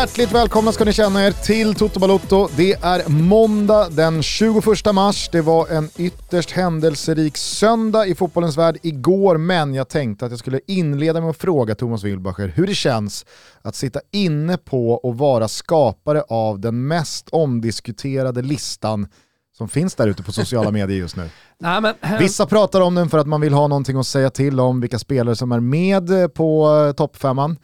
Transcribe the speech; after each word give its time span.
Hjärtligt 0.00 0.32
välkomna 0.32 0.72
ska 0.72 0.84
ni 0.84 0.92
känna 0.92 1.26
er 1.26 1.32
till 1.32 1.74
Toto 1.74 2.00
Balotto. 2.00 2.48
Det 2.56 2.72
är 2.72 3.08
måndag 3.08 3.88
den 3.90 4.22
21 4.22 4.64
mars. 4.94 5.28
Det 5.32 5.40
var 5.40 5.68
en 5.68 5.90
ytterst 5.96 6.50
händelserik 6.50 7.36
söndag 7.36 8.06
i 8.06 8.14
fotbollens 8.14 8.56
värld 8.56 8.78
igår, 8.82 9.36
men 9.38 9.74
jag 9.74 9.88
tänkte 9.88 10.24
att 10.24 10.32
jag 10.32 10.38
skulle 10.38 10.60
inleda 10.66 11.20
med 11.20 11.30
att 11.30 11.36
fråga 11.36 11.74
Thomas 11.74 12.04
Wilbacher 12.04 12.52
hur 12.56 12.66
det 12.66 12.74
känns 12.74 13.26
att 13.62 13.74
sitta 13.74 14.00
inne 14.12 14.56
på 14.56 14.92
och 14.92 15.18
vara 15.18 15.48
skapare 15.48 16.22
av 16.28 16.60
den 16.60 16.86
mest 16.86 17.28
omdiskuterade 17.28 18.42
listan 18.42 19.08
som 19.56 19.68
finns 19.68 19.94
där 19.94 20.08
ute 20.08 20.22
på 20.22 20.32
sociala 20.32 20.70
medier 20.70 20.98
just 20.98 21.16
nu. 21.16 21.30
Nej, 21.58 21.80
men, 21.80 21.94
Vissa 22.18 22.46
pratar 22.46 22.80
om 22.80 22.94
den 22.94 23.10
för 23.10 23.18
att 23.18 23.26
man 23.26 23.40
vill 23.40 23.52
ha 23.52 23.68
någonting 23.68 23.96
att 23.96 24.06
säga 24.06 24.30
till 24.30 24.60
om 24.60 24.80
vilka 24.80 24.98
spelare 24.98 25.36
som 25.36 25.52
är 25.52 25.60
med 25.60 26.34
på 26.34 26.76
eh, 26.88 26.92
toppfemman. 26.92 27.56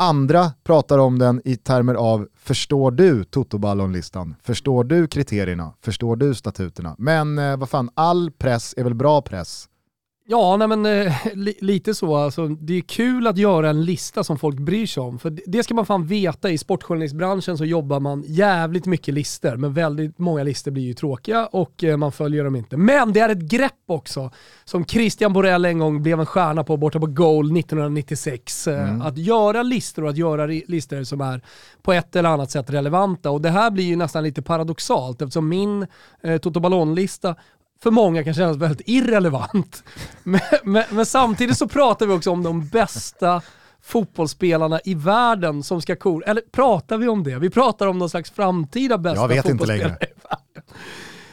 Andra 0.00 0.52
pratar 0.64 0.98
om 0.98 1.18
den 1.18 1.42
i 1.44 1.56
termer 1.56 1.94
av 1.94 2.28
förstår 2.36 2.90
du 2.90 3.24
Toto-ballonlistan? 3.24 4.34
Förstår 4.42 4.84
du 4.84 5.06
kriterierna? 5.06 5.72
Förstår 5.80 6.16
du 6.16 6.34
statuterna? 6.34 6.94
Men 6.98 7.38
eh, 7.38 7.56
vad 7.56 7.68
fan, 7.68 7.90
all 7.94 8.30
press 8.30 8.74
är 8.76 8.84
väl 8.84 8.94
bra 8.94 9.22
press? 9.22 9.67
Ja, 10.30 10.56
nej 10.56 10.68
men 10.68 10.86
eh, 10.86 11.12
li, 11.34 11.54
lite 11.60 11.94
så. 11.94 12.16
Alltså, 12.16 12.48
det 12.48 12.74
är 12.74 12.80
kul 12.80 13.26
att 13.26 13.38
göra 13.38 13.70
en 13.70 13.84
lista 13.84 14.24
som 14.24 14.38
folk 14.38 14.58
bryr 14.58 14.86
sig 14.86 15.00
om. 15.00 15.18
För 15.18 15.38
det 15.46 15.62
ska 15.62 15.74
man 15.74 15.86
fan 15.86 16.06
veta, 16.06 16.50
i 16.50 16.58
sportjournalistbranschen 16.58 17.58
så 17.58 17.64
jobbar 17.64 18.00
man 18.00 18.24
jävligt 18.26 18.86
mycket 18.86 19.14
lister, 19.14 19.56
men 19.56 19.72
väldigt 19.72 20.18
många 20.18 20.42
lister 20.42 20.70
blir 20.70 20.82
ju 20.82 20.94
tråkiga 20.94 21.46
och 21.46 21.84
eh, 21.84 21.96
man 21.96 22.12
följer 22.12 22.44
dem 22.44 22.56
inte. 22.56 22.76
Men 22.76 23.12
det 23.12 23.20
är 23.20 23.28
ett 23.28 23.38
grepp 23.38 23.72
också, 23.86 24.30
som 24.64 24.84
Christian 24.84 25.32
Borell 25.32 25.64
en 25.64 25.78
gång 25.78 26.02
blev 26.02 26.20
en 26.20 26.26
stjärna 26.26 26.64
på 26.64 26.76
borta 26.76 27.00
på 27.00 27.06
Goal 27.06 27.58
1996. 27.58 28.66
Eh, 28.66 28.88
mm. 28.88 29.02
Att 29.02 29.18
göra 29.18 29.62
listor 29.62 30.04
och 30.04 30.10
att 30.10 30.16
göra 30.16 30.46
listor 30.46 31.04
som 31.04 31.20
är 31.20 31.42
på 31.82 31.92
ett 31.92 32.16
eller 32.16 32.28
annat 32.28 32.50
sätt 32.50 32.70
relevanta. 32.70 33.30
Och 33.30 33.40
det 33.40 33.50
här 33.50 33.70
blir 33.70 33.84
ju 33.84 33.96
nästan 33.96 34.24
lite 34.24 34.42
paradoxalt 34.42 35.22
eftersom 35.22 35.48
min 35.48 35.86
eh, 36.22 36.38
Toto 36.38 36.60
Ballon-lista 36.60 37.36
för 37.82 37.90
många 37.90 38.24
kan 38.24 38.34
kännas 38.34 38.56
väldigt 38.56 38.88
irrelevant. 38.88 39.84
Men, 40.22 40.40
men, 40.64 40.84
men, 40.90 41.06
samtidigt 41.06 41.58
så 41.58 41.68
pratar 41.68 42.06
vi 42.06 42.12
också 42.12 42.30
om 42.30 42.42
de 42.42 42.68
bästa 42.68 43.42
fotbollsspelarna 43.82 44.80
i 44.84 44.94
världen 44.94 45.62
som 45.62 45.82
ska 45.82 45.96
kor... 45.96 46.24
Eller 46.26 46.42
pratar 46.52 46.98
vi 46.98 47.08
om 47.08 47.24
det? 47.24 47.38
Vi 47.38 47.50
pratar 47.50 47.86
om 47.86 47.98
någon 47.98 48.10
slags 48.10 48.30
framtida 48.30 48.98
bästa 48.98 49.20
Jag 49.20 49.28
vet 49.28 49.48
inte 49.48 49.66
längre. 49.66 49.96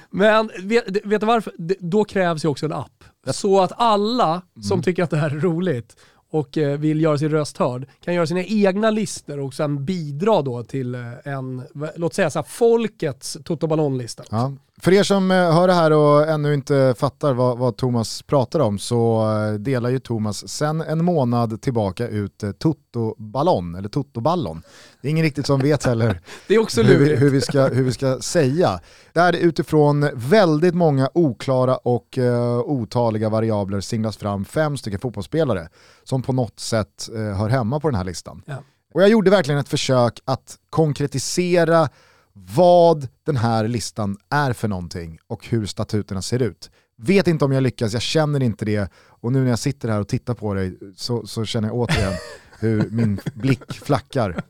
Men 0.09 0.51
vet, 0.63 1.05
vet 1.05 1.21
du 1.21 1.27
varför? 1.27 1.53
Då 1.79 2.03
krävs 2.03 2.45
ju 2.45 2.49
också 2.49 2.65
en 2.65 2.73
app. 2.73 3.03
Så 3.31 3.61
att 3.61 3.71
alla 3.75 4.41
som 4.61 4.71
mm. 4.71 4.83
tycker 4.83 5.03
att 5.03 5.09
det 5.09 5.17
här 5.17 5.29
är 5.29 5.39
roligt 5.39 5.95
och 6.29 6.57
eh, 6.57 6.79
vill 6.79 7.01
göra 7.01 7.17
sin 7.17 7.29
röst 7.29 7.57
hörd 7.57 7.87
kan 8.01 8.13
göra 8.13 8.27
sina 8.27 8.43
egna 8.43 8.91
listor 8.91 9.39
och 9.39 9.53
sen 9.53 9.85
bidra 9.85 10.41
då 10.41 10.63
till 10.63 10.95
eh, 10.95 11.01
en, 11.23 11.63
låt 11.95 12.13
säga 12.13 12.29
så 12.29 12.39
här, 12.39 12.43
folkets 12.43 13.37
Toto 13.45 13.67
Ballon-lista. 13.67 14.23
Ja. 14.29 14.53
För 14.81 14.93
er 14.93 15.03
som 15.03 15.31
eh, 15.31 15.37
hör 15.37 15.67
det 15.67 15.73
här 15.73 15.91
och 15.91 16.27
ännu 16.27 16.53
inte 16.53 16.95
fattar 16.97 17.33
vad, 17.33 17.57
vad 17.57 17.77
Thomas 17.77 18.21
pratar 18.21 18.59
om 18.59 18.79
så 18.79 19.25
delar 19.59 19.89
ju 19.89 19.99
Thomas 19.99 20.47
sen 20.47 20.81
en 20.81 21.05
månad 21.05 21.61
tillbaka 21.61 22.07
ut 22.07 22.43
Toto 22.59 23.15
Ballon, 23.17 23.75
eller 23.75 23.89
Toto 23.89 24.21
Ballon. 24.21 24.61
Det 25.01 25.07
är 25.07 25.09
ingen 25.09 25.23
riktigt 25.23 25.45
som 25.45 25.59
vet 25.59 25.83
heller 25.83 26.21
det 26.47 26.55
är 26.55 26.59
också 26.59 26.81
hur, 26.81 26.99
vi, 26.99 27.15
hur, 27.15 27.29
vi 27.29 27.41
ska, 27.41 27.67
hur 27.67 27.83
vi 27.83 27.91
ska 27.91 28.19
säga. 28.19 28.79
Där 29.13 29.33
utifrån 29.33 30.09
väldigt 30.13 30.75
många 30.75 31.09
oklara 31.13 31.77
och 31.77 32.17
uh, 32.17 32.59
otaliga 32.59 33.29
variabler 33.29 33.81
singlas 33.81 34.17
fram 34.17 34.45
fem 34.45 34.77
stycken 34.77 34.99
fotbollsspelare 34.99 35.69
som 36.03 36.21
på 36.21 36.33
något 36.33 36.59
sätt 36.59 37.09
uh, 37.15 37.33
hör 37.33 37.49
hemma 37.49 37.79
på 37.79 37.87
den 37.87 37.95
här 37.95 38.03
listan. 38.03 38.41
Ja. 38.45 38.55
Och 38.93 39.01
jag 39.01 39.09
gjorde 39.09 39.31
verkligen 39.31 39.59
ett 39.59 39.69
försök 39.69 40.19
att 40.25 40.57
konkretisera 40.69 41.89
vad 42.37 43.07
den 43.25 43.37
här 43.37 43.67
listan 43.67 44.17
är 44.29 44.53
för 44.53 44.67
någonting 44.67 45.19
och 45.27 45.47
hur 45.47 45.65
statuterna 45.65 46.21
ser 46.21 46.41
ut. 46.41 46.71
Vet 46.97 47.27
inte 47.27 47.45
om 47.45 47.51
jag 47.51 47.63
lyckas, 47.63 47.93
jag 47.93 48.01
känner 48.01 48.43
inte 48.43 48.65
det 48.65 48.91
och 48.95 49.31
nu 49.31 49.43
när 49.43 49.49
jag 49.49 49.59
sitter 49.59 49.89
här 49.89 49.99
och 49.99 50.07
tittar 50.07 50.33
på 50.33 50.53
dig 50.53 50.77
så, 50.95 51.27
så 51.27 51.45
känner 51.45 51.67
jag 51.67 51.77
återigen 51.77 52.13
hur 52.59 52.89
min 52.89 53.19
blick 53.33 53.73
flackar 53.73 54.43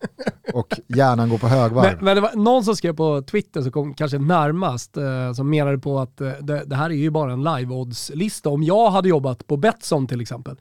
och 0.54 0.80
hjärnan 0.88 1.30
går 1.30 1.38
på 1.38 1.48
högvarv. 1.48 1.96
Men, 1.96 2.06
men 2.06 2.16
det 2.16 2.22
var 2.22 2.36
någon 2.36 2.64
som 2.64 2.76
skrev 2.76 2.96
på 2.96 3.22
Twitter 3.22 3.62
som 3.62 3.72
kom 3.72 3.94
kanske 3.94 4.18
närmast, 4.18 4.98
eh, 4.98 5.34
som 5.34 5.50
menade 5.50 5.78
på 5.78 6.00
att 6.00 6.22
eh, 6.22 6.32
det, 6.42 6.64
det, 6.66 6.76
här 6.76 6.90
är 6.90 6.94
ju 6.96 7.10
bara 7.10 7.34
en 7.34 7.44
live-odds-lista. 7.44 8.50
Om 8.50 8.64
jag 8.64 8.90
hade 8.90 9.10
jobbat 9.10 9.48
på 9.48 9.58
Betsson 9.58 10.08
till 10.08 10.22
exempel, 10.22 10.56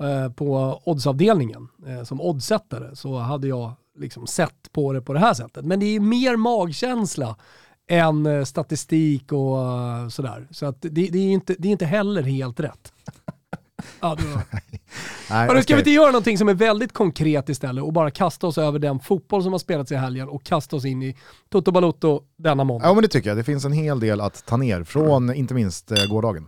eh, 0.00 0.32
på 0.32 0.80
oddsavdelningen 0.84 1.68
eh, 1.86 2.02
som 2.02 2.20
oddsättare, 2.20 2.96
så 2.96 3.18
hade 3.18 3.48
jag 3.48 3.72
liksom 3.98 4.26
sett 4.26 4.72
på 4.72 4.92
det 4.92 5.02
på 5.02 5.12
det 5.12 5.20
här 5.20 5.34
sättet. 5.34 5.64
Men 5.64 5.80
det 5.80 5.86
är 5.96 6.00
mer 6.00 6.36
magkänsla 6.36 7.36
än 7.88 8.26
eh, 8.26 8.44
statistik 8.44 9.32
och 9.32 9.58
eh, 9.60 10.08
sådär. 10.08 10.48
Så 10.50 10.66
att 10.66 10.82
det, 10.82 10.88
det, 10.88 11.18
är 11.18 11.32
inte, 11.32 11.56
det 11.58 11.68
är 11.68 11.72
inte 11.72 11.86
heller 11.86 12.22
helt 12.22 12.60
rätt. 12.60 12.92
Ja, 14.00 14.14
det 14.14 14.24
var... 14.24 14.42
Nej, 15.30 15.48
okay. 15.48 15.62
Ska 15.62 15.74
vi 15.74 15.80
inte 15.80 15.90
göra 15.90 16.06
någonting 16.06 16.38
som 16.38 16.48
är 16.48 16.54
väldigt 16.54 16.92
konkret 16.92 17.48
istället 17.48 17.84
och 17.84 17.92
bara 17.92 18.10
kasta 18.10 18.46
oss 18.46 18.58
över 18.58 18.78
den 18.78 19.00
fotboll 19.00 19.42
som 19.42 19.52
har 19.52 19.58
spelats 19.58 19.92
i 19.92 19.94
helgen 19.94 20.28
och 20.28 20.44
kasta 20.44 20.76
oss 20.76 20.84
in 20.84 21.02
i 21.02 21.16
Toto 21.48 21.70
Balotto 21.70 22.22
denna 22.36 22.64
måndag? 22.64 22.88
Ja 22.88 22.94
men 22.94 23.02
det 23.02 23.08
tycker 23.08 23.30
jag. 23.30 23.36
Det 23.36 23.44
finns 23.44 23.64
en 23.64 23.72
hel 23.72 24.00
del 24.00 24.20
att 24.20 24.46
ta 24.46 24.56
ner 24.56 24.84
från 24.84 25.34
inte 25.34 25.54
minst 25.54 25.90
eh, 25.90 26.06
gårdagen. 26.10 26.46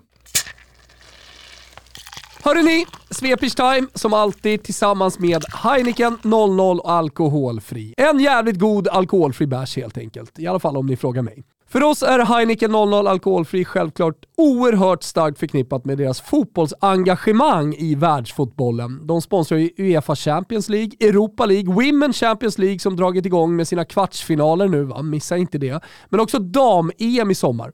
Hörrni, 2.43 2.87
Svepers 3.11 3.55
Time 3.55 3.87
som 3.95 4.15
alltid 4.15 4.62
tillsammans 4.62 5.19
med 5.19 5.45
Heineken 5.65 6.19
00 6.23 6.81
alkoholfri. 6.84 7.95
En 7.97 8.21
jävligt 8.21 8.59
god 8.59 8.89
alkoholfri 8.89 9.47
bärs 9.47 9.77
helt 9.77 9.99
enkelt. 9.99 10.39
I 10.39 10.47
alla 10.47 10.59
fall 10.59 10.77
om 10.77 10.87
ni 10.87 10.97
frågar 10.97 11.23
mig. 11.23 11.45
För 11.69 11.83
oss 11.83 12.03
är 12.03 12.19
Heineken 12.19 12.73
00 12.73 13.06
alkoholfri 13.06 13.65
självklart 13.65 14.17
oerhört 14.37 15.03
starkt 15.03 15.39
förknippat 15.39 15.84
med 15.84 15.99
deras 15.99 16.21
fotbollsengagemang 16.21 17.75
i 17.75 17.95
världsfotbollen. 17.95 19.07
De 19.07 19.22
sponsrar 19.22 19.59
ju 19.59 19.71
Uefa 19.78 20.17
Champions 20.17 20.69
League, 20.69 20.93
Europa 21.01 21.47
League, 21.47 21.75
Women 21.75 22.12
Champions 22.12 22.59
League 22.59 22.78
som 22.78 22.97
dragit 22.97 23.27
igång 23.27 23.57
med 23.57 23.69
sina 23.69 23.84
kvartsfinaler 23.84 24.69
nu, 24.69 24.84
va? 24.84 25.03
missa 25.03 25.37
inte 25.37 25.59
det. 25.59 25.81
Men 26.09 26.21
också 26.21 26.39
dam-EM 26.39 27.31
i 27.31 27.34
sommar. 27.34 27.72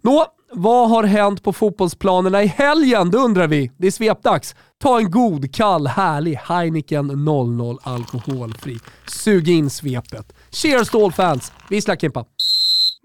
Nå, 0.00 0.26
vad 0.56 0.90
har 0.90 1.04
hänt 1.04 1.42
på 1.42 1.52
fotbollsplanerna 1.52 2.42
i 2.42 2.46
helgen? 2.46 3.10
Det 3.10 3.18
undrar 3.18 3.46
vi. 3.46 3.70
Det 3.76 3.86
är 3.86 3.90
svepdags. 3.90 4.54
Ta 4.82 4.98
en 4.98 5.10
god, 5.10 5.54
kall, 5.54 5.86
härlig 5.86 6.34
Heineken 6.34 7.06
00 7.06 7.78
alkoholfri. 7.82 8.78
Sug 9.06 9.48
in 9.48 9.70
svepet. 9.70 10.32
Cheers 10.50 10.90
to 10.90 11.04
all 11.04 11.12
fans. 11.12 11.52
Vissla 11.68 11.96
Kimpa! 11.96 12.24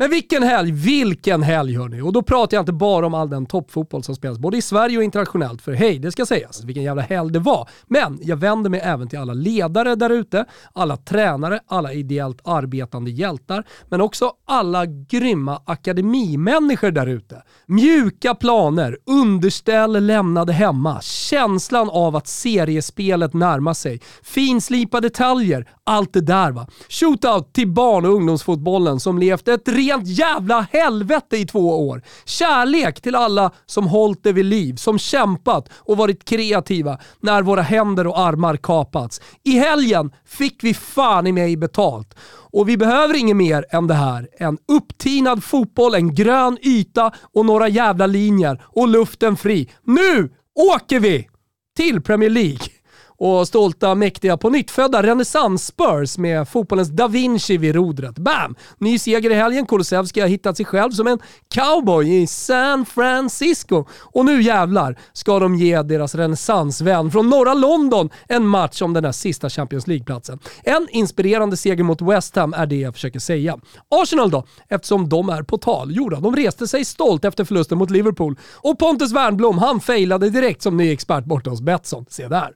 Men 0.02 0.10
vilken 0.10 0.44
helg, 0.44 0.72
vilken 0.72 1.44
helg 1.44 1.78
hörni! 1.78 2.02
Och 2.02 2.14
då 2.14 2.22
pratar 2.22 2.58
jag 2.58 2.62
inte 2.62 2.74
bara 2.74 3.06
om 3.06 3.14
all 3.14 3.30
den 3.30 3.46
toppfotboll 3.46 4.04
som 4.04 4.16
spelas 4.16 4.40
både 4.40 4.58
i 4.58 4.62
Sverige 4.62 4.98
och 4.98 5.04
internationellt, 5.04 5.62
för 5.62 5.72
hej, 5.72 6.00
det 6.00 6.12
ska 6.12 6.26
sägas, 6.26 6.64
vilken 6.64 6.84
jävla 6.84 7.02
helg 7.02 7.32
det 7.32 7.40
var. 7.40 7.70
Men 7.88 8.20
jag 8.22 8.38
vänder 8.38 8.70
mig 8.70 8.80
även 8.84 9.08
till 9.10 9.20
alla 9.20 9.34
ledare 9.34 9.96
där 9.96 10.10
ute, 10.10 10.46
alla 10.74 10.98
tränare, 10.98 11.60
alla 11.68 11.94
ideellt 11.94 12.40
arbetande 12.44 13.12
hjältar, 13.12 13.64
men 13.90 14.02
också 14.02 14.32
alla 14.46 14.86
grymma 14.86 15.62
akademimänniskor 15.66 16.92
där 16.92 17.08
ute. 17.08 17.44
Mjuka 17.66 18.36
planer, 18.36 18.98
underställ 19.06 20.06
lämnade 20.06 20.54
hemma, 20.54 21.02
känslan 21.02 21.90
av 21.90 22.16
att 22.16 22.28
seriespelet 22.28 23.34
närmar 23.34 23.74
sig, 23.74 24.02
finslipade 24.24 25.08
detaljer, 25.08 25.70
allt 25.84 26.14
det 26.14 26.22
där 26.22 26.52
va. 26.52 26.68
Shootout 26.90 27.54
till 27.54 27.68
barn 27.68 28.06
och 28.06 28.14
ungdomsfotbollen 28.14 29.00
som 29.00 29.20
levt 29.20 29.48
ett 29.48 29.68
rent 29.90 30.08
jävla 30.08 30.68
helvete 30.72 31.38
i 31.38 31.46
två 31.46 31.88
år. 31.88 32.02
Kärlek 32.26 33.02
till 33.02 33.16
alla 33.16 33.52
som 33.66 33.88
hållit 33.88 34.24
det 34.24 34.32
vid 34.32 34.46
liv, 34.46 34.76
som 34.76 35.00
kämpat 35.00 35.70
och 35.74 35.98
varit 35.98 36.26
kreativa 36.26 36.98
när 37.20 37.42
våra 37.42 37.62
händer 37.62 38.08
och 38.08 38.20
armar 38.20 38.58
kapats. 38.58 39.22
I 39.44 39.52
helgen 39.52 40.12
fick 40.26 40.64
vi 40.64 40.74
fan 40.74 41.28
i 41.28 41.32
mig 41.32 41.58
betalt. 41.58 42.16
Och 42.52 42.70
vi 42.70 42.78
behöver 42.78 43.16
inget 43.16 43.36
mer 43.36 43.66
än 43.70 43.88
det 43.88 43.94
här. 43.94 44.28
En 44.40 44.58
upptinad 44.68 45.44
fotboll, 45.44 45.96
en 45.96 46.16
grön 46.16 46.58
yta 46.62 47.12
och 47.34 47.46
några 47.46 47.68
jävla 47.68 48.08
linjer 48.08 48.62
och 48.66 48.88
luften 48.88 49.38
fri. 49.38 49.70
Nu 49.84 50.30
åker 50.76 51.00
vi 51.00 51.30
till 51.78 52.02
Premier 52.02 52.30
League! 52.30 52.79
Och 53.20 53.48
stolta, 53.48 53.96
mäktiga, 53.96 54.38
på 54.38 54.50
nyttfödda 54.50 55.04
renässans-Spurs 55.04 56.18
med 56.18 56.48
fotbollens 56.48 56.90
da 56.90 57.08
Vinci 57.08 57.58
vid 57.58 57.76
rodret. 57.76 58.18
Bam! 58.18 58.56
Ny 58.78 59.00
seger 59.00 59.30
i 59.32 59.34
helgen. 59.34 59.66
Kulusevski 59.66 60.22
har 60.22 60.28
hittat 60.28 60.58
sig 60.58 60.66
själv 60.66 60.92
som 60.92 61.08
en 61.08 61.20
cowboy 61.54 62.22
i 62.22 62.28
San 62.28 62.86
Francisco. 62.86 63.86
Och 64.02 64.26
nu 64.26 64.42
jävlar 64.42 65.00
ska 65.14 65.40
de 65.40 65.56
ge 65.56 65.82
deras 65.82 66.16
renässansvän 66.16 67.12
från 67.12 67.30
norra 67.30 67.54
London 67.54 68.10
en 68.28 68.48
match 68.48 68.82
om 68.82 68.94
den 68.94 69.04
där 69.04 69.12
sista 69.12 69.50
Champions 69.50 69.88
League-platsen. 69.88 70.40
En 70.64 70.88
inspirerande 70.92 71.58
seger 71.58 71.84
mot 71.84 72.02
West 72.02 72.36
Ham 72.36 72.54
är 72.54 72.66
det 72.66 72.76
jag 72.76 72.94
försöker 72.94 73.20
säga. 73.20 73.60
Arsenal 73.90 74.32
då, 74.32 74.46
eftersom 74.70 75.10
de 75.10 75.30
är 75.30 75.44
på 75.44 75.58
tal. 75.58 75.92
Jo 75.92 76.10
de 76.10 76.36
reste 76.36 76.68
sig 76.68 76.86
stolt 76.86 77.26
efter 77.26 77.46
förlusten 77.46 77.78
mot 77.78 77.92
Liverpool. 77.92 78.36
Och 78.56 78.80
Pontus 78.80 79.12
Wernbloom, 79.12 79.58
han 79.58 79.80
failade 79.80 80.30
direkt 80.30 80.62
som 80.62 80.78
ny 80.78 80.92
expert 80.92 81.26
borta 81.26 81.50
hos 81.50 81.62
Betsson. 81.62 82.06
Se 82.10 82.28
där. 82.28 82.52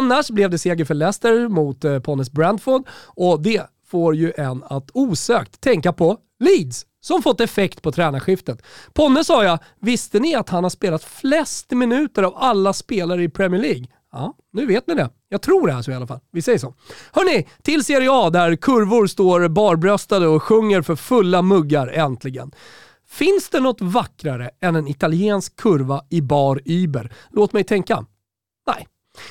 Annars 0.00 0.30
blev 0.30 0.50
det 0.50 0.58
seger 0.58 0.84
för 0.84 0.94
Leicester 0.94 1.48
mot 1.48 1.84
eh, 1.84 1.98
Ponnes 1.98 2.32
Brantford 2.32 2.82
och 3.06 3.42
det 3.42 3.62
får 3.86 4.14
ju 4.14 4.32
en 4.36 4.64
att 4.64 4.90
osökt 4.94 5.60
tänka 5.60 5.92
på 5.92 6.16
Leeds 6.38 6.86
som 7.00 7.22
fått 7.22 7.40
effekt 7.40 7.82
på 7.82 7.92
tränarskiftet. 7.92 8.62
Ponne 8.92 9.24
sa 9.24 9.44
jag, 9.44 9.58
visste 9.80 10.18
ni 10.18 10.34
att 10.34 10.48
han 10.48 10.62
har 10.62 10.70
spelat 10.70 11.04
flest 11.04 11.70
minuter 11.70 12.22
av 12.22 12.34
alla 12.36 12.72
spelare 12.72 13.22
i 13.22 13.28
Premier 13.28 13.62
League? 13.62 13.86
Ja, 14.12 14.34
nu 14.52 14.66
vet 14.66 14.86
ni 14.86 14.94
det. 14.94 15.10
Jag 15.28 15.42
tror 15.42 15.66
det 15.66 15.72
här 15.72 15.82
så 15.82 15.90
i 15.90 15.94
alla 15.94 16.06
fall. 16.06 16.20
Vi 16.32 16.42
säger 16.42 16.58
så. 16.58 16.74
Hörni, 17.12 17.48
till 17.62 17.84
Serie 17.84 18.12
A 18.12 18.30
där 18.30 18.56
kurvor 18.56 19.06
står 19.06 19.48
barbröstade 19.48 20.26
och 20.26 20.42
sjunger 20.42 20.82
för 20.82 20.96
fulla 20.96 21.42
muggar 21.42 21.88
äntligen. 21.88 22.50
Finns 23.08 23.50
det 23.50 23.60
något 23.60 23.80
vackrare 23.80 24.50
än 24.60 24.76
en 24.76 24.88
italiensk 24.88 25.56
kurva 25.56 26.02
i 26.10 26.20
bar 26.20 26.60
Uber? 26.64 27.12
Låt 27.30 27.52
mig 27.52 27.64
tänka. 27.64 28.06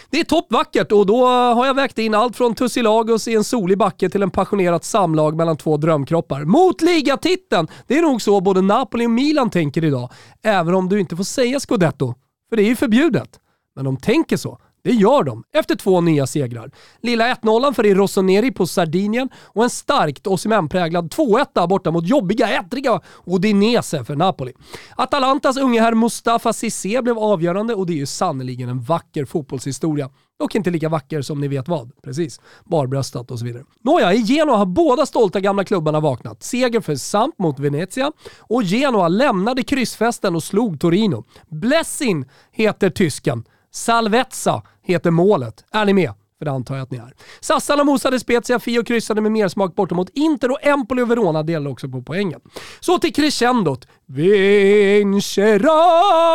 Det 0.10 0.20
är 0.20 0.24
toppvackert 0.24 0.92
och 0.92 1.06
då 1.06 1.26
har 1.28 1.66
jag 1.66 1.74
vägt 1.74 1.98
in 1.98 2.16
allt 2.16 2.36
från 2.36 2.56
Tussilagos 2.56 3.28
i 3.28 3.36
en 3.36 3.44
solig 3.44 3.78
backe 3.78 4.10
till 4.10 4.24
en 4.24 4.32
passionerat 4.32 4.84
samlag 4.84 5.36
mellan 5.36 5.58
två 5.58 5.78
drömkroppar. 5.78 6.46
Mot 6.46 6.82
ligatiteln! 6.82 7.68
Det 7.88 7.98
är 7.98 8.02
nog 8.02 8.22
så 8.22 8.42
både 8.42 8.62
Napoli 8.62 9.06
och 9.06 9.12
Milan 9.12 9.50
tänker 9.50 9.84
idag, 9.84 10.12
även 10.42 10.76
om 10.76 10.90
du 10.90 11.00
inte 11.00 11.16
får 11.16 11.24
säga 11.24 11.60
scudetto, 11.60 12.16
för 12.50 12.56
det 12.56 12.64
är 12.64 12.68
ju 12.68 12.76
förbjudet. 12.76 13.40
Men 13.76 13.86
de 13.86 13.98
tänker 13.98 14.38
så. 14.38 14.60
Det 14.84 14.92
gör 14.92 15.24
de 15.24 15.44
efter 15.54 15.76
två 15.76 16.02
nya 16.02 16.28
segrar. 16.28 16.72
Lilla 17.02 17.34
1-0 17.34 17.74
för 17.74 17.84
Rossoneri 17.84 18.52
på 18.52 18.68
Sardinien 18.68 19.30
och 19.46 19.64
en 19.64 19.70
starkt 19.70 20.28
Osimhen-präglad 20.28 21.14
2-1 21.14 21.68
borta 21.68 21.92
mot 21.92 22.08
jobbiga, 22.08 22.50
ettriga 22.50 23.02
Odinese 23.26 24.04
för 24.04 24.16
Napoli. 24.16 24.54
Atalantas 24.96 25.58
unge 25.58 25.82
herr 25.82 25.94
Mustafa 25.94 26.54
Cissé 26.54 27.02
blev 27.02 27.20
avgörande 27.20 27.76
och 27.76 27.86
det 27.86 27.94
är 27.94 27.98
ju 27.98 28.06
sannerligen 28.06 28.70
en 28.70 28.82
vacker 28.82 29.26
fotbollshistoria. 29.26 30.10
Dock 30.40 30.56
inte 30.56 30.70
lika 30.70 30.90
vacker 30.90 31.22
som 31.22 31.42
ni 31.42 31.48
vet 31.48 31.68
vad. 31.68 31.92
Precis. 32.04 32.40
Barbröstat 32.66 33.32
och 33.32 33.40
så 33.40 33.46
vidare. 33.46 33.64
Nåja, 33.82 34.14
i 34.14 34.18
Genoa 34.18 34.58
har 34.58 34.66
båda 34.66 35.06
stolta 35.06 35.40
gamla 35.40 35.64
klubbarna 35.64 36.00
vaknat. 36.00 36.44
Seger 36.44 36.82
för 36.82 36.96
Samp 36.96 37.40
mot 37.40 37.60
Venezia 37.60 38.12
och 38.40 38.64
Genoa 38.64 39.08
lämnade 39.08 39.64
kryssfesten 39.64 40.36
och 40.36 40.44
slog 40.44 40.80
Torino. 40.80 41.26
Blessin 41.50 42.26
heter 42.52 42.90
tysken. 42.90 43.44
Salvezza 43.72 44.62
heter 44.84 45.12
målet. 45.12 45.66
Är 45.72 45.86
ni 45.86 45.94
med? 45.94 46.14
För 46.38 46.46
det 46.46 46.52
antar 46.52 46.76
jag 46.76 46.84
att 46.84 46.92
ni 46.92 46.98
är. 46.98 47.14
Sassala 47.42 47.84
mosade 47.84 48.20
Spezia, 48.20 48.60
Fio 48.60 48.84
kryssade 48.84 49.22
med 49.22 49.32
mersmak 49.32 49.76
borta 49.76 49.96
mot 49.96 50.10
Inter 50.10 50.52
och 50.52 50.66
Empoli 50.66 51.02
och 51.02 51.12
Verona 51.12 51.44
delade 51.44 51.70
också 51.70 51.90
på 51.90 52.02
poängen. 52.02 52.42
Så 52.80 53.00
till 53.00 53.14
crescendot. 53.14 53.88
Vincera! 54.06 55.68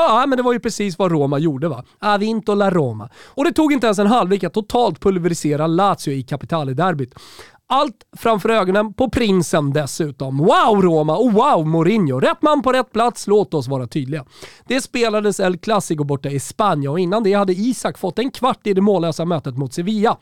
Ja, 0.08 0.24
men 0.28 0.36
det 0.36 0.42
var 0.42 0.52
ju 0.52 0.60
precis 0.60 0.98
vad 0.98 1.12
Roma 1.12 1.38
gjorde 1.38 1.68
va? 1.68 1.84
Avinto 1.98 2.54
la 2.54 2.70
Roma. 2.70 3.10
Och 3.26 3.44
det 3.44 3.52
tog 3.52 3.72
inte 3.72 3.86
ens 3.86 3.98
en 3.98 4.06
halvlek 4.06 4.44
att 4.44 4.54
totalt 4.54 5.00
pulverisera 5.00 5.66
Lazio 5.66 6.12
i 6.12 6.22
Capitale-derbyt. 6.22 7.14
Allt 7.66 8.06
framför 8.16 8.48
ögonen 8.48 8.94
på 8.94 9.10
prinsen 9.10 9.72
dessutom. 9.72 10.38
Wow 10.38 10.82
Roma 10.82 11.16
och 11.16 11.32
wow 11.32 11.66
Mourinho. 11.66 12.20
Rätt 12.20 12.42
man 12.42 12.62
på 12.62 12.72
rätt 12.72 12.92
plats, 12.92 13.26
låt 13.26 13.54
oss 13.54 13.68
vara 13.68 13.86
tydliga. 13.86 14.24
Det 14.66 14.80
spelades 14.80 15.40
El 15.40 15.58
Clasico 15.58 16.04
borta 16.04 16.28
i 16.28 16.40
Spanien 16.40 16.92
och 16.92 17.00
innan 17.00 17.22
det 17.22 17.32
hade 17.32 17.52
Isak 17.52 17.98
fått 17.98 18.18
en 18.18 18.30
kvart 18.30 18.66
i 18.66 18.74
det 18.74 18.80
mållösa 18.80 19.24
mötet 19.24 19.56
mot 19.56 19.74
Sevilla. 19.74 20.16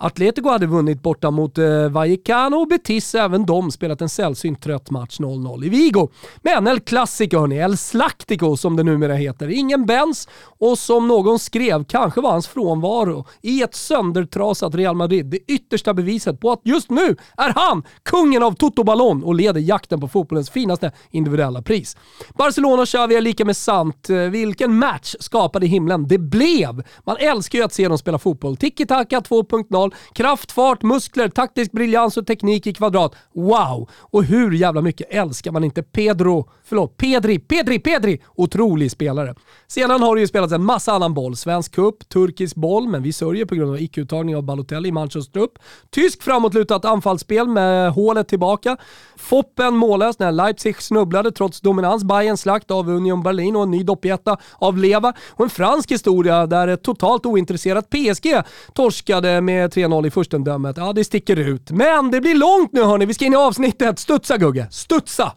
Atletico 0.00 0.48
hade 0.48 0.66
vunnit 0.66 1.02
borta 1.02 1.30
mot 1.30 1.58
eh, 1.58 1.88
Vallecano 1.88 2.56
och 2.56 2.68
Betis, 2.68 3.14
även 3.14 3.46
de 3.46 3.70
spelat 3.70 4.00
en 4.00 4.08
sällsynt 4.08 4.62
trött 4.62 4.90
match 4.90 5.20
0-0 5.20 5.64
i 5.64 5.68
Vigo. 5.68 6.08
Men 6.42 6.66
El 6.66 6.80
Clasico 6.80 7.38
hörni, 7.38 7.56
El 7.56 7.76
Slactico 7.76 8.56
som 8.56 8.76
det 8.76 8.82
numera 8.82 9.14
heter. 9.14 9.48
Ingen 9.48 9.86
Benz 9.86 10.28
och 10.58 10.78
som 10.78 11.08
någon 11.08 11.38
skrev, 11.38 11.84
kanske 11.84 12.20
var 12.20 12.30
hans 12.30 12.48
frånvaro 12.48 13.26
i 13.42 13.62
ett 13.62 13.74
söndertrasat 13.74 14.74
Real 14.74 14.96
Madrid 14.96 15.26
det 15.26 15.38
yttersta 15.52 15.94
beviset 15.94 16.40
på 16.40 16.52
att 16.52 16.60
just 16.64 16.90
nu 16.90 17.16
är 17.36 17.52
han 17.54 17.82
kungen 18.02 18.42
av 18.42 18.52
Toto 18.52 18.84
Ballon 18.84 19.24
och 19.24 19.34
leder 19.34 19.60
jakten 19.60 20.00
på 20.00 20.08
fotbollens 20.08 20.50
finaste 20.50 20.92
individuella 21.10 21.62
pris. 21.62 21.96
Barcelona 22.34 22.86
Xavi 22.86 23.16
är 23.16 23.20
lika 23.20 23.44
med 23.44 23.56
sant. 23.56 24.10
Eh, 24.10 24.16
vilken 24.16 24.78
match 24.78 25.14
skapade 25.20 25.66
himlen 25.66 26.08
det 26.08 26.18
blev! 26.18 26.82
Man 27.04 27.16
älskar 27.16 27.58
ju 27.58 27.64
att 27.64 27.72
se 27.72 27.88
dem 27.88 27.98
spela 27.98 28.18
fotboll. 28.18 28.56
Tiki-taka 28.56 29.20
2.0 29.20 29.87
fotboll. 29.88 30.14
Kraft, 30.14 30.52
fart, 30.52 30.82
muskler, 30.82 31.28
taktisk 31.28 31.72
briljans 31.72 32.16
och 32.16 32.26
teknik 32.26 32.66
i 32.66 32.72
kvadrat. 32.72 33.14
Wow! 33.34 33.88
Och 34.12 34.24
hur 34.24 34.52
jävla 34.52 34.80
mycket 34.80 35.06
älskar 35.10 35.52
man 35.52 35.64
inte 35.64 35.82
Pedro, 35.82 36.50
förlåt, 36.64 36.96
Pedri, 36.96 37.38
Pedri, 37.38 37.78
Pedri! 37.78 38.20
Otrolig 38.36 38.90
spelare. 38.90 39.34
Sedan 39.68 40.02
har 40.02 40.14
det 40.14 40.20
ju 40.20 40.26
spelats 40.26 40.52
en 40.52 40.64
massa 40.64 40.92
annan 40.92 41.14
boll. 41.14 41.36
Svensk 41.36 41.74
cup, 41.74 42.08
turkisk 42.08 42.56
boll, 42.56 42.88
men 42.88 43.02
vi 43.02 43.12
sörjer 43.12 43.46
på 43.46 43.54
grund 43.54 43.70
av 43.70 43.80
icke-uttagning 43.80 44.36
av 44.36 44.42
Balotelli 44.42 44.88
i 44.88 44.92
Manchos 44.92 45.30
trupp. 45.30 45.58
Tysk 45.90 46.22
framåtlutat 46.22 46.84
anfallsspel 46.84 47.48
med 47.48 47.92
hålet 47.92 48.28
tillbaka. 48.28 48.76
Foppen 49.16 49.76
mållös 49.76 50.18
när 50.18 50.32
Leipzig 50.32 50.82
snubblade 50.82 51.32
trots 51.32 51.60
dominans. 51.60 52.04
Bayern 52.04 52.36
slakt 52.36 52.70
av 52.70 52.88
Union 52.88 53.22
Berlin 53.22 53.56
och 53.56 53.62
en 53.62 53.70
ny 53.70 53.82
doppjätta 53.82 54.36
av 54.58 54.78
Leva. 54.78 55.12
Och 55.30 55.44
en 55.44 55.50
fransk 55.50 55.90
historia 55.90 56.46
där 56.46 56.68
ett 56.68 56.82
totalt 56.82 57.26
ointresserat 57.26 57.90
PSG 57.90 58.42
torskade 58.74 59.40
med 59.40 59.72
3-0 59.78 60.06
i 60.06 60.10
förstendömet. 60.10 60.76
Ja, 60.76 60.92
det 60.92 61.04
sticker 61.04 61.36
ut. 61.36 61.70
Men 61.70 62.10
det 62.10 62.20
blir 62.20 62.34
långt 62.34 62.72
nu 62.72 62.82
hörni. 62.82 63.06
Vi 63.06 63.14
ska 63.14 63.24
in 63.24 63.32
i 63.32 63.36
avsnittet. 63.36 63.98
Studsa 63.98 64.36
Gugge, 64.36 64.66
studsa! 64.70 65.32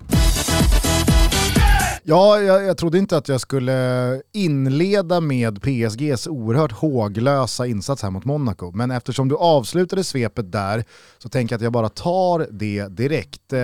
Ja, 2.12 2.42
jag, 2.42 2.64
jag 2.64 2.78
trodde 2.78 2.98
inte 2.98 3.18
att 3.18 3.28
jag 3.28 3.42
skulle 3.42 4.22
inleda 4.32 5.22
med 5.22 5.62
PSGs 5.62 6.28
oerhört 6.28 6.72
håglösa 6.72 7.68
insats 7.68 8.04
här 8.04 8.10
mot 8.10 8.26
Monaco. 8.26 8.72
Men 8.72 8.92
eftersom 8.92 9.28
du 9.28 9.36
avslutade 9.36 10.04
svepet 10.04 10.52
där 10.52 10.86
så 11.18 11.30
tänker 11.30 11.54
jag 11.54 11.58
att 11.58 11.64
jag 11.64 11.74
bara 11.74 11.90
tar 11.90 12.48
det 12.52 12.88
direkt. 12.88 13.54
Eh, 13.54 13.60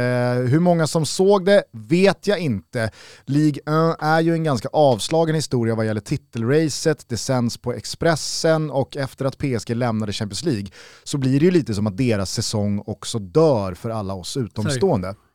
hur 0.50 0.60
många 0.60 0.88
som 0.88 1.06
såg 1.06 1.46
det 1.46 1.64
vet 1.72 2.28
jag 2.28 2.40
inte. 2.40 2.92
Ligue 3.26 3.62
1 3.62 3.98
är 4.00 4.22
ju 4.22 4.34
en 4.34 4.44
ganska 4.44 4.70
avslagen 4.74 5.36
historia 5.36 5.76
vad 5.76 5.86
gäller 5.86 6.02
titelracet. 6.02 7.06
Det 7.08 7.18
sänds 7.18 7.58
på 7.58 7.74
Expressen 7.74 8.72
och 8.72 8.98
efter 8.98 9.26
att 9.26 9.38
PSG 9.38 9.76
lämnade 9.76 10.14
Champions 10.14 10.44
League 10.44 10.68
så 11.04 11.18
blir 11.18 11.40
det 11.40 11.46
ju 11.46 11.52
lite 11.52 11.74
som 11.74 11.88
att 11.88 11.98
deras 11.98 12.32
säsong 12.32 12.84
också 12.86 13.20
dör 13.20 13.74
för 13.74 13.90
alla 13.90 14.14
oss 14.14 14.38
utomstående. 14.38 15.08
Sorry. 15.08 15.27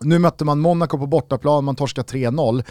Nu 0.00 0.18
mötte 0.18 0.44
man 0.44 0.60
Monaco 0.60 0.98
på 0.98 1.06
bortaplan, 1.06 1.64
man 1.64 1.76
torskar 1.76 2.02
3-0. 2.02 2.64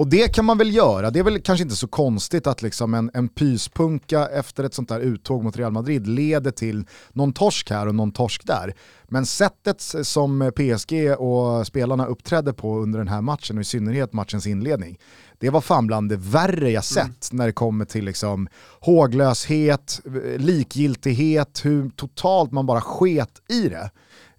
Och 0.00 0.06
det 0.06 0.34
kan 0.34 0.44
man 0.44 0.58
väl 0.58 0.74
göra, 0.74 1.10
det 1.10 1.18
är 1.18 1.22
väl 1.22 1.42
kanske 1.42 1.62
inte 1.62 1.76
så 1.76 1.88
konstigt 1.88 2.46
att 2.46 2.62
liksom 2.62 2.94
en, 2.94 3.10
en 3.14 3.28
pyspunka 3.28 4.26
efter 4.26 4.64
ett 4.64 4.74
sånt 4.74 4.88
där 4.88 5.00
uttåg 5.00 5.44
mot 5.44 5.56
Real 5.56 5.72
Madrid 5.72 6.06
leder 6.06 6.50
till 6.50 6.86
någon 7.12 7.32
torsk 7.32 7.70
här 7.70 7.88
och 7.88 7.94
någon 7.94 8.12
torsk 8.12 8.46
där. 8.46 8.74
Men 9.08 9.26
sättet 9.26 9.80
som 10.02 10.52
PSG 10.56 11.14
och 11.18 11.66
spelarna 11.66 12.06
uppträdde 12.06 12.52
på 12.52 12.78
under 12.78 12.98
den 12.98 13.08
här 13.08 13.20
matchen 13.20 13.56
och 13.56 13.60
i 13.60 13.64
synnerhet 13.64 14.12
matchens 14.12 14.46
inledning, 14.46 14.98
det 15.38 15.50
var 15.50 15.60
fan 15.60 15.86
bland 15.86 16.08
det 16.08 16.16
värre 16.16 16.70
jag 16.70 16.70
mm. 16.70 16.82
sett 16.82 17.32
mm. 17.32 17.38
när 17.38 17.46
det 17.46 17.52
kommer 17.52 17.84
till 17.84 18.04
liksom 18.04 18.48
håglöshet, 18.80 20.00
likgiltighet, 20.36 21.60
hur 21.64 21.90
totalt 21.90 22.52
man 22.52 22.66
bara 22.66 22.80
sket 22.80 23.42
i 23.48 23.68
det. 23.68 23.90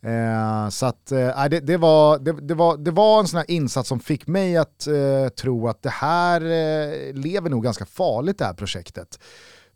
Eh, 0.03 0.70
så 0.70 0.86
att, 0.86 1.12
eh, 1.12 1.46
det, 1.50 1.60
det, 1.60 1.77
var, 1.77 2.20
det, 2.20 2.31
det, 2.31 2.53
var, 2.53 2.77
det 2.77 2.91
var 2.91 3.20
en 3.20 3.27
sån 3.27 3.38
här 3.38 3.51
insats 3.51 3.89
som 3.89 4.00
fick 4.00 4.27
mig 4.27 4.58
att 4.58 4.88
eh, 4.88 5.29
tro 5.39 5.67
att 5.67 5.84
det 5.84 5.89
här 5.89 6.41
eh, 6.41 7.13
lever 7.13 7.50
nog 7.50 7.63
ganska 7.63 7.86
farligt 7.86 8.38
det 8.38 8.46
här 8.46 8.53
projektet. 8.53 9.20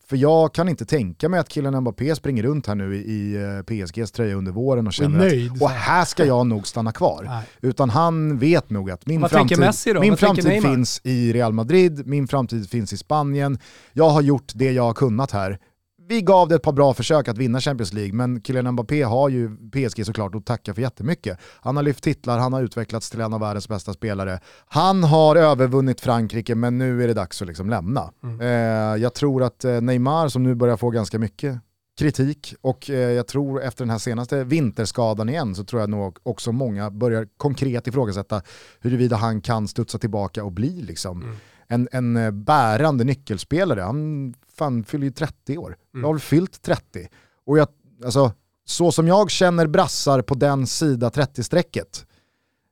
För 0.08 0.18
jag 0.18 0.54
kan 0.54 0.70
inte 0.70 0.86
tänka 0.86 1.30
mig 1.30 1.40
att 1.40 1.50
killen 1.50 1.80
Mbappé 1.80 2.16
springer 2.16 2.44
runt 2.44 2.68
här 2.68 2.76
nu 2.76 2.96
i, 2.96 3.36
eh, 3.36 3.62
PSGs 3.62 4.12
tröja 4.12 4.36
under 4.36 4.52
våren 4.52 4.88
och 4.88 4.94
känner 4.94 5.18
nöjd, 5.18 5.52
att 5.52 5.62
och 5.62 5.70
här 5.70 6.06
ska 6.06 6.26
jag 6.26 6.48
nog 6.48 6.68
stanna 6.68 6.92
kvar. 6.92 7.24
Nej. 7.28 7.44
Utan 7.62 7.90
han 7.90 8.38
vet 8.38 8.70
nog 8.70 8.92
att 8.92 9.06
min 9.06 9.22
Vad 9.22 9.32
framtid, 9.32 9.60
min 10.00 10.18
framtid 10.18 10.64
finns 10.64 11.02
i 11.04 11.34
Real 11.34 11.54
Madrid, 11.54 12.08
min 12.08 12.28
framtid 12.28 12.70
finns 12.70 12.94
i 12.94 12.98
Spanien. 12.98 13.60
Jag 13.94 14.10
har 14.10 14.22
gjort 14.22 14.52
det 14.56 14.72
jag 14.72 14.84
har 14.84 14.94
kunnat 14.94 15.32
här 15.32 15.60
vi 16.08 16.22
gav 16.22 16.48
det 16.48 16.56
ett 16.56 16.62
par 16.62 16.74
bra 16.74 16.94
försök 16.94 17.28
att 17.28 17.38
vinna 17.38 17.60
Champions 17.60 17.94
League, 17.94 18.14
men 18.14 18.42
Kylian 18.42 18.72
Mbappé 18.72 19.04
har 19.04 19.30
ju 19.30 19.50
PSG 19.72 20.06
såklart 20.06 20.36
att 20.36 20.46
tacka 20.46 20.74
för 20.74 20.82
jättemycket. 20.82 21.40
Han 21.62 21.76
har 21.76 21.84
lyft 21.84 22.04
titlar, 22.04 22.40
han 22.40 22.54
har 22.54 22.64
utvecklats 22.64 23.10
till 23.10 23.22
en 23.22 23.34
av 23.34 23.40
världens 23.40 23.70
bästa 23.70 23.94
spelare. 23.94 24.40
Han 24.68 25.04
har 25.04 25.36
övervunnit 25.36 26.02
Frankrike, 26.02 26.56
men 26.56 26.78
nu 26.78 27.04
är 27.04 27.08
det 27.08 27.14
dags 27.14 27.42
att 27.42 27.48
liksom 27.48 27.70
lämna. 27.70 28.12
Mm. 28.24 28.42
Eh, 28.42 29.02
jag 29.02 29.14
tror 29.14 29.44
att 29.44 29.66
eh, 29.66 29.82
Neymar, 29.82 30.28
som 30.28 30.44
nu 30.44 30.56
börjar 30.56 30.78
få 30.78 30.90
ganska 30.90 31.20
mycket 31.20 31.60
kritik 32.00 32.56
och 32.62 32.90
eh, 32.90 32.96
jag 32.96 33.28
tror 33.28 33.64
efter 33.64 33.86
den 33.86 33.90
här 33.90 33.98
senaste 33.98 34.44
vinterskadan 34.44 35.30
igen 35.30 35.56
så 35.56 35.64
tror 35.64 35.82
jag 35.82 35.90
nog 35.90 36.18
också 36.24 36.52
många 36.52 36.92
börjar 36.92 37.28
konkret 37.38 37.88
ifrågasätta 37.88 38.42
huruvida 38.80 39.16
han 39.16 39.42
kan 39.42 39.68
studsa 39.68 39.98
tillbaka 39.98 40.44
och 40.44 40.52
bli 40.52 40.82
liksom 40.82 41.22
mm. 41.22 41.36
En, 41.68 41.88
en 41.92 42.18
eh, 42.18 42.32
bärande 42.32 43.04
nyckelspelare. 43.04 43.82
Han 43.82 44.34
fan 44.58 44.84
fyller 44.84 45.06
ju 45.06 45.12
30 45.12 45.58
år. 45.58 45.68
Mm. 45.68 46.02
Jag 46.02 46.08
har 46.08 46.14
väl 46.14 46.22
fyllt 46.22 46.62
30. 46.62 47.08
Och 47.46 47.58
jag, 47.58 47.68
alltså, 48.06 48.32
så 48.66 48.92
som 48.92 49.08
jag 49.08 49.32
känner 49.32 49.68
brassar 49.68 50.22
på 50.22 50.36
den 50.36 50.68
sida 50.68 51.10
30-strecket, 51.10 52.06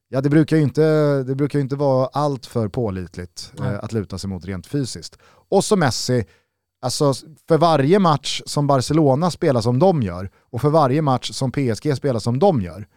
ja 0.10 0.22
det 0.22 0.30
brukar 0.30 0.58
ju 0.58 0.64
inte, 0.64 0.84
det 1.24 1.36
brukar 1.36 1.60
inte 1.60 1.76
vara 1.76 2.10
allt 2.14 2.46
för 2.46 2.68
pålitligt 2.68 3.54
eh, 3.60 3.84
att 3.84 3.94
luta 3.94 4.18
sig 4.18 4.30
mot 4.30 4.46
rent 4.46 4.68
fysiskt. 4.68 5.18
Och 5.50 5.66
så 5.66 5.76
Messi, 5.76 6.26
Alltså 6.84 7.14
för 7.48 7.58
varje 7.58 8.00
match 8.00 8.42
som 8.46 8.68
Barcelona 8.68 9.32
spelar 9.32 9.62
som 9.62 9.80
de 9.80 10.04
gör 10.04 10.30
och 10.40 10.62
för 10.62 10.70
varje 10.70 11.02
match 11.02 11.32
som 11.32 11.52
PSG 11.52 11.98
spelar 11.98 12.20
som 12.20 12.40
de 12.40 12.62
gör. 12.62 12.88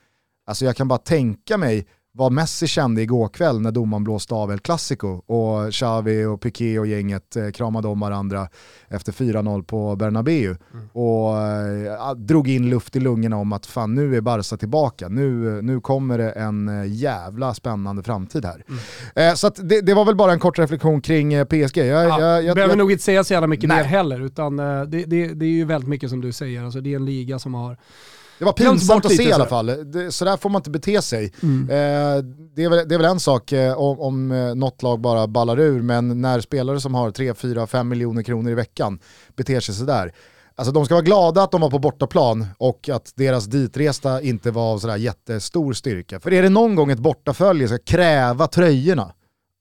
Alltså 0.46 0.64
jag 0.64 0.76
kan 0.76 0.88
bara 0.88 0.98
tänka 0.98 1.58
mig 1.58 1.86
vad 2.16 2.32
Messi 2.32 2.66
kände 2.66 3.02
igår 3.02 3.28
kväll 3.28 3.60
när 3.60 3.70
domaren 3.70 4.04
blåste 4.04 4.34
av 4.34 4.52
El 4.52 4.58
Clasico 4.58 5.08
och 5.08 5.72
Xavi 5.72 6.24
och 6.24 6.40
Piqué 6.40 6.78
och 6.78 6.86
gänget 6.86 7.36
eh, 7.36 7.50
kramade 7.50 7.88
om 7.88 8.00
varandra 8.00 8.48
efter 8.88 9.12
4-0 9.12 9.62
på 9.62 9.96
Bernabéu 9.96 10.56
mm. 10.72 10.88
och 10.92 11.38
eh, 11.38 12.14
drog 12.14 12.48
in 12.48 12.70
luft 12.70 12.96
i 12.96 13.00
lungorna 13.00 13.36
om 13.36 13.52
att 13.52 13.66
fan 13.66 13.94
nu 13.94 14.16
är 14.16 14.20
Barca 14.20 14.56
tillbaka, 14.56 15.08
nu, 15.08 15.62
nu 15.62 15.80
kommer 15.80 16.18
det 16.18 16.30
en 16.30 16.68
eh, 16.68 16.92
jävla 16.92 17.54
spännande 17.54 18.02
framtid 18.02 18.44
här. 18.44 18.64
Mm. 18.68 19.30
Eh, 19.30 19.34
så 19.34 19.48
det, 19.48 19.80
det, 19.80 19.94
var 19.94 20.04
väl 20.04 20.16
bara 20.16 20.32
en 20.32 20.38
kort 20.38 20.58
reflektion 20.58 21.00
kring 21.00 21.34
eh, 21.34 21.44
PSG. 21.44 21.76
Jag, 21.76 21.88
ja, 21.88 22.20
jag, 22.20 22.44
jag 22.44 22.54
behöver 22.54 22.72
jag, 22.72 22.78
nog 22.78 22.92
inte 22.92 23.04
säga 23.04 23.24
så 23.24 23.32
jävla 23.32 23.46
mycket 23.46 23.68
nej. 23.68 23.76
mer 23.76 23.84
heller, 23.84 24.20
utan 24.20 24.58
eh, 24.58 24.82
det, 24.82 25.04
det, 25.04 25.26
det 25.34 25.46
är 25.46 25.50
ju 25.50 25.64
väldigt 25.64 25.88
mycket 25.88 26.10
som 26.10 26.20
du 26.20 26.32
säger, 26.32 26.64
alltså, 26.64 26.80
det 26.80 26.92
är 26.92 26.96
en 26.96 27.04
liga 27.04 27.38
som 27.38 27.54
har 27.54 27.76
det 28.38 28.44
var 28.44 28.52
pinsamt 28.52 29.04
att 29.04 29.16
se 29.16 29.22
i 29.22 29.32
alla 29.32 29.46
fall. 29.46 29.66
Det, 29.66 30.12
så 30.12 30.24
där 30.24 30.36
får 30.36 30.50
man 30.50 30.60
inte 30.60 30.70
bete 30.70 31.02
sig. 31.02 31.32
Mm. 31.42 31.70
Eh, 31.70 32.24
det, 32.54 32.64
är 32.64 32.70
väl, 32.70 32.88
det, 32.88 32.94
är 32.94 32.98
väl, 32.98 33.10
en 33.10 33.20
sak 33.20 33.52
eh, 33.52 33.78
om, 33.78 34.00
om 34.00 34.32
eh, 34.32 34.54
något 34.54 34.82
lag 34.82 35.00
bara 35.00 35.26
ballar 35.26 35.60
ur, 35.60 35.82
men 35.82 36.20
när 36.20 36.40
spelare 36.40 36.80
som 36.80 36.94
har 36.94 37.10
3, 37.10 37.34
4, 37.34 37.66
5 37.66 37.88
miljoner 37.88 38.22
kronor 38.22 38.50
i 38.50 38.54
veckan 38.54 38.98
beter 39.36 39.60
sig 39.60 39.74
sådär. 39.74 40.12
Alltså 40.58 40.72
de 40.72 40.84
ska 40.84 40.94
vara 40.94 41.04
glada 41.04 41.42
att 41.42 41.50
de 41.50 41.60
var 41.60 41.70
på 41.70 41.78
bortaplan 41.78 42.46
och 42.58 42.88
att 42.88 43.12
deras 43.14 43.44
ditresta 43.44 44.22
inte 44.22 44.50
var 44.50 44.72
av 44.72 44.78
sådär 44.78 44.96
jättestor 44.96 45.72
styrka. 45.72 46.20
För 46.20 46.32
är 46.32 46.42
det 46.42 46.48
någon 46.48 46.74
gång 46.74 46.90
ett 46.90 46.98
bortafölje 46.98 47.68
ska 47.68 47.78
kräva 47.78 48.46
tröjorna 48.46 49.12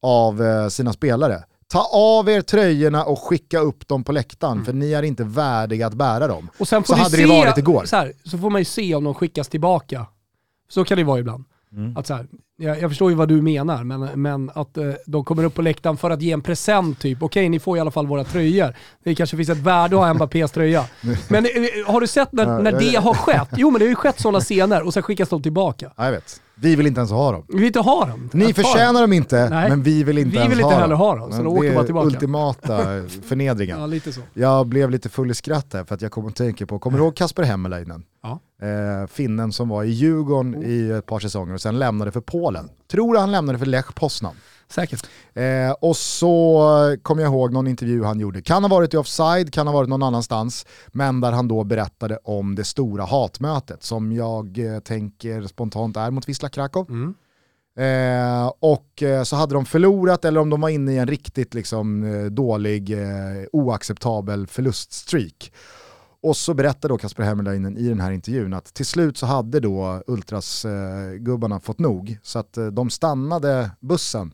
av 0.02 0.44
eh, 0.44 0.68
sina 0.68 0.94
spelare, 0.94 1.44
Ta 1.68 1.90
av 1.94 2.30
er 2.30 2.42
tröjorna 2.42 3.04
och 3.04 3.20
skicka 3.20 3.60
upp 3.60 3.88
dem 3.88 4.04
på 4.04 4.12
läktaren 4.12 4.54
mm. 4.54 4.66
för 4.66 4.74
ni 4.74 4.94
är 4.94 5.04
inte 5.04 5.24
värdiga 5.24 5.88
att 5.88 5.94
bära 5.94 6.28
dem. 6.28 6.50
Och 6.58 6.68
sen 6.68 6.84
får 6.84 6.94
så 6.94 7.00
hade 7.00 7.18
se, 7.18 7.22
det 7.22 7.28
varit 7.28 7.58
igår. 7.58 7.86
Så, 7.86 7.96
här, 7.96 8.14
så 8.24 8.38
får 8.38 8.50
man 8.50 8.62
ju 8.62 8.66
se 8.66 8.96
om 8.96 9.04
de 9.04 9.14
skickas 9.14 9.48
tillbaka. 9.48 10.06
Så 10.70 10.86
kan 10.86 10.98
det 10.98 11.04
vara 11.04 11.20
ibland. 11.20 11.46
Mm. 11.72 11.98
Att 11.98 12.08
så 12.08 12.14
här, 12.14 12.28
jag, 12.58 12.82
jag, 12.82 12.92
förstår 12.92 13.10
ju 13.10 13.16
vad 13.16 13.28
du 13.28 13.42
menar, 13.42 13.84
men, 13.84 14.22
men 14.22 14.52
att 14.56 14.78
eh, 14.78 14.92
de 15.06 15.26
kommer 15.26 15.44
upp 15.44 15.54
på 15.54 15.62
läktaren 15.62 15.98
för 15.98 16.10
att 16.10 16.22
ge 16.22 16.32
en 16.32 16.42
present 16.42 17.00
typ. 17.00 17.24
Okej, 17.24 17.50
ni 17.50 17.60
får 17.60 17.78
i 17.78 17.80
alla 17.80 17.92
fall 17.92 18.08
våra 18.08 18.24
tröjor. 18.24 18.76
Det 19.04 19.16
kanske 19.16 19.38
finns 19.38 19.50
ett 19.50 19.58
värde 19.58 19.96
att 19.96 20.02
ha 20.02 20.14
Mbappés 20.14 20.52
tröja. 20.52 20.86
Men 21.28 21.46
eh, 21.46 21.52
har 21.88 22.02
du 22.02 22.08
sett 22.08 22.32
när, 22.32 22.60
när 22.60 22.72
det 22.72 22.96
har 22.96 23.14
skett? 23.14 23.50
Jo 23.58 23.72
men 23.72 23.80
det 23.80 23.86
har 23.86 23.90
ju 23.90 23.96
skett 23.96 24.20
sådana 24.20 24.40
scener 24.40 24.82
och 24.86 24.94
sen 24.94 25.04
skickas 25.04 25.30
de 25.30 25.42
tillbaka. 25.44 25.92
Ja, 25.96 26.06
jag 26.06 26.12
vet. 26.12 26.42
Vi 26.56 26.76
vill 26.76 26.88
inte 26.88 27.00
ens 27.00 27.12
ha 27.12 27.32
dem. 27.32 27.46
Vi 27.48 27.56
vill 27.56 27.66
inte 27.66 27.80
ha 27.80 28.06
dem. 28.06 28.30
Ni 28.34 28.54
förtjänar 28.54 29.02
dem 29.02 29.14
inte, 29.14 29.50
Nej. 29.50 29.70
men 29.70 29.84
vi 29.84 30.04
vill 30.04 30.18
inte 30.18 30.32
vi 30.32 30.38
ens 30.38 30.52
vill 30.52 30.64
ha 30.64 30.72
inte 30.72 30.82
heller 30.82 30.96
ha 30.96 31.16
dem. 31.16 31.32
Så 31.32 31.44
då 31.44 31.50
åker 31.50 31.80
är 31.80 31.84
tillbaka. 31.84 32.08
ultimata 32.08 32.78
förnedringen. 33.28 33.80
Ja, 33.80 33.86
lite 33.86 34.14
så. 34.14 34.22
Jag 34.34 34.66
blev 34.68 34.90
lite 34.90 35.10
full 35.10 35.32
i 35.32 35.34
skratt 35.34 35.74
här 35.74 35.84
för 35.84 35.96
att 35.96 36.02
jag 36.02 36.12
kom 36.12 36.28
att 36.28 36.36
tänka 36.36 36.66
på, 36.66 36.80
kommer 36.80 36.98
du 36.98 37.04
ihåg 37.04 37.16
Kasper 37.16 37.44
Hemmeläinen? 37.44 38.04
Ja. 38.24 38.40
Eh, 38.62 39.08
finnen 39.08 39.52
som 39.52 39.70
var 39.70 39.84
i 39.84 39.90
Djurgården 39.90 40.56
oh. 40.56 40.66
i 40.66 40.92
ett 40.92 41.06
par 41.06 41.20
säsonger 41.20 41.54
och 41.54 41.62
sen 41.62 41.80
lämnade 41.80 42.12
för 42.12 42.22
Polen. 42.22 42.70
Tror 42.92 43.18
han 43.18 43.32
lämnade 43.32 43.60
för 43.60 43.66
Lech 43.66 43.96
Poznan. 43.96 44.36
Säkert. 44.68 45.08
Eh, 45.34 45.72
och 45.72 45.98
så 45.98 46.98
kommer 47.02 47.24
jag 47.24 47.32
ihåg 47.32 47.54
någon 47.54 47.68
intervju 47.68 48.04
han 48.04 48.20
gjorde, 48.20 48.42
kan 48.42 48.64
ha 48.64 48.70
varit 48.70 48.94
i 48.94 48.98
offside, 48.98 49.54
kan 49.54 49.68
ha 49.68 49.74
varit 49.74 49.90
någon 49.90 50.04
annanstans, 50.04 50.66
men 50.88 51.22
där 51.22 51.32
han 51.32 51.48
då 51.48 51.64
berättade 51.64 52.18
om 52.24 52.56
det 52.56 52.64
stora 52.64 53.04
hatmötet 53.04 53.84
som 53.84 54.12
jag 54.12 54.58
eh, 54.58 54.80
tänker 54.80 55.48
spontant 55.48 55.98
är 55.98 56.12
mot 56.12 56.30
Wisla 56.30 56.50
Krakow. 56.50 56.90
Mm. 56.90 57.16
Eh, 57.78 58.52
och 58.60 59.04
eh, 59.04 59.24
så 59.24 59.36
hade 59.36 59.54
de 59.54 59.66
förlorat 59.66 60.26
eller 60.26 60.40
om 60.40 60.50
de 60.50 60.62
var 60.62 60.70
inne 60.70 60.94
i 60.94 60.98
en 60.98 61.08
riktigt 61.08 61.54
liksom, 61.54 62.04
eh, 62.04 62.26
dålig, 62.26 62.92
eh, 62.92 63.46
oacceptabel 63.52 64.48
förluststreak. 64.48 65.52
Och 66.26 66.38
så 66.38 66.54
berättade 66.54 66.94
då 66.94 66.98
Kasper 66.98 67.24
Hemmerleinen 67.24 67.78
i 67.78 67.90
den 67.90 68.00
här 68.00 68.12
intervjun 68.12 68.54
att 68.54 68.74
till 68.74 68.86
slut 68.86 69.18
så 69.18 69.26
hade 69.26 69.60
då 69.60 70.04
Ultras-gubbarna 70.08 71.60
fått 71.60 71.80
nog. 71.80 72.20
Så 72.24 72.40
att 72.40 72.58
de 72.72 72.90
stannade 72.90 73.72
bussen. 73.80 74.34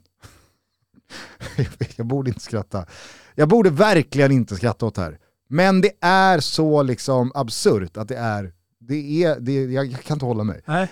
jag 1.96 2.06
borde 2.06 2.30
inte 2.30 2.42
skratta. 2.42 2.86
Jag 3.36 3.50
borde 3.50 3.70
verkligen 3.70 4.32
inte 4.32 4.56
skratta 4.56 4.86
åt 4.86 4.96
det 4.96 5.02
här. 5.02 5.18
Men 5.50 5.82
det 5.82 5.92
är 6.02 6.40
så 6.40 6.84
liksom 6.84 7.32
absurt 7.36 7.98
att 7.98 8.08
det 8.08 8.18
är, 8.18 8.54
det 8.80 9.24
är, 9.24 9.40
det, 9.40 9.54
jag 9.54 10.04
kan 10.04 10.16
inte 10.16 10.26
hålla 10.26 10.44
mig. 10.44 10.62
Nej. 10.66 10.92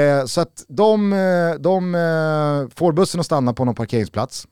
Eh, 0.00 0.24
så 0.24 0.40
att 0.40 0.64
de, 0.68 1.12
eh, 1.12 1.54
de 1.54 1.94
eh, 1.94 2.76
får 2.76 2.92
bussen 2.92 3.20
att 3.20 3.26
stanna 3.26 3.52
på 3.52 3.64
någon 3.64 3.74
parkeringsplats. 3.74 4.46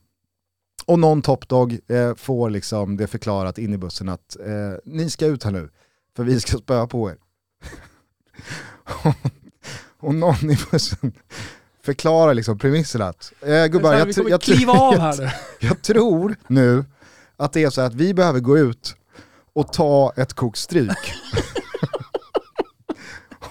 Och 0.85 0.99
någon 0.99 1.21
topdog 1.21 1.79
eh, 1.87 2.15
får 2.15 2.49
liksom 2.49 2.97
det 2.97 3.07
förklarat 3.07 3.57
in 3.57 3.73
i 3.73 3.77
bussen 3.77 4.09
att 4.09 4.37
eh, 4.39 4.73
ni 4.85 5.09
ska 5.09 5.25
ut 5.25 5.43
här 5.43 5.51
nu, 5.51 5.69
för 6.15 6.23
vi 6.23 6.39
ska 6.39 6.57
spöa 6.57 6.87
på 6.87 7.09
er. 7.09 7.17
och 9.99 10.15
någon 10.15 10.51
i 10.51 10.57
bussen 10.71 11.13
förklarar 11.83 12.33
liksom 12.33 12.57
premisserna 12.57 13.05
att, 13.05 13.33
eh, 13.41 13.65
gubbar, 13.65 13.93
jag, 13.93 14.07
jag, 14.29 14.41
jag, 14.47 15.31
jag 15.59 15.81
tror 15.81 16.35
nu 16.47 16.85
att 17.37 17.53
det 17.53 17.63
är 17.63 17.69
så 17.69 17.81
att 17.81 17.93
vi 17.93 18.13
behöver 18.13 18.39
gå 18.39 18.57
ut 18.57 18.95
och 19.53 19.73
ta 19.73 20.13
ett 20.15 20.33
kokstryk. 20.33 20.91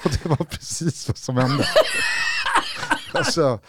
Och 0.04 0.10
det 0.10 0.28
var 0.28 0.36
precis 0.36 1.08
vad 1.08 1.16
som 1.18 1.36
hände. 1.36 1.66
alltså, 3.12 3.60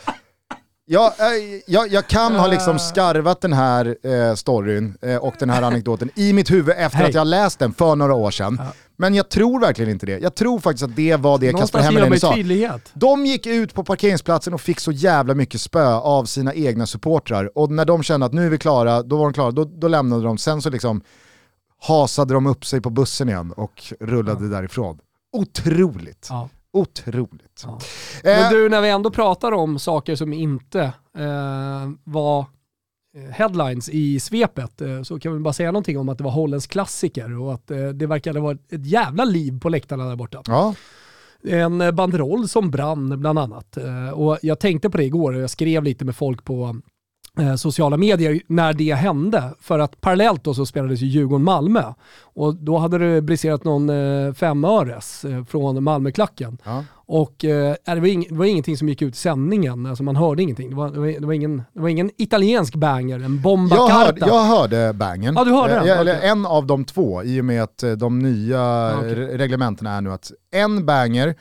jag, 0.94 1.06
eh, 1.20 1.62
jag, 1.68 1.88
jag 1.88 2.08
kan 2.08 2.36
ha 2.36 2.48
liksom 2.48 2.80
skarvat 2.80 3.42
den 3.42 3.54
här 3.54 3.96
eh, 4.04 4.36
storyn 4.36 4.98
eh, 5.02 5.16
och 5.16 5.34
den 5.40 5.50
här 5.50 5.62
anekdoten 5.62 6.10
i 6.16 6.34
mitt 6.34 6.52
huvud 6.52 6.76
efter 6.78 6.98
hey. 6.98 7.08
att 7.08 7.14
jag 7.14 7.28
läst 7.28 7.60
den 7.60 7.74
för 7.74 7.96
några 7.96 8.14
år 8.14 8.32
sedan. 8.32 8.58
Ja. 8.60 8.74
Men 8.98 9.16
jag 9.16 9.30
tror 9.30 9.60
verkligen 9.60 9.92
inte 9.92 10.06
det. 10.06 10.20
Jag 10.20 10.36
tror 10.36 10.60
faktiskt 10.60 10.84
att 10.84 10.96
det 10.96 11.16
var 11.16 11.38
det 11.38 11.54
Kasper 11.54 11.80
Hemmerlein 11.80 12.20
sa. 12.20 12.36
Tydlighet. 12.36 12.92
De 12.94 13.26
gick 13.26 13.46
ut 13.46 13.74
på 13.74 13.84
parkeringsplatsen 13.84 14.54
och 14.54 14.62
fick 14.62 14.80
så 14.80 14.92
jävla 14.92 15.34
mycket 15.34 15.62
spö 15.62 15.94
av 15.94 16.26
sina 16.26 16.54
egna 16.54 16.88
supportrar. 16.88 17.58
Och 17.58 17.72
när 17.72 17.86
de 17.86 18.04
kände 18.04 18.26
att 18.26 18.34
nu 18.34 18.46
är 18.46 18.50
vi 18.50 18.58
klara, 18.58 19.04
då 19.04 19.18
var 19.18 19.24
de 19.24 19.34
klara, 19.34 19.52
då, 19.52 19.66
då 19.66 19.88
lämnade 19.88 20.24
de. 20.24 20.38
Sen 20.38 20.62
så 20.62 20.70
liksom 20.70 21.02
hasade 21.82 22.34
de 22.34 22.48
upp 22.48 22.66
sig 22.66 22.82
på 22.82 22.90
bussen 22.90 23.30
igen 23.30 23.52
och 23.52 23.94
rullade 24.00 24.46
ja. 24.46 24.52
därifrån. 24.52 25.00
Otroligt. 25.34 26.28
Ja. 26.30 26.50
Otroligt. 26.74 27.64
Ja. 27.66 27.80
Men 28.24 28.54
du, 28.54 28.70
när 28.70 28.82
vi 28.82 28.90
ändå 28.90 29.12
pratar 29.12 29.52
om 29.52 29.80
saker 29.80 30.16
som 30.16 30.34
inte 30.34 30.82
eh, 31.18 31.90
var 32.04 32.40
eh, 33.18 33.32
headlines 33.32 33.90
i 33.90 34.20
svepet 34.20 34.82
eh, 34.82 35.02
så 35.02 35.20
kan 35.20 35.34
vi 35.34 35.40
bara 35.40 35.54
säga 35.54 35.72
någonting 35.72 36.00
om 36.00 36.10
att 36.10 36.18
det 36.18 36.24
var 36.24 36.32
Hollands 36.32 36.68
klassiker 36.68 37.40
och 37.40 37.54
att 37.54 37.72
eh, 37.72 37.88
det 37.88 38.08
verkade 38.08 38.40
vara 38.40 38.58
ett 38.70 38.86
jävla 38.86 39.26
liv 39.26 39.60
på 39.60 39.70
läktarna 39.70 40.06
där 40.06 40.16
borta. 40.16 40.42
Ja. 40.46 40.76
En 41.48 41.96
banderoll 41.96 42.48
som 42.48 42.72
brann 42.72 43.20
bland 43.20 43.40
annat. 43.40 43.78
Och 44.14 44.38
jag 44.42 44.60
tänkte 44.60 44.90
på 44.90 44.98
det 44.98 45.04
igår 45.04 45.34
och 45.34 45.42
jag 45.42 45.50
skrev 45.50 45.84
lite 45.84 46.06
med 46.06 46.16
folk 46.16 46.44
på 46.44 46.66
Eh, 46.66 46.93
sociala 47.58 47.98
medier 47.98 48.42
när 48.48 48.74
det 48.74 48.94
hände. 48.94 49.54
För 49.60 49.80
att 49.80 50.02
parallellt 50.02 50.44
då 50.44 50.54
så 50.54 50.66
spelades 50.66 51.02
ju 51.02 51.06
Djurgården-Malmö 51.08 51.94
och 52.22 52.56
då 52.56 52.78
hade 52.78 52.98
det 52.98 53.22
briserat 53.22 53.64
någon 53.64 53.90
eh, 53.90 54.34
femöres 54.34 55.26
eh, 55.26 55.44
från 55.46 55.84
Malmöklacken. 55.84 56.58
Ja. 56.64 56.84
Och 57.06 57.46
eh, 57.46 57.76
det, 57.86 58.00
var 58.00 58.08
ing, 58.08 58.26
det 58.30 58.36
var 58.36 58.46
ingenting 58.46 58.78
som 58.78 58.90
gick 58.90 59.02
ut 59.02 59.14
i 59.14 59.18
sändningen, 59.18 59.86
alltså 59.86 60.04
man 60.04 60.16
hörde 60.16 60.44
ingenting. 60.44 60.70
Det 60.70 60.76
var, 60.76 60.90
det 60.90 61.00
var, 61.00 61.08
det 61.08 61.26
var 61.26 61.34
ingen, 61.34 61.64
det 61.74 61.80
var 61.80 61.90
ingen 61.90 62.12
italiensk 62.18 62.76
banger, 62.76 63.20
en 63.20 63.42
bomba 63.42 63.76
jag 63.76 63.88
hörde, 63.88 64.26
jag 64.28 64.44
hörde 64.44 64.94
bangen. 64.94 65.34
Ja, 65.38 65.44
du 65.44 65.52
hörde 65.52 65.74
den? 65.74 65.88
Jag, 65.88 66.00
eller 66.00 66.22
en 66.22 66.46
av 66.46 66.68
de 66.68 66.86
två, 66.86 67.24
i 67.24 67.42
och 67.42 67.46
med 67.46 67.64
att 67.64 67.84
de 67.98 68.20
nya 68.20 68.94
okay. 68.98 69.14
reglementena 69.16 69.92
är 69.92 70.02
nu 70.02 70.12
att 70.12 70.32
en 70.52 70.86
banger 70.86 71.36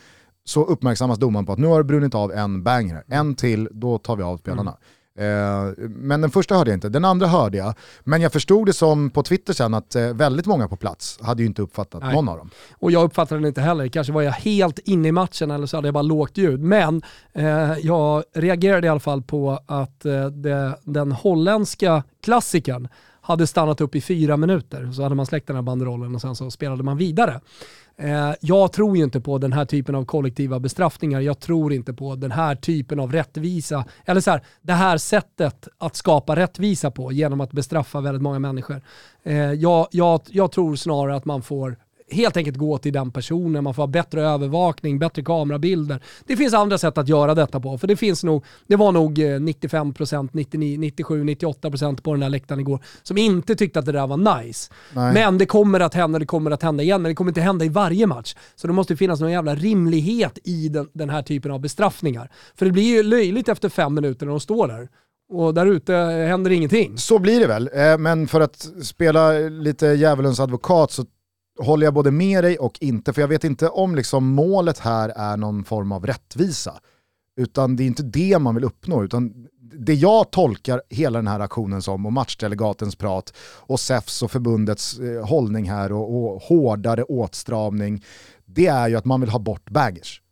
så 0.44 0.64
uppmärksammas 0.64 1.18
domaren 1.18 1.46
på 1.46 1.52
att 1.52 1.58
nu 1.58 1.66
har 1.66 1.78
det 1.78 1.84
brunnit 1.84 2.14
av 2.14 2.32
en 2.32 2.62
banger. 2.62 3.04
En 3.08 3.34
till, 3.34 3.68
då 3.72 3.98
tar 3.98 4.16
vi 4.16 4.22
av 4.22 4.36
spelarna. 4.36 4.70
Mm. 4.70 4.80
Eh, 5.18 5.72
men 5.88 6.20
den 6.20 6.30
första 6.30 6.54
hörde 6.54 6.70
jag 6.70 6.76
inte, 6.76 6.88
den 6.88 7.04
andra 7.04 7.26
hörde 7.26 7.58
jag. 7.58 7.74
Men 8.00 8.20
jag 8.20 8.32
förstod 8.32 8.66
det 8.66 8.72
som 8.72 9.10
på 9.10 9.22
Twitter 9.22 9.52
sen 9.52 9.74
att 9.74 9.94
eh, 9.94 10.14
väldigt 10.14 10.46
många 10.46 10.68
på 10.68 10.76
plats 10.76 11.18
hade 11.22 11.42
ju 11.42 11.46
inte 11.46 11.62
uppfattat 11.62 12.02
Nej. 12.02 12.14
någon 12.14 12.28
av 12.28 12.36
dem. 12.38 12.50
Och 12.78 12.90
jag 12.92 13.04
uppfattade 13.04 13.40
den 13.40 13.48
inte 13.48 13.60
heller, 13.60 13.88
kanske 13.88 14.12
var 14.12 14.22
jag 14.22 14.32
helt 14.32 14.78
inne 14.78 15.08
i 15.08 15.12
matchen 15.12 15.50
eller 15.50 15.66
så 15.66 15.76
hade 15.76 15.88
jag 15.88 15.94
bara 15.94 16.02
lågt 16.02 16.38
ljud. 16.38 16.60
Men 16.60 17.02
eh, 17.32 17.72
jag 17.82 18.24
reagerade 18.34 18.86
i 18.86 18.90
alla 18.90 19.00
fall 19.00 19.22
på 19.22 19.58
att 19.66 20.04
eh, 20.04 20.26
det, 20.26 20.76
den 20.84 21.12
holländska 21.12 22.02
klassikern 22.22 22.88
hade 23.22 23.46
stannat 23.46 23.80
upp 23.80 23.94
i 23.94 24.00
fyra 24.00 24.36
minuter. 24.36 24.92
Så 24.92 25.02
hade 25.02 25.14
man 25.14 25.26
släckt 25.26 25.46
den 25.46 25.56
här 25.56 25.62
banderollen 25.62 26.14
och 26.14 26.20
sen 26.20 26.36
så 26.36 26.50
spelade 26.50 26.82
man 26.82 26.96
vidare. 26.96 27.40
Eh, 27.96 28.32
jag 28.40 28.72
tror 28.72 28.96
ju 28.96 29.04
inte 29.04 29.20
på 29.20 29.38
den 29.38 29.52
här 29.52 29.64
typen 29.64 29.94
av 29.94 30.04
kollektiva 30.04 30.60
bestraffningar. 30.60 31.20
Jag 31.20 31.40
tror 31.40 31.72
inte 31.72 31.92
på 31.92 32.14
den 32.14 32.30
här 32.30 32.54
typen 32.54 33.00
av 33.00 33.12
rättvisa, 33.12 33.84
eller 34.04 34.20
så 34.20 34.30
här, 34.30 34.42
det 34.62 34.72
här 34.72 34.98
sättet 34.98 35.68
att 35.78 35.96
skapa 35.96 36.36
rättvisa 36.36 36.90
på 36.90 37.12
genom 37.12 37.40
att 37.40 37.52
bestraffa 37.52 38.00
väldigt 38.00 38.22
många 38.22 38.38
människor. 38.38 38.82
Eh, 39.22 39.52
jag, 39.52 39.88
jag, 39.90 40.20
jag 40.26 40.52
tror 40.52 40.76
snarare 40.76 41.16
att 41.16 41.24
man 41.24 41.42
får 41.42 41.76
helt 42.12 42.36
enkelt 42.36 42.56
gå 42.56 42.78
till 42.78 42.92
den 42.92 43.10
personen, 43.10 43.64
man 43.64 43.74
får 43.74 43.82
ha 43.82 43.86
bättre 43.86 44.22
övervakning, 44.22 44.98
bättre 44.98 45.22
kamerabilder. 45.22 46.00
Det 46.26 46.36
finns 46.36 46.54
andra 46.54 46.78
sätt 46.78 46.98
att 46.98 47.08
göra 47.08 47.34
detta 47.34 47.60
på, 47.60 47.78
för 47.78 47.86
det 47.86 47.96
finns 47.96 48.24
nog, 48.24 48.44
det 48.66 48.76
var 48.76 48.92
nog 48.92 49.18
95%, 49.18 50.28
99, 50.32 50.78
97, 50.78 51.24
98% 51.24 52.02
på 52.02 52.12
den 52.12 52.22
här 52.22 52.30
läktaren 52.30 52.60
igår 52.60 52.80
som 53.02 53.18
inte 53.18 53.54
tyckte 53.54 53.78
att 53.78 53.86
det 53.86 53.92
där 53.92 54.06
var 54.06 54.42
nice. 54.42 54.72
Nej. 54.92 55.14
Men 55.14 55.38
det 55.38 55.46
kommer 55.46 55.80
att 55.80 55.94
hända, 55.94 56.18
det 56.18 56.26
kommer 56.26 56.50
att 56.50 56.62
hända 56.62 56.82
igen, 56.82 57.02
men 57.02 57.10
det 57.10 57.14
kommer 57.14 57.30
inte 57.30 57.40
hända 57.40 57.64
i 57.64 57.68
varje 57.68 58.06
match. 58.06 58.34
Så 58.54 58.66
det 58.66 58.72
måste 58.72 58.96
finnas 58.96 59.20
någon 59.20 59.32
jävla 59.32 59.54
rimlighet 59.54 60.38
i 60.44 60.68
den, 60.68 60.88
den 60.92 61.10
här 61.10 61.22
typen 61.22 61.50
av 61.50 61.60
bestraffningar. 61.60 62.30
För 62.54 62.66
det 62.66 62.72
blir 62.72 62.96
ju 62.96 63.02
löjligt 63.02 63.48
efter 63.48 63.68
fem 63.68 63.94
minuter 63.94 64.26
när 64.26 64.30
de 64.30 64.40
står 64.40 64.68
där 64.68 64.88
och 65.32 65.54
där 65.54 65.66
ute 65.66 65.94
händer 66.28 66.50
ingenting. 66.50 66.98
Så 66.98 67.18
blir 67.18 67.40
det 67.40 67.46
väl, 67.46 67.70
eh, 67.72 67.98
men 67.98 68.28
för 68.28 68.40
att 68.40 68.68
spela 68.82 69.32
lite 69.32 69.86
djävulens 69.86 70.40
advokat 70.40 70.90
så 70.90 71.04
håller 71.58 71.86
jag 71.86 71.94
både 71.94 72.10
med 72.10 72.44
dig 72.44 72.58
och 72.58 72.78
inte, 72.80 73.12
för 73.12 73.20
jag 73.20 73.28
vet 73.28 73.44
inte 73.44 73.68
om 73.68 73.94
liksom 73.94 74.26
målet 74.26 74.78
här 74.78 75.08
är 75.08 75.36
någon 75.36 75.64
form 75.64 75.92
av 75.92 76.06
rättvisa. 76.06 76.80
Utan 77.36 77.76
det 77.76 77.82
är 77.82 77.86
inte 77.86 78.02
det 78.02 78.38
man 78.38 78.54
vill 78.54 78.64
uppnå, 78.64 79.04
utan 79.04 79.46
det 79.74 79.94
jag 79.94 80.30
tolkar 80.30 80.82
hela 80.90 81.18
den 81.18 81.26
här 81.26 81.40
aktionen 81.40 81.82
som, 81.82 82.06
och 82.06 82.12
matchdelegatens 82.12 82.96
prat, 82.96 83.32
och 83.38 83.80
SEFs 83.80 84.22
och 84.22 84.30
förbundets 84.30 84.98
eh, 84.98 85.26
hållning 85.26 85.70
här 85.70 85.92
och, 85.92 86.16
och 86.16 86.42
hårdare 86.42 87.02
åtstramning, 87.02 88.04
det 88.44 88.66
är 88.66 88.88
ju 88.88 88.96
att 88.96 89.04
man 89.04 89.20
vill 89.20 89.30
ha 89.30 89.38
bort 89.38 89.70
baggers. 89.70 90.22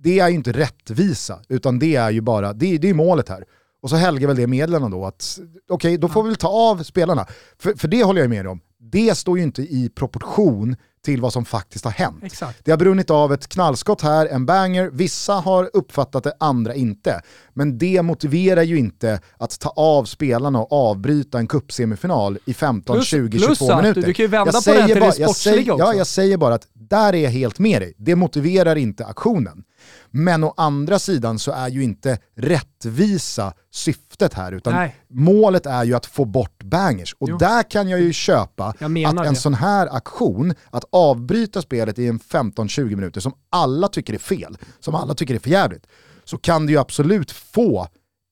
Det 0.00 0.18
är 0.18 0.28
ju 0.28 0.34
inte 0.34 0.52
rättvisa, 0.52 1.40
utan 1.48 1.78
det 1.78 1.96
är 1.96 2.10
ju 2.10 2.20
bara, 2.20 2.52
det, 2.52 2.78
det 2.78 2.90
är 2.90 2.94
målet 2.94 3.28
här. 3.28 3.44
Och 3.82 3.90
så 3.90 3.96
helgar 3.96 4.28
väl 4.28 4.36
det 4.36 4.46
medlen 4.46 4.90
då 4.90 5.06
att, 5.06 5.38
okej 5.38 5.74
okay, 5.74 5.96
då 5.96 6.08
får 6.08 6.22
vi 6.22 6.28
väl 6.28 6.36
ta 6.36 6.48
av 6.48 6.82
spelarna. 6.82 7.26
För, 7.58 7.74
för 7.74 7.88
det 7.88 8.04
håller 8.04 8.20
jag 8.20 8.30
med 8.30 8.46
om. 8.46 8.60
Det 8.92 9.14
står 9.14 9.38
ju 9.38 9.44
inte 9.44 9.62
i 9.62 9.90
proportion 9.94 10.76
till 11.04 11.20
vad 11.20 11.32
som 11.32 11.44
faktiskt 11.44 11.84
har 11.84 11.92
hänt. 11.92 12.24
Exakt. 12.24 12.64
Det 12.64 12.70
har 12.70 12.78
brunnit 12.78 13.10
av 13.10 13.32
ett 13.32 13.48
knallskott 13.48 14.02
här, 14.02 14.26
en 14.26 14.46
banger, 14.46 14.90
vissa 14.92 15.32
har 15.32 15.70
uppfattat 15.72 16.24
det, 16.24 16.32
andra 16.40 16.74
inte. 16.74 17.20
Men 17.52 17.78
det 17.78 18.02
motiverar 18.02 18.62
ju 18.62 18.78
inte 18.78 19.20
att 19.36 19.60
ta 19.60 19.68
av 19.68 20.04
spelarna 20.04 20.58
och 20.58 20.72
avbryta 20.72 21.38
en 21.38 21.46
cupsemifinal 21.46 22.38
i 22.44 22.54
15, 22.54 22.96
plus, 22.96 23.06
20, 23.06 23.38
plus 23.38 23.58
22 23.58 23.76
minuter. 23.76 24.00
Du, 24.00 24.06
du 24.06 24.14
kan 24.14 24.22
ju 24.22 24.28
vända 24.28 24.52
jag 24.54 24.64
på 24.64 24.72
det 24.72 24.86
till 24.86 25.00
bara, 25.00 25.10
det 25.10 25.12
sportsliga 25.12 25.74
också. 25.74 25.84
Ja, 25.84 25.94
jag 25.94 26.06
säger 26.06 26.36
bara 26.36 26.54
att 26.54 26.66
där 26.88 27.14
är 27.14 27.22
jag 27.22 27.30
helt 27.30 27.58
med 27.58 27.82
dig. 27.82 27.94
Det 27.98 28.16
motiverar 28.16 28.76
inte 28.76 29.06
aktionen. 29.06 29.64
Men 30.10 30.44
å 30.44 30.54
andra 30.56 30.98
sidan 30.98 31.38
så 31.38 31.52
är 31.52 31.68
ju 31.68 31.84
inte 31.84 32.18
rättvisa 32.36 33.52
syftet 33.70 34.34
här, 34.34 34.52
utan 34.52 34.74
Nej. 34.74 34.96
målet 35.08 35.66
är 35.66 35.84
ju 35.84 35.94
att 35.94 36.06
få 36.06 36.24
bort 36.24 36.62
bangers. 36.62 37.14
Och 37.18 37.28
jo. 37.28 37.36
där 37.38 37.62
kan 37.70 37.88
jag 37.88 38.00
ju 38.00 38.12
köpa 38.12 38.74
jag 38.78 39.04
att 39.04 39.26
en 39.26 39.34
det. 39.34 39.40
sån 39.40 39.54
här 39.54 39.96
aktion, 39.96 40.54
att 40.70 40.84
avbryta 40.92 41.62
spelet 41.62 41.98
i 41.98 42.06
en 42.06 42.18
15-20 42.18 42.96
minuter 42.96 43.20
som 43.20 43.32
alla 43.50 43.88
tycker 43.88 44.14
är 44.14 44.18
fel, 44.18 44.56
som 44.80 44.94
alla 44.94 45.14
tycker 45.14 45.34
är 45.34 45.38
förjävligt, 45.38 45.86
så 46.24 46.38
kan 46.38 46.66
det 46.66 46.72
ju 46.72 46.78
absolut 46.78 47.30
få 47.30 47.88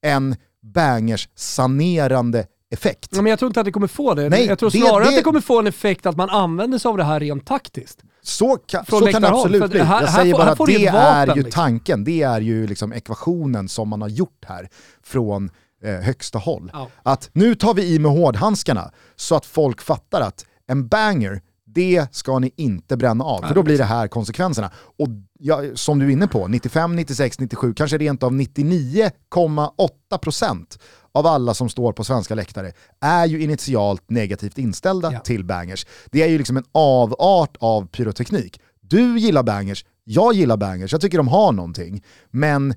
en 0.06 0.36
bangers 0.62 1.28
sanerande 1.34 2.46
effekt. 2.72 3.08
Ja, 3.12 3.22
men 3.22 3.30
jag 3.30 3.38
tror 3.38 3.46
inte 3.46 3.60
att 3.60 3.66
det 3.66 3.72
kommer 3.72 3.86
få 3.86 4.14
det. 4.14 4.28
Nej, 4.28 4.46
jag 4.46 4.58
tror 4.58 4.70
snarare 4.70 5.04
det, 5.04 5.08
att 5.08 5.16
det 5.16 5.22
kommer 5.22 5.40
få 5.40 5.58
en 5.58 5.66
effekt 5.66 6.06
att 6.06 6.16
man 6.16 6.30
använder 6.30 6.78
sig 6.78 6.88
av 6.88 6.96
det 6.96 7.04
här 7.04 7.20
rent 7.20 7.46
taktiskt. 7.46 8.02
Så 8.24 8.56
kan, 8.56 8.84
så 8.86 9.06
kan 9.06 9.22
det 9.22 9.28
absolut 9.28 9.70
bli. 9.70 9.78
Jag 9.78 10.12
säger 10.12 10.34
bara 10.34 10.50
att 10.50 10.66
det 10.66 10.86
är 10.86 11.26
ju 11.26 11.34
liksom. 11.34 11.50
tanken, 11.50 12.04
det 12.04 12.22
är 12.22 12.40
ju 12.40 12.66
liksom 12.66 12.92
ekvationen 12.92 13.68
som 13.68 13.88
man 13.88 14.02
har 14.02 14.08
gjort 14.08 14.44
här 14.46 14.68
från 15.02 15.50
eh, 15.84 15.94
högsta 15.94 16.38
håll. 16.38 16.70
Ja. 16.72 16.88
Att 17.02 17.30
nu 17.32 17.54
tar 17.54 17.74
vi 17.74 17.94
i 17.94 17.98
med 17.98 18.10
hårdhandskarna 18.10 18.90
så 19.16 19.34
att 19.34 19.46
folk 19.46 19.82
fattar 19.82 20.20
att 20.20 20.44
en 20.66 20.88
banger, 20.88 21.40
det 21.74 22.06
ska 22.12 22.38
ni 22.38 22.52
inte 22.56 22.96
bränna 22.96 23.24
av, 23.24 23.42
för 23.42 23.54
då 23.54 23.62
blir 23.62 23.78
det 23.78 23.84
här 23.84 24.08
konsekvenserna. 24.08 24.70
Och 24.74 25.08
ja, 25.38 25.62
som 25.74 25.98
du 25.98 26.06
är 26.06 26.10
inne 26.10 26.26
på, 26.26 26.48
95, 26.48 26.96
96, 26.96 27.40
97, 27.40 27.74
kanske 27.74 27.98
rent 27.98 28.22
av 28.22 28.32
99,8% 28.32 30.78
av 31.12 31.26
alla 31.26 31.54
som 31.54 31.68
står 31.68 31.92
på 31.92 32.04
svenska 32.04 32.34
läktare 32.34 32.72
är 33.00 33.26
ju 33.26 33.42
initialt 33.42 34.10
negativt 34.10 34.58
inställda 34.58 35.12
ja. 35.12 35.18
till 35.18 35.44
bangers. 35.44 35.86
Det 36.10 36.22
är 36.22 36.28
ju 36.28 36.38
liksom 36.38 36.56
en 36.56 36.64
avart 36.72 37.56
av 37.60 37.86
pyroteknik. 37.86 38.60
Du 38.80 39.18
gillar 39.18 39.42
bangers, 39.42 39.84
jag 40.04 40.34
gillar 40.34 40.56
bangers, 40.56 40.92
jag 40.92 41.00
tycker 41.00 41.18
de 41.18 41.28
har 41.28 41.52
någonting. 41.52 42.04
Men 42.30 42.70
eh, 42.70 42.76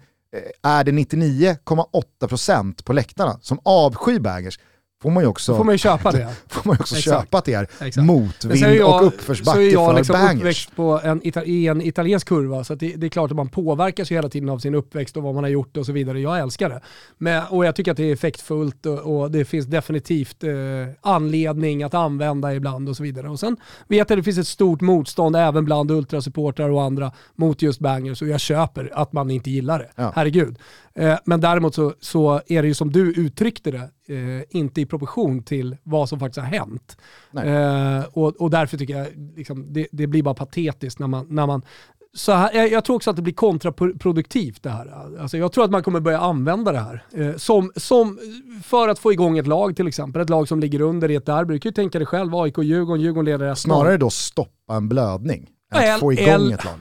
är 0.63 0.83
det 0.83 0.91
99,8% 0.91 2.83
på 2.83 2.93
läktarna 2.93 3.39
som 3.41 3.59
avskyr 3.63 4.19
bangers, 4.19 4.59
får 5.05 5.11
man 5.11 5.23
ju 5.23 5.27
också, 5.27 5.57
får 5.57 5.63
man 5.63 5.73
ju 5.73 5.77
köpa 5.77 6.11
det. 6.11 6.29
får 6.47 6.61
man 6.65 6.77
också 6.79 6.95
köpa 6.95 7.37
att 7.37 7.45
det 7.45 7.53
är 7.53 7.63
Exakt. 7.63 7.97
motvind 7.97 8.75
jag, 8.75 8.95
och 8.95 9.07
uppförsbacke 9.07 9.57
för 9.57 9.61
bangers. 9.61 9.73
Jag 9.73 9.95
liksom 9.95 10.13
bangers. 10.13 10.39
uppväxt 10.39 10.75
på 10.75 10.99
en, 11.03 11.21
i 11.45 11.67
en 11.67 11.81
italiensk 11.81 12.27
kurva, 12.27 12.63
så 12.63 12.75
det, 12.75 12.95
det, 12.95 13.07
är 13.07 13.09
klart 13.09 13.31
att 13.31 13.37
man 13.37 13.49
påverkas 13.49 14.11
ju 14.11 14.15
hela 14.15 14.29
tiden 14.29 14.49
av 14.49 14.59
sin 14.59 14.75
uppväxt 14.75 15.17
och 15.17 15.23
vad 15.23 15.35
man 15.35 15.43
har 15.43 15.51
gjort 15.51 15.77
och 15.77 15.85
så 15.85 15.91
vidare. 15.91 16.19
Jag 16.19 16.39
älskar 16.39 16.69
det. 16.69 16.81
Men, 17.17 17.43
och 17.49 17.65
jag 17.65 17.75
tycker 17.75 17.91
att 17.91 17.97
det 17.97 18.03
är 18.03 18.13
effektfullt 18.13 18.85
och, 18.85 18.99
och 18.99 19.31
det 19.31 19.45
finns 19.45 19.65
definitivt 19.65 20.43
eh, 20.43 20.51
anledning 21.01 21.83
att 21.83 21.93
använda 21.93 22.53
ibland 22.53 22.89
och 22.89 22.97
så 22.97 23.03
vidare. 23.03 23.29
Och 23.29 23.39
sen 23.39 23.57
vet 23.87 23.97
jag 23.97 24.01
att 24.01 24.07
det 24.07 24.23
finns 24.23 24.37
ett 24.37 24.47
stort 24.47 24.81
motstånd 24.81 25.35
även 25.35 25.65
bland 25.65 25.91
ultrasupportrar 25.91 26.69
och 26.69 26.83
andra 26.83 27.11
mot 27.35 27.61
just 27.61 27.79
bangers 27.79 28.21
och 28.21 28.27
jag 28.27 28.39
köper 28.39 28.91
att 28.93 29.13
man 29.13 29.31
inte 29.31 29.49
gillar 29.49 29.79
det. 29.79 29.89
Ja. 29.95 30.11
Herregud. 30.15 30.57
Eh, 30.99 31.17
men 31.25 31.41
däremot 31.41 31.75
så, 31.75 31.93
så 31.99 32.41
är 32.47 32.61
det 32.61 32.67
ju 32.67 32.73
som 32.73 32.91
du 32.91 33.13
uttryckte 33.13 33.71
det, 33.71 34.13
eh, 34.15 34.43
inte 34.49 34.81
i 34.81 34.85
proportion 34.85 35.43
till 35.43 35.77
vad 35.83 36.09
som 36.09 36.19
faktiskt 36.19 36.45
har 36.45 36.57
hänt. 36.57 36.97
Eh, 37.43 38.05
och, 38.13 38.41
och 38.41 38.49
därför 38.49 38.77
tycker 38.77 38.97
jag 38.97 39.07
liksom, 39.35 39.73
det, 39.73 39.87
det, 39.91 40.07
blir 40.07 40.23
bara 40.23 40.35
patetiskt 40.35 40.99
när 40.99 41.07
man, 41.07 41.27
när 41.29 41.47
man 41.47 41.61
så 42.13 42.31
här, 42.31 42.53
jag, 42.53 42.71
jag, 42.71 42.85
tror 42.85 42.95
också 42.95 43.09
att 43.09 43.15
det 43.15 43.21
blir 43.21 43.33
kontraproduktivt 43.33 44.63
det 44.63 44.69
här. 44.69 45.17
Alltså 45.19 45.37
jag 45.37 45.51
tror 45.51 45.63
att 45.63 45.71
man 45.71 45.83
kommer 45.83 45.99
börja 45.99 46.19
använda 46.19 46.71
det 46.71 46.79
här. 46.79 47.05
Eh, 47.13 47.35
som, 47.35 47.71
som, 47.75 48.19
för 48.63 48.87
att 48.87 48.99
få 48.99 49.13
igång 49.13 49.37
ett 49.37 49.47
lag 49.47 49.75
till 49.75 49.87
exempel. 49.87 50.21
Ett 50.21 50.29
lag 50.29 50.47
som 50.47 50.59
ligger 50.59 50.81
under 50.81 51.11
i 51.11 51.15
ett 51.15 51.25
derby. 51.25 51.53
Du 51.53 51.59
kan 51.59 51.69
ju 51.69 51.73
tänka 51.73 51.99
dig 51.99 52.05
själv, 52.05 52.35
AIK, 52.35 52.57
Djurgården, 52.57 53.25
leder 53.25 53.55
Snarare 53.55 53.97
då 53.97 54.09
stoppa 54.09 54.75
en 54.75 54.89
blödning 54.89 55.49
än 55.73 55.93
att 55.93 55.99
få 55.99 56.13
igång 56.13 56.51
ett 56.51 56.65
lag 56.65 56.73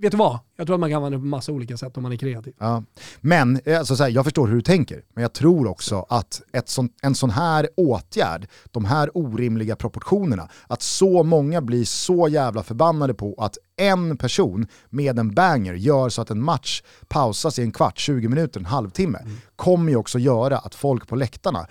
vet 0.00 0.10
du 0.10 0.16
vad? 0.16 0.38
Jag 0.56 0.66
tror 0.66 0.74
att 0.74 0.80
man 0.80 0.90
kan 0.90 0.96
använda 0.96 1.18
det 1.18 1.22
på 1.22 1.26
massa 1.26 1.52
olika 1.52 1.76
sätt 1.76 1.96
om 1.96 2.02
man 2.02 2.12
är 2.12 2.16
kreativ. 2.16 2.54
Ja. 2.58 2.82
Men 3.20 3.60
eh, 3.64 3.78
alltså, 3.78 3.96
så 3.96 4.02
här, 4.02 4.10
jag 4.10 4.24
förstår 4.24 4.46
hur 4.46 4.54
du 4.54 4.62
tänker, 4.62 5.02
men 5.14 5.22
jag 5.22 5.32
tror 5.32 5.66
också 5.66 6.06
att 6.08 6.42
ett 6.52 6.68
sån, 6.68 6.88
en 7.02 7.14
sån 7.14 7.30
här 7.30 7.68
åtgärd, 7.76 8.48
de 8.64 8.84
här 8.84 9.18
orimliga 9.18 9.76
proportionerna, 9.76 10.48
att 10.66 10.82
så 10.82 11.22
många 11.22 11.60
blir 11.60 11.84
så 11.84 12.28
jävla 12.28 12.62
förbannade 12.62 13.14
på 13.14 13.34
att 13.38 13.58
en 13.76 14.16
person 14.16 14.66
med 14.90 15.18
en 15.18 15.34
banger 15.34 15.74
gör 15.74 16.08
så 16.08 16.22
att 16.22 16.30
en 16.30 16.42
match 16.42 16.82
pausas 17.08 17.58
i 17.58 17.62
en 17.62 17.72
kvart, 17.72 17.98
20 17.98 18.28
minuter, 18.28 18.60
en 18.60 18.66
halvtimme, 18.66 19.18
mm. 19.18 19.36
kommer 19.56 19.90
ju 19.90 19.96
också 19.96 20.18
göra 20.18 20.58
att 20.58 20.74
folk 20.74 21.08
på 21.08 21.16
läktarna 21.16 21.66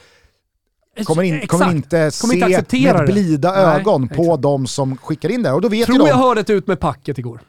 kommer, 1.05 1.23
in, 1.23 1.47
kommer 1.47 1.71
inte 1.71 2.11
kommer 2.21 2.33
se 2.33 2.55
inte 2.55 2.93
med 2.93 3.05
blida 3.05 3.51
det. 3.51 3.57
ögon 3.57 4.01
Nej, 4.01 4.17
på 4.17 4.23
exakt. 4.23 4.41
de 4.41 4.67
som 4.67 4.97
skickar 4.97 5.29
in 5.29 5.43
det. 5.43 5.51
Och 5.51 5.61
då 5.61 5.69
vet 5.69 5.85
Tror 5.85 5.97
de, 5.97 6.07
jag 6.07 6.15
hörde 6.15 6.41
ett 6.41 6.49
ut 6.49 6.67
med 6.67 6.79
packet 6.79 7.17
igår. 7.17 7.41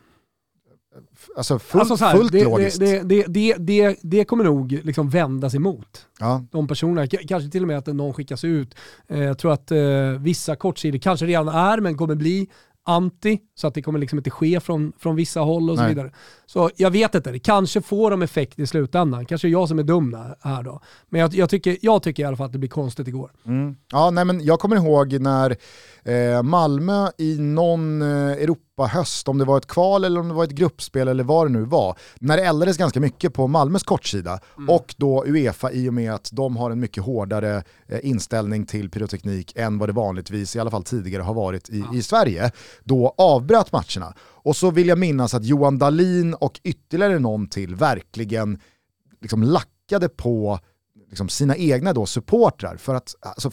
Alltså 1.37 1.59
fullt, 1.59 1.91
alltså 1.91 2.05
här, 2.05 2.17
fullt 2.17 2.33
det, 2.33 2.45
logiskt. 2.45 2.81
Det, 2.81 3.03
det, 3.03 3.25
det, 3.29 3.55
det, 3.59 3.97
det 4.03 4.25
kommer 4.25 4.45
nog 4.45 4.73
liksom 4.73 5.09
vändas 5.09 5.55
emot. 5.55 6.07
Ja. 6.21 6.45
De 6.51 6.69
personerna, 6.69 7.07
kanske 7.07 7.51
till 7.51 7.63
och 7.63 7.69
med 7.69 7.79
att 7.79 7.87
någon 7.87 8.15
skickas 8.15 8.45
ut. 8.45 8.75
Eh, 9.09 9.23
jag 9.23 9.39
tror 9.39 9.53
att 9.53 9.71
eh, 9.71 9.79
vissa 10.19 10.57
kortsidor 10.57 10.99
kanske 10.99 11.27
redan 11.27 11.49
är, 11.49 11.81
men 11.81 11.97
kommer 11.97 12.15
bli 12.15 12.49
anti, 12.85 13.39
så 13.55 13.67
att 13.67 13.75
det 13.75 13.83
kommer 13.83 13.99
liksom 13.99 14.19
inte 14.19 14.31
ske 14.31 14.61
från, 14.61 14.93
från 14.99 15.17
vissa 15.17 15.41
håll 15.41 15.71
och 15.71 15.79
så 15.79 15.87
vidare. 15.87 16.13
Så 16.47 16.71
jag 16.77 16.91
vet 16.91 17.15
inte, 17.15 17.33
det 17.33 17.39
kanske 17.39 17.83
får 17.83 18.11
de 18.11 18.23
effekt 18.23 18.59
i 18.59 18.67
slutändan. 18.67 19.27
Kanske 19.27 19.49
jag 19.49 19.69
som 19.69 19.79
är 19.79 19.83
dum 19.83 20.17
här 20.41 20.63
då. 20.63 20.81
Men 21.09 21.21
jag, 21.21 21.35
jag, 21.35 21.51
tycker, 21.51 21.77
jag 21.83 22.03
tycker 22.03 22.23
i 22.23 22.27
alla 22.27 22.37
fall 22.37 22.47
att 22.47 22.53
det 22.53 22.59
blir 22.59 22.71
konstigt 22.71 23.09
igår. 23.09 23.33
Mm. 23.47 23.77
Ja, 23.93 24.11
nej, 24.11 24.25
men 24.25 24.45
jag 24.45 24.61
kommer 24.61 24.77
ihåg 24.77 25.21
när 25.21 25.57
eh, 26.03 26.43
Malmö 26.43 27.09
i 27.19 27.39
någon 27.39 28.03
eh, 28.03 28.37
Europa-höst, 28.81 29.29
om 29.29 29.38
det 29.38 29.45
var 29.45 29.59
ett 29.59 29.66
kval 29.66 30.05
eller 30.05 30.21
om 30.21 30.29
det 30.29 30.35
var 30.35 30.45
ett 30.45 30.51
gruppspel 30.51 31.09
eller 31.09 31.25
vad 31.25 31.47
det 31.47 31.53
nu 31.53 31.64
var, 31.64 31.99
när 32.21 32.37
det 32.37 32.45
eldades 32.45 32.77
ganska 32.77 33.01
mycket 33.01 33.35
på 33.35 33.47
Malmös 33.47 33.83
kortsida 33.83 34.40
mm. 34.57 34.71
och 34.71 34.95
då 34.97 35.25
Uefa 35.27 35.73
i 35.73 35.88
och 35.88 35.95
med 35.95 36.14
att 36.14 36.31
de 36.33 36.57
har 36.57 36.71
en 36.71 36.81
mycket 36.81 37.05
hårdare 37.05 37.62
eh, 37.88 37.99
inställning 38.03 38.66
till 38.66 38.90
pyroteknik 38.90 39.53
än 39.57 39.79
vad 39.79 39.88
det 39.88 39.93
vanligtvis, 39.93 40.57
i 40.57 40.61
alla 40.61 40.71
fall 40.71 40.85
tidigare, 40.85 41.23
har 41.23 41.35
varit 41.35 41.69
i, 41.71 41.85
ja. 41.90 41.99
i 41.99 42.03
Sverige, 42.03 42.51
då 42.85 43.14
avbröt 43.19 43.73
matcherna. 43.73 44.14
Och 44.43 44.57
så 44.57 44.71
vill 44.71 44.88
jag 44.88 44.99
minnas 44.99 45.35
att 45.35 45.45
Johan 45.45 45.79
Dalin 45.79 46.35
och 46.35 46.61
ytterligare 46.62 47.19
någon 47.19 47.49
till 47.49 47.75
verkligen 47.75 48.59
liksom 49.21 49.43
lackade 49.43 50.09
på 50.09 50.59
liksom 51.11 51.29
sina 51.29 51.57
egna 51.57 51.92
då 51.92 52.07
supportrar. 52.07 52.77
För 52.77 52.94
att 52.94 53.14
alltså, 53.20 53.51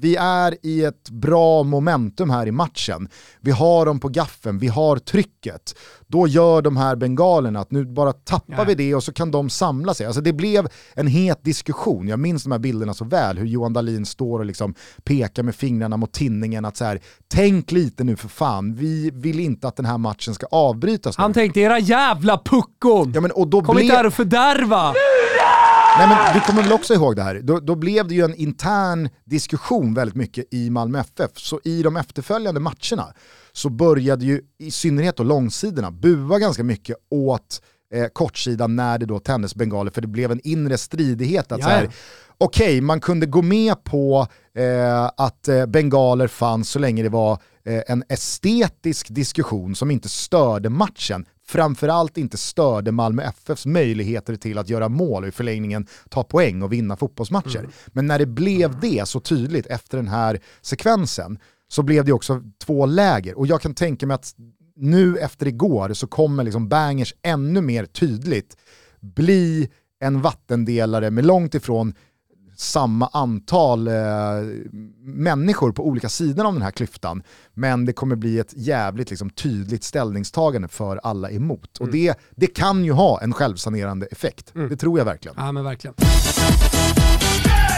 vi 0.00 0.16
är 0.16 0.56
i 0.62 0.84
ett 0.84 1.10
bra 1.10 1.62
momentum 1.62 2.30
här 2.30 2.46
i 2.46 2.52
matchen. 2.52 3.08
Vi 3.40 3.50
har 3.50 3.86
dem 3.86 4.00
på 4.00 4.08
gaffen, 4.08 4.58
vi 4.58 4.68
har 4.68 4.96
trycket. 4.96 5.74
Då 6.06 6.26
gör 6.26 6.62
de 6.62 6.76
här 6.76 6.96
bengalerna 6.96 7.60
att 7.60 7.70
nu 7.70 7.84
bara 7.84 8.12
tappar 8.12 8.54
ja. 8.58 8.64
vi 8.64 8.74
det 8.74 8.94
och 8.94 9.04
så 9.04 9.12
kan 9.12 9.30
de 9.30 9.50
samla 9.50 9.94
sig. 9.94 10.06
Alltså 10.06 10.20
det 10.20 10.32
blev 10.32 10.68
en 10.94 11.06
het 11.06 11.44
diskussion. 11.44 12.08
Jag 12.08 12.18
minns 12.18 12.42
de 12.42 12.52
här 12.52 12.58
bilderna 12.58 12.94
så 12.94 13.04
väl, 13.04 13.38
hur 13.38 13.46
Johan 13.46 13.72
Dahlin 13.72 14.06
står 14.06 14.38
och 14.38 14.44
liksom 14.44 14.74
pekar 15.04 15.42
med 15.42 15.54
fingrarna 15.54 15.96
mot 15.96 16.12
tinningen 16.12 16.64
att 16.64 16.76
så 16.76 16.84
här, 16.84 17.00
tänk 17.28 17.72
lite 17.72 18.04
nu 18.04 18.16
för 18.16 18.28
fan, 18.28 18.74
vi 18.74 19.10
vill 19.14 19.40
inte 19.40 19.68
att 19.68 19.76
den 19.76 19.86
här 19.86 19.98
matchen 19.98 20.34
ska 20.34 20.46
avbrytas. 20.46 21.16
Han 21.16 21.32
tänkte 21.32 21.60
era 21.60 21.78
jävla 21.78 22.38
puckon! 22.38 23.12
Ja, 23.14 23.20
men, 23.20 23.30
och 23.30 23.48
då 23.48 23.62
Kom 23.62 23.74
ble... 23.74 23.84
inte 23.84 23.96
här 23.96 24.06
och 24.06 24.14
fördärva! 24.14 24.94
Nej, 25.98 26.08
men 26.08 26.34
du 26.34 26.40
kommer 26.40 26.62
väl 26.62 26.72
också 26.72 26.94
ihåg 26.94 27.16
det 27.16 27.22
här? 27.22 27.40
Då, 27.42 27.60
då, 27.60 27.74
blev 27.74 28.08
det 28.08 28.14
ju 28.14 28.24
en 28.24 28.34
intern 28.34 29.08
diskussion 29.24 29.94
väldigt 29.94 30.16
mycket 30.16 30.54
i 30.54 30.70
Malmö 30.70 31.00
FF. 31.00 31.30
Så 31.34 31.60
i 31.64 31.82
de 31.82 31.96
efterföljande 31.96 32.60
matcherna 32.60 33.14
så 33.52 33.68
började 33.68 34.24
ju 34.24 34.40
i 34.58 34.70
synnerhet 34.70 35.16
då 35.16 35.22
långsidorna 35.22 35.90
bua 35.90 36.38
ganska 36.38 36.64
mycket 36.64 36.96
åt 37.10 37.62
eh, 37.94 38.06
kortsidan 38.12 38.76
när 38.76 38.98
det 38.98 39.06
då 39.06 39.18
tändes 39.18 39.54
bengaler 39.54 39.90
för 39.90 40.00
det 40.00 40.08
blev 40.08 40.32
en 40.32 40.40
inre 40.44 40.78
stridighet. 40.78 41.52
att 41.52 41.60
Okej, 42.38 42.68
okay, 42.68 42.80
man 42.80 43.00
kunde 43.00 43.26
gå 43.26 43.42
med 43.42 43.84
på 43.84 44.26
eh, 44.54 45.04
att 45.04 45.48
eh, 45.48 45.66
bengaler 45.66 46.26
fanns 46.26 46.70
så 46.70 46.78
länge 46.78 47.02
det 47.02 47.08
var 47.08 47.32
eh, 47.64 47.82
en 47.86 48.04
estetisk 48.08 49.08
diskussion 49.08 49.74
som 49.74 49.90
inte 49.90 50.08
störde 50.08 50.68
matchen 50.68 51.26
framförallt 51.50 52.18
inte 52.18 52.38
störde 52.38 52.92
Malmö 52.92 53.22
FFs 53.22 53.66
möjligheter 53.66 54.36
till 54.36 54.58
att 54.58 54.68
göra 54.68 54.88
mål 54.88 55.22
och 55.22 55.28
i 55.28 55.32
förlängningen 55.32 55.86
ta 56.08 56.24
poäng 56.24 56.62
och 56.62 56.72
vinna 56.72 56.96
fotbollsmatcher. 56.96 57.58
Mm. 57.58 57.70
Men 57.86 58.06
när 58.06 58.18
det 58.18 58.26
blev 58.26 58.80
det 58.80 59.08
så 59.08 59.20
tydligt 59.20 59.66
efter 59.66 59.96
den 59.96 60.08
här 60.08 60.40
sekvensen 60.60 61.38
så 61.68 61.82
blev 61.82 62.04
det 62.04 62.12
också 62.12 62.42
två 62.64 62.86
läger. 62.86 63.38
Och 63.38 63.46
jag 63.46 63.60
kan 63.60 63.74
tänka 63.74 64.06
mig 64.06 64.14
att 64.14 64.34
nu 64.76 65.18
efter 65.18 65.46
igår 65.46 65.92
så 65.92 66.06
kommer 66.06 66.44
liksom 66.44 66.68
bangers 66.68 67.14
ännu 67.22 67.60
mer 67.60 67.84
tydligt 67.84 68.56
bli 69.00 69.68
en 70.00 70.20
vattendelare 70.20 71.10
med 71.10 71.26
långt 71.26 71.54
ifrån 71.54 71.94
samma 72.60 73.06
antal 73.12 73.88
eh, 73.88 73.94
människor 75.02 75.72
på 75.72 75.86
olika 75.86 76.08
sidor 76.08 76.46
av 76.46 76.52
den 76.52 76.62
här 76.62 76.70
klyftan. 76.70 77.22
Men 77.54 77.84
det 77.84 77.92
kommer 77.92 78.16
bli 78.16 78.38
ett 78.38 78.52
jävligt 78.56 79.10
liksom, 79.10 79.30
tydligt 79.30 79.84
ställningstagande 79.84 80.68
för 80.68 81.00
alla 81.02 81.30
emot. 81.30 81.80
Mm. 81.80 81.88
Och 81.88 81.92
det, 81.92 82.18
det 82.36 82.46
kan 82.46 82.84
ju 82.84 82.92
ha 82.92 83.20
en 83.20 83.32
självsanerande 83.32 84.06
effekt. 84.06 84.54
Mm. 84.54 84.68
Det 84.68 84.76
tror 84.76 84.98
jag 84.98 85.04
verkligen. 85.04 85.34
Ja 85.38 85.52
men 85.52 85.64
verkligen. 85.64 85.94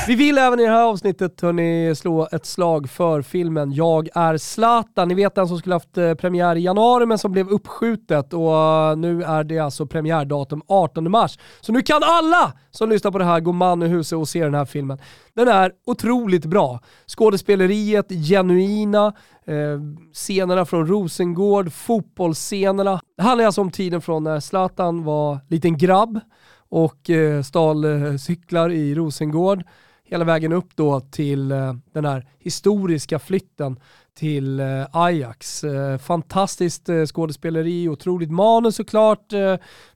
Vi 0.07 0.15
vill 0.15 0.39
även 0.39 0.61
i 0.61 0.63
det 0.63 0.71
här 0.71 0.83
avsnittet 0.83 1.41
hörni, 1.41 1.95
slå 1.97 2.29
ett 2.33 2.47
slag 2.47 2.91
för 2.91 3.23
filmen 3.23 3.73
Jag 3.73 4.09
är 4.15 4.37
Zlatan. 4.37 5.09
Ni 5.09 5.15
vet 5.15 5.35
den 5.35 5.49
som 5.49 5.59
skulle 5.59 5.75
haft 5.75 5.99
eh, 5.99 6.15
premiär 6.15 6.57
i 6.57 6.61
januari 6.61 7.07
men 7.07 7.19
som 7.19 7.33
blev 7.33 7.49
uppskjutet 7.49 8.33
och 8.33 8.57
eh, 8.57 8.97
nu 8.97 9.23
är 9.23 9.45
det 9.45 9.59
alltså 9.59 9.87
premiärdatum 9.87 10.63
18 10.67 11.11
mars. 11.11 11.39
Så 11.61 11.73
nu 11.73 11.83
kan 11.83 12.01
alla 12.03 12.53
som 12.71 12.91
lyssnar 12.91 13.11
på 13.11 13.19
det 13.19 13.25
här 13.25 13.41
gå 13.41 13.53
man 13.53 13.83
i 13.83 13.87
huset 13.87 14.19
och 14.19 14.29
se 14.29 14.45
den 14.45 14.55
här 14.55 14.65
filmen. 14.65 14.99
Den 15.35 15.49
är 15.49 15.73
otroligt 15.87 16.45
bra. 16.45 16.81
Skådespeleriet, 17.07 18.07
genuina, 18.09 19.07
eh, 19.47 19.81
scenerna 20.13 20.65
från 20.65 20.87
Rosengård, 20.87 21.73
fotbollsscenerna. 21.73 23.01
Det 23.17 23.23
handlar 23.23 23.45
alltså 23.45 23.61
om 23.61 23.71
tiden 23.71 24.01
från 24.01 24.25
när 24.25 24.41
Zlatan 24.41 25.05
var 25.05 25.39
liten 25.49 25.79
grabb 25.79 26.21
och 26.69 27.11
eh, 27.11 27.43
stal 27.43 27.85
eh, 27.85 28.17
cyklar 28.17 28.71
i 28.71 28.95
Rosengård 28.95 29.65
hela 30.13 30.25
vägen 30.25 30.53
upp 30.53 30.77
då 30.77 31.01
till 31.01 31.53
eh, 31.53 31.75
den 31.93 32.05
här 32.05 32.27
historiska 32.39 33.19
flytten 33.19 33.77
till 34.15 34.61
eh, 34.61 34.67
Ajax. 34.93 35.65
Eh, 35.65 35.99
fantastiskt 35.99 36.89
eh, 36.89 37.05
skådespeleri, 37.05 37.89
otroligt 37.89 38.31
manus 38.31 38.77
såklart, 38.77 39.33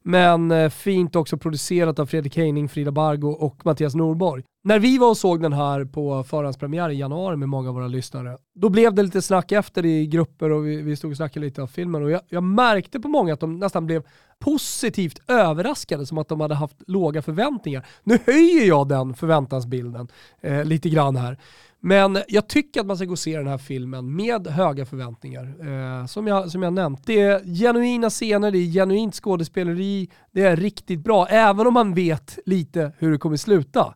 men 0.03 0.71
fint 0.71 1.17
också 1.17 1.37
producerat 1.37 1.99
av 1.99 2.07
Fredrik 2.07 2.37
Heining, 2.37 2.69
Frida 2.69 2.91
Bargo 2.91 3.29
och 3.29 3.67
Mattias 3.67 3.95
Norborg. 3.95 4.43
När 4.65 4.79
vi 4.79 4.99
var 4.99 5.09
och 5.09 5.17
såg 5.17 5.43
den 5.43 5.53
här 5.53 5.85
på 5.85 6.25
förhandspremiär 6.25 6.91
i 6.91 6.95
januari 6.95 7.37
med 7.37 7.49
många 7.49 7.69
av 7.69 7.75
våra 7.75 7.87
lyssnare, 7.87 8.37
då 8.55 8.69
blev 8.69 8.95
det 8.95 9.03
lite 9.03 9.23
snack 9.23 9.53
efter 9.53 9.85
i 9.85 10.07
grupper 10.07 10.51
och 10.51 10.67
vi, 10.67 10.83
vi 10.83 10.97
stod 10.97 11.11
och 11.11 11.17
snackade 11.17 11.47
lite 11.47 11.63
av 11.63 11.67
filmen 11.67 12.03
och 12.03 12.11
jag, 12.11 12.21
jag 12.29 12.43
märkte 12.43 13.01
på 13.01 13.09
många 13.09 13.35
att 13.35 13.41
de 13.41 13.59
nästan 13.59 13.87
blev 13.87 14.03
positivt 14.39 15.21
överraskade, 15.29 16.07
som 16.07 16.19
att 16.19 16.29
de 16.29 16.41
hade 16.41 16.55
haft 16.55 16.77
låga 16.87 17.23
förväntningar. 17.23 17.87
Nu 18.05 18.19
höjer 18.27 18.67
jag 18.67 18.89
den 18.89 19.15
förväntansbilden 19.15 20.09
eh, 20.41 20.65
lite 20.65 20.89
grann 20.89 21.17
här. 21.17 21.39
Men 21.81 22.19
jag 22.29 22.49
tycker 22.49 22.81
att 22.81 22.87
man 22.87 22.97
ska 22.97 23.07
gå 23.07 23.13
och 23.13 23.19
se 23.19 23.37
den 23.37 23.47
här 23.47 23.59
filmen 23.59 24.17
med 24.17 24.47
höga 24.47 24.87
förväntningar. 24.87 25.55
Eh, 25.61 26.07
som, 26.07 26.27
jag, 26.27 26.51
som 26.51 26.63
jag 26.63 26.73
nämnt, 26.73 27.07
det 27.07 27.21
är 27.21 27.45
genuina 27.45 28.11
scener, 28.11 28.51
det 28.51 28.59
är 28.59 28.73
genuint 28.73 29.15
skådespeleri, 29.15 30.11
det 30.33 30.43
är 30.43 30.57
riktigt 30.57 31.01
bra. 31.01 31.27
Även 31.27 31.67
om 31.67 31.75
man 31.75 31.95
vet 31.95 32.39
lite 32.47 32.93
hur 32.99 33.13
det 33.13 33.19
kommer 33.19 33.37
sluta 33.37 33.95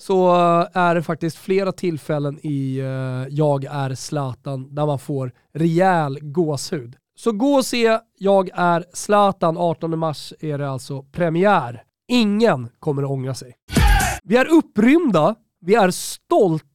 så 0.00 0.34
eh, 0.34 0.66
är 0.72 0.94
det 0.94 1.02
faktiskt 1.02 1.36
flera 1.36 1.72
tillfällen 1.72 2.38
i 2.42 2.78
eh, 2.78 3.34
Jag 3.34 3.64
är 3.64 3.94
Zlatan 3.94 4.74
där 4.74 4.86
man 4.86 4.98
får 4.98 5.32
rejäl 5.54 6.18
gåshud. 6.22 6.96
Så 7.16 7.32
gå 7.32 7.54
och 7.54 7.64
se 7.64 7.98
Jag 8.18 8.50
är 8.54 8.84
Zlatan, 8.92 9.58
18 9.58 9.98
mars 9.98 10.32
är 10.40 10.58
det 10.58 10.70
alltså 10.70 11.02
premiär. 11.02 11.82
Ingen 12.08 12.68
kommer 12.78 13.02
att 13.02 13.10
ångra 13.10 13.34
sig. 13.34 13.54
Vi 14.22 14.36
är 14.36 14.52
upprymda, 14.52 15.34
vi 15.60 15.74
är 15.74 15.90
stolta 15.90 16.69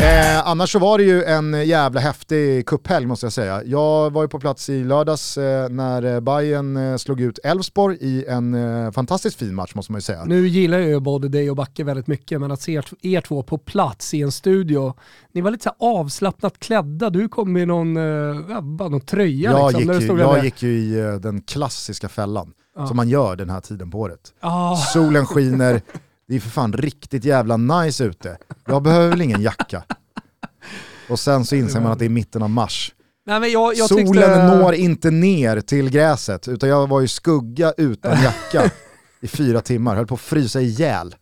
Eh, 0.00 0.48
annars 0.48 0.72
så 0.72 0.78
var 0.78 0.98
det 0.98 1.04
ju 1.04 1.24
en 1.24 1.66
jävla 1.66 2.00
häftig 2.00 2.66
kupphelg 2.66 3.06
måste 3.06 3.26
jag 3.26 3.32
säga. 3.32 3.64
Jag 3.64 4.12
var 4.12 4.22
ju 4.22 4.28
på 4.28 4.40
plats 4.40 4.68
i 4.68 4.84
lördags 4.84 5.38
eh, 5.38 5.68
när 5.68 6.14
eh, 6.14 6.20
Bayern 6.20 6.76
eh, 6.76 6.96
slog 6.96 7.20
ut 7.20 7.38
Elfsborg 7.44 7.96
i 8.00 8.24
en 8.26 8.54
eh, 8.54 8.90
fantastiskt 8.90 9.38
fin 9.38 9.54
match 9.54 9.74
måste 9.74 9.92
man 9.92 9.96
ju 9.98 10.02
säga. 10.02 10.24
Nu 10.24 10.48
gillar 10.48 10.78
jag 10.78 10.88
ju 10.88 11.00
både 11.00 11.28
dig 11.28 11.50
och 11.50 11.56
Backe 11.56 11.84
väldigt 11.84 12.06
mycket, 12.06 12.40
men 12.40 12.50
att 12.50 12.60
se 12.60 12.72
er, 12.72 12.84
er 13.02 13.20
två 13.20 13.42
på 13.42 13.58
plats 13.58 14.14
i 14.14 14.22
en 14.22 14.32
studio, 14.32 14.94
ni 15.32 15.40
var 15.40 15.50
lite 15.50 15.64
så 15.64 15.74
avslappnat 15.78 16.58
klädda. 16.58 17.10
Du 17.10 17.28
kom 17.28 17.52
med 17.52 17.68
någon, 17.68 17.96
eh, 17.96 18.60
bara 18.60 18.88
någon 18.88 19.00
tröja 19.00 19.50
Jag, 19.50 19.72
liksom. 19.72 19.94
gick, 19.94 20.02
ju, 20.02 20.18
jag 20.18 20.34
där. 20.36 20.44
gick 20.44 20.62
ju 20.62 20.68
i 20.78 21.00
eh, 21.00 21.14
den 21.14 21.40
klassiska 21.40 22.08
fällan 22.08 22.52
Ja. 22.76 22.86
som 22.86 22.96
man 22.96 23.08
gör 23.08 23.36
den 23.36 23.50
här 23.50 23.60
tiden 23.60 23.90
på 23.90 23.98
året. 24.00 24.32
Ah, 24.40 24.76
Solen 24.76 25.26
skiner, 25.26 25.80
det 26.28 26.36
är 26.36 26.40
för 26.40 26.50
fan 26.50 26.72
riktigt 26.72 27.24
jävla 27.24 27.56
nice 27.56 28.04
ute. 28.04 28.38
Jag 28.66 28.82
behöver 28.82 29.08
väl 29.08 29.20
ingen 29.20 29.42
jacka. 29.42 29.82
Och 31.10 31.18
sen 31.20 31.44
så 31.44 31.54
inser 31.56 31.80
man 31.80 31.92
att 31.92 31.98
det 31.98 32.04
är 32.04 32.08
mitten 32.08 32.42
av 32.42 32.50
mars. 32.50 32.94
nej, 33.26 33.52
jag, 33.52 33.74
jag 33.74 33.88
Solen 33.88 34.06
tyckte, 34.06 34.56
når 34.56 34.74
inte 34.74 35.10
ner 35.10 35.60
till 35.60 35.90
gräset, 35.90 36.48
utan 36.48 36.68
jag 36.68 36.86
var 36.86 37.02
i 37.02 37.08
skugga 37.08 37.72
utan 37.76 38.22
jacka 38.22 38.70
i 39.22 39.28
fyra 39.28 39.60
timmar, 39.60 39.96
höll 39.96 40.06
på 40.06 40.14
att 40.14 40.20
frysa 40.20 40.60
ihjäl. 40.60 41.14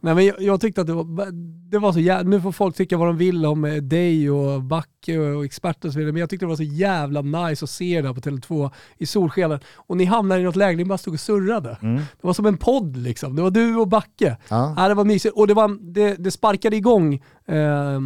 Nej, 0.00 0.14
men 0.14 0.26
jag, 0.26 0.42
jag 0.42 0.60
tyckte 0.60 0.80
att 0.80 0.86
det 0.86 0.92
var, 0.92 1.30
det 1.70 1.78
var 1.78 1.92
så 1.92 2.00
jävla, 2.00 2.30
nu 2.30 2.40
får 2.40 2.52
folk 2.52 2.76
tycka 2.76 2.96
vad 2.96 3.08
de 3.08 3.16
vill 3.16 3.46
om 3.46 3.64
eh, 3.64 3.74
dig 3.74 4.30
och 4.30 4.62
Backe 4.62 5.18
och 5.18 5.44
experter 5.44 5.88
och 5.88 5.92
så 5.92 5.98
vidare, 5.98 6.12
men 6.12 6.20
jag 6.20 6.30
tyckte 6.30 6.46
det 6.46 6.48
var 6.48 6.56
så 6.56 6.62
jävla 6.62 7.22
nice 7.22 7.64
att 7.64 7.70
se 7.70 7.84
er 7.84 8.02
där 8.02 8.14
på 8.14 8.20
Tele2 8.20 8.70
i 8.98 9.06
solskenet. 9.06 9.64
Och 9.74 9.96
ni 9.96 10.04
hamnade 10.04 10.40
i 10.40 10.44
något 10.44 10.56
läge, 10.56 10.76
ni 10.76 10.84
bara 10.84 10.98
stod 10.98 11.14
och 11.14 11.20
surrade. 11.20 11.78
Mm. 11.82 11.96
Det 11.96 12.26
var 12.26 12.32
som 12.32 12.46
en 12.46 12.56
podd 12.56 12.96
liksom, 12.96 13.36
det 13.36 13.42
var 13.42 13.50
du 13.50 13.76
och 13.76 13.88
Backe. 13.88 14.36
Ja. 14.48 14.74
Ja, 14.76 14.88
det 14.88 14.94
var 14.94 15.04
mysigt 15.04 15.34
och 15.34 15.46
det, 15.46 15.54
var, 15.54 15.92
det, 15.92 16.14
det 16.14 16.30
sparkade 16.30 16.76
igång 16.76 17.22
eh, 17.48 18.00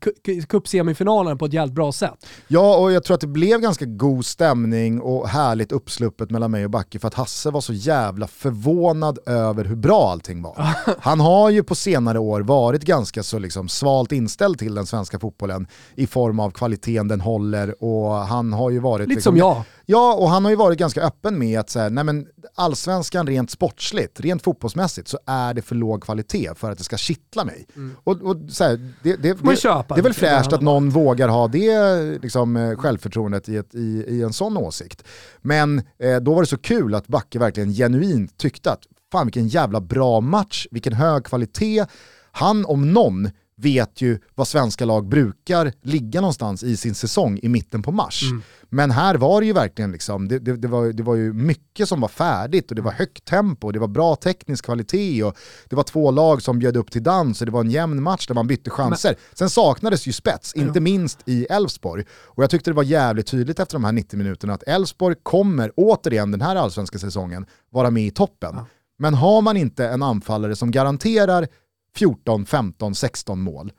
ku- 0.00 0.14
ku- 0.24 0.46
cupsemifinalen 0.46 1.38
på 1.38 1.44
ett 1.44 1.52
jävligt 1.52 1.74
bra 1.74 1.92
sätt. 1.92 2.26
ja, 2.48 2.76
och 2.76 2.92
jag 2.92 3.04
tror 3.04 3.14
att 3.14 3.20
det 3.20 3.26
blev 3.26 3.60
ganska 3.60 3.84
god 3.84 4.24
stämning 4.24 5.00
och 5.00 5.28
härligt 5.28 5.72
uppsluppet 5.72 6.30
mellan 6.30 6.50
mig 6.50 6.64
och 6.64 6.70
Backe 6.70 6.98
för 6.98 7.08
att 7.08 7.14
Hasse 7.14 7.50
var 7.50 7.60
så 7.60 7.72
jävla 7.72 8.26
förvånad 8.26 9.18
över 9.26 9.64
hur 9.64 9.76
bra 9.76 10.10
allting 10.10 10.42
var. 10.42 10.74
Han 11.00 11.20
har 11.20 11.50
ju 11.50 11.62
på 11.62 11.74
senare 11.74 12.18
år 12.18 12.40
varit 12.40 12.82
ganska 12.84 13.22
så 13.22 13.38
liksom 13.38 13.68
svalt 13.68 14.12
inställd 14.12 14.58
till 14.58 14.74
den 14.74 14.86
svenska 14.86 15.18
fotbollen 15.18 15.66
i 15.94 16.06
form 16.06 16.40
av 16.40 16.50
kvaliteten 16.50 17.08
den 17.08 17.20
håller 17.20 17.84
och 17.84 18.10
han 18.14 18.52
har 18.52 18.70
ju 18.70 18.78
varit... 18.78 19.08
Lite 19.08 19.14
liksom, 19.16 19.30
som 19.32 19.38
jag. 19.38 19.62
Ja, 19.90 20.14
och 20.14 20.28
han 20.30 20.44
har 20.44 20.50
ju 20.50 20.56
varit 20.56 20.78
ganska 20.78 21.02
öppen 21.02 21.38
med 21.38 21.60
att 21.60 21.70
så 21.70 21.78
här, 21.78 21.90
nej 21.90 22.04
men, 22.04 22.26
allsvenskan 22.54 23.26
rent 23.26 23.50
sportsligt, 23.50 24.20
rent 24.20 24.42
fotbollsmässigt 24.42 25.08
så 25.08 25.18
är 25.26 25.54
det 25.54 25.62
för 25.62 25.74
låg 25.74 26.02
kvalitet 26.02 26.50
för 26.56 26.70
att 26.70 26.78
det 26.78 26.84
ska 26.84 26.96
kittla 26.96 27.44
mig. 27.44 27.66
Och, 28.04 28.22
och 28.22 28.36
så 28.48 28.64
här, 28.64 28.92
det, 29.02 29.16
det, 29.16 29.28
Mm. 29.30 29.36
det, 29.44 29.94
det 29.94 30.00
är 30.00 30.02
väl 30.02 30.14
fräscht 30.14 30.52
att 30.52 30.60
någon 30.62 30.90
vågar 30.90 31.28
ha 31.28 31.48
det 31.48 32.02
liksom, 32.22 32.56
eh, 32.56 32.76
självförtroendet 32.76 33.48
i, 33.48 33.56
ett, 33.56 33.74
i, 33.74 34.04
i 34.08 34.22
en 34.22 34.32
sån 34.32 34.56
åsikt. 34.56 35.04
Men 35.38 35.78
eh, 35.78 36.16
då 36.20 36.34
var 36.34 36.42
det 36.42 36.46
så 36.46 36.58
kul 36.58 36.94
att 36.94 37.06
Backe 37.06 37.38
verkligen 37.38 37.72
genuint 37.72 38.36
tyckte 38.38 38.72
att 38.72 38.82
fan 39.12 39.26
vilken 39.26 39.48
jävla 39.48 39.80
bra 39.80 40.20
match, 40.20 40.66
vilken 40.70 40.92
hög 40.92 41.24
kvalitet. 41.24 41.86
Han 42.32 42.64
om 42.66 42.92
någon 42.92 43.30
vet 43.60 44.00
ju 44.00 44.18
vad 44.34 44.48
svenska 44.48 44.84
lag 44.84 45.08
brukar 45.08 45.72
ligga 45.82 46.20
någonstans 46.20 46.62
i 46.62 46.76
sin 46.76 46.94
säsong 46.94 47.38
i 47.42 47.48
mitten 47.48 47.82
på 47.82 47.92
mars. 47.92 48.22
Men 48.68 48.90
här 48.90 49.14
var 49.14 49.40
det 49.40 49.46
ju 49.46 49.52
verkligen 49.52 49.92
liksom, 49.92 50.28
det, 50.28 50.38
det, 50.38 50.56
det, 50.56 50.68
var, 50.68 50.92
det 50.92 51.02
var 51.02 51.14
ju 51.14 51.32
mycket 51.32 51.88
som 51.88 52.00
var 52.00 52.08
färdigt 52.08 52.70
och 52.70 52.76
det 52.76 52.82
var 52.82 52.92
högt 52.92 53.24
tempo, 53.24 53.72
det 53.72 53.78
var 53.78 53.88
bra 53.88 54.16
teknisk 54.16 54.64
kvalitet 54.64 55.24
och 55.24 55.36
det 55.68 55.76
var 55.76 55.82
två 55.82 56.10
lag 56.10 56.42
som 56.42 56.58
bjöd 56.58 56.76
upp 56.76 56.90
till 56.90 57.02
dans 57.02 57.40
och 57.40 57.46
det 57.46 57.52
var 57.52 57.60
en 57.60 57.70
jämn 57.70 58.02
match 58.02 58.26
där 58.26 58.34
man 58.34 58.46
bytte 58.46 58.70
chanser. 58.70 59.16
Sen 59.34 59.50
saknades 59.50 60.06
ju 60.06 60.12
spets, 60.12 60.54
inte 60.54 60.80
minst 60.80 61.18
i 61.24 61.44
Elfsborg. 61.44 62.04
Och 62.10 62.42
jag 62.42 62.50
tyckte 62.50 62.70
det 62.70 62.74
var 62.74 62.82
jävligt 62.82 63.26
tydligt 63.26 63.60
efter 63.60 63.74
de 63.74 63.84
här 63.84 63.92
90 63.92 64.16
minuterna 64.16 64.54
att 64.54 64.62
Elfsborg 64.62 65.16
kommer 65.22 65.72
återigen 65.76 66.30
den 66.30 66.40
här 66.40 66.56
allsvenska 66.56 66.98
säsongen 66.98 67.46
vara 67.70 67.90
med 67.90 68.06
i 68.06 68.10
toppen. 68.10 68.56
Men 68.98 69.14
har 69.14 69.42
man 69.42 69.56
inte 69.56 69.88
en 69.88 70.02
anfallare 70.02 70.56
som 70.56 70.70
garanterar 70.70 71.48
14, 71.96 72.46
15, 72.46 72.94
16 72.94 73.40
mål, 73.40 73.72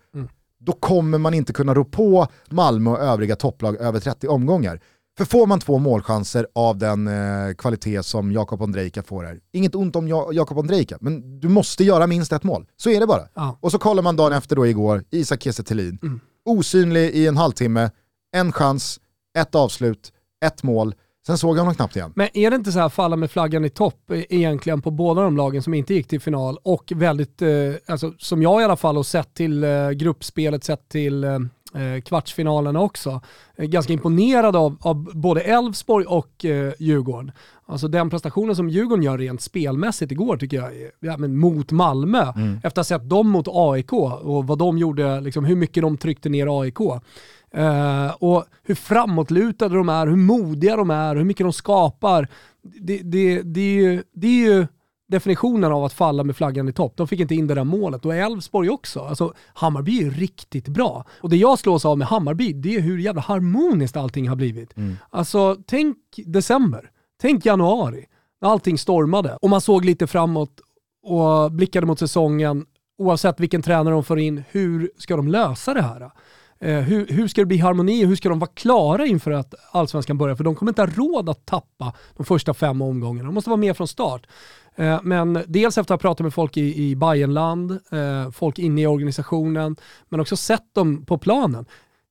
då 0.59 0.71
kommer 0.71 1.17
man 1.17 1.33
inte 1.33 1.53
kunna 1.53 1.73
rå 1.73 1.85
på 1.85 2.27
Malmö 2.49 2.89
och 2.91 2.99
övriga 2.99 3.35
topplag 3.35 3.75
över 3.75 3.99
30 3.99 4.27
omgångar. 4.27 4.81
För 5.17 5.25
får 5.25 5.47
man 5.47 5.59
två 5.59 5.77
målchanser 5.77 6.47
av 6.55 6.77
den 6.77 7.07
eh, 7.07 7.53
kvalitet 7.57 8.03
som 8.03 8.31
Jakob 8.31 8.61
Ondrejka 8.61 9.03
får 9.03 9.23
här, 9.23 9.39
inget 9.53 9.75
ont 9.75 9.95
om 9.95 10.07
ja 10.07 10.29
Jakob 10.33 10.57
Ondrejka, 10.57 10.97
men 11.01 11.39
du 11.39 11.49
måste 11.49 11.83
göra 11.83 12.07
minst 12.07 12.31
ett 12.31 12.43
mål. 12.43 12.67
Så 12.77 12.89
är 12.89 12.99
det 12.99 13.07
bara. 13.07 13.27
Ja. 13.33 13.57
Och 13.61 13.71
så 13.71 13.79
kollar 13.79 14.03
man 14.03 14.15
dagen 14.15 14.33
efter 14.33 14.55
då 14.55 14.67
igår, 14.67 15.03
Isak 15.09 15.43
Kiese 15.43 15.63
Thelin. 15.63 15.99
Osynlig 16.45 17.09
i 17.09 17.27
en 17.27 17.37
halvtimme, 17.37 17.89
en 18.35 18.51
chans, 18.51 18.99
ett 19.37 19.55
avslut, 19.55 20.13
ett 20.45 20.63
mål. 20.63 20.95
Sen 21.27 21.37
såg 21.37 21.57
jag 21.57 21.61
honom 21.61 21.75
knappt 21.75 21.95
igen. 21.95 22.13
Men 22.15 22.27
är 22.33 22.49
det 22.49 22.55
inte 22.55 22.71
så 22.71 22.79
här 22.79 22.89
falla 22.89 23.15
med 23.15 23.31
flaggan 23.31 23.65
i 23.65 23.69
topp 23.69 24.11
eh, 24.11 24.23
egentligen 24.29 24.81
på 24.81 24.91
båda 24.91 25.21
de 25.21 25.37
lagen 25.37 25.63
som 25.63 25.73
inte 25.73 25.93
gick 25.93 26.07
till 26.07 26.21
final 26.21 26.57
och 26.63 26.91
väldigt, 26.95 27.41
eh, 27.41 27.49
alltså, 27.87 28.13
som 28.17 28.41
jag 28.41 28.61
i 28.61 28.63
alla 28.63 28.75
fall 28.75 28.95
har 28.95 29.03
sett 29.03 29.33
till 29.33 29.63
eh, 29.63 29.89
gruppspelet, 29.89 30.63
sett 30.63 30.89
till 30.89 31.23
eh, 31.23 31.39
eh, 31.75 32.01
kvartsfinalerna 32.05 32.81
också, 32.81 33.21
eh, 33.55 33.65
ganska 33.65 33.93
imponerad 33.93 34.55
av, 34.55 34.77
av 34.81 34.95
både 35.13 35.41
Elfsborg 35.41 36.05
och 36.05 36.45
eh, 36.45 36.73
Djurgården. 36.79 37.31
Alltså 37.65 37.87
den 37.87 38.09
prestationen 38.09 38.55
som 38.55 38.69
Djurgården 38.69 39.03
gör 39.03 39.17
rent 39.17 39.41
spelmässigt 39.41 40.11
igår 40.11 40.37
tycker 40.37 40.57
jag, 40.57 40.71
ja, 40.99 41.17
men 41.17 41.37
mot 41.37 41.71
Malmö, 41.71 42.33
efter 42.57 42.67
att 42.67 42.75
ha 42.75 42.83
sett 42.83 43.09
dem 43.09 43.29
mot 43.29 43.47
AIK 43.49 43.93
och 43.93 44.47
vad 44.47 44.57
de 44.57 44.77
gjorde, 44.77 45.21
liksom, 45.21 45.45
hur 45.45 45.55
mycket 45.55 45.83
de 45.83 45.97
tryckte 45.97 46.29
ner 46.29 46.61
AIK. 46.61 46.79
Eh, 47.55 48.11
och 48.19 48.45
hur 48.63 48.75
framåtlutade 48.75 49.75
de 49.75 49.89
är, 49.89 50.07
hur 50.07 50.15
modiga 50.15 50.75
de 50.75 50.89
är, 50.89 51.15
hur 51.15 51.23
mycket 51.23 51.45
de 51.45 51.53
skapar. 51.53 52.27
Det, 52.61 52.97
det, 52.97 53.41
det, 53.41 53.61
är, 53.61 53.73
ju, 53.73 54.03
det 54.13 54.27
är 54.27 54.53
ju 54.53 54.67
definitionen 55.07 55.71
av 55.71 55.83
att 55.83 55.93
falla 55.93 56.23
med 56.23 56.35
flaggan 56.35 56.69
i 56.69 56.73
topp. 56.73 56.93
De 56.95 57.07
fick 57.07 57.19
inte 57.19 57.35
in 57.35 57.47
det 57.47 57.55
där 57.55 57.63
målet. 57.63 58.05
Och 58.05 58.15
Elfsborg 58.15 58.69
också. 58.69 58.99
Alltså, 58.99 59.33
Hammarby 59.53 59.97
är 59.97 60.03
ju 60.03 60.09
riktigt 60.09 60.67
bra. 60.67 61.05
Och 61.21 61.29
det 61.29 61.37
jag 61.37 61.59
slås 61.59 61.85
av 61.85 61.97
med 61.97 62.07
Hammarby, 62.07 62.53
det 62.53 62.75
är 62.75 62.81
hur 62.81 62.97
jävla 62.97 63.21
harmoniskt 63.21 63.97
allting 63.97 64.29
har 64.29 64.35
blivit. 64.35 64.73
Alltså, 65.09 65.57
tänk 65.65 65.97
december. 66.25 66.91
Tänk 67.21 67.45
januari. 67.45 68.05
När 68.41 68.49
allting 68.49 68.77
stormade. 68.77 69.37
Och 69.41 69.49
man 69.49 69.61
såg 69.61 69.85
lite 69.85 70.07
framåt 70.07 70.61
och 71.03 71.51
blickade 71.51 71.85
mot 71.85 71.99
säsongen. 71.99 72.65
Oavsett 72.97 73.39
vilken 73.39 73.61
tränare 73.61 73.93
de 73.93 74.03
får 74.03 74.19
in, 74.19 74.43
hur 74.51 74.91
ska 74.97 75.15
de 75.15 75.27
lösa 75.27 75.73
det 75.73 75.81
här? 75.81 76.11
Eh, 76.61 76.79
hur, 76.79 77.07
hur 77.07 77.27
ska 77.27 77.41
det 77.41 77.45
bli 77.45 77.57
harmoni 77.57 78.05
och 78.05 78.09
hur 78.09 78.15
ska 78.15 78.29
de 78.29 78.39
vara 78.39 78.51
klara 78.53 79.05
inför 79.05 79.31
att 79.31 79.53
allsvenskan 79.71 80.17
börjar? 80.17 80.35
För 80.35 80.43
de 80.43 80.55
kommer 80.55 80.71
inte 80.71 80.81
ha 80.81 80.89
råd 80.89 81.29
att 81.29 81.45
tappa 81.45 81.93
de 82.17 82.25
första 82.25 82.53
fem 82.53 82.81
omgångarna. 82.81 83.27
De 83.27 83.33
måste 83.33 83.49
vara 83.49 83.57
med 83.57 83.77
från 83.77 83.87
start. 83.87 84.27
Eh, 84.75 84.99
men 85.03 85.43
dels 85.47 85.77
efter 85.77 85.81
att 85.93 86.01
ha 86.01 86.09
pratat 86.09 86.23
med 86.23 86.33
folk 86.33 86.57
i, 86.57 86.89
i 86.89 86.95
Bayernland, 86.95 87.71
eh, 87.71 88.31
folk 88.31 88.59
inne 88.59 88.81
i 88.81 88.87
organisationen, 88.87 89.75
men 90.09 90.19
också 90.19 90.35
sett 90.35 90.73
dem 90.73 91.05
på 91.05 91.17
planen. 91.17 91.65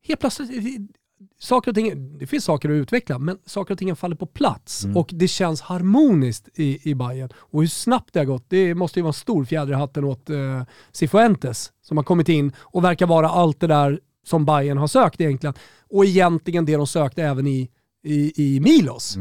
Helt 0.07 0.21
plötsligt, 0.21 0.91
saker 1.39 1.71
och 1.71 1.75
ting, 1.75 2.19
det 2.19 2.27
finns 2.27 2.45
saker 2.45 2.71
att 2.71 2.75
utveckla, 2.75 3.19
men 3.19 3.39
saker 3.47 3.75
och 3.75 3.79
ting 3.79 3.97
faller 3.97 4.17
på 4.17 4.27
plats 4.27 4.87
och 4.95 5.11
det 5.13 5.29
känns 5.29 5.61
harmoniskt 5.61 6.49
i, 6.55 6.91
i 6.91 6.95
Bayern. 6.95 7.31
Och 7.37 7.61
hur 7.61 7.69
snabbt 7.69 8.13
det 8.13 8.19
har 8.19 8.25
gått, 8.25 8.45
det 8.49 8.75
måste 8.75 8.99
ju 8.99 9.03
vara 9.03 9.11
en 9.11 9.15
stor 9.15 9.45
fjäder 9.45 9.73
i 9.73 9.77
hatten 9.77 10.05
åt 10.05 10.31
eh, 10.31 10.63
Cifuentes 10.93 11.73
som 11.83 11.97
har 11.97 12.05
kommit 12.05 12.29
in 12.29 12.53
och 12.59 12.85
verkar 12.85 13.07
vara 13.07 13.29
allt 13.29 13.61
det 13.61 13.67
där 13.67 14.01
som 14.27 14.45
Bayern 14.45 14.79
har 14.79 14.87
sökt 14.87 15.21
egentligen. 15.21 15.55
Och 15.91 16.05
egentligen 16.05 16.65
det 16.65 16.77
de 16.77 16.87
sökte 16.87 17.23
även 17.23 17.47
i, 17.47 17.71
i, 18.05 18.33
i 18.57 18.61
Milos. 18.61 19.17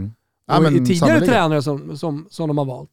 Ja, 0.47 0.57
och 0.57 0.71
i 0.71 0.77
tidigare 0.77 0.97
sannolikt. 0.97 1.31
tränare 1.31 1.61
som, 1.61 1.97
som, 1.97 2.27
som 2.29 2.47
de 2.47 2.57
har 2.57 2.65
valt. 2.65 2.89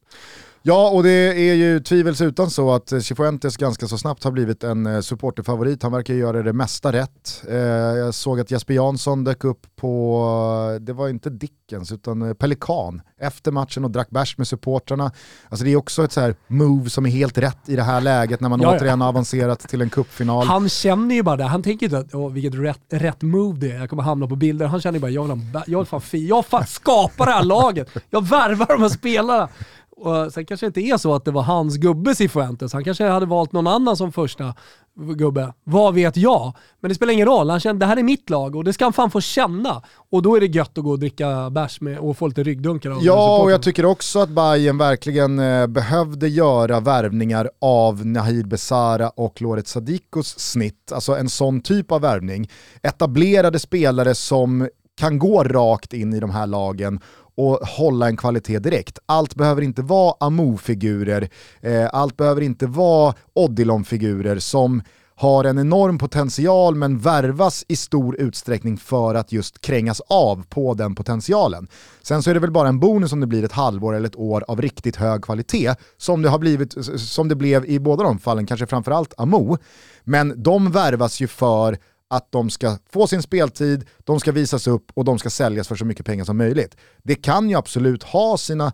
Ja, 0.68 0.90
och 0.90 1.02
det 1.02 1.10
är 1.50 1.54
ju 1.54 1.80
tvivelsutan 1.80 2.50
så 2.50 2.72
att 2.72 2.92
eh, 2.92 2.98
Cifuentes 2.98 3.56
ganska 3.56 3.86
så 3.86 3.98
snabbt 3.98 4.24
har 4.24 4.30
blivit 4.30 4.64
en 4.64 4.86
eh, 4.86 5.00
supporterfavorit. 5.00 5.82
Han 5.82 5.92
verkar 5.92 6.14
göra 6.14 6.42
det 6.42 6.52
mesta 6.52 6.92
rätt. 6.92 7.42
Eh, 7.48 7.56
jag 7.56 8.14
såg 8.14 8.40
att 8.40 8.50
Jesper 8.50 8.74
Jansson 8.74 9.24
dök 9.24 9.44
upp 9.44 9.66
på, 9.76 10.78
det 10.80 10.92
var 10.92 11.08
inte 11.08 11.30
Dickens 11.30 11.92
utan 11.92 12.34
Pelikan 12.34 13.02
efter 13.20 13.52
matchen 13.52 13.84
och 13.84 13.90
drack 13.90 14.10
bärs 14.10 14.38
med 14.38 14.48
supportrarna. 14.48 15.12
Alltså 15.48 15.64
det 15.64 15.72
är 15.72 15.76
också 15.76 16.04
ett 16.04 16.12
så 16.12 16.20
här 16.20 16.34
move 16.46 16.90
som 16.90 17.06
är 17.06 17.10
helt 17.10 17.38
rätt 17.38 17.68
i 17.68 17.76
det 17.76 17.82
här 17.82 18.00
läget 18.00 18.40
när 18.40 18.48
man 18.48 18.60
Ja, 18.60 18.76
återigen 18.76 19.00
har 19.00 19.08
avancerat 19.08 19.60
till 19.60 19.82
en 19.82 19.90
cupfinal. 19.90 20.46
Han 20.46 20.68
känner 20.68 21.14
ju 21.14 21.22
bara 21.22 21.36
det. 21.36 21.44
Han 21.44 21.62
tänker 21.62 21.86
inte 21.86 21.98
att 21.98 22.14
åh, 22.14 22.32
vilket 22.32 22.54
rätt, 22.54 22.82
rätt 22.90 23.22
move 23.22 23.58
det 23.58 23.72
är. 23.72 23.78
Jag 23.78 23.90
kommer 23.90 24.02
hamna 24.02 24.26
på 24.26 24.36
bilder. 24.36 24.66
Han 24.66 24.80
känner 24.80 24.98
ju 24.98 25.00
bara 25.00 25.10
jag 25.10 25.22
vill, 25.22 25.30
ha, 25.30 25.64
jag 25.66 25.78
vill 25.78 25.86
fan 25.86 26.00
jag 26.12 26.46
fan 26.46 26.66
skapar 26.66 27.26
det 27.26 27.32
här 27.32 27.44
laget. 27.44 27.88
Jag 28.10 28.28
värvar 28.28 28.66
de 28.68 28.82
här 28.82 28.88
spelarna. 28.88 29.48
Och 29.96 30.32
sen 30.32 30.46
kanske 30.46 30.66
det 30.66 30.80
inte 30.80 30.80
är 30.80 30.96
så 30.96 31.14
att 31.14 31.24
det 31.24 31.30
var 31.30 31.42
hans 31.42 31.76
gubbe 31.76 32.14
Cifuentes. 32.14 32.72
Han 32.72 32.84
kanske 32.84 33.04
hade 33.04 33.26
valt 33.26 33.52
någon 33.52 33.66
annan 33.66 33.96
som 33.96 34.12
första 34.12 34.54
gubbe. 34.96 35.52
Vad 35.64 35.94
vet 35.94 36.16
jag? 36.16 36.54
Men 36.80 36.88
det 36.88 36.94
spelar 36.94 37.12
ingen 37.12 37.26
roll. 37.26 37.50
Han 37.50 37.60
kände 37.60 37.86
det 37.86 37.88
här 37.88 37.96
är 37.96 38.02
mitt 38.02 38.30
lag 38.30 38.56
och 38.56 38.64
det 38.64 38.72
ska 38.72 38.84
han 38.84 38.92
fan 38.92 39.10
få 39.10 39.20
känna. 39.20 39.82
Och 40.10 40.22
då 40.22 40.36
är 40.36 40.40
det 40.40 40.46
gött 40.46 40.78
att 40.78 40.84
gå 40.84 40.90
och 40.90 40.98
dricka 40.98 41.50
bärs 41.50 41.80
med 41.80 41.98
och 41.98 42.18
få 42.18 42.26
lite 42.26 42.42
ryggdunkar 42.42 42.90
av 42.90 43.04
Ja, 43.04 43.42
och 43.42 43.50
jag 43.50 43.62
tycker 43.62 43.84
också 43.84 44.18
att 44.18 44.28
Bayern 44.28 44.78
verkligen 44.78 45.38
eh, 45.38 45.66
behövde 45.66 46.28
göra 46.28 46.80
värvningar 46.80 47.50
av 47.60 48.06
Nahid 48.06 48.48
Besara 48.48 49.08
och 49.08 49.42
Loret 49.42 49.68
Sadikos 49.68 50.38
snitt. 50.38 50.92
Alltså 50.92 51.16
en 51.16 51.28
sån 51.28 51.60
typ 51.60 51.92
av 51.92 52.00
värvning. 52.00 52.50
Etablerade 52.82 53.58
spelare 53.58 54.14
som 54.14 54.68
kan 54.96 55.18
gå 55.18 55.44
rakt 55.44 55.92
in 55.92 56.14
i 56.14 56.20
de 56.20 56.30
här 56.30 56.46
lagen 56.46 57.00
och 57.36 57.56
hålla 57.56 58.08
en 58.08 58.16
kvalitet 58.16 58.58
direkt. 58.58 58.98
Allt 59.06 59.34
behöver 59.34 59.62
inte 59.62 59.82
vara 59.82 60.14
Amo-figurer, 60.20 61.28
eh, 61.60 61.88
allt 61.92 62.16
behöver 62.16 62.40
inte 62.40 62.66
vara 62.66 63.14
Odilon-figurer 63.34 64.38
som 64.38 64.82
har 65.18 65.44
en 65.44 65.58
enorm 65.58 65.98
potential 65.98 66.74
men 66.74 66.98
värvas 66.98 67.64
i 67.68 67.76
stor 67.76 68.20
utsträckning 68.20 68.76
för 68.78 69.14
att 69.14 69.32
just 69.32 69.60
krängas 69.60 70.00
av 70.00 70.44
på 70.48 70.74
den 70.74 70.94
potentialen. 70.94 71.68
Sen 72.02 72.22
så 72.22 72.30
är 72.30 72.34
det 72.34 72.40
väl 72.40 72.50
bara 72.50 72.68
en 72.68 72.80
bonus 72.80 73.12
om 73.12 73.20
det 73.20 73.26
blir 73.26 73.44
ett 73.44 73.52
halvår 73.52 73.94
eller 73.94 74.08
ett 74.08 74.16
år 74.16 74.44
av 74.48 74.62
riktigt 74.62 74.96
hög 74.96 75.22
kvalitet, 75.22 75.74
som 75.96 76.22
det, 76.22 76.28
har 76.28 76.38
blivit, 76.38 76.74
som 77.00 77.28
det 77.28 77.34
blev 77.34 77.66
i 77.66 77.78
båda 77.78 78.04
de 78.04 78.18
fallen, 78.18 78.46
kanske 78.46 78.66
framförallt 78.66 79.14
Amo. 79.16 79.58
Men 80.04 80.42
de 80.42 80.72
värvas 80.72 81.20
ju 81.20 81.26
för 81.26 81.78
att 82.10 82.32
de 82.32 82.50
ska 82.50 82.78
få 82.90 83.06
sin 83.06 83.22
speltid, 83.22 83.84
de 84.04 84.20
ska 84.20 84.32
visas 84.32 84.66
upp 84.66 84.90
och 84.94 85.04
de 85.04 85.18
ska 85.18 85.30
säljas 85.30 85.68
för 85.68 85.76
så 85.76 85.84
mycket 85.84 86.06
pengar 86.06 86.24
som 86.24 86.36
möjligt. 86.36 86.76
Det 87.02 87.14
kan 87.14 87.50
ju 87.50 87.56
absolut 87.56 88.02
ha 88.02 88.38
sina 88.38 88.72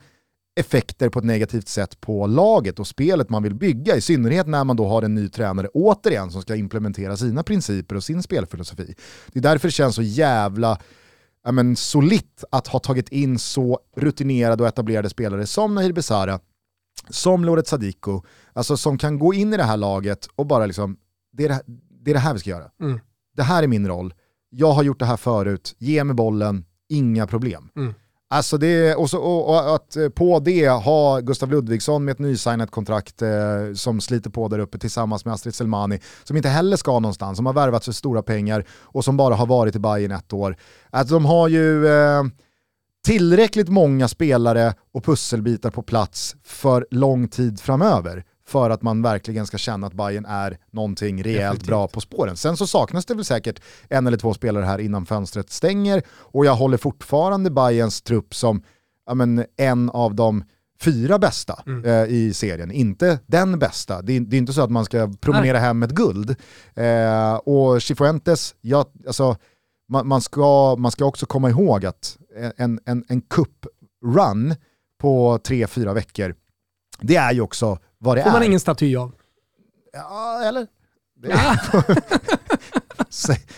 effekter 0.54 1.08
på 1.08 1.18
ett 1.18 1.24
negativt 1.24 1.68
sätt 1.68 2.00
på 2.00 2.26
laget 2.26 2.78
och 2.78 2.86
spelet 2.86 3.30
man 3.30 3.42
vill 3.42 3.54
bygga, 3.54 3.96
i 3.96 4.00
synnerhet 4.00 4.46
när 4.46 4.64
man 4.64 4.76
då 4.76 4.86
har 4.86 5.02
en 5.02 5.14
ny 5.14 5.28
tränare 5.28 5.68
återigen 5.68 6.30
som 6.30 6.42
ska 6.42 6.56
implementera 6.56 7.16
sina 7.16 7.42
principer 7.42 7.96
och 7.96 8.04
sin 8.04 8.22
spelfilosofi. 8.22 8.94
Det 9.32 9.38
är 9.38 9.42
därför 9.42 9.68
det 9.68 9.72
känns 9.72 9.94
så 9.94 10.02
jävla 10.02 10.78
ja, 11.44 11.52
men, 11.52 11.76
solitt 11.76 12.44
att 12.50 12.66
ha 12.66 12.78
tagit 12.78 13.08
in 13.08 13.38
så 13.38 13.80
rutinerade 13.96 14.62
och 14.62 14.68
etablerade 14.68 15.10
spelare 15.10 15.46
som 15.46 15.74
Nahir 15.74 15.92
Besara, 15.92 16.40
som 17.08 17.44
Loret 17.44 17.66
Sadiko, 17.66 18.22
alltså 18.52 18.76
som 18.76 18.98
kan 18.98 19.18
gå 19.18 19.34
in 19.34 19.54
i 19.54 19.56
det 19.56 19.62
här 19.62 19.76
laget 19.76 20.28
och 20.36 20.46
bara 20.46 20.66
liksom, 20.66 20.96
det 21.32 21.44
är 21.44 21.48
det 21.48 21.54
här, 21.54 21.62
det, 22.04 22.10
är 22.10 22.14
det 22.14 22.20
här 22.20 22.34
vi 22.34 22.40
ska 22.40 22.50
göra. 22.50 22.70
Mm 22.80 23.00
det 23.36 23.42
här 23.42 23.62
är 23.62 23.66
min 23.66 23.88
roll, 23.88 24.14
jag 24.50 24.72
har 24.72 24.82
gjort 24.82 24.98
det 24.98 25.04
här 25.04 25.16
förut, 25.16 25.74
ge 25.78 26.04
mig 26.04 26.14
bollen, 26.14 26.64
inga 26.88 27.26
problem. 27.26 27.68
Mm. 27.76 27.94
Alltså 28.32 28.58
det, 28.58 28.94
och, 28.94 29.10
så, 29.10 29.18
och, 29.18 29.48
och, 29.48 29.74
att 29.74 29.96
på 30.14 30.40
det 30.40 30.68
ha 30.68 31.20
Gustav 31.20 31.50
Ludvigsson 31.50 32.04
med 32.04 32.12
ett 32.12 32.18
nysignat 32.18 32.70
kontrakt 32.70 33.22
eh, 33.22 33.28
som 33.74 34.00
sliter 34.00 34.30
på 34.30 34.48
där 34.48 34.58
uppe 34.58 34.78
tillsammans 34.78 35.24
med 35.24 35.34
Astrid 35.34 35.54
Selmani, 35.54 36.00
som 36.24 36.36
inte 36.36 36.48
heller 36.48 36.76
ska 36.76 36.92
någonstans, 36.92 37.36
som 37.36 37.46
har 37.46 37.52
värvat 37.52 37.84
för 37.84 37.92
stora 37.92 38.22
pengar 38.22 38.64
och 38.70 39.04
som 39.04 39.16
bara 39.16 39.34
har 39.34 39.46
varit 39.46 39.76
i 39.76 39.78
Bayern 39.78 40.12
ett 40.12 40.32
år. 40.32 40.56
Att 40.90 41.08
de 41.08 41.24
har 41.24 41.48
ju 41.48 41.86
eh, 41.86 42.22
tillräckligt 43.04 43.68
många 43.68 44.08
spelare 44.08 44.74
och 44.94 45.04
pusselbitar 45.04 45.70
på 45.70 45.82
plats 45.82 46.36
för 46.44 46.86
lång 46.90 47.28
tid 47.28 47.60
framöver 47.60 48.24
för 48.52 48.70
att 48.70 48.82
man 48.82 49.02
verkligen 49.02 49.46
ska 49.46 49.58
känna 49.58 49.86
att 49.86 49.92
Bayern 49.92 50.24
är 50.24 50.58
någonting 50.70 51.24
rejält 51.24 51.66
bra 51.66 51.88
på 51.88 52.00
spåren. 52.00 52.36
Sen 52.36 52.56
så 52.56 52.66
saknas 52.66 53.06
det 53.06 53.14
väl 53.14 53.24
säkert 53.24 53.62
en 53.88 54.06
eller 54.06 54.16
två 54.16 54.34
spelare 54.34 54.64
här 54.64 54.78
innan 54.78 55.06
fönstret 55.06 55.50
stänger 55.50 56.02
och 56.10 56.46
jag 56.46 56.54
håller 56.54 56.76
fortfarande 56.76 57.50
Bayerns 57.50 58.02
trupp 58.02 58.34
som 58.34 58.62
ja, 59.06 59.14
men, 59.14 59.44
en 59.56 59.90
av 59.90 60.14
de 60.14 60.44
fyra 60.80 61.18
bästa 61.18 61.62
mm. 61.66 61.84
eh, 61.84 62.04
i 62.14 62.34
serien, 62.34 62.70
inte 62.70 63.18
den 63.26 63.58
bästa. 63.58 64.02
Det 64.02 64.12
är, 64.12 64.20
det 64.20 64.36
är, 64.36 64.38
inte 64.38 64.52
så 64.52 64.62
att 64.62 64.70
man 64.70 64.84
ska 64.84 65.12
promenera 65.20 65.58
Nej. 65.58 65.62
hem 65.62 65.82
ett 65.82 65.90
guld. 65.90 66.36
Eh, 66.74 67.34
och 67.34 67.82
Chifuentes, 67.82 68.54
ja, 68.60 68.86
alltså, 69.06 69.36
man, 69.88 70.08
man, 70.08 70.20
ska, 70.20 70.76
man 70.76 70.92
ska 70.92 71.04
också 71.04 71.26
komma 71.26 71.50
ihåg 71.50 71.86
att 71.86 72.18
en, 72.56 72.80
en, 72.84 73.04
en 73.08 73.22
cup-run 73.22 74.56
på 75.00 75.38
tre, 75.44 75.66
fyra 75.66 75.92
veckor, 75.92 76.34
det 77.00 77.16
är 77.16 77.32
ju 77.32 77.40
också 77.40 77.78
vad 78.02 78.16
det 78.16 78.22
Får 78.22 78.30
är. 78.30 78.32
man 78.32 78.42
ingen 78.42 78.60
staty 78.60 78.96
av? 78.96 79.12
Ja, 79.92 80.42
eller? 80.44 80.66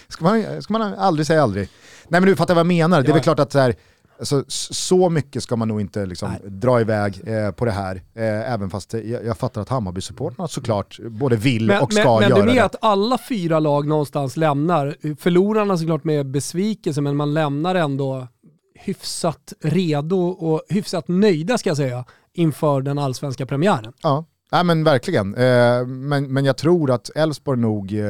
ska, 0.09 0.24
man, 0.24 0.62
ska 0.62 0.72
man 0.72 0.94
aldrig 0.94 1.26
säga 1.26 1.42
aldrig. 1.42 1.68
Nej 2.09 2.20
men 2.20 2.30
du 2.30 2.37
fattar 2.37 2.54
vad 2.54 2.61
jag 2.61 2.66
menar. 2.66 3.02
Det 3.02 3.09
är 3.09 3.12
väl 3.12 3.22
klart 3.22 3.38
att 3.38 3.52
så, 3.52 3.59
här, 3.59 3.74
alltså, 4.18 4.44
så 4.48 5.11
mycket 5.11 5.42
ska 5.42 5.57
man 5.57 5.68
nog 5.68 5.80
inte 5.80 6.07
liksom, 6.07 6.37
dra 6.44 6.80
iväg 6.80 7.20
eh, 7.26 7.50
på 7.50 7.64
det 7.64 7.70
här. 7.70 7.96
Eh, 8.14 8.52
även 8.52 8.70
fast 8.70 8.92
jag, 8.92 9.24
jag 9.24 9.38
fattar 9.38 9.61
att 9.61 9.68
Hammarby-supportrarna 9.68 10.46
såklart 10.46 10.98
både 11.00 11.37
vill 11.37 11.66
men, 11.66 11.83
och 11.83 11.92
ska 11.92 12.02
men, 12.02 12.28
göra 12.28 12.28
det. 12.28 12.35
Men 12.38 12.46
du 12.46 12.54
med 12.54 12.64
att 12.64 12.76
alla 12.80 13.18
fyra 13.18 13.61
lag 13.61 13.87
någonstans 13.87 14.37
lämnar, 14.37 14.96
förlorarna 15.18 15.78
såklart 15.78 16.04
med 16.04 16.30
besvikelse, 16.30 17.00
men 17.00 17.16
man 17.16 17.35
lämnar 17.35 17.74
ändå 17.74 18.28
hyfsat 18.74 19.52
redo 19.62 20.26
och 20.28 20.62
hyfsat 20.68 21.09
nöjda 21.09 21.59
ska 21.59 21.70
jag 21.70 21.76
säga 21.76 22.04
inför 22.33 22.83
den 22.83 22.98
allsvenska 22.98 23.46
premiären. 23.46 23.92
Ja. 24.02 24.24
Nej 24.54 24.64
men 24.64 24.84
verkligen. 24.84 25.34
Eh, 25.34 25.86
men, 25.86 26.32
men 26.32 26.44
jag 26.44 26.56
tror 26.56 26.90
att 26.90 27.10
Elfsborg 27.16 27.60
nog 27.60 27.92
eh, 27.92 28.04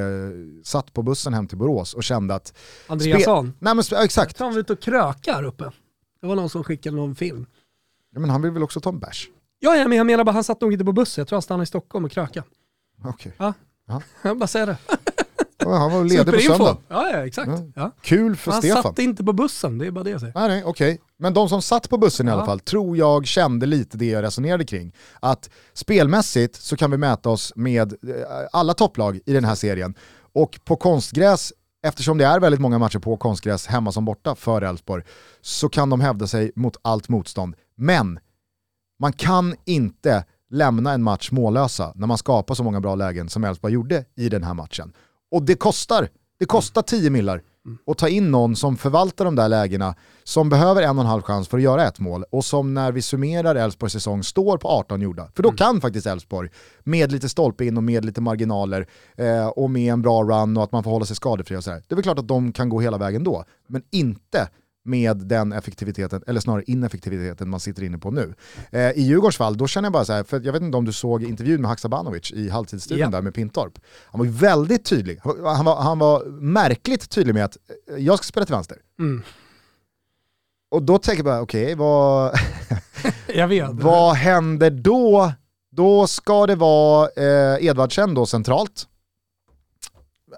satt 0.64 0.92
på 0.92 1.02
bussen 1.02 1.34
hem 1.34 1.48
till 1.48 1.58
Borås 1.58 1.94
och 1.94 2.04
kände 2.04 2.34
att... 2.34 2.54
Andreasson? 2.86 3.52
Nej 3.58 3.74
men 3.74 3.84
exakt. 4.04 4.38
Han 4.38 4.52
var 4.52 4.60
ute 4.60 4.72
och 4.72 4.80
krökar 4.80 5.42
uppe. 5.42 5.64
Det 6.20 6.26
var 6.26 6.36
någon 6.36 6.50
som 6.50 6.64
skickade 6.64 6.96
någon 6.96 7.14
film. 7.14 7.46
Ja 8.14 8.20
men 8.20 8.30
han 8.30 8.42
vill 8.42 8.50
väl 8.50 8.62
också 8.62 8.80
ta 8.80 8.90
en 8.90 8.98
bärs? 8.98 9.28
Ja, 9.58 9.76
ja 9.76 9.88
men 9.88 9.98
jag 9.98 10.06
menar 10.06 10.24
bara 10.24 10.32
han 10.32 10.44
satt 10.44 10.60
nog 10.60 10.72
inte 10.72 10.84
på 10.84 10.92
bussen. 10.92 11.22
Jag 11.22 11.28
tror 11.28 11.36
han 11.36 11.42
stannade 11.42 11.62
i 11.62 11.66
Stockholm 11.66 12.04
och 12.04 12.10
krökade. 12.10 12.46
Okej. 12.98 13.10
Okay. 13.10 13.32
Ja. 13.36 13.54
ja. 13.86 14.02
Jag 14.28 14.38
bara 14.38 14.46
säger 14.46 14.66
det. 14.66 14.76
Ja, 15.58 15.76
han 15.76 15.92
var 15.92 16.04
ledig 16.04 16.34
på 16.34 16.40
söndag. 16.40 16.76
Ja, 16.88 17.10
ja 17.10 17.26
exakt. 17.26 17.50
Ja. 17.74 17.90
Kul 18.02 18.36
för 18.36 18.52
han 18.52 18.60
Stefan. 18.60 18.76
Han 18.76 18.82
satt 18.82 18.98
inte 18.98 19.24
på 19.24 19.32
bussen, 19.32 19.78
det 19.78 19.86
är 19.86 19.90
bara 19.90 20.04
det 20.04 20.10
jag 20.10 20.20
säger. 20.20 20.32
Nej, 20.36 20.48
nej. 20.48 20.64
Okay. 20.64 20.98
Men 21.18 21.34
de 21.34 21.48
som 21.48 21.62
satt 21.62 21.88
på 21.88 21.98
bussen 21.98 22.28
i 22.28 22.30
alla 22.30 22.44
fall 22.44 22.60
tror 22.60 22.96
jag 22.96 23.26
kände 23.26 23.66
lite 23.66 23.96
det 23.96 24.06
jag 24.06 24.22
resonerade 24.22 24.64
kring. 24.64 24.92
Att 25.20 25.50
spelmässigt 25.72 26.56
så 26.56 26.76
kan 26.76 26.90
vi 26.90 26.96
mäta 26.96 27.30
oss 27.30 27.52
med 27.56 27.92
eh, 27.92 27.98
alla 28.52 28.74
topplag 28.74 29.20
i 29.26 29.32
den 29.32 29.44
här 29.44 29.54
serien. 29.54 29.94
Och 30.32 30.60
på 30.64 30.76
konstgräs, 30.76 31.52
eftersom 31.86 32.18
det 32.18 32.24
är 32.24 32.40
väldigt 32.40 32.60
många 32.60 32.78
matcher 32.78 32.98
på 32.98 33.16
konstgräs 33.16 33.66
hemma 33.66 33.92
som 33.92 34.04
borta 34.04 34.34
för 34.34 34.62
Elfsborg, 34.62 35.02
så 35.40 35.68
kan 35.68 35.90
de 35.90 36.00
hävda 36.00 36.26
sig 36.26 36.52
mot 36.56 36.76
allt 36.82 37.08
motstånd. 37.08 37.54
Men 37.76 38.18
man 39.00 39.12
kan 39.12 39.54
inte 39.64 40.24
lämna 40.50 40.92
en 40.92 41.02
match 41.02 41.30
mållösa 41.30 41.92
när 41.94 42.06
man 42.06 42.18
skapar 42.18 42.54
så 42.54 42.62
många 42.64 42.80
bra 42.80 42.94
lägen 42.94 43.28
som 43.28 43.44
Elfsborg 43.44 43.74
gjorde 43.74 44.04
i 44.16 44.28
den 44.28 44.44
här 44.44 44.54
matchen. 44.54 44.92
Och 45.34 45.42
det 45.42 45.54
kostar. 45.54 46.08
Det 46.38 46.46
kostar 46.46 46.82
10 46.82 47.10
millar 47.10 47.42
att 47.86 47.98
ta 47.98 48.08
in 48.08 48.30
någon 48.30 48.56
som 48.56 48.76
förvaltar 48.76 49.24
de 49.24 49.36
där 49.36 49.48
lägena, 49.48 49.94
som 50.24 50.48
behöver 50.48 50.82
en 50.82 50.98
och 50.98 51.04
en 51.04 51.10
halv 51.10 51.22
chans 51.22 51.48
för 51.48 51.56
att 51.56 51.62
göra 51.62 51.86
ett 51.86 52.00
mål 52.00 52.24
och 52.30 52.44
som 52.44 52.74
när 52.74 52.92
vi 52.92 53.02
summerar 53.02 53.54
Elfsborgs 53.54 53.92
säsong 53.92 54.22
står 54.22 54.58
på 54.58 54.68
18 54.68 55.00
gjorda. 55.00 55.28
För 55.34 55.42
då 55.42 55.48
mm. 55.48 55.56
kan 55.56 55.80
faktiskt 55.80 56.06
Elfsborg, 56.06 56.50
med 56.84 57.12
lite 57.12 57.28
stolpe 57.28 57.64
in 57.64 57.76
och 57.76 57.82
med 57.82 58.04
lite 58.04 58.20
marginaler 58.20 58.86
eh, 59.16 59.46
och 59.46 59.70
med 59.70 59.92
en 59.92 60.02
bra 60.02 60.22
run 60.22 60.56
och 60.56 60.62
att 60.62 60.72
man 60.72 60.82
får 60.82 60.90
hålla 60.90 61.04
sig 61.06 61.16
skadefri 61.16 61.56
och 61.56 61.64
sådär. 61.64 61.82
Det 61.88 61.92
är 61.92 61.96
väl 61.96 62.02
klart 62.02 62.18
att 62.18 62.28
de 62.28 62.52
kan 62.52 62.68
gå 62.68 62.80
hela 62.80 62.98
vägen 62.98 63.24
då, 63.24 63.44
men 63.68 63.82
inte 63.90 64.48
med 64.84 65.16
den 65.16 65.52
effektiviteten, 65.52 66.22
eller 66.26 66.40
snarare 66.40 66.62
ineffektiviteten 66.66 67.50
man 67.50 67.60
sitter 67.60 67.82
inne 67.82 67.98
på 67.98 68.10
nu. 68.10 68.34
Eh, 68.70 68.90
I 68.90 69.02
Djurgårdens 69.02 69.36
fall, 69.36 69.56
då 69.56 69.66
känner 69.66 69.86
jag 69.86 69.92
bara 69.92 70.04
så 70.04 70.12
här, 70.12 70.24
för 70.24 70.40
jag 70.44 70.52
vet 70.52 70.62
inte 70.62 70.76
om 70.76 70.84
du 70.84 70.92
såg 70.92 71.22
intervjun 71.22 71.60
med 71.60 71.70
Haksabanovic 71.70 72.32
i 72.32 72.48
halvtidsstudion 72.48 72.98
yeah. 72.98 73.10
där 73.10 73.22
med 73.22 73.34
Pintorp. 73.34 73.78
Han 74.06 74.18
var 74.18 74.26
väldigt 74.26 74.84
tydlig, 74.84 75.20
han 75.44 75.64
var, 75.64 75.82
han 75.82 75.98
var 75.98 76.24
märkligt 76.40 77.10
tydlig 77.10 77.34
med 77.34 77.44
att 77.44 77.56
eh, 77.90 77.96
jag 77.96 78.18
ska 78.18 78.24
spela 78.24 78.46
till 78.46 78.54
vänster. 78.54 78.78
Mm. 78.98 79.22
Och 80.70 80.82
då 80.82 80.98
tänker 80.98 81.18
jag 81.18 81.24
bara, 81.24 81.40
okej, 81.40 81.64
okay, 81.64 81.74
vad, 81.74 82.34
jag 83.34 83.48
vet. 83.48 83.70
vad 83.70 84.14
händer 84.14 84.70
då? 84.70 85.32
Då 85.70 86.06
ska 86.06 86.46
det 86.46 86.56
vara 86.56 87.08
eh, 87.16 87.66
Edvardsen 87.66 88.14
då 88.14 88.26
centralt. 88.26 88.88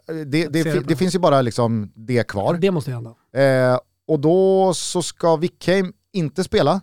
Eh, 0.08 0.14
det, 0.14 0.46
det, 0.46 0.62
det, 0.62 0.80
det 0.80 0.96
finns 0.96 1.14
ju 1.14 1.18
bara 1.18 1.42
liksom 1.42 1.92
det 1.94 2.26
kvar. 2.26 2.54
Det 2.54 2.70
måste 2.70 2.90
hända. 2.90 3.14
Eh, 3.32 3.78
och 4.08 4.20
då 4.20 4.74
så 4.74 5.02
ska 5.02 5.36
Wickheim 5.36 5.92
inte 6.12 6.44
spela, 6.44 6.80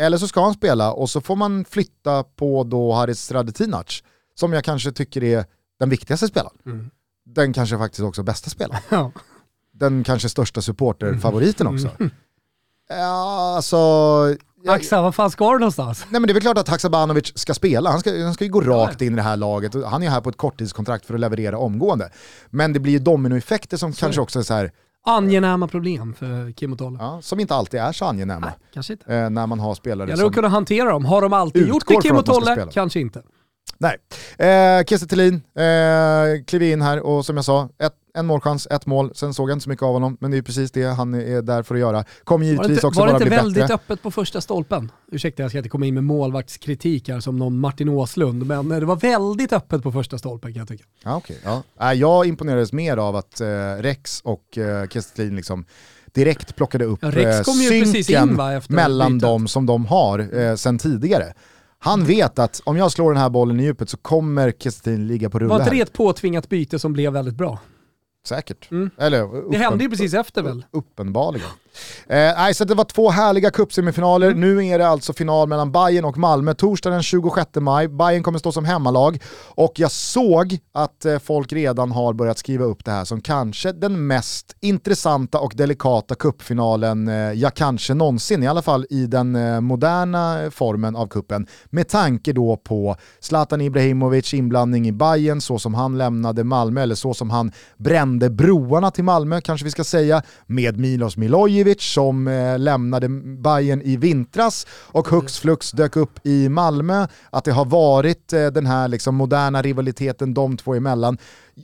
eller 0.00 0.18
så 0.18 0.28
ska 0.28 0.44
han 0.44 0.54
spela 0.54 0.92
och 0.92 1.10
så 1.10 1.20
får 1.20 1.36
man 1.36 1.64
flytta 1.64 2.24
på 2.24 2.64
då 2.64 2.92
Haris 2.92 3.32
Radetinac, 3.32 4.02
som 4.34 4.52
jag 4.52 4.64
kanske 4.64 4.92
tycker 4.92 5.24
är 5.24 5.44
den 5.78 5.90
viktigaste 5.90 6.28
spelaren. 6.28 6.58
Mm. 6.66 6.90
Den 7.24 7.52
kanske 7.52 7.78
faktiskt 7.78 8.02
också 8.02 8.22
bästa 8.22 8.50
spelaren. 8.50 8.82
Ja. 8.88 9.12
Den 9.72 10.04
kanske 10.04 10.28
största 10.28 10.62
supporterfavoriten 10.62 11.66
mm. 11.66 11.74
också. 11.74 11.96
Mm. 12.00 12.10
Ja, 12.88 13.56
alltså... 13.56 13.76
Axa, 14.66 15.02
vad 15.02 15.14
fan 15.14 15.30
ska 15.30 15.52
du 15.52 15.58
någonstans? 15.58 16.06
Nej 16.10 16.20
men 16.20 16.26
det 16.26 16.32
är 16.32 16.34
väl 16.34 16.42
klart 16.42 16.58
att 16.58 16.68
Haksabanovic 16.68 17.38
ska 17.38 17.54
spela, 17.54 17.90
han 17.90 18.00
ska, 18.00 18.22
han 18.24 18.34
ska 18.34 18.44
ju 18.44 18.50
gå 18.50 18.60
rakt 18.60 19.02
in 19.02 19.12
i 19.12 19.16
det 19.16 19.22
här 19.22 19.36
laget. 19.36 19.84
Han 19.84 20.02
är 20.02 20.10
här 20.10 20.20
på 20.20 20.30
ett 20.30 20.36
korttidskontrakt 20.36 21.06
för 21.06 21.14
att 21.14 21.20
leverera 21.20 21.58
omgående. 21.58 22.10
Men 22.50 22.72
det 22.72 22.80
blir 22.80 22.92
ju 22.92 22.98
dominoeffekter 22.98 23.76
som 23.76 23.92
så. 23.92 24.00
kanske 24.00 24.20
också 24.20 24.38
är 24.38 24.42
så 24.42 24.54
här, 24.54 24.72
Angenäma 25.08 25.68
problem 25.68 26.14
för 26.14 26.52
Kim 26.52 26.72
och 26.72 26.78
Tolle. 26.78 26.98
Ja, 27.00 27.22
som 27.22 27.40
inte 27.40 27.54
alltid 27.54 27.80
är 27.80 27.92
så 27.92 28.04
angenäma. 28.04 28.46
Nej, 28.46 28.54
kanske 28.74 28.92
inte. 28.92 29.14
Eh, 29.14 29.30
när 29.30 29.46
man 29.46 29.60
har 29.60 29.74
spelare 29.74 30.08
Gäller 30.08 30.20
som... 30.20 30.28
att 30.28 30.34
kunna 30.34 30.48
hantera 30.48 30.90
dem. 30.90 31.04
Har 31.04 31.22
de 31.22 31.32
alltid 31.32 31.68
gjort 31.68 31.84
det 31.86 32.02
Kim 32.02 32.16
och 32.16 32.26
Tolle? 32.26 32.66
Kanske 32.72 33.00
inte. 33.00 33.22
Nej. 33.78 33.96
Eh, 34.48 34.84
Kiese 34.84 35.06
Thelin 35.06 35.34
eh, 35.34 36.44
klev 36.46 36.62
in 36.62 36.82
här 36.82 37.00
och 37.00 37.26
som 37.26 37.36
jag 37.36 37.44
sa, 37.44 37.68
ett, 37.78 37.92
en 38.18 38.26
målchans, 38.26 38.66
ett 38.70 38.86
mål. 38.86 39.10
Sen 39.14 39.34
såg 39.34 39.50
jag 39.50 39.54
inte 39.54 39.64
så 39.64 39.70
mycket 39.70 39.82
av 39.82 39.92
honom, 39.92 40.16
men 40.20 40.30
det 40.30 40.36
är 40.36 40.42
precis 40.42 40.70
det 40.70 40.84
han 40.84 41.14
är 41.14 41.42
där 41.42 41.62
för 41.62 41.74
att 41.74 41.80
göra. 41.80 42.04
Kommer 42.24 42.46
givetvis 42.46 42.70
inte, 42.70 42.86
också 42.86 43.00
var 43.00 43.06
det 43.06 43.12
inte 43.12 43.28
väldigt 43.28 43.70
öppet 43.70 44.02
på 44.02 44.10
första 44.10 44.40
stolpen? 44.40 44.92
Ursäkta, 45.12 45.42
jag 45.42 45.50
ska 45.50 45.58
inte 45.58 45.70
komma 45.70 45.86
in 45.86 45.94
med 45.94 46.04
målvaktskritik 46.04 47.08
här 47.08 47.20
som 47.20 47.36
någon 47.36 47.58
Martin 47.58 47.88
Åslund, 47.88 48.46
men 48.46 48.68
det 48.68 48.86
var 48.86 48.96
väldigt 48.96 49.52
öppet 49.52 49.82
på 49.82 49.92
första 49.92 50.18
stolpen 50.18 50.52
kan 50.52 50.58
jag 50.58 50.68
tycka. 50.68 50.84
Ja, 51.04 51.16
okay, 51.16 51.36
ja. 51.44 51.62
Eh, 51.80 51.92
jag 51.92 52.26
imponerades 52.26 52.72
mer 52.72 52.96
av 52.96 53.16
att 53.16 53.40
eh, 53.40 53.46
Rex 53.78 54.20
och 54.20 54.58
eh, 54.58 54.86
liksom 55.16 55.64
direkt 56.12 56.56
plockade 56.56 56.84
upp 56.84 56.98
Ja, 57.02 57.10
Rex 57.10 57.48
eh, 57.48 57.54
synken 57.54 58.28
in, 58.28 58.36
va, 58.36 58.60
mellan 58.68 59.18
dem 59.18 59.48
som 59.48 59.66
de 59.66 59.86
har 59.86 60.38
eh, 60.38 60.54
sen 60.54 60.78
tidigare. 60.78 61.32
Han 61.78 62.04
vet 62.04 62.38
att 62.38 62.60
om 62.64 62.76
jag 62.76 62.92
slår 62.92 63.12
den 63.12 63.22
här 63.22 63.30
bollen 63.30 63.60
i 63.60 63.62
djupet 63.62 63.90
så 63.90 63.96
kommer 63.96 64.52
Kiese 64.52 64.82
Thelin 64.82 65.06
ligga 65.06 65.30
på 65.30 65.38
rulle 65.38 65.48
Var 65.48 65.58
inte 65.58 65.70
det 65.70 65.80
ett 65.80 65.92
påtvingat 65.92 66.48
byte 66.48 66.78
som 66.78 66.92
blev 66.92 67.12
väldigt 67.12 67.34
bra? 67.34 67.58
Säkert. 68.28 68.70
Mm. 68.70 68.90
Eller, 68.98 69.18
Det 69.18 69.24
uppen- 69.26 69.54
hände 69.60 69.84
ju 69.84 69.90
precis 69.90 70.14
efter 70.14 70.42
väl? 70.42 70.64
Uppenbarligen. 70.70 71.48
Eh, 72.08 72.52
så 72.52 72.64
det 72.64 72.74
var 72.74 72.84
två 72.84 73.10
härliga 73.10 73.50
cupsemifinaler. 73.50 74.26
Mm. 74.26 74.40
Nu 74.40 74.66
är 74.66 74.78
det 74.78 74.88
alltså 74.88 75.12
final 75.12 75.48
mellan 75.48 75.72
Bayern 75.72 76.04
och 76.04 76.18
Malmö. 76.18 76.54
Torsdag 76.54 76.90
den 76.90 77.02
26 77.02 77.50
maj. 77.54 77.88
Bayern 77.88 78.22
kommer 78.22 78.38
stå 78.38 78.52
som 78.52 78.64
hemmalag. 78.64 79.22
Och 79.54 79.72
jag 79.76 79.90
såg 79.90 80.58
att 80.74 81.04
eh, 81.04 81.18
folk 81.18 81.52
redan 81.52 81.92
har 81.92 82.12
börjat 82.12 82.38
skriva 82.38 82.64
upp 82.64 82.84
det 82.84 82.90
här 82.90 83.04
som 83.04 83.20
kanske 83.20 83.72
den 83.72 84.06
mest 84.06 84.56
intressanta 84.60 85.38
och 85.40 85.52
delikata 85.56 86.14
cupfinalen 86.14 87.08
eh, 87.08 87.14
jag 87.14 87.54
kanske 87.54 87.94
någonsin, 87.94 88.42
i 88.42 88.46
alla 88.46 88.62
fall 88.62 88.86
i 88.90 89.06
den 89.06 89.36
eh, 89.36 89.60
moderna 89.60 90.50
formen 90.50 90.96
av 90.96 91.06
kuppen. 91.06 91.46
Med 91.70 91.88
tanke 91.88 92.32
då 92.32 92.56
på 92.56 92.96
Zlatan 93.20 93.60
Ibrahimovic 93.60 94.34
inblandning 94.34 94.88
i 94.88 94.92
Bayern 94.92 95.40
så 95.40 95.58
som 95.58 95.74
han 95.74 95.98
lämnade 95.98 96.44
Malmö, 96.44 96.82
eller 96.82 96.94
så 96.94 97.14
som 97.14 97.30
han 97.30 97.52
brände 97.76 98.30
broarna 98.30 98.90
till 98.90 99.04
Malmö, 99.04 99.40
kanske 99.40 99.64
vi 99.64 99.70
ska 99.70 99.84
säga, 99.84 100.22
med 100.46 100.78
Milos 100.78 101.16
Milojevic 101.16 101.67
som 101.76 102.28
eh, 102.28 102.58
lämnade 102.58 103.08
Bayern 103.42 103.82
i 103.82 103.96
vintras 103.96 104.66
och 104.70 105.08
hux 105.08 105.38
flux 105.38 105.70
dök 105.70 105.96
upp 105.96 106.26
i 106.26 106.48
Malmö. 106.48 107.06
Att 107.30 107.44
det 107.44 107.52
har 107.52 107.64
varit 107.64 108.32
eh, 108.32 108.46
den 108.46 108.66
här 108.66 108.88
liksom 108.88 109.14
moderna 109.14 109.62
rivaliteten 109.62 110.34
de 110.34 110.56
två 110.56 110.74
emellan. 110.74 111.18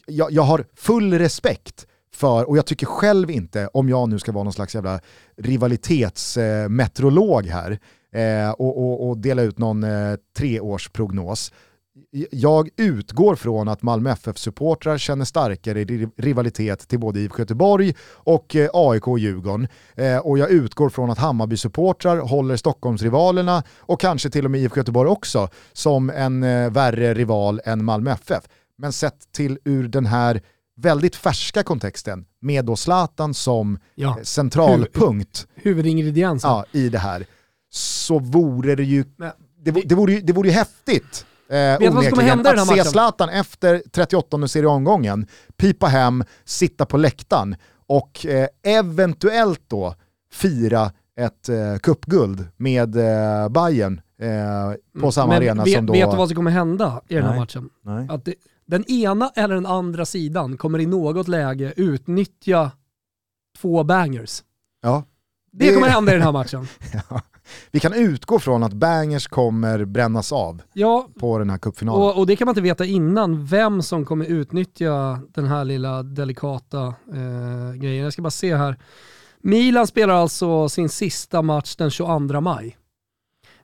Jag, 0.06 0.32
jag 0.32 0.42
har 0.42 0.64
full 0.76 1.18
respekt 1.18 1.86
för, 2.14 2.48
och 2.48 2.56
jag 2.56 2.66
tycker 2.66 2.86
själv 2.86 3.30
inte, 3.30 3.68
om 3.72 3.88
jag 3.88 4.08
nu 4.08 4.18
ska 4.18 4.32
vara 4.32 4.44
någon 4.44 4.52
slags 4.52 4.74
jävla 4.74 5.00
rivalitetsmetrolog 5.36 7.46
här 7.46 7.78
eh, 8.12 8.50
och, 8.50 8.78
och, 8.78 9.08
och 9.08 9.18
dela 9.18 9.42
ut 9.42 9.58
någon 9.58 9.84
eh, 9.84 10.14
treårsprognos, 10.36 11.52
jag 12.30 12.68
utgår 12.76 13.34
från 13.36 13.68
att 13.68 13.82
Malmö 13.82 14.10
FF-supportrar 14.10 14.98
känner 14.98 15.24
starkare 15.24 15.84
ri- 15.84 16.10
rivalitet 16.16 16.88
till 16.88 16.98
både 16.98 17.20
IFK 17.20 17.38
Göteborg 17.38 17.94
och 18.12 18.56
eh, 18.56 18.70
AIK 18.72 19.08
och 19.08 19.18
Djurgården. 19.18 19.68
Eh, 19.94 20.16
och 20.18 20.38
jag 20.38 20.50
utgår 20.50 20.88
från 20.88 21.10
att 21.10 21.18
Hammarby-supportrar 21.18 22.18
håller 22.20 22.56
Stockholmsrivalerna 22.56 23.62
och 23.78 24.00
kanske 24.00 24.30
till 24.30 24.44
och 24.44 24.50
med 24.50 24.60
IFK 24.60 24.76
Göteborg 24.80 25.08
också 25.10 25.48
som 25.72 26.10
en 26.10 26.42
eh, 26.42 26.70
värre 26.70 27.14
rival 27.14 27.60
än 27.64 27.84
Malmö 27.84 28.10
FF. 28.12 28.44
Men 28.78 28.92
sett 28.92 29.32
till 29.32 29.58
ur 29.64 29.88
den 29.88 30.06
här 30.06 30.40
väldigt 30.76 31.16
färska 31.16 31.62
kontexten 31.62 32.24
med 32.40 32.64
då 32.64 32.76
Zlatan 32.76 33.34
som 33.34 33.78
Ja. 33.94 34.18
centralpunkt 34.22 35.46
Huvudingrediensen. 35.54 36.50
ja, 36.50 36.64
i 36.72 36.88
det 36.88 36.98
här 36.98 37.26
så 37.70 38.18
vore 38.18 38.74
det 38.74 38.84
ju, 38.84 39.04
det, 39.64 39.70
det, 39.84 39.94
vore, 39.94 40.12
ju- 40.12 40.20
det 40.20 40.32
vore 40.32 40.48
ju 40.48 40.54
häftigt 40.54 41.26
eh, 41.48 41.78
du 41.80 41.88
vad 41.88 42.04
som 42.04 42.18
hända 42.18 42.52
i 42.52 42.56
den 42.56 42.68
här 42.68 42.80
att 42.80 42.86
se? 42.86 42.90
Zlatan 42.92 43.28
efter 43.28 43.82
38 43.92 44.48
serieomgången 44.48 45.26
pipa 45.56 45.86
hem, 45.86 46.24
sitta 46.44 46.86
på 46.86 46.96
läktaren 46.96 47.56
och 47.86 48.26
eh, 48.26 48.48
eventuellt 48.62 49.62
då 49.68 49.94
fira 50.32 50.92
ett 51.20 51.48
eh, 51.48 51.76
cupguld 51.82 52.48
med 52.56 52.96
eh, 52.96 53.48
Bayern 53.48 54.00
eh, 54.18 55.00
på 55.00 55.12
samma 55.12 55.26
Men 55.26 55.36
arena 55.36 55.64
vet, 55.64 55.74
som 55.74 55.86
då... 55.86 55.92
vet 55.92 56.10
du 56.10 56.16
vad 56.16 56.28
som 56.28 56.36
kommer 56.36 56.50
hända 56.50 57.00
i 57.08 57.14
den 57.14 57.22
här 57.22 57.30
Nej. 57.30 57.40
matchen? 57.40 57.70
Nej. 57.82 58.06
Att 58.10 58.24
det, 58.24 58.34
den 58.66 58.90
ena 58.90 59.30
eller 59.36 59.54
den 59.54 59.66
andra 59.66 60.06
sidan 60.06 60.56
kommer 60.56 60.78
i 60.78 60.86
något 60.86 61.28
läge 61.28 61.72
utnyttja 61.76 62.70
två 63.60 63.84
bangers. 63.84 64.42
Ja. 64.82 65.04
Det, 65.52 65.74
kommer 65.74 65.88
hända 65.88 66.12
i 66.12 66.14
den 66.14 66.24
här 66.24 66.32
matchen. 66.32 66.66
Ja. 67.10 67.20
Vi 67.70 67.80
kan 67.80 67.92
utgå 67.92 68.38
från 68.38 68.62
att 68.62 68.72
bangers 68.72 69.26
kommer 69.26 69.84
brännas 69.84 70.32
av 70.32 70.62
Ja, 70.72 71.08
på 71.20 71.38
den 71.38 71.50
här 71.50 71.58
cupfinalen. 71.58 72.02
och, 72.02 72.18
och 72.18 72.26
det 72.26 72.36
kan 72.36 72.46
man 72.46 72.52
inte 72.52 72.60
veta 72.60 72.84
innan 72.84 73.44
vem 73.46 73.82
som 73.82 74.04
kommer 74.04 74.24
utnyttja 74.26 75.20
den 75.34 75.46
här 75.46 75.64
lilla 75.64 76.02
delikata 76.02 76.86
eh, 76.86 77.74
grejen. 77.76 78.04
Jag 78.04 78.12
ska 78.12 78.22
bara 78.22 78.30
se 78.30 78.56
här. 78.56 78.76
Milan 79.42 79.86
spelar 79.86 80.14
alltså 80.14 80.68
sin 80.68 80.88
sista 80.88 81.42
match 81.42 81.76
den 81.76 81.90
22 81.90 82.40
maj. 82.40 82.76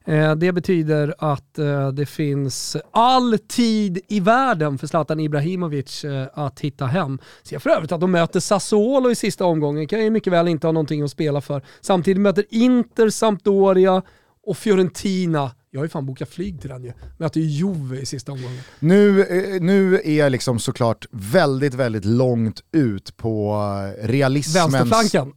Eh, 0.07 0.35
det 0.35 0.53
betyder 0.53 1.15
att 1.19 1.59
eh, 1.59 1.89
det 1.89 2.07
finns 2.07 2.77
all 2.91 3.39
tid 3.39 4.01
i 4.09 4.21
världen 4.21 4.79
för 4.79 4.87
Zlatan 4.87 5.21
Ibrahimovic 5.21 6.05
eh, 6.05 6.27
att 6.35 6.61
hitta 6.61 6.87
hem. 6.87 7.19
Ser 7.43 7.59
för 7.59 7.71
övrigt 7.71 7.93
att 7.93 8.01
de 8.01 8.11
möter 8.11 8.41
Sassuolo 8.41 9.11
i 9.11 9.15
sista 9.15 9.45
omgången, 9.45 9.87
kan 9.87 10.05
ju 10.05 10.11
mycket 10.11 10.33
väl 10.33 10.49
inte 10.49 10.67
ha 10.67 10.73
någonting 10.73 11.03
att 11.03 11.11
spela 11.11 11.41
för. 11.41 11.63
Samtidigt 11.81 12.21
möter 12.21 12.45
Inter, 12.51 13.11
Sampdoria 13.11 14.03
och 14.47 14.57
Fiorentina. 14.57 15.51
Jag 15.71 15.81
har 15.81 15.85
ju 15.85 15.89
fan 15.89 16.07
bokat 16.07 16.29
flyg 16.29 16.61
till 16.61 16.71
den 16.71 16.85
ju. 16.85 16.93
Möter 17.19 17.41
ju 17.41 17.47
Juve 17.47 18.01
i 18.01 18.07
sista 18.07 18.33
omgången. 18.33 18.61
Nu, 18.79 19.27
nu 19.61 20.01
är 20.05 20.19
jag 20.19 20.33
liksom 20.33 20.59
såklart 20.59 21.07
väldigt, 21.11 21.75
väldigt 21.75 22.05
långt 22.05 22.61
ut 22.73 23.17
på 23.17 23.63
realismens... 24.03 24.75
Vänsterflanken. 24.75 25.33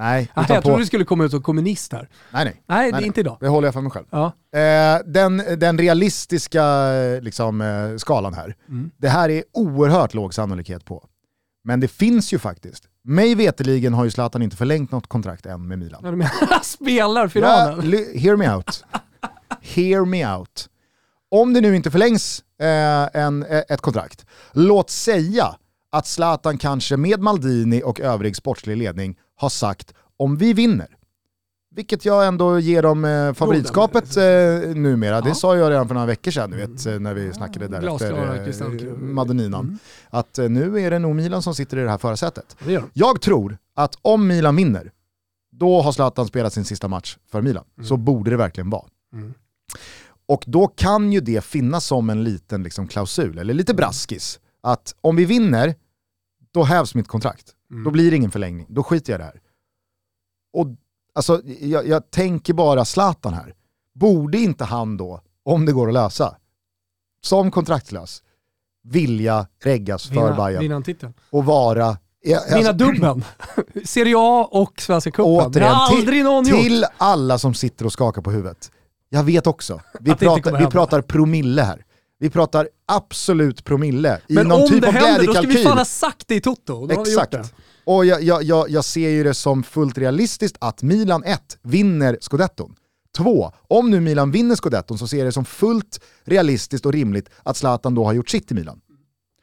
Nej, 0.00 0.30
Ah, 0.34 0.44
jag 0.48 0.56
på... 0.56 0.62
trodde 0.68 0.82
du 0.82 0.86
skulle 0.86 1.04
komma 1.04 1.24
ut 1.24 1.30
som 1.30 1.42
kommunist 1.42 1.92
här. 1.92 2.08
nej, 2.32 2.44
nej. 2.44 2.62
Nej, 2.66 2.86
det 2.86 2.96
nej. 2.96 3.02
är 3.02 3.06
inte 3.06 3.20
idag. 3.20 3.36
Det 3.40 3.48
håller 3.48 3.66
jag 3.66 3.74
för 3.74 3.80
mig 3.80 3.90
själv. 3.90 4.06
Ja. 4.10 4.32
Eh, 4.58 4.98
den, 5.06 5.42
den 5.58 5.78
realistiska 5.78 6.64
liksom, 7.20 7.60
eh, 7.60 7.96
skalan 7.96 8.34
här, 8.34 8.54
Mm. 8.68 8.90
det 8.96 9.08
här 9.08 9.28
är 9.28 9.44
oerhört 9.52 10.14
låg 10.14 10.34
sannolikhet 10.34 10.84
på. 10.84 11.04
Men 11.64 11.80
det 11.80 11.88
finns 11.88 12.32
ju 12.32 12.38
faktiskt. 12.38 12.84
Mig 13.04 13.34
veteligen 13.34 13.94
har 13.94 14.04
ju 14.04 14.10
Zlatan 14.10 14.42
inte 14.42 14.56
förlängt 14.56 14.90
något 14.92 15.06
kontrakt 15.06 15.46
än 15.46 15.68
med 15.68 15.78
Milan. 15.78 16.20
Ja, 16.50 16.60
spelar 16.62 17.22
Ja, 17.22 17.28
finalen? 17.28 17.90
li- 17.90 18.18
hear 18.18 18.36
me 18.36 18.54
out. 18.54 18.84
hear 19.62 20.04
me 20.04 20.34
out. 20.36 20.68
Om 21.30 21.52
det 21.52 21.60
nu 21.60 21.76
inte 21.76 21.90
förlängs 21.90 22.44
eh, 22.62 23.20
en, 23.22 23.42
eh, 23.42 23.62
ett 23.68 23.80
kontrakt, 23.80 24.26
låt 24.52 24.90
säga 24.90 25.54
att 25.92 26.06
Zlatan 26.06 26.58
kanske 26.58 26.96
med 26.96 27.20
Maldini 27.20 27.82
och 27.84 28.00
övrig 28.00 28.36
sportslig 28.36 28.76
ledning 28.76 29.16
har 29.40 29.48
sagt 29.48 29.94
om 30.16 30.36
vi 30.36 30.52
vinner, 30.52 30.96
vilket 31.74 32.04
jag 32.04 32.26
ändå 32.26 32.58
ger 32.58 32.82
dem 32.82 33.04
eh, 33.04 33.32
favoritskapet 33.32 34.16
eh, 34.16 34.22
numera, 34.76 35.20
det 35.20 35.28
Ja. 35.28 35.34
sa 35.34 35.56
jag 35.56 35.70
redan 35.70 35.88
för 35.88 35.94
några 35.94 36.06
veckor 36.06 36.30
sedan, 36.30 36.50
du 36.50 36.56
vet, 36.56 36.86
eh, 36.86 36.98
när 36.98 37.14
vi 37.14 37.32
snackade 37.32 37.68
där 37.68 37.94
efter 37.94 38.86
eh. 38.86 38.92
Madoninan, 38.96 39.64
Mm. 39.64 39.78
att 40.10 40.38
eh, 40.38 40.48
nu 40.48 40.80
är 40.80 40.90
det 40.90 40.98
nog 40.98 41.16
Milan 41.16 41.42
som 41.42 41.54
sitter 41.54 41.76
i 41.78 41.82
det 41.82 41.90
här 41.90 41.98
förarsätet. 41.98 42.56
Det. 42.64 42.82
Jag 42.92 43.20
tror 43.20 43.58
att 43.74 43.96
om 44.02 44.26
Milan 44.26 44.56
vinner, 44.56 44.92
då 45.52 45.80
har 45.82 45.92
Zlatan 45.92 46.26
spelat 46.26 46.52
sin 46.52 46.64
sista 46.64 46.88
match 46.88 47.16
för 47.30 47.42
Milan. 47.42 47.64
Så 47.82 47.96
borde 47.96 48.30
det 48.30 48.36
verkligen 48.36 48.70
vara. 48.70 48.84
Mm. 49.12 49.34
Och 50.26 50.44
då 50.46 50.66
kan 50.68 51.12
ju 51.12 51.20
det 51.20 51.44
finnas 51.44 51.84
som 51.84 52.10
en 52.10 52.24
liten 52.24 52.62
liksom, 52.62 52.88
klausul, 52.88 53.38
eller 53.38 53.54
lite 53.54 53.74
braskis, 53.74 54.40
att 54.62 54.94
om 55.00 55.16
vi 55.16 55.24
vinner, 55.24 55.74
då 56.54 56.62
hävs 56.64 56.94
mitt 56.94 57.08
kontrakt. 57.08 57.46
Mm. 57.70 57.84
Då 57.84 57.90
blir 57.90 58.10
det 58.10 58.16
ingen 58.16 58.30
förlängning, 58.30 58.66
då 58.68 58.82
skiter 58.82 59.12
jag 59.12 59.18
i 59.18 59.20
det 59.20 59.24
här. 59.24 59.40
Och 60.52 60.66
alltså, 61.14 61.42
jag, 61.60 61.88
jag 61.88 62.10
tänker 62.10 62.54
bara 62.54 62.84
Zlatan 62.84 63.34
här. 63.34 63.54
Borde 63.94 64.38
inte 64.38 64.64
han 64.64 64.96
då, 64.96 65.20
om 65.44 65.66
det 65.66 65.72
går 65.72 65.88
att 65.88 65.94
lösa, 65.94 66.36
som 67.22 67.50
kontraktslös, 67.50 68.22
vilja 68.82 69.46
reggas 69.64 70.08
för 70.08 70.36
Bayern 70.36 70.84
och 71.30 71.44
vara... 71.44 71.98
Ja, 72.22 72.38
alltså- 72.38 72.56
Vinna 72.56 72.72
dubbeln. 72.72 73.24
Serie 73.84 74.14
A 74.18 74.48
och 74.52 74.80
Svenska 74.80 75.10
cupen. 75.10 75.24
Återigen, 75.24 75.72
aldrig 75.74 76.24
någon 76.24 76.46
gjort. 76.48 76.60
Till 76.60 76.84
alla 76.96 77.38
som 77.38 77.54
sitter 77.54 77.84
och 77.84 77.92
skakar 77.92 78.22
på 78.22 78.30
huvudet. 78.30 78.70
Jag 79.08 79.24
vet 79.24 79.46
också. 79.46 79.80
Vi, 80.00 80.14
pratar, 80.14 80.58
vi 80.58 80.66
pratar 80.66 81.02
promille 81.02 81.62
här. 81.62 81.84
Vi 82.20 82.30
pratar 82.30 82.68
absolut 82.86 83.64
promille 83.64 84.20
i 84.28 84.34
Men 84.34 84.48
någon 84.48 84.62
om 84.62 84.68
typ 84.68 84.80
det 84.80 84.88
av 84.88 84.94
händer, 84.94 85.26
då 85.26 85.32
ska 85.32 85.40
vi 85.40 85.46
glädjekalkyl. 85.46 85.68
fan 85.68 85.78
ha 85.78 85.84
sagt 85.84 86.28
det 86.28 86.34
i 86.34 86.40
Toto. 86.40 86.60
Då 86.66 86.80
har 86.80 86.86
vi 86.86 86.94
gjort 86.94 87.22
Exakt. 87.24 87.32
det. 87.32 87.44
Och 87.84 88.06
jag, 88.06 88.22
jag, 88.22 88.42
jag, 88.42 88.70
jag 88.70 88.84
ser 88.84 89.08
ju 89.08 89.24
det 89.24 89.34
som 89.34 89.62
fullt 89.62 89.98
realistiskt 89.98 90.56
att 90.60 90.82
Milan 90.82 91.24
1 91.24 91.58
vinner 91.62 92.18
scudetton. 92.20 92.74
2. 93.16 93.52
Om 93.68 93.90
nu 93.90 94.00
Milan 94.00 94.30
vinner 94.30 94.56
scudetton 94.56 94.98
så 94.98 95.06
ser 95.06 95.18
jag 95.18 95.26
det 95.26 95.32
som 95.32 95.44
fullt 95.44 96.00
realistiskt 96.24 96.86
och 96.86 96.92
rimligt 96.92 97.28
att 97.42 97.56
Zlatan 97.56 97.94
då 97.94 98.04
har 98.04 98.12
gjort 98.12 98.28
sitt 98.28 98.50
i 98.50 98.54
Milan. 98.54 98.80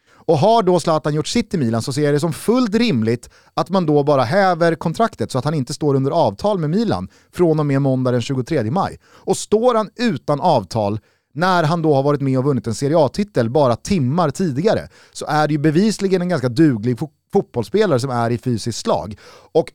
Och 0.09 0.38
har 0.38 0.63
då 0.63 0.80
Zlatan 0.80 1.13
gjort 1.13 1.28
sitt 1.28 1.53
i 1.53 1.57
Milan 1.57 1.82
så 1.82 1.93
ser 1.93 2.01
jag 2.01 2.13
det 2.13 2.19
som 2.19 2.34
fullt 2.34 2.75
rimligt 2.75 3.30
att 3.53 3.69
man 3.69 3.86
då 3.86 4.03
bara 4.03 4.23
häver 4.23 4.75
kontraktet 4.75 5.32
så 5.32 5.38
att 5.38 5.45
han 5.45 5.53
inte 5.53 5.73
står 5.73 5.95
under 5.95 6.11
avtal 6.11 6.59
med 6.59 6.69
Milan 6.69 7.09
från 7.32 7.59
och 7.59 7.65
med 7.65 7.82
måndag 7.82 8.11
den 8.11 8.21
23 8.21 8.71
maj. 8.71 8.99
Och 9.05 9.38
står 9.38 9.75
han 9.75 9.89
utan 9.95 10.41
avtal 10.41 10.99
när 11.38 11.63
han 11.63 11.81
då 11.81 11.93
har 11.95 12.03
varit 12.03 12.21
med 12.21 12.38
och 12.39 12.43
vunnit 12.45 12.67
en 12.67 12.75
Serie 12.75 12.97
A-titel 12.99 13.49
bara 13.49 13.75
timmar 13.75 14.29
tidigare, 14.29 14.88
så 15.13 15.25
är 15.25 15.47
det 15.47 15.51
ju 15.51 15.57
bevisligen 15.57 16.21
en 16.21 16.29
ganska 16.29 16.49
duglig 16.49 16.99
fo 16.99 17.09
fotbollsspelare 17.33 17.99
som 17.99 18.09
är 18.09 18.29
i 18.29 18.38
fysiskt 18.38 18.79
slag. 18.79 19.17
Och 19.51 19.71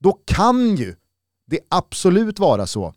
då 0.00 0.18
kan 0.24 0.76
ju 0.76 0.94
det 1.50 1.58
absolut 1.70 2.38
vara 2.38 2.66
så 2.66 2.94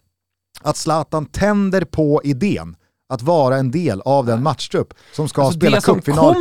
att 0.61 0.77
Zlatan 0.77 1.25
tänder 1.25 1.81
på 1.85 2.21
idén 2.23 2.75
att 3.09 3.21
vara 3.21 3.57
en 3.57 3.71
del 3.71 4.01
av 4.01 4.25
den 4.25 4.43
matchtrupp 4.43 4.93
som 5.13 5.29
ska 5.29 5.41
Alltså, 5.41 5.59
spela 5.59 5.81
cupfinal 5.81 6.35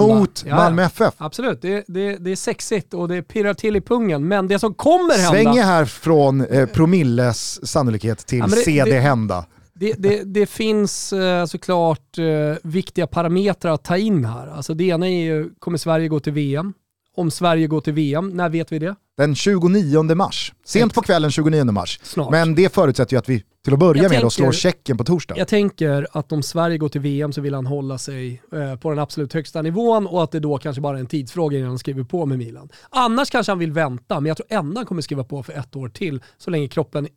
mot 0.00 0.44
Ja. 0.46 0.56
Malmö 0.56 0.82
FF. 0.82 1.14
Absolut, 1.16 1.62
det, 1.62 1.84
det, 1.88 2.16
det 2.16 2.30
är 2.32 2.36
sexigt 2.36 2.94
och 2.94 3.08
det 3.08 3.22
pirrar 3.22 3.54
till 3.54 3.76
i 3.76 3.80
pungen. 3.80 4.28
Men 4.28 4.48
det 4.48 4.58
som 4.58 4.74
kommer 4.74 5.18
hända... 5.18 5.30
Svänger 5.42 5.62
här 5.62 5.84
från 5.84 6.40
eh, 6.46 6.66
promilles 6.66 7.66
sannolikhet 7.68 8.26
till 8.26 8.38
Ja, 8.38 8.46
det- 8.46 8.56
se 8.56 8.84
det- 8.84 9.00
hända. 9.00 9.44
Det, 9.80 9.94
det, 9.98 10.24
det 10.24 10.46
finns 10.46 11.12
eh, 11.12 11.44
såklart 11.44 12.18
eh, 12.18 12.56
viktiga 12.62 13.06
parametrar 13.06 13.72
att 13.72 13.84
ta 13.84 13.96
in 13.96 14.24
här. 14.24 14.46
Alltså 14.46 14.74
det 14.74 14.84
ena 14.84 15.08
är 15.08 15.22
ju, 15.22 15.50
kommer 15.58 15.78
Sverige 15.78 16.08
gå 16.08 16.20
till 16.20 16.32
VM? 16.32 16.74
Om 17.16 17.30
Sverige 17.30 17.66
går 17.66 17.80
till 17.80 17.92
VM, 17.92 18.28
när 18.28 18.48
vet 18.48 18.72
vi 18.72 18.78
det? 18.78 18.94
Den 19.16 19.34
29 19.34 20.14
mars. 20.14 20.52
Sent 20.64 20.94
på 20.94 21.02
kvällen 21.02 21.30
29 21.30 21.64
mars. 21.64 22.00
Snart. 22.02 22.30
Men 22.30 22.54
det 22.54 22.74
förutsätter 22.74 23.12
ju 23.14 23.18
att 23.18 23.28
vi 23.28 23.44
till 23.64 23.72
att 23.72 23.78
börja 23.78 24.02
Jag 24.02 24.10
med 24.10 24.20
tänker- 24.20 24.28
slår 24.28 24.52
checken 24.52 24.96
på 24.96 25.04
torsdag. 25.04 25.34
Jag 25.38 25.48
tänker 25.48 26.06
att 26.12 26.32
om 26.32 26.42
Sverige 26.42 26.78
går 26.78 26.88
till 26.88 27.00
VM 27.00 27.32
så 27.32 27.40
vill 27.40 27.54
han 27.54 27.66
hålla 27.66 27.98
sig 27.98 28.42
eh, 28.52 28.76
på 28.76 28.90
den 28.90 28.98
absolut 28.98 29.32
högsta 29.32 29.62
nivån 29.62 30.06
och 30.06 30.22
att 30.24 30.30
det 30.32 30.40
då 30.40 30.58
kanske 30.58 30.80
bara 30.82 30.96
är 30.96 31.00
en 31.00 31.06
tidsfråga 31.06 31.58
innan 31.58 31.68
han 31.68 31.78
skriver 31.78 32.04
på 32.04 32.26
med 32.26 32.38
Milan. 32.38 32.68
Annars 32.90 33.30
kanske 33.30 33.52
han 33.52 33.58
vill 33.58 33.72
vänta, 33.72 34.20
men 34.20 34.26
jag 34.28 34.36
tror 34.36 34.46
ändå 34.50 34.78
han 34.78 34.86
kommer 34.86 35.02
skriva 35.02 35.24
på 35.24 35.42
för 35.42 35.52
ett 35.52 35.76
år 35.76 35.88
till 35.88 36.20
så 36.38 36.50
länge 36.50 36.68
kroppen, 36.68 37.08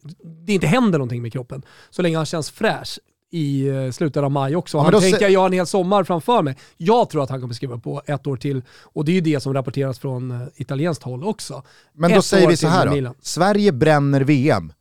det 0.45 0.53
inte 0.53 0.67
händer 0.67 0.99
någonting 0.99 1.21
med 1.21 1.33
kroppen. 1.33 1.61
Så 1.89 2.01
länge 2.01 2.17
han 2.17 2.25
känns 2.25 2.51
fräsch 2.51 2.99
i 3.33 3.67
eh, 3.67 3.91
slutet 3.91 4.23
av 4.23 4.31
maj 4.31 4.55
också. 4.55 4.77
Ja, 4.77 4.83
han 4.83 4.91
då 4.91 4.99
tänker 4.99 5.29
jag 5.29 5.45
en 5.45 5.53
hel 5.53 5.67
sommar 5.67 6.03
framför 6.03 6.41
mig. 6.41 6.57
Jag 6.77 7.09
tror 7.09 7.23
att 7.23 7.29
han 7.29 7.41
kommer 7.41 7.53
skriva 7.53 7.77
på 7.77 8.01
ett 8.05 8.27
år 8.27 8.37
till 8.37 8.61
och 8.83 9.05
det 9.05 9.11
är 9.11 9.13
ju 9.13 9.21
det 9.21 9.39
som 9.39 9.53
rapporteras 9.53 9.99
från 9.99 10.31
eh, 10.31 10.47
italienskt 10.55 11.03
håll 11.03 11.23
också. 11.23 11.63
Men 11.93 12.11
då 12.11 12.17
Ett 12.17 12.25
säger 12.25 12.45
år 12.45 12.49
vi 12.49 12.57
så 12.57 12.67
här 12.67 13.01
då. 13.01 13.13
Sverige 13.21 13.71
bränner 13.71 14.21
VM 14.21 14.73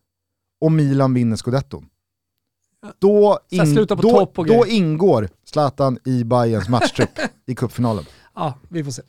och 0.60 0.72
Milan 0.72 1.14
vinner 1.14 1.36
scudetton. 1.36 1.86
Då, 2.98 3.38
in, 3.48 3.74
då, 3.74 4.28
då 4.34 4.66
ingår 4.66 5.28
Zlatan 5.44 5.98
i 6.04 6.24
Bayerns 6.24 6.68
matchtrupp 6.68 7.18
i 7.46 7.54
cupfinalen. 7.54 8.04
Ja, 8.34 8.54
vi 8.68 8.84
får 8.84 8.90
se. 8.90 9.02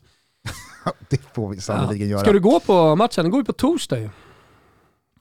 Det 1.09 1.21
får 1.33 1.49
vi 1.49 1.61
sannoliken 1.61 2.09
göra. 2.09 2.21
Ska 2.21 2.31
du 2.31 2.39
gå 2.39 2.59
på 2.59 2.95
matchen? 2.95 3.23
Den 3.23 3.31
går 3.31 3.41
ju 3.41 3.45
på 3.45 3.53
torsdag 3.53 3.99
ju. 3.99 4.09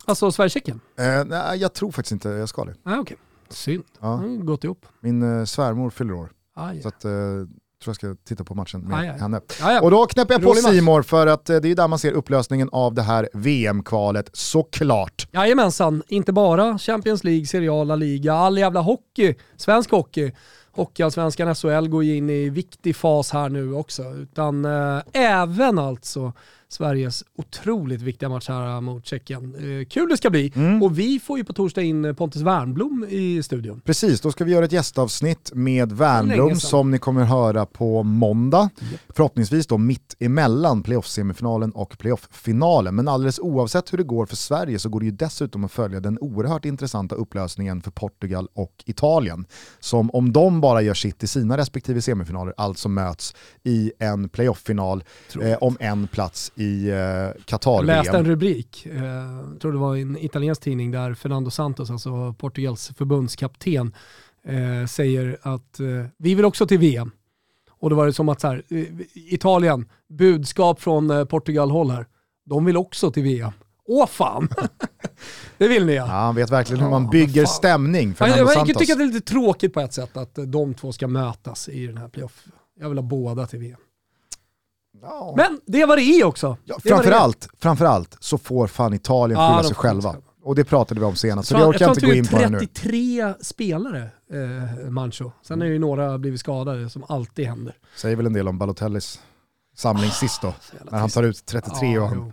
Alltså 0.05 0.33
Sverige-Tjeckien. 0.33 0.81
Eh, 0.99 1.25
nej, 1.25 1.59
jag 1.59 1.73
tror 1.73 1.91
faktiskt 1.93 2.13
inte 2.13 2.29
jag 2.29 2.49
ska 2.49 2.65
det. 2.65 2.75
Nej 2.83 2.99
okej. 2.99 3.17
Synd. 3.53 3.85
Ja. 4.01 4.07
Ja. 4.07 4.15
Mm, 4.19 4.47
gått 4.47 4.65
ihop. 4.65 4.87
Min 5.01 5.39
eh, 5.39 5.45
svärmor 5.45 5.91
fyller 5.91 6.13
år, 6.15 6.31
Aj, 6.55 6.83
så 6.83 6.89
att, 6.89 7.05
eh, 7.05 7.11
tror 7.11 7.47
jag 7.85 7.97
ska 7.97 8.15
titta 8.25 8.45
på 8.45 8.55
matchen 8.55 8.81
med 8.81 8.99
Aj, 8.99 9.09
aj. 9.09 9.19
henne. 9.19 9.41
ja, 9.61 9.73
ja. 9.73 9.81
Och 9.83 9.91
då 9.91 10.07
knäpper 10.07 10.35
jag 10.35 10.43
på. 10.43 10.55
Simor 10.55 11.03
för 11.03 11.27
att 11.27 11.51
eh, 11.51 11.57
det 11.57 11.69
är 11.69 11.75
där 11.75 11.89
man 11.89 11.99
ser 11.99 12.13
upplösningen 12.13 12.69
av 12.73 12.95
det 12.95 13.03
här 13.03 13.29
VM-kvalet, 13.33 14.31
såklart. 14.33 15.29
Jajamensan, 15.33 16.03
inte 16.09 16.33
bara 16.33 16.79
Champions 16.79 17.25
League, 17.25 17.47
Serie 17.47 17.73
A, 17.73 17.85
La 17.85 17.97
Liga, 17.97 18.35
all 18.35 18.59
jävla 18.59 18.81
hockey, 18.81 19.35
svensk 19.57 19.91
hockey. 19.91 20.33
Hockeyallsvenskan 20.75 21.55
SHL 21.55 21.89
går 21.89 22.05
in 22.05 22.31
i 22.31 22.49
viktig 22.51 22.97
fas 22.97 23.31
här 23.31 23.49
nu 23.49 23.75
också. 23.75 24.03
Utan 24.03 24.65
eh, 24.65 25.03
även 25.13 25.79
alltså 25.79 26.33
Sveriges 26.73 27.25
otroligt 27.37 28.03
viktiga 28.03 28.29
match 28.29 28.49
här 28.49 28.81
mot 28.81 29.07
Tjeckien. 29.07 29.55
Eh, 29.55 29.87
kul 29.87 30.09
det 30.09 30.17
ska 30.17 30.31
bli. 30.31 30.53
Mm. 30.57 30.83
Och 30.83 30.99
vi 30.99 31.21
får 31.21 31.39
ju 31.39 31.45
på 31.45 31.53
torsdag 31.53 31.83
in 31.83 32.05
eh, 32.05 32.13
Pontus 32.13 32.43
Wernbloom 32.43 33.07
i 33.09 33.43
studion. 33.43 33.81
Precis, 33.85 34.21
då 34.21 34.33
ska 34.33 34.45
vi 34.45 34.53
göra 34.53 34.65
ett 34.65 34.73
gästavsnitt 34.73 35.51
med 35.55 35.99
sedan. 36.51 36.61
som 36.61 36.91
ni 36.91 36.99
kommer 36.99 37.25
höra 37.25 37.67
på 37.67 38.03
måndag. 38.03 38.71
Förhoppningsvis 39.09 39.67
då 39.67 39.79
mitt 39.79 40.17
emellan 40.21 40.83
playoff-semifinalen 40.83 41.73
och 41.73 41.99
playoff-finalen. 41.99 42.95
Men 42.95 43.09
alldeles 43.09 43.39
oavsett 43.39 43.93
hur 43.93 43.99
det 43.99 44.05
går 44.05 44.27
för 44.27 44.37
Sverige 44.37 44.79
så 44.79 44.89
går 44.89 45.01
det 45.01 45.07
ju 45.07 45.13
dessutom 45.13 45.65
att 45.65 45.73
följa 45.73 46.01
den 46.01 46.19
oerhört 46.21 46.65
intressanta 46.65 47.15
upplösningen 47.15 47.83
för 47.83 47.91
Portugal 47.91 48.49
och 48.55 48.85
Italien. 48.87 49.45
Som 49.81 50.11
om 50.11 50.33
de 50.33 50.61
bara 50.61 50.83
gör 50.83 50.95
sitt 50.95 51.23
i 51.23 51.27
sina 51.27 51.57
respektive 51.57 52.03
semifinaler, 52.03 52.55
alltså 52.57 52.89
möts 52.89 53.35
i 53.63 53.93
en 53.99 54.29
playoff-final 54.29 55.05
eh, 55.43 55.59
om 55.61 55.77
en 55.81 56.07
plats 56.07 56.53
i 56.63 56.89
eh, 56.89 57.57
Jag 57.65 57.85
läste 57.85 58.17
en 58.19 58.25
rubrik, 58.25 58.87
eh, 58.87 59.59
tror 59.61 59.73
det 59.73 59.79
var 59.79 59.97
i 59.97 60.03
en 60.03 60.17
italiensk 60.17 60.63
tidning 60.63 60.91
där 60.91 61.15
Fernando 61.15 61.51
Santos, 61.51 61.91
alltså 61.91 62.35
Portugals 62.39 62.89
förbundskapten, 62.97 63.95
eh, 64.47 64.87
säger 64.87 65.39
att 65.43 65.81
eh, 65.81 65.87
vi 66.19 66.35
vill 66.35 66.45
också 66.45 66.67
till 66.67 66.79
VM. 66.79 67.11
Och 67.71 67.91
då 67.91 67.97
var 67.97 68.07
det 68.07 68.13
som 68.13 68.29
att 68.29 68.41
så 68.41 68.49
här, 68.49 68.63
eh, 68.69 68.85
Italien, 69.15 69.89
budskap 70.09 70.81
från 70.81 71.11
eh, 71.11 71.25
Portugal-håll 71.25 71.91
här, 71.91 72.07
de 72.47 72.65
vill 72.65 72.77
också 72.77 73.11
till 73.11 73.23
VM. 73.23 73.53
Åh 73.89 74.07
fan! 74.07 74.49
det 75.59 75.69
vill 75.69 75.87
ni 75.87 75.95
ja. 75.95 76.07
Ja, 76.07 76.13
han 76.13 76.35
vet 76.35 76.51
verkligen 76.51 76.81
hur 76.81 76.87
Ja, 76.87 77.01
man 77.01 77.11
bygger 77.11 77.45
fan. 77.45 77.55
stämning, 77.55 78.09
Jag, 78.09 78.17
Fernando 78.17 78.39
jag, 78.43 78.53
Santos. 78.53 78.77
tycker 78.77 78.93
att 78.93 78.99
det 78.99 79.05
är 79.05 79.13
lite 79.13 79.33
tråkigt 79.33 79.75
på 79.75 79.81
ett 79.81 79.93
sätt 79.93 80.17
att 80.17 80.39
de 80.47 80.75
två 80.75 80.93
ska 80.93 81.09
mötas 81.09 81.69
i 81.69 81.87
den 81.87 81.97
här 81.97 82.09
playoff. 82.09 82.45
Jag 82.81 82.89
vill 82.89 82.99
ha 82.99 83.03
båda 83.03 83.47
till 83.47 83.59
VM. 83.59 83.79
Ja. 85.03 85.35
Men 85.37 85.61
det 85.67 85.85
var 85.87 85.97
det 85.97 86.03
är 86.03 86.25
också. 86.25 86.57
Ja, 86.65 86.79
framförallt, 86.85 87.49
framförallt 87.59 88.17
så 88.21 88.39
får 88.39 88.67
fan 88.67 88.95
Italien 88.95 89.41
Ja, 89.41 89.47
skylla 89.49 89.63
de 89.63 89.69
sig 89.69 89.77
själva. 89.77 90.17
Och 90.45 90.55
det 90.55 90.65
pratade 90.65 91.01
vi 91.01 91.07
om 91.07 91.17
senast, 91.17 91.49
så 91.49 91.55
Jag 91.55 91.61
det 91.63 91.67
orkar 91.67 91.81
jag 91.87 91.91
inte 91.97 92.07
gå 92.07 92.13
in 92.13 92.27
på 92.27 92.37
nu. 92.37 92.43
han 92.43 92.53
tog 92.53 92.63
ut 92.63 92.75
33 92.75 93.35
spelare, 93.41 94.09
eh, 94.85 94.91
Mancho. 94.91 95.31
Sen 95.43 95.61
har 95.61 95.69
ju 95.69 95.79
några 95.79 96.19
blivit 96.19 96.41
skadade, 96.41 96.91
som 96.91 97.05
alltid 97.09 97.47
händer. 97.47 97.75
Säger 97.97 98.17
väl 98.17 98.27
en 98.27 98.33
del 98.33 98.49
om 98.49 98.59
Balotellis 98.59 99.21
samling 99.77 100.11
sist 100.11 100.43
då, 100.43 100.49
Ah, 100.49 100.53
Så 100.79 100.91
när 100.91 100.99
han 100.99 101.09
tar 101.11 101.23
ut 101.23 101.47
33 101.47 101.99
och 101.99 102.05
Ja, 102.05 102.09
han 102.09 102.17
jo. 102.17 102.33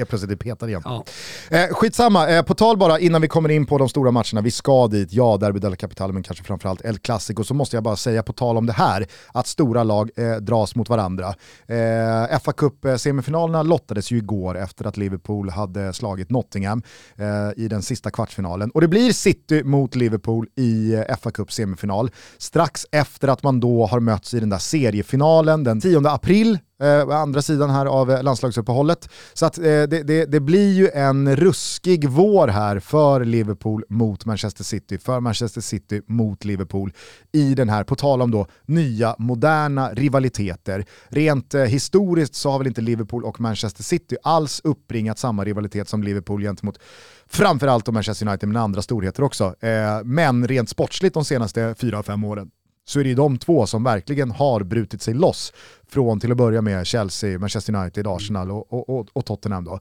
Helt 0.00 0.10
plötsligt 0.10 0.32
är 0.32 0.36
petad 0.36 0.68
igen. 0.68 0.82
Ja. 0.84 1.04
Eh, 1.50 1.68
skitsamma, 1.68 2.28
eh, 2.28 2.42
på 2.42 2.54
tal 2.54 2.76
bara 2.76 2.98
innan 2.98 3.22
vi 3.22 3.28
kommer 3.28 3.48
in 3.48 3.66
på 3.66 3.78
de 3.78 3.88
stora 3.88 4.10
matcherna, 4.10 4.40
vi 4.40 4.50
ska 4.50 4.86
dit, 4.86 5.12
ja 5.12 5.36
Derby 5.36 5.58
della 5.58 5.76
Capitale 5.76 6.12
men 6.12 6.22
kanske 6.22 6.44
framförallt 6.44 6.84
El 6.84 6.98
Clasico, 6.98 7.44
så 7.44 7.54
måste 7.54 7.76
jag 7.76 7.84
bara 7.84 7.96
säga 7.96 8.22
på 8.22 8.32
tal 8.32 8.56
om 8.56 8.66
det 8.66 8.72
här, 8.72 9.06
att 9.32 9.46
stora 9.46 9.82
lag 9.82 10.10
eh, 10.16 10.36
dras 10.36 10.74
mot 10.74 10.88
varandra. 10.88 11.34
Eh, 11.66 12.40
fa 12.40 12.52
Cup-semifinalerna 12.52 13.62
lottades 13.62 14.10
ju 14.10 14.16
igår 14.16 14.58
efter 14.58 14.86
att 14.86 14.96
Liverpool 14.96 15.50
hade 15.50 15.92
slagit 15.92 16.30
Nottingham 16.30 16.82
eh, 17.16 17.64
i 17.64 17.68
den 17.68 17.82
sista 17.82 18.10
kvartsfinalen. 18.10 18.70
Och 18.70 18.80
det 18.80 18.88
blir 18.88 19.12
City 19.12 19.64
mot 19.64 19.96
Liverpool 19.96 20.46
i 20.56 20.94
eh, 20.94 21.16
fa 21.16 21.30
Cup-semifinal, 21.30 22.10
strax 22.38 22.86
efter 22.92 23.28
att 23.28 23.42
man 23.42 23.60
då 23.60 23.86
har 23.86 24.00
mötts 24.00 24.34
i 24.34 24.40
den 24.40 24.50
där 24.50 24.58
seriefinalen 24.58 25.64
den 25.64 25.80
10 25.80 26.08
april 26.08 26.58
eh, 26.80 27.08
andra 27.08 27.42
sidan 27.42 27.70
här 27.70 27.86
av 27.86 28.10
eh, 28.10 28.22
landslagsuppehållet. 28.22 29.08
Så 29.32 29.46
att 29.46 29.58
eh, 29.58 29.62
det, 29.64 29.86
det, 29.86 30.24
det 30.24 30.40
blir 30.40 30.72
ju 30.72 30.88
en 30.88 31.36
ruskig 31.36 32.08
vår 32.08 32.48
här 32.48 32.78
för 32.78 33.24
Liverpool 33.24 33.84
mot 33.88 34.24
Manchester 34.24 34.64
City, 34.64 34.98
för 34.98 35.20
Manchester 35.20 35.60
City 35.60 36.02
mot 36.06 36.44
Liverpool 36.44 36.92
i 37.32 37.54
den 37.54 37.68
här, 37.68 37.84
på 37.84 37.96
tal 37.96 38.22
om 38.22 38.30
då 38.30 38.46
nya 38.66 39.16
moderna 39.18 39.90
rivaliteter. 39.92 40.84
Rent 41.08 41.54
eh, 41.54 41.62
historiskt 41.62 42.34
så 42.34 42.50
har 42.50 42.58
väl 42.58 42.66
inte 42.66 42.80
Liverpool 42.80 43.24
och 43.24 43.40
Manchester 43.40 43.82
City 43.82 44.16
alls 44.22 44.60
uppringat 44.64 45.18
samma 45.18 45.44
rivalitet 45.44 45.88
som 45.88 46.02
Liverpool 46.02 46.42
gentemot 46.42 46.78
framförallt 47.26 47.84
då 47.84 47.92
Manchester 47.92 48.28
United 48.28 48.48
men 48.48 48.62
andra 48.62 48.82
storheter 48.82 49.22
också. 49.22 49.54
Eh, 49.60 50.04
men 50.04 50.48
rent 50.48 50.68
sportsligt 50.68 51.14
de 51.14 51.24
senaste 51.24 51.60
4-5 51.60 52.26
åren 52.26 52.50
så 52.90 53.00
är 53.00 53.04
det 53.04 53.08
ju 53.08 53.14
de 53.14 53.38
två 53.38 53.66
som 53.66 53.84
verkligen 53.84 54.30
har 54.30 54.62
brutit 54.62 55.02
sig 55.02 55.14
loss 55.14 55.52
från 55.88 56.20
till 56.20 56.30
att 56.30 56.36
börja 56.36 56.62
med 56.62 56.86
Chelsea, 56.86 57.38
Manchester 57.38 57.74
United, 57.74 58.06
Arsenal 58.06 58.50
och, 58.50 58.72
och, 58.72 58.88
och, 58.88 59.06
och 59.12 59.24
Tottenham. 59.24 59.64
Då. 59.64 59.72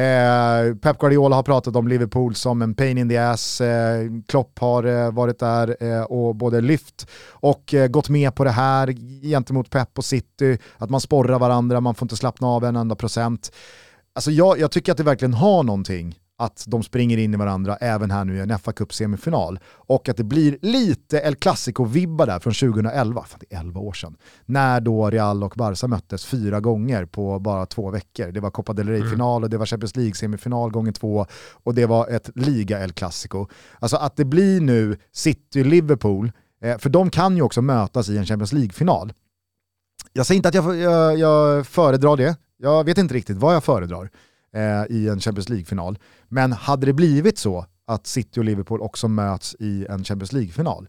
Eh, 0.00 0.74
Pep 0.74 0.98
Guardiola 0.98 1.36
har 1.36 1.42
pratat 1.42 1.76
om 1.76 1.88
Liverpool 1.88 2.34
som 2.34 2.62
en 2.62 2.74
pain 2.74 2.98
in 2.98 3.08
the 3.08 3.16
ass, 3.16 3.60
eh, 3.60 4.06
Klopp 4.28 4.58
har 4.58 4.84
eh, 4.84 5.12
varit 5.12 5.38
där 5.38 5.76
eh, 5.80 6.02
och 6.02 6.36
både 6.36 6.60
lyft 6.60 7.06
och 7.30 7.74
eh, 7.74 7.88
gått 7.88 8.08
med 8.08 8.34
på 8.34 8.44
det 8.44 8.50
här 8.50 8.92
gentemot 9.22 9.70
Pep 9.70 9.98
och 9.98 10.04
City, 10.04 10.58
att 10.78 10.90
man 10.90 11.00
sporrar 11.00 11.38
varandra, 11.38 11.80
man 11.80 11.94
får 11.94 12.06
inte 12.06 12.16
slappna 12.16 12.46
av 12.46 12.64
en 12.64 12.76
enda 12.76 12.94
procent. 12.94 13.52
Alltså 14.14 14.30
jag, 14.30 14.58
jag 14.58 14.70
tycker 14.70 14.92
att 14.92 14.98
det 14.98 15.04
verkligen 15.04 15.34
har 15.34 15.62
någonting 15.62 16.18
att 16.38 16.64
de 16.66 16.82
springer 16.82 17.18
in 17.18 17.34
i 17.34 17.36
varandra 17.36 17.76
även 17.76 18.10
här 18.10 18.24
nu 18.24 18.36
i 18.36 18.40
en 18.40 18.58
fa 18.58 18.72
Cup 18.72 18.94
semifinal. 18.94 19.58
Och 19.66 20.08
att 20.08 20.16
det 20.16 20.24
blir 20.24 20.58
lite 20.62 21.18
El 21.18 21.34
Clasico-vibbar 21.34 22.26
där 22.26 22.38
från 22.38 22.52
2011, 22.52 23.24
fan 23.24 23.40
det 23.48 23.56
är 23.56 23.60
11 23.60 23.80
år 23.80 23.92
sedan, 23.92 24.16
när 24.46 24.80
då 24.80 25.10
Real 25.10 25.44
och 25.44 25.54
Barca 25.56 25.86
möttes 25.86 26.26
fyra 26.26 26.60
gånger 26.60 27.04
på 27.04 27.38
bara 27.38 27.66
två 27.66 27.90
veckor. 27.90 28.32
Det 28.32 28.40
var 28.40 28.50
Copa 28.50 28.72
del 28.72 28.88
Rey-final 28.88 29.44
och 29.44 29.50
det 29.50 29.58
var 29.58 29.66
Champions 29.66 29.96
League-semifinal 29.96 30.70
gånger 30.70 30.92
två 30.92 31.26
och 31.52 31.74
det 31.74 31.86
var 31.86 32.08
ett 32.08 32.30
liga 32.34 32.84
El 32.84 32.92
Clasico. 32.92 33.46
Alltså 33.78 33.96
att 33.96 34.16
det 34.16 34.24
blir 34.24 34.60
nu 34.60 34.96
City-Liverpool, 35.12 36.32
eh, 36.62 36.78
för 36.78 36.90
de 36.90 37.10
kan 37.10 37.36
ju 37.36 37.42
också 37.42 37.62
mötas 37.62 38.08
i 38.08 38.18
en 38.18 38.26
Champions 38.26 38.52
League-final. 38.52 39.12
Jag 40.12 40.26
säger 40.26 40.36
inte 40.36 40.48
att 40.48 40.54
jag, 40.54 40.76
jag, 40.76 41.18
jag 41.18 41.66
föredrar 41.66 42.16
det, 42.16 42.36
jag 42.58 42.84
vet 42.84 42.98
inte 42.98 43.14
riktigt 43.14 43.36
vad 43.36 43.54
jag 43.54 43.64
föredrar 43.64 44.10
eh, 44.56 44.96
i 44.96 45.08
en 45.08 45.20
Champions 45.20 45.48
League-final. 45.48 45.98
Men 46.28 46.52
hade 46.52 46.86
det 46.86 46.92
blivit 46.92 47.38
så 47.38 47.66
att 47.86 48.06
City 48.06 48.40
och 48.40 48.44
Liverpool 48.44 48.80
också 48.80 49.08
möts 49.08 49.56
i 49.58 49.86
en 49.90 50.04
Champions 50.04 50.32
League-final, 50.32 50.88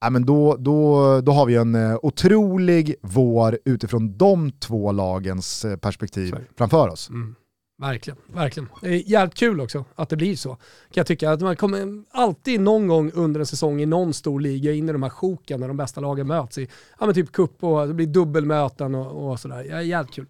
ja, 0.00 0.10
men 0.10 0.26
då, 0.26 0.56
då, 0.56 1.20
då 1.20 1.32
har 1.32 1.46
vi 1.46 1.54
en 1.54 1.74
eh, 1.74 1.98
otrolig 2.02 2.94
vår 3.02 3.58
utifrån 3.64 4.16
de 4.16 4.50
två 4.50 4.92
lagens 4.92 5.64
eh, 5.64 5.76
perspektiv 5.76 6.30
Sorry. 6.30 6.44
framför 6.56 6.88
oss. 6.88 7.10
Mm. 7.10 7.34
Verkligen, 7.78 8.18
verkligen. 8.26 8.68
Det 8.80 8.88
är 8.88 9.10
jävligt 9.10 9.34
kul 9.34 9.60
också 9.60 9.84
att 9.94 10.08
det 10.08 10.16
blir 10.16 10.36
så. 10.36 10.54
Kan 10.54 10.60
jag 10.94 11.06
tycka. 11.06 11.30
Att 11.30 11.40
man 11.40 11.56
kommer 11.56 12.04
alltid 12.10 12.60
någon 12.60 12.86
gång 12.86 13.10
under 13.14 13.40
en 13.40 13.46
säsong 13.46 13.80
i 13.80 13.86
någon 13.86 14.14
stor 14.14 14.40
liga 14.40 14.72
in 14.72 14.88
i 14.88 14.92
de 14.92 15.02
här 15.02 15.10
sjoken 15.10 15.60
när 15.60 15.68
de 15.68 15.76
bästa 15.76 16.00
lagen 16.00 16.26
möts 16.26 16.58
i 16.58 16.68
ja, 17.00 17.06
men 17.06 17.14
typ 17.14 17.32
cup 17.32 17.64
och 17.64 17.88
det 17.88 17.94
blir 17.94 18.06
dubbelmöten 18.06 18.94
och, 18.94 19.30
och 19.30 19.40
sådär. 19.40 19.66
Ja, 19.70 19.82
jävligt 19.82 20.14
kul. 20.14 20.26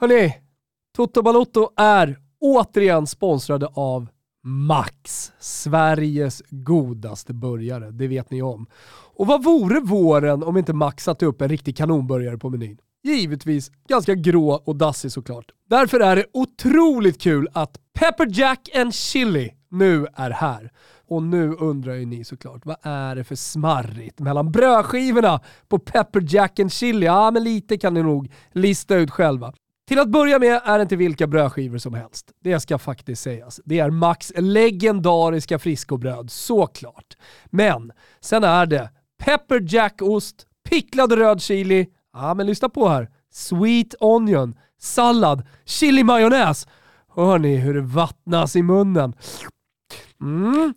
Hörni, 0.00 0.34
Toto 0.98 1.22
Balotto 1.22 1.70
är 1.76 2.18
återigen 2.40 3.06
sponsrade 3.06 3.68
av 3.74 4.08
Max, 4.44 5.32
Sveriges 5.40 6.42
godaste 6.50 7.34
burgare. 7.34 7.90
Det 7.90 8.08
vet 8.08 8.30
ni 8.30 8.42
om. 8.42 8.66
Och 9.14 9.26
vad 9.26 9.44
vore 9.44 9.80
våren 9.80 10.42
om 10.42 10.56
inte 10.56 10.72
Max 10.72 11.04
satte 11.04 11.26
upp 11.26 11.42
en 11.42 11.48
riktig 11.48 11.76
kanonburgare 11.76 12.38
på 12.38 12.50
menyn? 12.50 12.78
Givetvis 13.02 13.70
ganska 13.88 14.14
grå 14.14 14.50
och 14.64 14.76
dassig 14.76 15.12
såklart. 15.12 15.44
Därför 15.70 16.00
är 16.00 16.16
det 16.16 16.24
otroligt 16.32 17.20
kul 17.20 17.48
att 17.52 17.78
Pepper 17.94 18.28
Jack 18.30 18.68
and 18.76 18.94
Chili 18.94 19.54
nu 19.70 20.06
är 20.14 20.30
här. 20.30 20.72
Och 21.08 21.22
nu 21.22 21.52
undrar 21.52 21.94
ju 21.94 22.06
ni 22.06 22.24
såklart, 22.24 22.66
vad 22.66 22.76
är 22.82 23.16
det 23.16 23.24
för 23.24 23.34
smarrigt 23.34 24.20
mellan 24.20 24.52
brödskivorna 24.52 25.40
på 25.68 25.78
Pepper 25.78 26.24
Jack 26.28 26.58
and 26.58 26.72
Chili? 26.72 27.06
Ja, 27.06 27.30
men 27.30 27.44
lite 27.44 27.78
kan 27.78 27.94
ni 27.94 28.02
nog 28.02 28.32
lista 28.52 28.96
ut 28.96 29.10
själva. 29.10 29.52
Till 29.88 29.98
att 29.98 30.08
börja 30.08 30.38
med 30.38 30.60
är 30.64 30.78
det 30.78 30.82
inte 30.82 30.96
vilka 30.96 31.26
brödskivor 31.26 31.78
som 31.78 31.94
helst. 31.94 32.32
Det 32.40 32.60
ska 32.60 32.78
faktiskt 32.78 33.22
sägas. 33.22 33.60
Det 33.64 33.78
är 33.78 33.90
Max 33.90 34.32
legendariska 34.36 35.58
friskobröd, 35.58 36.30
såklart. 36.30 37.16
Men 37.46 37.92
sen 38.20 38.44
är 38.44 38.66
det 38.66 38.90
Pepper 39.18 39.74
Jack-ost, 39.74 40.46
picklad 40.68 41.12
röd 41.12 41.42
chili, 41.42 41.86
ja 42.12 42.34
men 42.34 42.46
lyssna 42.46 42.68
på 42.68 42.88
här, 42.88 43.10
sweet 43.32 43.94
onion, 44.00 44.54
sallad, 44.78 45.46
chili 45.64 46.04
majonnäs. 46.04 46.66
Hör 47.14 47.38
ni 47.38 47.56
hur 47.56 47.74
det 47.74 47.80
vattnas 47.80 48.56
i 48.56 48.62
munnen? 48.62 49.14
Mm. 50.20 50.74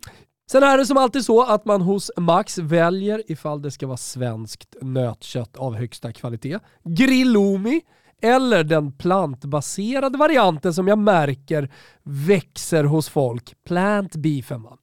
Sen 0.50 0.62
är 0.62 0.78
det 0.78 0.86
som 0.86 0.96
alltid 0.96 1.24
så 1.24 1.42
att 1.42 1.64
man 1.64 1.82
hos 1.82 2.10
Max 2.16 2.58
väljer 2.58 3.22
ifall 3.26 3.62
det 3.62 3.70
ska 3.70 3.86
vara 3.86 3.96
svenskt 3.96 4.76
nötkött 4.80 5.56
av 5.56 5.74
högsta 5.74 6.12
kvalitet, 6.12 6.58
grillomi, 6.84 7.80
eller 8.22 8.64
den 8.64 8.92
plantbaserade 8.92 10.18
varianten 10.18 10.74
som 10.74 10.88
jag 10.88 10.98
märker 10.98 11.70
växer 12.02 12.84
hos 12.84 13.08
folk, 13.08 13.54
plant 13.66 14.16
beefen. 14.16 14.62
Va? 14.62 14.76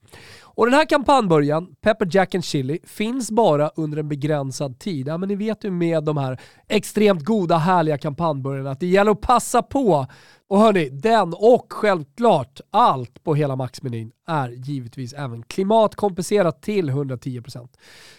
Och 0.60 0.66
den 0.66 0.74
här 0.74 0.86
kampanjburgaren, 0.86 1.68
Pepper 1.82 2.07
Jack 2.12 2.36
and 2.36 2.43
Chili, 2.43 2.80
finns 2.84 3.32
bara 3.32 3.70
under 3.76 3.97
en 3.97 4.10
begränsad 4.10 4.80
tid. 4.80 5.07
Ja, 5.07 5.18
men 5.18 5.30
ni 5.30 5.36
vet 5.36 5.64
ju 5.64 5.72
med 5.72 6.03
de 6.03 6.18
här 6.18 6.39
extremt 6.68 7.26
goda, 7.26 7.57
härliga 7.57 7.97
kampanjburgarna 7.97 8.72
att 8.72 8.80
det 8.80 8.88
gäller 8.88 9.12
att 9.12 9.22
passa 9.22 9.62
på. 9.62 10.07
Och 10.47 10.60
hörni, 10.60 10.89
den 10.89 11.34
och 11.34 11.66
självklart 11.70 12.62
allt 12.72 13.24
på 13.24 13.36
hela 13.36 13.55
Max-menyn 13.55 14.12
är 14.28 14.49
givetvis 14.49 15.14
även 15.14 15.43
klimatkompenserat 15.43 16.62
till 16.62 16.89
110%. 16.89 17.68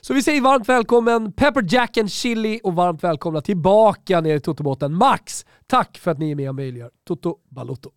Så 0.01 0.15
vi 0.15 0.23
säger 0.23 0.41
varmt 0.41 0.69
välkommen 0.69 1.33
Pepper 1.33 1.65
Jack 1.69 1.97
and 1.97 2.11
Chili 2.11 2.61
och 2.65 2.75
varmt 2.75 3.05
välkomna 3.05 3.41
tillbaka 3.41 4.21
ner 4.21 4.37
i 4.37 4.41
Toto-båten 4.41 4.95
Max. 4.95 5.47
Tack 5.67 5.99
för 5.99 6.11
att 6.11 6.19
ni 6.19 6.31
är 6.31 6.35
med 6.35 6.49
och 6.49 6.55
möjliggör 6.55 6.91
Toto 7.07 7.37
Balotto. 7.49 7.91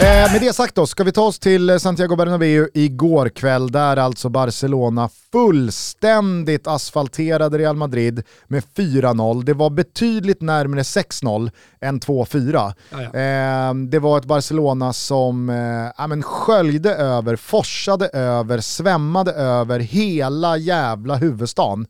Eh, 0.00 0.32
med 0.32 0.40
det 0.40 0.52
sagt 0.52 0.74
då, 0.74 0.86
ska 0.86 1.04
vi 1.04 1.12
ta 1.12 1.22
oss 1.22 1.38
till 1.38 1.80
Santiago 1.80 2.16
Bernabéu 2.16 2.68
igår 2.74 3.28
kväll 3.28 3.70
där 3.70 3.96
alltså 3.96 4.28
Barcelona 4.28 5.08
fullständigt 5.32 6.66
asfalterade 6.66 7.58
Real 7.58 7.76
Madrid 7.76 8.22
med 8.48 8.62
4-0. 8.76 9.44
Det 9.44 9.54
var 9.54 9.70
betydligt 9.70 10.40
närmare 10.40 10.82
6-0 10.82 11.50
än 11.80 12.00
2-4. 12.00 12.74
Eh, 12.92 13.74
det 13.74 13.98
var 13.98 14.18
ett 14.18 14.24
Barcelona 14.24 14.92
som 14.92 15.50
eh, 15.50 15.92
ja, 15.98 16.06
men 16.06 16.22
sköljde 16.22 16.94
över, 16.94 17.36
forsade 17.36 18.08
över, 18.08 18.60
svämmade 18.60 19.32
över 19.32 19.78
hela 19.80 20.56
jävla 20.56 21.14
huvudstaden 21.16 21.86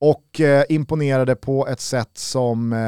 och 0.00 0.40
eh, 0.40 0.64
imponerade 0.68 1.36
på 1.36 1.66
ett 1.68 1.80
sätt 1.80 2.10
som 2.14 2.72
eh, 2.72 2.78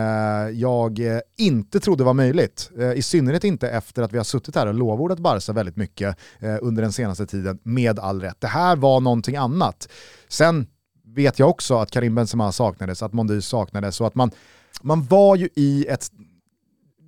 jag 0.60 0.98
eh, 0.98 1.20
inte 1.36 1.80
trodde 1.80 2.04
var 2.04 2.14
möjligt. 2.14 2.70
Eh, 2.78 2.92
I 2.92 3.02
synnerhet 3.02 3.44
inte 3.44 3.68
efter 3.70 4.02
att 4.02 4.12
vi 4.12 4.16
har 4.16 4.24
suttit 4.24 4.54
här 4.54 4.66
och 4.66 4.74
lovordat 4.74 5.18
Barca 5.18 5.52
väldigt 5.52 5.76
mycket 5.76 6.16
eh, 6.40 6.56
under 6.60 6.82
den 6.82 6.92
senaste 6.92 7.26
tiden, 7.26 7.58
med 7.62 7.98
all 7.98 8.20
rätt. 8.20 8.40
Det 8.40 8.46
här 8.46 8.76
var 8.76 9.00
någonting 9.00 9.36
annat. 9.36 9.88
Sen 10.28 10.66
vet 11.06 11.38
jag 11.38 11.50
också 11.50 11.78
att 11.78 11.90
Karim 11.90 12.14
Benzema 12.14 12.52
saknades, 12.52 13.02
att 13.02 13.12
Mondy 13.12 13.40
saknades 13.40 14.00
och 14.00 14.06
att 14.06 14.14
man, 14.14 14.30
man 14.82 15.04
var 15.04 15.36
ju 15.36 15.48
i 15.54 15.86
ett 15.88 16.10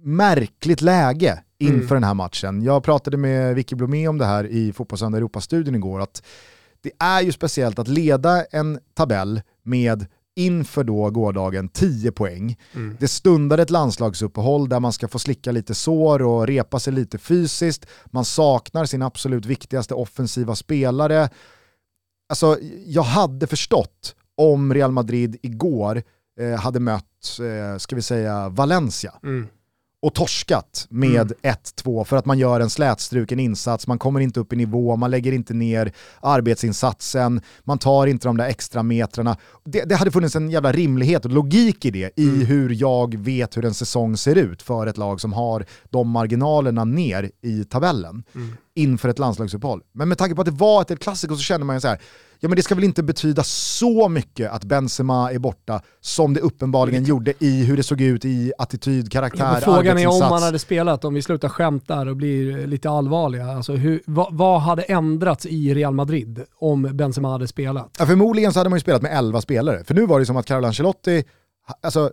märkligt 0.03 0.83
läge 0.83 1.43
inför 1.59 1.75
Mm. 1.77 1.89
den 1.89 2.05
här 2.05 2.15
matchen. 2.15 2.63
Jag 2.63 2.83
pratade 2.83 3.17
med 3.17 3.55
Vicky 3.55 3.77
Blomé 3.77 4.09
om 4.09 4.19
det 4.19 4.25
här 4.27 4.47
i 4.47 4.73
Fotbollssöndag 4.73 5.19
Europa-studion 5.19 5.75
igår, 5.75 6.01
att 6.01 6.23
det 6.81 6.91
är 6.99 7.21
ju 7.21 7.33
speciellt 7.33 7.79
att 7.79 7.89
leda 7.89 8.45
en 8.45 8.79
tabell 8.95 9.41
med 9.65 10.07
inför 10.37 10.85
då 10.85 11.11
gårdagen 11.11 11.69
10 11.69 12.13
poäng. 12.13 12.57
Mm. 12.75 12.97
Det 13.01 13.09
stundar 13.09 13.59
ett 13.59 13.71
landslagsuppehåll 13.71 14.69
där 14.69 14.81
man 14.81 14.93
ska 14.93 15.09
få 15.09 15.19
slicka 15.19 15.53
lite 15.53 15.75
sår 15.75 16.23
och 16.23 16.47
repa 16.47 16.81
sig 16.81 16.93
lite 16.93 17.19
fysiskt. 17.19 17.87
Man 18.07 18.25
saknar 18.25 18.85
sin 18.85 19.03
absolut 19.03 19.47
viktigaste 19.47 19.95
offensiva 19.95 20.55
spelare. 20.57 21.29
Alltså, 22.29 22.59
jag 22.87 23.03
hade 23.03 23.47
förstått 23.47 24.17
om 24.37 24.75
Real 24.75 24.93
Madrid 24.93 25.37
igår 25.43 26.03
eh, 26.41 26.61
hade 26.61 26.81
mött, 26.81 27.39
eh, 27.41 27.79
ska 27.79 27.97
vi 27.97 28.03
säga, 28.03 28.49
Valencia 28.49 29.13
Mm. 29.23 29.47
Och 30.05 30.15
torskat 30.15 30.87
med 30.91 31.33
Mm. 31.43 31.57
1-2 31.85 32.05
för 32.05 32.17
att 32.17 32.27
man 32.27 32.39
gör 32.39 32.61
en 32.61 32.71
slätstruken 32.71 33.41
insats, 33.41 33.87
man 33.87 33.99
kommer 33.99 34.21
inte 34.21 34.41
upp 34.41 34.53
i 34.53 34.57
nivå, 34.57 34.97
man 34.97 35.11
lägger 35.11 35.33
inte 35.33 35.55
ner 35.55 35.93
arbetsinsatsen, 36.21 37.41
man 37.65 37.79
tar 37.79 38.07
inte 38.07 38.29
de 38.29 38.37
där 38.37 38.49
extra 38.49 38.83
metrarna. 38.83 39.37
Det, 39.65 39.85
det 39.85 39.95
hade 39.95 40.11
funnits 40.11 40.37
en 40.37 40.51
jävla 40.51 40.73
rimlighet 40.73 41.25
och 41.25 41.31
logik 41.31 41.85
i 41.85 41.91
det, 41.91 42.11
i 42.17 42.29
Mm. 42.29 42.41
hur 42.47 42.71
jag 42.81 43.15
vet 43.19 43.57
hur 43.57 43.65
en 43.65 43.75
säsong 43.75 44.17
ser 44.17 44.37
ut 44.39 44.63
för 44.63 44.87
ett 44.87 44.97
lag 44.99 45.21
som 45.21 45.33
har 45.33 45.67
de 45.91 46.09
marginalerna 46.11 46.85
ner 46.85 47.31
i 47.43 47.65
tabellen 47.65 48.25
Mm. 48.35 48.57
Inför 48.75 49.09
ett 49.09 49.19
landslagsuppehåll. 49.19 49.81
Men 49.93 50.09
med 50.09 50.19
tanke 50.19 50.35
på 50.35 50.41
att 50.41 50.47
det 50.47 50.51
var 50.53 50.83
ett 50.83 50.91
El 50.91 50.99
Clasico 50.99 51.35
så 51.37 51.43
känner 51.43 51.65
man 51.65 51.77
ju 51.77 51.81
så 51.81 51.89
här, 51.89 51.99
ja 52.41 52.49
men 52.49 52.57
det 52.57 52.63
ska 52.63 52.75
väl 52.75 52.85
inte 52.85 53.03
betyda 53.03 53.43
så 53.45 54.09
mycket 54.09 54.51
att 54.51 54.65
Benzema 54.65 55.33
är 55.33 55.39
borta 55.39 55.83
som 56.01 56.35
det 56.35 56.41
uppenbarligen 56.41 57.05
gjorde 57.05 57.33
i 57.39 57.65
hur 57.65 57.77
det 57.77 57.83
såg 57.83 58.01
ut 58.01 58.25
i 58.25 58.53
attityd, 58.59 59.13
karaktär, 59.13 59.55
Ja, 59.55 59.61
frågan 59.61 59.99
är 59.99 60.07
om 60.07 60.19
man 60.19 60.43
hade 60.43 60.59
spelat, 60.59 61.05
om 61.05 61.15
vi 61.15 61.23
slutar 61.23 61.49
skämta 61.49 62.01
och 62.01 62.17
blir 62.17 62.67
lite 62.67 62.91
allvarliga. 62.91 63.47
Alltså 63.47 63.73
hur, 63.73 64.03
vad, 64.07 64.35
vad 64.35 64.61
hade 64.61 64.83
ändrats 64.83 65.47
i 65.47 65.75
Real 65.75 65.95
Madrid 65.95 66.43
om 66.59 66.83
Benzema 66.93 67.31
hade 67.31 67.49
spelat? 67.49 67.97
Ja, 67.99 68.07
förmodligen 68.07 68.53
så 68.53 68.61
hade 68.61 68.71
man 68.71 68.77
ju 68.77 68.81
spelat 68.81 69.03
med 69.03 69.19
11 69.19 69.41
spelare, 69.41 69.85
för 69.85 69.95
nu 69.95 70.07
var 70.07 70.21
det 70.21 70.27
som 70.27 70.37
att 70.37 70.47
Carlo 70.47 70.67
Ancelotti, 70.67 71.25
alltså 71.83 72.11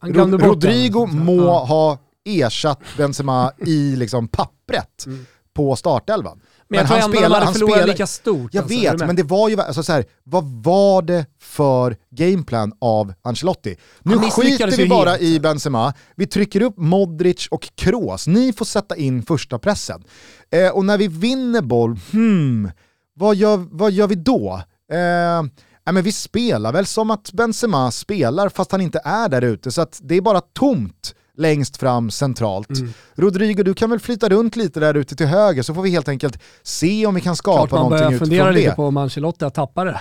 Han 0.00 0.12
glömde 0.12 0.36
Ro- 0.36 0.40
bort 0.40 0.48
Rodrigo 0.64 1.06
den. 1.06 1.24
må 1.24 1.36
Ja. 1.36 1.64
ha 1.64 1.98
ersatt 2.24 2.80
Benzema 2.96 3.52
i 3.66 3.96
liksom 3.96 4.28
pappret 4.28 5.04
Mm. 5.06 5.26
På 5.56 5.76
startelvan. 5.76 6.40
Men 6.68 6.78
jag 6.78 6.88
tror 6.88 7.12
de 7.12 7.32
hade 7.34 7.52
förlorat 7.52 7.74
spelar- 7.74 7.86
lika 7.86 8.06
stort. 8.06 8.54
Jag 8.54 8.62
alltså, 8.62 8.78
vet, 8.78 8.98
men 8.98 9.16
det 9.16 9.22
var 9.22 9.48
ju, 9.48 9.60
alltså 9.60 9.82
så 9.82 9.92
här, 9.92 10.04
vad 10.24 10.44
var 10.44 11.02
det 11.02 11.26
för 11.40 11.96
gameplan 12.10 12.72
av 12.80 13.12
Ancelotti? 13.22 13.76
Nu 14.02 14.16
Han 14.16 14.30
skiter 14.30 14.76
vi 14.76 14.88
bara 14.88 15.10
helt. 15.10 15.22
i 15.22 15.40
Benzema, 15.40 15.94
vi 16.16 16.26
trycker 16.26 16.60
upp 16.60 16.74
Modric 16.76 17.48
och 17.50 17.68
Kroos, 17.74 18.26
ni 18.26 18.52
får 18.52 18.64
sätta 18.64 18.96
in 18.96 19.22
första 19.22 19.58
pressen. 19.58 20.04
Eh, 20.50 20.68
och 20.68 20.84
när 20.84 20.98
vi 20.98 21.08
vinner 21.08 21.60
boll, 21.60 21.98
hmm, 22.12 22.70
vad 23.14 23.36
gör, 23.36 23.66
vad 23.70 23.92
gör 23.92 24.06
vi 24.06 24.14
då? 24.14 24.62
Eh, 24.92 25.92
men 25.92 26.04
vi 26.04 26.12
spelar 26.12 26.72
väl 26.72 26.86
som 26.86 27.10
att 27.10 27.32
Benzema 27.32 27.90
spelar 27.90 28.48
fast 28.48 28.72
han 28.72 28.80
inte 28.80 29.00
är 29.04 29.28
där 29.28 29.42
ute, 29.42 29.70
så 29.70 29.80
att 29.80 30.00
det 30.02 30.14
är 30.14 30.20
bara 30.20 30.40
tomt 30.40 31.14
längst 31.36 31.76
fram 31.76 32.10
centralt. 32.10 32.70
Mm. 32.70 32.92
Rodrigo, 33.14 33.62
du 33.62 33.74
kan 33.74 33.90
väl 33.90 34.00
flytta 34.00 34.28
runt 34.28 34.56
lite 34.56 34.80
där 34.80 34.94
ute 34.94 35.16
till 35.16 35.26
höger 35.26 35.62
så 35.62 35.74
får 35.74 35.82
vi 35.82 35.90
helt 35.90 36.08
enkelt 36.08 36.38
se 36.62 37.06
om 37.06 37.14
vi 37.14 37.20
kan 37.20 37.36
skapa 37.36 37.58
Klart 37.58 37.70
man 37.70 37.80
någonting 37.80 37.98
börjar 37.98 38.10
utifrån 38.10 38.28
fundera 38.28 38.46
det. 38.46 38.52
lite 38.52 38.70
på 38.74 38.84
om 38.86 38.96
Ancelotti 38.96 39.44
har 39.44 39.50
tappat 39.50 39.86
det. 39.86 40.00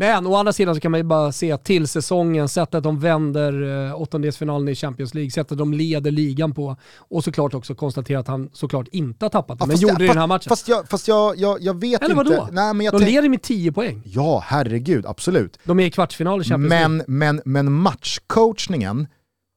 Men 0.00 0.26
å 0.26 0.34
andra 0.36 0.52
sidan 0.52 0.74
så 0.74 0.80
kan 0.80 0.90
man 0.90 1.00
ju 1.00 1.04
bara 1.04 1.32
se 1.32 1.56
till 1.56 1.88
säsongen, 1.88 2.48
sättet 2.48 2.82
de 2.82 3.00
vänder 3.00 3.86
eh, 3.88 4.00
åttondelsfinalen 4.00 4.68
i 4.68 4.74
Champions 4.74 5.14
League, 5.14 5.30
sättet 5.30 5.58
de 5.58 5.72
leder 5.74 6.10
ligan 6.10 6.54
på 6.54 6.76
och 6.98 7.24
såklart 7.24 7.54
också 7.54 7.74
konstatera 7.74 8.18
att 8.20 8.28
han 8.28 8.50
såklart 8.52 8.88
inte 8.92 9.24
har 9.24 9.30
tappat 9.30 9.58
det, 9.58 9.62
Ja, 9.62 9.66
men 9.66 9.76
gjorde 9.76 9.92
jag- 9.92 9.98
det 9.98 10.04
i 10.04 10.08
den 10.08 10.18
här 10.18 10.26
matchen. 10.26 10.48
Fast 10.48 10.68
jag, 10.68 10.88
fast 10.88 11.08
jag, 11.08 11.36
jag, 11.36 11.62
jag 11.62 11.80
vet 11.80 12.02
Eller 12.02 12.20
inte. 12.20 12.30
vadå? 12.36 12.48
Nej, 12.52 12.74
men 12.74 12.84
jag 12.84 12.94
de 12.94 12.98
tänk- 12.98 13.10
leder 13.10 13.28
med 13.28 13.42
10 13.42 13.72
poäng. 13.72 14.02
Ja, 14.04 14.42
herregud, 14.46 15.06
absolut. 15.06 15.58
De 15.64 15.80
är 15.80 15.84
i 15.86 15.90
kvartsfinal 15.90 16.40
i 16.40 16.44
Champions 16.44 16.70
League. 16.70 16.88
Men, 16.88 17.04
men, 17.18 17.40
men 17.44 17.72
matchcoachningen 17.72 19.06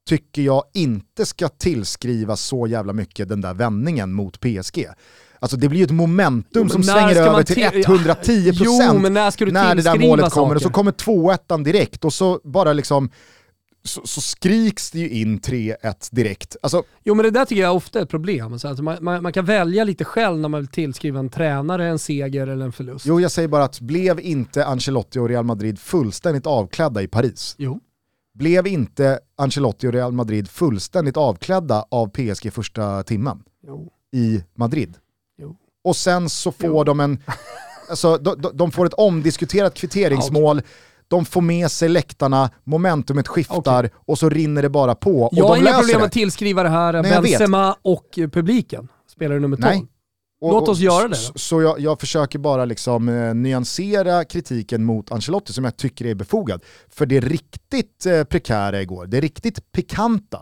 tycker 0.10 0.42
jag 0.42 0.64
inte 0.74 1.26
ska 1.26 1.50
tillskrivas 1.50 2.42
så 2.42 2.68
jävla 2.68 2.94
mycket 2.94 3.30
den 3.30 3.42
där 3.42 3.54
vändningen 3.54 4.14
mot 4.14 4.40
PSG. 4.40 4.86
Alltså 5.40 5.58
det 5.58 5.70
blir 5.70 5.80
ju 5.80 5.86
ett 5.86 5.92
momentum 5.92 6.62
men 6.62 6.70
som 6.70 6.84
svänger 6.84 7.16
över 7.16 7.44
till 7.44 7.56
till- 7.56 7.86
110% 7.86 8.54
Jo, 8.66 9.00
men 9.00 9.14
när 9.14 9.32
ska 9.32 9.46
du 9.46 9.52
när 9.52 9.76
det 9.76 9.82
där 9.82 10.00
målet 10.00 10.32
kommer 10.32 10.56
och 10.56 10.62
så 10.62 10.64
saker? 10.70 10.74
kommer 10.74 10.92
2-1 10.92 11.64
direkt 11.64 12.06
och 12.06 12.14
så 12.14 12.40
bara 12.44 12.74
liksom 12.74 13.10
så, 13.84 14.02
så 14.06 14.22
skriks 14.22 14.92
det 14.92 15.00
ju 15.00 15.10
in 15.10 15.40
3-1 15.40 15.76
direkt. 16.12 16.56
Alltså, 16.62 16.84
Jo 17.04 17.16
men 17.16 17.24
det 17.24 17.32
där 17.32 17.46
tycker 17.46 17.62
jag 17.62 17.76
ofta 17.76 18.00
är 18.00 18.04
ett 18.04 18.10
problem. 18.10 18.60
Så 18.60 18.68
att 18.68 18.80
man, 18.80 18.98
man, 19.02 19.24
man 19.24 19.34
kan 19.34 19.46
välja 19.46 19.84
lite 19.84 20.06
själv 20.06 20.40
när 20.40 20.50
man 20.50 20.60
vill 20.62 20.68
tillskriva 20.68 21.20
en 21.20 21.30
tränare 21.30 21.88
en 21.88 22.00
seger 22.00 22.48
eller 22.48 22.66
en 22.66 22.72
förlust. 22.72 23.06
jo 23.06 23.20
jag 23.20 23.32
säger 23.32 23.48
bara 23.48 23.64
att 23.64 23.80
blev 23.80 24.20
inte 24.20 24.66
Ancelotti 24.66 25.20
och 25.20 25.30
Real 25.30 25.46
Madrid 25.46 25.80
fullständigt 25.80 26.48
avklädda 26.48 27.02
i 27.02 27.08
Paris? 27.08 27.56
Jo. 27.58 27.80
Blev 28.42 28.68
inte 28.68 29.20
Ancelotti 29.36 29.88
och 29.88 29.94
Real 29.94 30.12
Madrid 30.12 30.50
fullständigt 30.50 31.18
avklädda 31.18 31.86
av 31.92 32.08
PSG 32.08 32.54
första 32.54 33.04
timmen 33.04 33.44
jo. 33.68 33.90
i 34.14 34.44
Madrid? 34.56 34.98
Jo. 35.38 35.56
Och 35.84 35.96
sen 35.96 36.30
så 36.30 36.52
får 36.52 36.70
Jo. 36.70 36.84
de 36.84 37.00
en, 37.00 37.20
alltså, 37.90 38.18
de, 38.18 38.52
de- 38.54 38.72
får 38.72 38.86
ett 38.86 38.94
omdiskuterat 38.94 39.74
kvitteringsmål, 39.74 40.62
de 41.08 41.26
får 41.26 41.42
med 41.42 41.72
sig 41.72 41.90
läktarna, 41.90 42.50
momentumet 42.64 43.28
skiftar 43.28 43.90
och 43.96 44.18
så 44.18 44.30
rinner 44.30 44.62
det 44.62 44.70
bara 44.70 44.96
på. 44.96 45.30
Jag 45.32 45.48
har 45.48 45.58
inga 45.58 45.74
problem 45.80 46.00
det. 46.00 46.06
att 46.06 46.12
tillskriva 46.12 46.64
det 46.64 46.70
här 46.70 46.94
Nej. 46.94 47.22
Benzema 47.22 47.76
och 47.82 48.20
publiken. 48.32 48.88
Spelare 49.08 49.40
nummer 49.40 49.58
12. 49.58 49.68
Nej. 49.68 49.88
Och- 50.42 50.52
Låt 50.52 50.70
oss 50.70 50.78
och- 50.78 50.84
göra 50.84 51.08
det 51.08 51.16
Så, 51.16 51.32
då. 51.34 51.40
så 51.40 51.62
jag, 51.62 51.80
jag 51.80 52.00
försöker 52.00 52.40
bara 52.40 52.66
liksom 52.66 53.10
eh, 53.10 53.34
nyansera 53.34 54.24
kritiken 54.26 54.84
mot 54.84 55.12
Ancelotti 55.12 55.54
som 55.54 55.64
jag 55.64 55.78
tycker 55.78 56.06
är 56.06 56.16
befogad. 56.16 56.62
För 56.90 57.06
det 57.06 57.20
riktigt 57.20 58.06
eh, 58.06 58.24
prekära 58.24 58.82
igår, 58.82 59.06
det 59.06 59.20
riktigt 59.22 59.72
pikanta, 59.72 60.40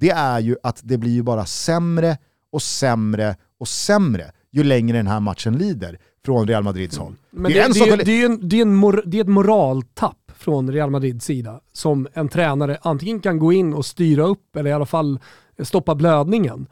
det 0.00 0.10
är 0.10 0.40
ju 0.40 0.56
att 0.62 0.80
det 0.84 0.98
blir 0.98 1.10
ju 1.12 1.22
bara 1.22 1.46
sämre 1.46 2.18
och 2.52 2.62
sämre 2.62 3.36
och 3.60 3.68
sämre 3.68 4.32
ju 4.52 4.64
längre 4.64 4.96
den 4.96 5.06
här 5.06 5.20
matchen 5.20 5.58
lider 5.58 5.98
från 6.24 6.48
Real 6.48 6.62
Madrids 6.62 6.98
håll. 6.98 7.14
Men 7.30 7.52
Det 7.52 7.58
är 7.58 7.60
det, 7.60 7.64
en 7.66 7.72
det, 7.72 7.78
sak 7.78 7.88
är, 7.88 7.92
att- 7.98 8.04
det, 8.06 8.22
är 8.22 8.26
en, 8.26 8.48
det, 8.48 8.56
är 8.56 8.62
en 8.62 8.74
mor, 8.74 9.02
det 9.06 9.16
är 9.16 9.20
ett 9.22 9.28
moraltapp 9.28 10.32
från 10.36 10.72
Real 10.72 10.90
Madrids 10.90 11.24
sida 11.24 11.60
som 11.72 12.08
en 12.12 12.28
tränare 12.28 12.78
antingen 12.82 13.20
kan 13.20 13.38
gå 13.38 13.52
in 13.52 13.74
och 13.74 13.86
styra 13.86 14.24
upp 14.24 14.56
eller 14.56 14.70
i 14.70 14.72
alla 14.72 14.86
fall 14.86 15.18
stoppa 15.62 15.94
blödningen. 15.94 16.66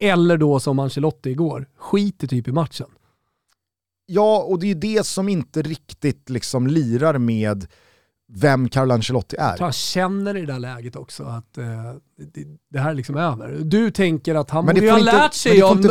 Eller 0.00 0.36
då 0.36 0.60
som 0.60 0.78
Ancelotti 0.78 1.30
igår, 1.30 1.68
skiter 1.76 2.26
typ 2.26 2.48
i 2.48 2.52
matchen. 2.52 2.86
Ja, 4.06 4.42
och 4.42 4.58
det 4.58 4.66
är 4.66 4.68
ju 4.68 4.74
det 4.74 5.06
som 5.06 5.28
inte 5.28 5.62
riktigt 5.62 6.30
liksom 6.30 6.66
lirar 6.66 7.18
med 7.18 7.66
vem 8.32 8.68
Carlo 8.68 8.94
Ancelotti 8.94 9.36
Jag 9.38 9.56
tror 9.56 9.64
är. 9.64 9.66
han 9.66 9.72
känner 9.72 10.36
i 10.36 10.40
det 10.40 10.52
där 10.52 10.58
läget 10.58 10.96
också 10.96 11.22
att 11.24 11.58
eh, 11.58 11.64
det, 12.32 12.44
det 12.70 12.78
här 12.78 12.90
är 12.90 12.94
liksom 12.94 13.16
över. 13.16 13.58
Du 13.64 13.90
tänker 13.90 14.34
att 14.34 14.50
han 14.50 14.66
borde 14.66 14.80
ju 14.80 14.90
ha 14.90 14.98
lärt 14.98 15.34
sig 15.34 15.62
av... 15.62 15.86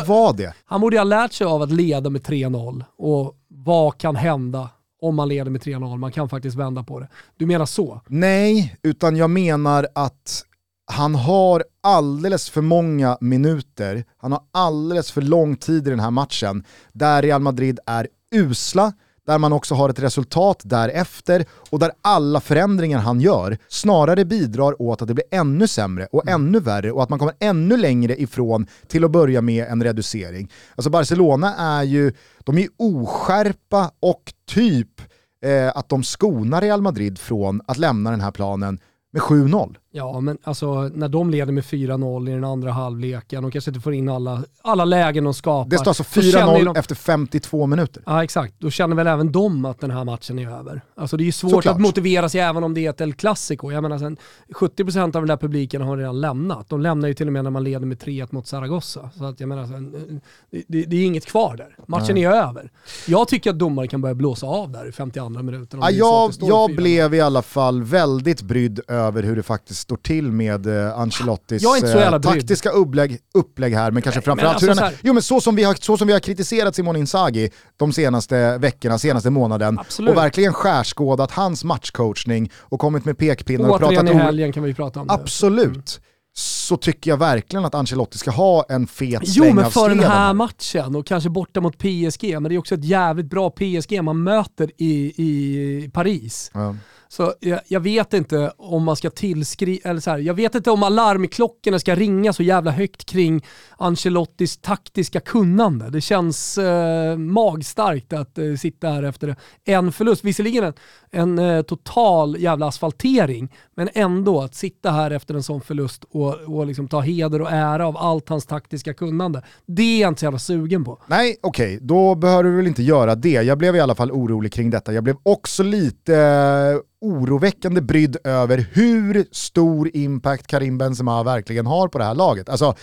Han 0.65 0.81
borde 0.81 0.97
ha 0.97 1.03
lärt 1.03 1.33
sig 1.33 1.47
av 1.47 1.61
att 1.61 1.71
leda 1.71 2.09
med 2.09 2.21
3-0 2.21 2.83
och 2.97 3.35
vad 3.47 3.97
kan 3.97 4.15
hända 4.15 4.69
om 5.01 5.15
man 5.15 5.29
leder 5.29 5.51
med 5.51 5.61
3-0? 5.61 5.97
Man 5.97 6.11
kan 6.11 6.29
faktiskt 6.29 6.57
vända 6.57 6.83
på 6.83 6.99
det. 6.99 7.07
Du 7.37 7.45
menar 7.45 7.65
så? 7.65 8.01
Nej, 8.07 8.77
utan 8.83 9.15
jag 9.15 9.29
menar 9.29 9.87
att 9.95 10.43
han 10.91 11.15
har 11.15 11.63
alldeles 11.83 12.49
för 12.49 12.61
många 12.61 13.17
minuter, 13.21 14.05
han 14.17 14.31
har 14.31 14.41
alldeles 14.51 15.11
för 15.11 15.21
lång 15.21 15.55
tid 15.55 15.87
i 15.87 15.89
den 15.89 15.99
här 15.99 16.11
matchen 16.11 16.63
där 16.93 17.21
Real 17.21 17.41
Madrid 17.41 17.79
är 17.85 18.07
usla, 18.31 18.93
där 19.25 19.37
man 19.37 19.53
också 19.53 19.75
har 19.75 19.89
ett 19.89 19.99
resultat 19.99 20.61
därefter 20.63 21.45
och 21.69 21.79
där 21.79 21.91
alla 22.01 22.41
förändringar 22.41 22.99
han 22.99 23.21
gör 23.21 23.57
snarare 23.67 24.25
bidrar 24.25 24.81
åt 24.81 25.01
att 25.01 25.07
det 25.07 25.13
blir 25.13 25.25
ännu 25.31 25.67
sämre 25.67 26.07
och 26.11 26.27
ännu 26.27 26.59
värre 26.59 26.91
och 26.91 27.03
att 27.03 27.09
man 27.09 27.19
kommer 27.19 27.35
ännu 27.39 27.77
längre 27.77 28.21
ifrån 28.21 28.67
till 28.87 29.03
att 29.03 29.11
börja 29.11 29.41
med 29.41 29.67
en 29.67 29.83
reducering. 29.83 30.51
Alltså 30.75 30.89
Barcelona 30.89 31.55
är 31.55 31.83
ju, 31.83 32.13
de 32.39 32.57
är 32.57 32.67
oskärpa 32.77 33.91
och 33.99 34.33
typ 34.49 35.01
eh, 35.43 35.77
att 35.77 35.89
de 35.89 36.03
skonar 36.03 36.61
Real 36.61 36.81
Madrid 36.81 37.19
från 37.19 37.61
att 37.67 37.77
lämna 37.77 38.11
den 38.11 38.21
här 38.21 38.31
planen 38.31 38.79
med 39.11 39.21
7-0. 39.21 39.75
Ja, 39.91 40.19
men 40.19 40.37
alltså 40.43 40.81
när 40.93 41.09
de 41.09 41.29
leder 41.29 41.51
med 41.53 41.63
4-0 41.63 42.29
i 42.29 42.33
den 42.33 42.43
andra 42.43 42.71
halvleken, 42.71 43.41
de 43.41 43.51
kanske 43.51 43.71
inte 43.71 43.81
får 43.81 43.93
in 43.93 44.09
alla, 44.09 44.43
alla 44.61 44.85
lägen 44.85 45.23
de 45.23 45.33
skapar. 45.33 45.69
Det 45.69 45.77
står 45.77 45.87
alltså 45.89 46.03
Då 46.13 46.21
känner 46.21 46.53
ju 46.57 46.63
4-0 46.63 46.65
de- 46.73 46.79
efter 46.79 46.95
52 46.95 47.65
minuter. 47.65 48.03
Ja 48.05 48.23
exakt, 48.23 48.53
då 48.59 48.69
känner 48.69 48.95
väl 48.95 49.07
även 49.07 49.31
de 49.31 49.65
att 49.65 49.79
den 49.79 49.91
här 49.91 50.03
matchen 50.03 50.39
är 50.39 50.49
över. 50.49 50.81
Alltså 50.95 51.17
det 51.17 51.23
är 51.23 51.25
ju 51.25 51.31
svårt 51.31 51.51
Såklart. 51.51 51.75
att 51.75 51.81
motivera 51.81 52.29
sig 52.29 52.41
även 52.41 52.63
om 52.63 52.73
det 52.73 52.85
är 52.85 52.89
ett 52.89 53.01
El 53.01 53.13
Clasico. 53.13 53.71
Jag 53.71 53.81
menar 53.83 53.97
sen, 53.97 54.17
70% 54.55 55.03
av 55.03 55.11
den 55.11 55.27
där 55.27 55.37
publiken 55.37 55.81
har 55.81 55.97
redan 55.97 56.21
lämnat. 56.21 56.69
De 56.69 56.81
lämnar 56.81 57.07
ju 57.07 57.13
till 57.13 57.27
och 57.27 57.33
med 57.33 57.43
när 57.43 57.51
man 57.51 57.63
leder 57.63 57.85
med 57.85 57.97
3-1 57.97 58.27
mot 58.31 58.47
Zaragoza. 58.47 59.09
Så 59.17 59.25
att 59.25 59.39
jag 59.39 59.49
menar, 59.49 59.65
sen, 59.65 60.21
det, 60.67 60.83
det, 60.85 60.95
är 60.97 61.05
inget 61.05 61.25
kvar 61.25 61.57
där. 61.57 61.75
Matchen 61.87 62.15
Nej. 62.15 62.23
är 62.23 62.31
över. 62.31 62.71
Jag 63.07 63.27
tycker 63.27 63.49
att 63.49 63.59
domare 63.59 63.87
kan 63.87 64.01
börja 64.01 64.15
blåsa 64.15 64.45
av 64.47 64.71
där 64.71 64.89
i 64.89 64.91
52 64.91 65.29
minuten. 65.29 65.79
om 65.79 65.85
Ja, 65.85 65.91
jag 65.91 66.33
jag 66.49 66.69
4-0. 66.71 66.75
blev 66.75 67.13
i 67.13 67.21
alla 67.21 67.41
fall 67.41 67.83
väldigt 67.83 68.41
brydd 68.41 68.79
över 68.87 69.23
hur 69.23 69.35
det 69.35 69.43
faktiskt 69.43 69.76
står 69.77 69.97
till 69.97 70.31
med 70.31 70.65
eh, 70.85 70.99
Ancelottis 70.99 71.83
eh, 71.83 72.19
taktiska 72.19 72.69
upplägg, 72.69 73.19
upplägg 73.33 73.73
här, 73.73 73.91
men 73.91 74.01
kanske 74.01 74.19
Nej, 74.19 74.23
framförallt 74.23 74.61
men 74.61 74.69
hur 74.69 74.69
alltså 74.69 74.83
så 74.83 74.89
här- 74.89 74.99
jo, 75.03 75.13
men 75.13 75.23
så, 75.23 75.41
som 75.41 75.55
vi 75.55 75.63
har, 75.63 75.73
så 75.73 75.97
som 75.97 76.07
vi 76.07 76.13
har 76.13 76.19
kritiserat 76.19 76.75
Simon 76.75 76.95
Inzaghi 76.95 77.51
de 77.77 77.93
senaste 77.93 78.57
veckorna, 78.57 78.99
senaste 78.99 79.29
månaden 79.29 79.79
Absolut. 79.79 80.09
och 80.11 80.17
verkligen 80.17 80.53
skärskådat 80.53 81.31
hans 81.31 81.63
matchcoachning 81.63 82.51
och 82.55 82.79
kommit 82.79 83.05
med 83.05 83.17
pekpinnar 83.17 83.69
och 83.69 83.75
Återigen 83.75 84.05
pratat 84.05 84.21
i 84.21 84.23
helgen 84.23 84.51
kan 84.53 84.63
vi 84.63 84.73
prata 84.73 84.99
om 84.99 85.07
det. 85.07 85.13
Absolut. 85.13 86.01
Så 86.33 86.77
tycker 86.77 87.11
jag 87.11 87.17
verkligen 87.17 87.65
att 87.65 87.75
Ancelotti 87.75 88.17
ska 88.17 88.31
ha 88.31 88.65
en 88.69 88.87
fet 88.87 89.21
Jo 89.25 89.43
sväng 89.43 89.55
men 89.55 89.71
för 89.71 89.89
den 89.89 89.99
här 89.99 90.33
matchen 90.33 90.95
och 90.95 91.07
kanske 91.07 91.29
borta 91.29 91.61
mot 91.61 91.77
PSG, 91.77 92.33
men 92.33 92.43
det 92.43 92.55
är 92.55 92.57
också 92.57 92.75
ett 92.75 92.83
jävligt 92.83 93.25
bra 93.29 93.49
PSG 93.49 94.03
man 94.03 94.23
möter 94.23 94.71
i, 94.77 95.13
i 95.17 95.89
Paris. 95.93 96.51
Ja. 96.53 96.75
Så 97.09 97.33
jag, 97.39 97.59
jag 97.67 97.79
vet 97.79 98.13
inte 98.13 98.51
om 98.57 98.83
man 98.83 98.95
ska 98.95 99.09
tillskriva, 99.09 99.89
eller 99.89 99.99
så 99.99 100.11
här, 100.11 100.17
jag 100.17 100.33
vet 100.33 100.55
inte 100.55 100.71
om 100.71 100.83
alarmklockorna 100.83 101.79
ska 101.79 101.95
ringa 101.95 102.33
så 102.33 102.43
jävla 102.43 102.71
högt 102.71 103.05
kring 103.05 103.45
Ancelottis 103.77 104.57
taktiska 104.57 105.19
kunnande. 105.19 105.89
Det 105.89 106.01
känns 106.01 106.57
eh, 106.57 107.17
magstarkt 107.17 108.13
att 108.13 108.37
eh, 108.37 108.55
sitta 108.55 108.87
här 108.87 109.03
efter 109.03 109.35
en 109.65 109.91
förlust. 109.91 110.23
Visserligen 110.23 110.63
en, 110.63 110.73
en 111.11 111.39
eh, 111.39 111.61
total 111.61 112.37
jävla 112.39 112.67
asfaltering, 112.67 113.53
men 113.75 113.89
ändå 113.93 114.41
att 114.41 114.55
sitta 114.55 114.91
här 114.91 115.11
efter 115.11 115.33
en 115.33 115.43
sån 115.43 115.61
förlust 115.61 116.05
och, 116.09 116.33
och 116.33 116.67
liksom 116.67 116.87
ta 116.87 117.01
heder 117.01 117.41
och 117.41 117.51
ära 117.51 117.87
av 117.87 117.97
allt 117.97 118.29
hans 118.29 118.45
taktiska 118.45 118.93
kunnande. 118.93 119.41
Det 119.65 119.81
är 119.81 120.01
jag 120.01 120.07
inte 120.07 120.19
så 120.19 120.25
jävla 120.25 120.39
sugen 120.39 120.83
på. 120.83 121.01
Nej, 121.07 121.37
okej, 121.41 121.79
då 121.81 122.15
behöver 122.15 122.43
du 122.43 122.55
väl 122.55 122.67
inte 122.67 122.83
göra 122.83 123.15
det. 123.15 123.29
Jag 123.29 123.57
blev 123.57 123.75
i 123.75 123.79
alla 123.79 123.95
fall 123.95 124.11
orolig 124.11 124.53
kring 124.53 124.69
detta. 124.69 124.93
Jag 124.93 125.03
blev 125.03 125.15
också 125.23 125.63
lite 125.63 126.15
eh, 126.15 126.79
oroväckande 127.01 127.81
brydd 127.81 128.17
över 128.23 128.65
hur 128.71 129.25
stor 129.31 129.91
impact 129.93 130.47
Karim 130.47 130.77
Benzema 130.77 131.23
verkligen 131.23 131.65
har 131.65 131.87
på 131.87 131.97
det 131.97 132.03
här 132.03 132.15
laget. 132.15 132.49
Alltså, 132.49 132.75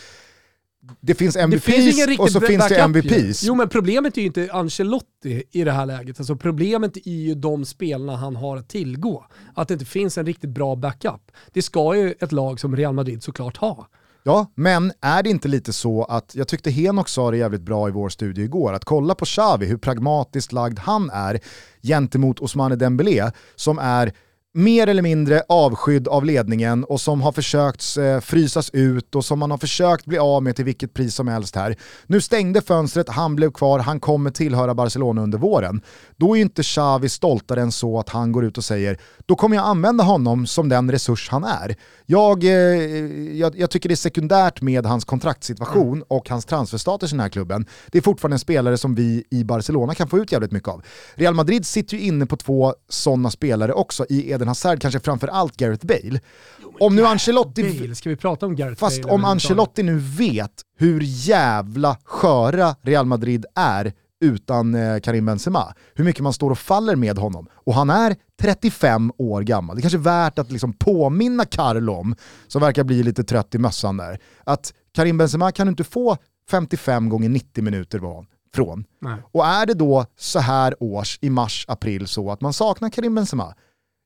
det 1.01 1.15
finns 1.15 1.35
Det 1.35 1.41
MVPs 1.41 1.65
finns 1.65 1.99
ingen 1.99 2.21
och 2.21 2.31
så 2.31 2.41
finns 2.41 2.69
det 2.69 2.79
backup 2.79 3.05
ju. 3.05 3.12
MVPs. 3.21 3.43
Jo 3.43 3.55
men 3.55 3.69
problemet 3.69 4.17
är 4.17 4.21
ju 4.21 4.27
inte 4.27 4.49
Ancelotti 4.53 5.43
i 5.51 5.65
det 5.65 5.73
här 5.73 5.87
läget. 5.87 6.21
Alltså 6.21 6.37
problemet 6.37 6.97
är 6.97 7.11
ju 7.11 7.35
de 7.35 7.65
spelarna 7.65 8.17
han 8.17 8.37
har 8.37 8.57
att 8.57 8.69
tillgå. 8.69 9.27
Att 9.55 9.69
det 9.69 9.75
inte 9.75 9.85
finns 9.85 10.19
en 10.19 10.27
riktigt 10.27 10.51
bra 10.51 10.77
backup. 10.77 11.33
Det 11.53 11.62
ska 11.62 11.97
ju 11.97 12.15
ett 12.21 12.33
lag 12.33 12.61
som 12.61 12.77
Real 12.77 12.95
Madrid 12.95 13.23
såklart 13.23 13.57
ha. 13.57 13.89
Ja, 14.27 14.47
men 14.55 14.93
är 15.01 15.22
det 15.22 15.31
inte 15.31 15.49
lite 15.49 15.72
så 15.72 16.05
att, 16.05 16.35
jag 16.35 16.49
tyckte 16.49 16.70
Henok 16.70 17.09
sa 17.09 17.31
det 17.31 17.37
jävligt 17.37 17.61
bra 17.61 17.89
i 17.89 17.91
vår 17.91 18.09
studio 18.09 18.45
igår, 18.45 18.72
att 18.72 18.85
kolla 18.85 19.14
på 19.14 19.25
Xavi, 19.25 19.66
hur 19.66 19.77
pragmatiskt 19.77 20.53
lagd 20.53 20.79
han 20.79 21.11
är 21.11 21.41
gentemot 21.83 22.41
Ousmane 22.41 22.77
Dembélé, 22.77 23.31
som 23.57 23.79
är 23.79 24.12
mer 24.57 24.87
eller 24.87 25.03
mindre 25.03 25.43
avskydd 25.49 26.09
av 26.09 26.25
ledningen 26.25 26.85
och 26.85 27.01
som 27.01 27.23
har 27.23 27.33
försökt 27.33 27.97
eh, 27.97 28.21
frysas 28.21 28.71
ut 28.73 29.15
och 29.15 29.25
som 29.25 29.39
man 29.39 29.51
har 29.51 29.59
försökt 29.59 30.07
bli 30.07 30.19
av 30.19 30.43
med 30.43 30.57
till 30.57 30.65
vilket 30.65 30.95
pris 30.95 31.15
som 31.15 31.29
helst 31.29 31.57
här. 31.57 31.77
Nu 32.07 32.21
stängde 32.21 32.63
fönstret, 32.63 33.09
han 33.09 33.37
blev 33.37 33.53
kvar, 33.53 33.79
han 33.79 34.01
kommer 34.01 34.31
tillhöra 34.31 34.75
Barcelona 34.75 35.23
under 35.23 35.39
våren. 35.39 35.83
Då 36.17 36.37
är 36.37 36.41
inte 36.41 36.63
Xavi 36.63 37.09
stoltare 37.09 37.61
än 37.61 37.73
så 37.73 37.99
att 37.99 38.09
han 38.09 38.33
går 38.33 38.45
ut 38.45 38.59
och 38.59 38.65
säger 38.65 38.99
då 39.27 39.37
kommer 39.37 39.57
jag 39.57 39.67
använda 39.67 40.05
honom 40.05 40.47
som 40.47 40.69
den 40.69 40.91
resurs 40.91 41.29
han 41.31 41.45
är. 41.45 41.77
Jag, 42.07 42.45
eh, 42.45 42.51
jag, 43.39 43.59
jag 43.59 43.71
tycker 43.71 43.89
det 43.89 43.95
är 43.95 43.97
sekundärt 43.97 44.61
med 44.61 44.87
hans 44.87 45.05
kontraktssituation 45.05 45.93
mm. 45.93 46.05
och 46.09 46.29
hans 46.29 46.45
transferstatus 46.45 47.13
i 47.13 47.15
den 47.15 47.21
här 47.21 47.29
klubben. 47.29 47.67
Det 47.87 47.99
är 47.99 48.03
fortfarande 48.03 48.35
en 48.35 48.39
spelare 48.39 48.79
som 48.79 48.95
vi 48.95 49.25
i 49.31 49.45
Barcelona 49.45 49.95
kan 49.95 50.09
få 50.09 50.19
ut 50.19 50.33
jävligt 50.33 50.53
mycket 50.53 50.69
av. 50.69 50.83
Real 51.15 51.35
Madrid 51.35 51.67
sitter 51.67 51.97
ju 51.97 52.03
inne 52.03 52.27
på 52.27 52.37
två 52.37 52.75
sådana 52.89 53.31
spelare 53.31 53.73
också 53.73 54.07
i 54.09 54.31
Eden 54.31 54.43
Hazard, 54.49 54.80
kanske 54.80 55.01
framförallt 55.01 55.57
Gareth 55.57 55.86
Bale. 55.86 56.20
Jo, 56.62 56.76
om 56.80 56.97
nu 56.97 57.07
Ancelotti... 57.07 57.80
Bale, 57.80 57.95
ska 57.95 58.09
vi 58.09 58.16
prata 58.16 58.47
om 58.47 58.57
Gareth 58.57 58.80
Fast 58.80 59.03
Bale 59.03 59.14
om 59.14 59.24
Ancelotti 59.24 59.82
nu 59.82 59.99
vet 59.99 60.62
hur 60.78 61.01
jävla 61.05 61.97
sköra 62.05 62.76
Real 62.82 63.07
Madrid 63.07 63.47
är 63.55 63.92
utan 64.24 64.74
eh, 64.74 65.01
Karim 65.01 65.26
Benzema. 65.26 65.74
Hur 65.95 66.05
mycket 66.05 66.22
man 66.22 66.32
står 66.32 66.51
och 66.51 66.59
faller 66.59 66.97
med 66.97 67.18
honom. 67.18 67.47
Och 67.55 67.74
han 67.74 67.90
är 67.90 68.16
35 68.40 69.12
år 69.18 69.42
gammal. 69.42 69.76
Det 69.76 69.80
är 69.80 69.82
kanske 69.82 69.99
är 69.99 70.24
värt 70.24 70.38
att 70.38 70.53
liksom 70.53 70.72
påminna 70.72 71.45
Carlo 71.45 71.92
om, 71.92 72.16
som 72.47 72.62
verkar 72.62 72.84
bli 72.84 73.03
lite 73.03 73.24
trött 73.24 73.55
i 73.55 73.59
mössan 73.59 73.97
där, 73.97 74.18
att 74.45 74.72
Karim 74.95 75.18
Benzema 75.18 75.53
kan 75.53 75.66
du 75.66 75.70
inte 75.70 75.84
få 75.84 76.16
55 76.51 77.09
gånger 77.09 77.28
90 77.28 77.64
minuter 77.64 77.99
var 77.99 78.26
från. 78.55 78.84
Nej. 79.01 79.22
Och 79.32 79.47
är 79.47 79.66
det 79.66 79.74
då 79.74 80.07
så 80.16 80.38
här 80.38 80.82
års, 80.82 81.18
i 81.22 81.30
mars, 81.30 81.64
april, 81.68 82.07
så 82.07 82.30
att 82.30 82.40
man 82.40 82.53
saknar 82.53 82.90
Karim 82.90 83.14
Benzema, 83.14 83.55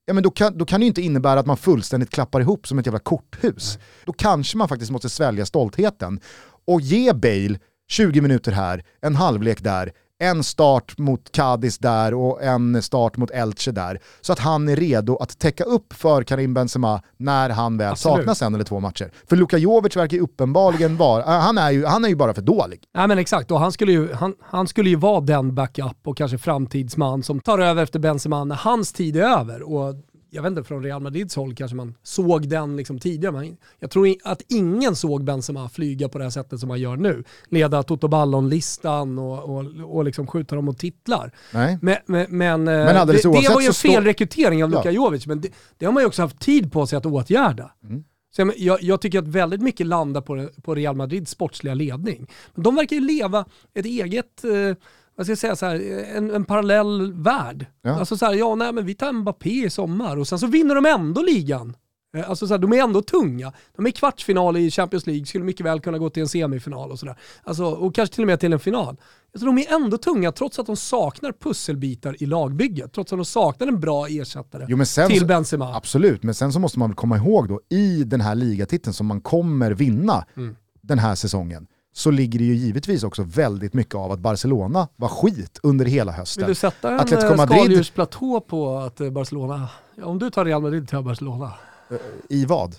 ja 0.09 0.13
men 0.13 0.23
då 0.23 0.31
kan, 0.31 0.57
då 0.57 0.65
kan 0.65 0.79
det 0.79 0.83
ju 0.83 0.87
inte 0.87 1.01
innebära 1.01 1.39
att 1.39 1.45
man 1.45 1.57
fullständigt 1.57 2.09
klappar 2.09 2.41
ihop 2.41 2.67
som 2.67 2.79
ett 2.79 2.85
jävla 2.85 2.99
korthus. 2.99 3.75
Nej. 3.77 3.85
Då 4.05 4.13
kanske 4.13 4.57
man 4.57 4.69
faktiskt 4.69 4.91
måste 4.91 5.09
svälja 5.09 5.45
stoltheten 5.45 6.19
och 6.67 6.81
ge 6.81 7.13
Bale 7.13 7.59
20 7.89 8.21
minuter 8.21 8.51
här, 8.51 8.83
en 9.01 9.15
halvlek 9.15 9.63
där, 9.63 9.91
en 10.19 10.43
start 10.43 10.97
mot 10.97 11.31
Cadiz 11.31 11.77
där 11.77 12.13
och 12.13 12.43
en 12.43 12.81
start 12.81 13.17
mot 13.17 13.31
Elche 13.31 13.71
där. 13.71 13.99
Så 14.21 14.33
att 14.33 14.39
han 14.39 14.69
är 14.69 14.75
redo 14.75 15.15
att 15.17 15.39
täcka 15.39 15.63
upp 15.63 15.93
för 15.93 16.23
Karim 16.23 16.53
Benzema 16.53 17.01
när 17.17 17.49
han 17.49 17.77
väl 17.77 17.91
Absolut. 17.91 18.17
saknas 18.17 18.41
en 18.41 18.55
eller 18.55 18.63
två 18.63 18.79
matcher. 18.79 19.11
För 19.29 19.35
Luka 19.35 19.57
Jovic 19.57 19.97
verkar 19.97 20.17
ju 20.17 20.23
uppenbarligen 20.23 20.97
vara, 20.97 21.23
äh, 21.23 21.41
han 21.41 21.57
är 21.57 21.71
ju, 21.71 21.85
han 21.85 22.05
är 22.05 22.09
ju 22.09 22.15
bara 22.15 22.33
för 22.33 22.41
dålig. 22.41 22.83
Nej 22.93 23.07
men 23.07 23.17
exakt, 23.17 23.51
och 23.51 23.59
han 23.59 23.71
skulle, 23.71 23.91
ju, 23.91 24.13
han, 24.13 24.33
han 24.41 24.67
skulle 24.67 24.89
ju 24.89 24.95
vara 24.95 25.21
den 25.21 25.55
backup 25.55 25.97
och 26.03 26.17
kanske 26.17 26.37
framtidsman 26.37 27.23
som 27.23 27.39
tar 27.39 27.59
över 27.59 27.83
efter 27.83 27.99
Benzema 27.99 28.43
när 28.43 28.55
hans 28.55 28.93
tid 28.93 29.17
är 29.17 29.39
över. 29.39 29.61
Och 29.61 29.95
jag 30.29 30.43
vet 30.43 30.49
inte, 30.49 30.63
från 30.63 30.83
Real 30.83 31.01
Madrids 31.01 31.35
håll 31.35 31.55
kanske 31.55 31.75
man 31.75 31.95
såg 32.03 32.47
den 32.47 32.75
liksom 32.75 32.99
tidigare. 32.99 33.33
Men 33.33 33.57
jag 33.79 33.91
tror 33.91 34.15
att 34.23 34.41
ingen 34.47 34.95
såg 34.95 35.23
Benzema 35.23 35.69
flyga 35.69 36.09
på 36.09 36.17
det 36.17 36.23
här 36.23 36.31
sättet 36.31 36.59
som 36.59 36.69
han 36.69 36.79
gör 36.79 36.97
nu. 36.97 37.23
Leda 37.49 37.83
Toto 37.83 38.07
Ballon-listan 38.07 39.19
och, 39.19 39.57
och, 39.57 39.65
och 39.83 40.03
liksom 40.03 40.27
skjuta 40.27 40.55
dem 40.55 40.65
mot 40.65 40.79
titlar. 40.79 41.31
Nej. 41.53 41.77
Men, 41.81 41.95
men, 42.05 42.25
men, 42.29 42.67
eh, 42.67 42.85
men 42.85 43.07
det, 43.07 43.13
det, 43.13 43.49
var 43.49 43.61
ju 43.61 43.67
en 43.67 43.73
felrekrytering 43.73 44.63
av 44.63 44.69
Luka 44.69 44.81
ja. 44.85 44.91
Jovic, 44.91 45.27
men 45.27 45.41
det, 45.41 45.49
det, 45.77 45.85
har 45.85 45.93
man 45.93 46.03
ju 46.03 46.07
också 46.07 46.21
haft 46.21 46.39
tid 46.39 46.71
på 46.71 46.87
sig 46.87 46.97
att 46.97 47.05
åtgärda. 47.05 47.71
Mm. 47.83 48.03
Så 48.35 48.51
jag, 48.57 48.81
jag, 48.81 49.01
tycker 49.01 49.19
att 49.19 49.27
väldigt 49.27 49.61
mycket 49.61 49.87
landar 49.87 50.21
på, 50.21 50.49
på 50.63 50.75
Real 50.75 50.95
Madrids 50.95 51.31
sportsliga 51.31 51.73
ledning. 51.73 52.27
Men 52.55 52.63
de 52.63 52.75
verkar 52.75 52.95
ju 52.95 53.01
leva 53.01 53.45
ett 53.73 53.85
eget 53.85 54.43
eh, 54.43 54.75
vad 55.19 55.25
ska 55.25 55.31
jag 55.31 55.37
säga, 55.37 55.55
så 55.55 55.65
här, 55.65 56.03
en, 56.15 56.31
en 56.31 56.45
parallell 56.45 57.13
värld. 57.13 57.65
Ja. 57.81 57.99
Alltså 57.99 58.17
så 58.17 58.25
här, 58.25 58.33
ja 58.33 58.55
nej 58.55 58.73
men 58.73 58.85
vi 58.85 58.95
tar 58.95 59.13
Mbappé 59.13 59.65
i 59.65 59.69
sommar 59.69 60.17
och 60.17 60.27
sen 60.27 60.39
så 60.39 60.47
vinner 60.47 60.75
de 60.75 60.85
ändå 60.85 61.21
ligan. 61.21 61.75
Eh, 62.17 62.29
alltså 62.29 62.47
så 62.47 62.53
här, 62.53 62.59
de 62.59 62.73
är 62.73 62.83
ändå 62.83 63.01
tunga. 63.01 63.53
De 63.75 63.85
är 63.85 63.89
i 63.89 63.91
kvartsfinal 63.91 64.57
i 64.57 64.71
Champions 64.71 65.07
League, 65.07 65.25
skulle 65.25 65.43
mycket 65.43 65.65
väl 65.65 65.79
kunna 65.79 65.97
gå 65.97 66.09
till 66.09 66.21
en 66.21 66.27
semifinal 66.27 66.91
och 66.91 66.99
sådär. 66.99 67.15
Alltså, 67.43 67.65
och 67.65 67.95
kanske 67.95 68.15
till 68.15 68.23
och 68.23 68.27
med 68.27 68.39
till 68.39 68.53
en 68.53 68.59
final. 68.59 68.97
Alltså, 69.33 69.45
de 69.45 69.57
är 69.57 69.73
ändå 69.73 69.97
tunga 69.97 70.31
trots 70.31 70.59
att 70.59 70.65
de 70.65 70.75
saknar 70.75 71.31
pusselbitar 71.31 72.23
i 72.23 72.25
lagbygget. 72.25 72.93
Trots 72.93 73.13
att 73.13 73.19
de 73.19 73.25
saknar 73.25 73.67
en 73.67 73.79
bra 73.79 74.07
ersättare 74.07 74.65
jo, 74.69 74.85
till 75.07 75.25
Benzema. 75.25 75.75
Absolut, 75.75 76.23
men 76.23 76.35
sen 76.35 76.53
så 76.53 76.59
måste 76.59 76.79
man 76.79 76.95
komma 76.95 77.17
ihåg 77.17 77.47
då, 77.47 77.61
i 77.69 78.03
den 78.03 78.21
här 78.21 78.35
ligatiteln 78.35 78.93
som 78.93 79.07
man 79.07 79.21
kommer 79.21 79.71
vinna 79.71 80.25
mm. 80.37 80.55
den 80.81 80.99
här 80.99 81.15
säsongen, 81.15 81.67
så 81.99 82.11
ligger 82.11 82.39
det 82.39 82.45
ju 82.45 82.55
givetvis 82.55 83.03
också 83.03 83.23
väldigt 83.23 83.73
mycket 83.73 83.95
av 83.95 84.11
att 84.11 84.19
Barcelona 84.19 84.87
var 84.95 85.07
skit 85.07 85.59
under 85.63 85.85
hela 85.85 86.11
hösten. 86.11 86.41
Vill 86.41 86.51
du 86.51 86.55
sätta 86.55 86.91
en 86.91 86.99
Atletico 86.99 87.31
eh, 87.31 87.37
Madrid... 87.37 87.59
skaldjursplatå 87.59 88.41
på 88.41 88.77
att 88.77 89.01
eh, 89.01 89.09
Barcelona, 89.09 89.69
om 90.03 90.19
du 90.19 90.29
tar 90.29 90.45
Real 90.45 90.61
Madrid 90.61 90.89
jag 90.91 91.03
Barcelona. 91.03 91.53
Eh, 91.89 91.97
I 92.29 92.45
vad? 92.45 92.75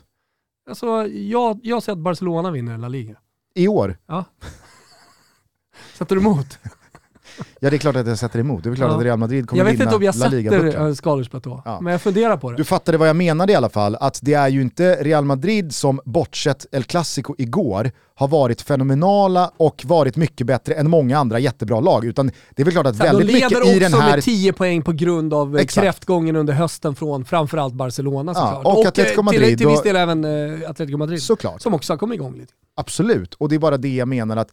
Alltså, 0.68 1.06
jag, 1.06 1.60
jag 1.62 1.82
säger 1.82 1.96
att 1.96 2.02
Barcelona 2.02 2.50
vinner 2.50 2.78
La 2.78 2.88
Liga. 2.88 3.16
I 3.54 3.68
år? 3.68 3.98
Ja. 4.06 4.24
Sätter 5.98 6.16
du 6.16 6.20
emot? 6.20 6.58
Ja 7.60 7.70
det 7.70 7.76
är 7.76 7.78
klart 7.78 7.96
att 7.96 8.06
jag 8.06 8.18
sätter 8.18 8.38
emot. 8.38 8.64
Det 8.64 8.70
är 8.70 8.74
klart 8.74 8.90
ja. 8.90 8.96
att 8.96 9.04
Real 9.04 9.18
Madrid 9.18 9.48
kommer 9.48 9.64
vinna 9.64 9.70
Jag 9.70 9.78
vet 9.78 9.84
inte 9.86 9.96
om 9.96 10.02
jag 10.02 10.14
sätter 10.14 10.94
skaldjursplatå, 10.94 11.62
ja. 11.64 11.80
men 11.80 11.92
jag 11.92 12.02
funderar 12.02 12.36
på 12.36 12.50
det. 12.50 12.56
Du 12.56 12.64
fattade 12.64 12.98
vad 12.98 13.08
jag 13.08 13.16
menade 13.16 13.52
i 13.52 13.56
alla 13.56 13.68
fall, 13.68 13.96
att 14.00 14.18
det 14.22 14.34
är 14.34 14.48
ju 14.48 14.62
inte 14.62 14.94
Real 14.94 15.24
Madrid 15.24 15.74
som 15.74 16.00
bortsett 16.04 16.66
El 16.72 16.84
Clasico 16.84 17.34
igår 17.38 17.90
har 18.20 18.28
varit 18.28 18.62
fenomenala 18.62 19.50
och 19.56 19.84
varit 19.86 20.16
mycket 20.16 20.46
bättre 20.46 20.74
än 20.74 20.90
många 20.90 21.18
andra 21.18 21.38
jättebra 21.38 21.80
lag. 21.80 22.04
Utan 22.04 22.30
det 22.50 22.62
är 22.62 22.64
väl 22.64 22.74
klart 22.74 22.86
att 22.86 22.96
väldigt 22.96 23.32
mycket 23.32 23.52
i 23.52 23.54
den 23.54 23.54
här... 23.54 23.60
De 23.60 23.72
leder 23.72 23.98
också 23.98 24.16
med 24.16 24.24
10 24.24 24.52
poäng 24.52 24.82
på 24.82 24.92
grund 24.92 25.34
av 25.34 25.56
eh, 25.56 25.62
Exakt. 25.62 25.84
kräftgången 25.84 26.36
under 26.36 26.52
hösten 26.52 26.94
från 26.94 27.24
framförallt 27.24 27.74
Barcelona 27.74 28.34
såklart. 28.34 28.60
Ja, 28.64 28.70
och, 28.72 28.80
och 28.80 28.86
Atletico 28.86 29.22
Madrid. 29.22 29.48
Till, 29.48 29.58
till 29.58 29.66
viss 29.66 29.82
del 29.82 29.96
även 29.96 30.24
uh, 30.24 30.70
Atletico 30.70 30.98
Madrid. 30.98 31.22
Såklart. 31.22 31.62
Som 31.62 31.74
också 31.74 31.92
har 31.92 31.98
kommit 31.98 32.14
igång 32.14 32.36
lite. 32.36 32.52
Absolut, 32.74 33.34
och 33.34 33.48
det 33.48 33.54
är 33.54 33.58
bara 33.58 33.76
det 33.76 33.94
jag 33.94 34.08
menar 34.08 34.36
att 34.36 34.48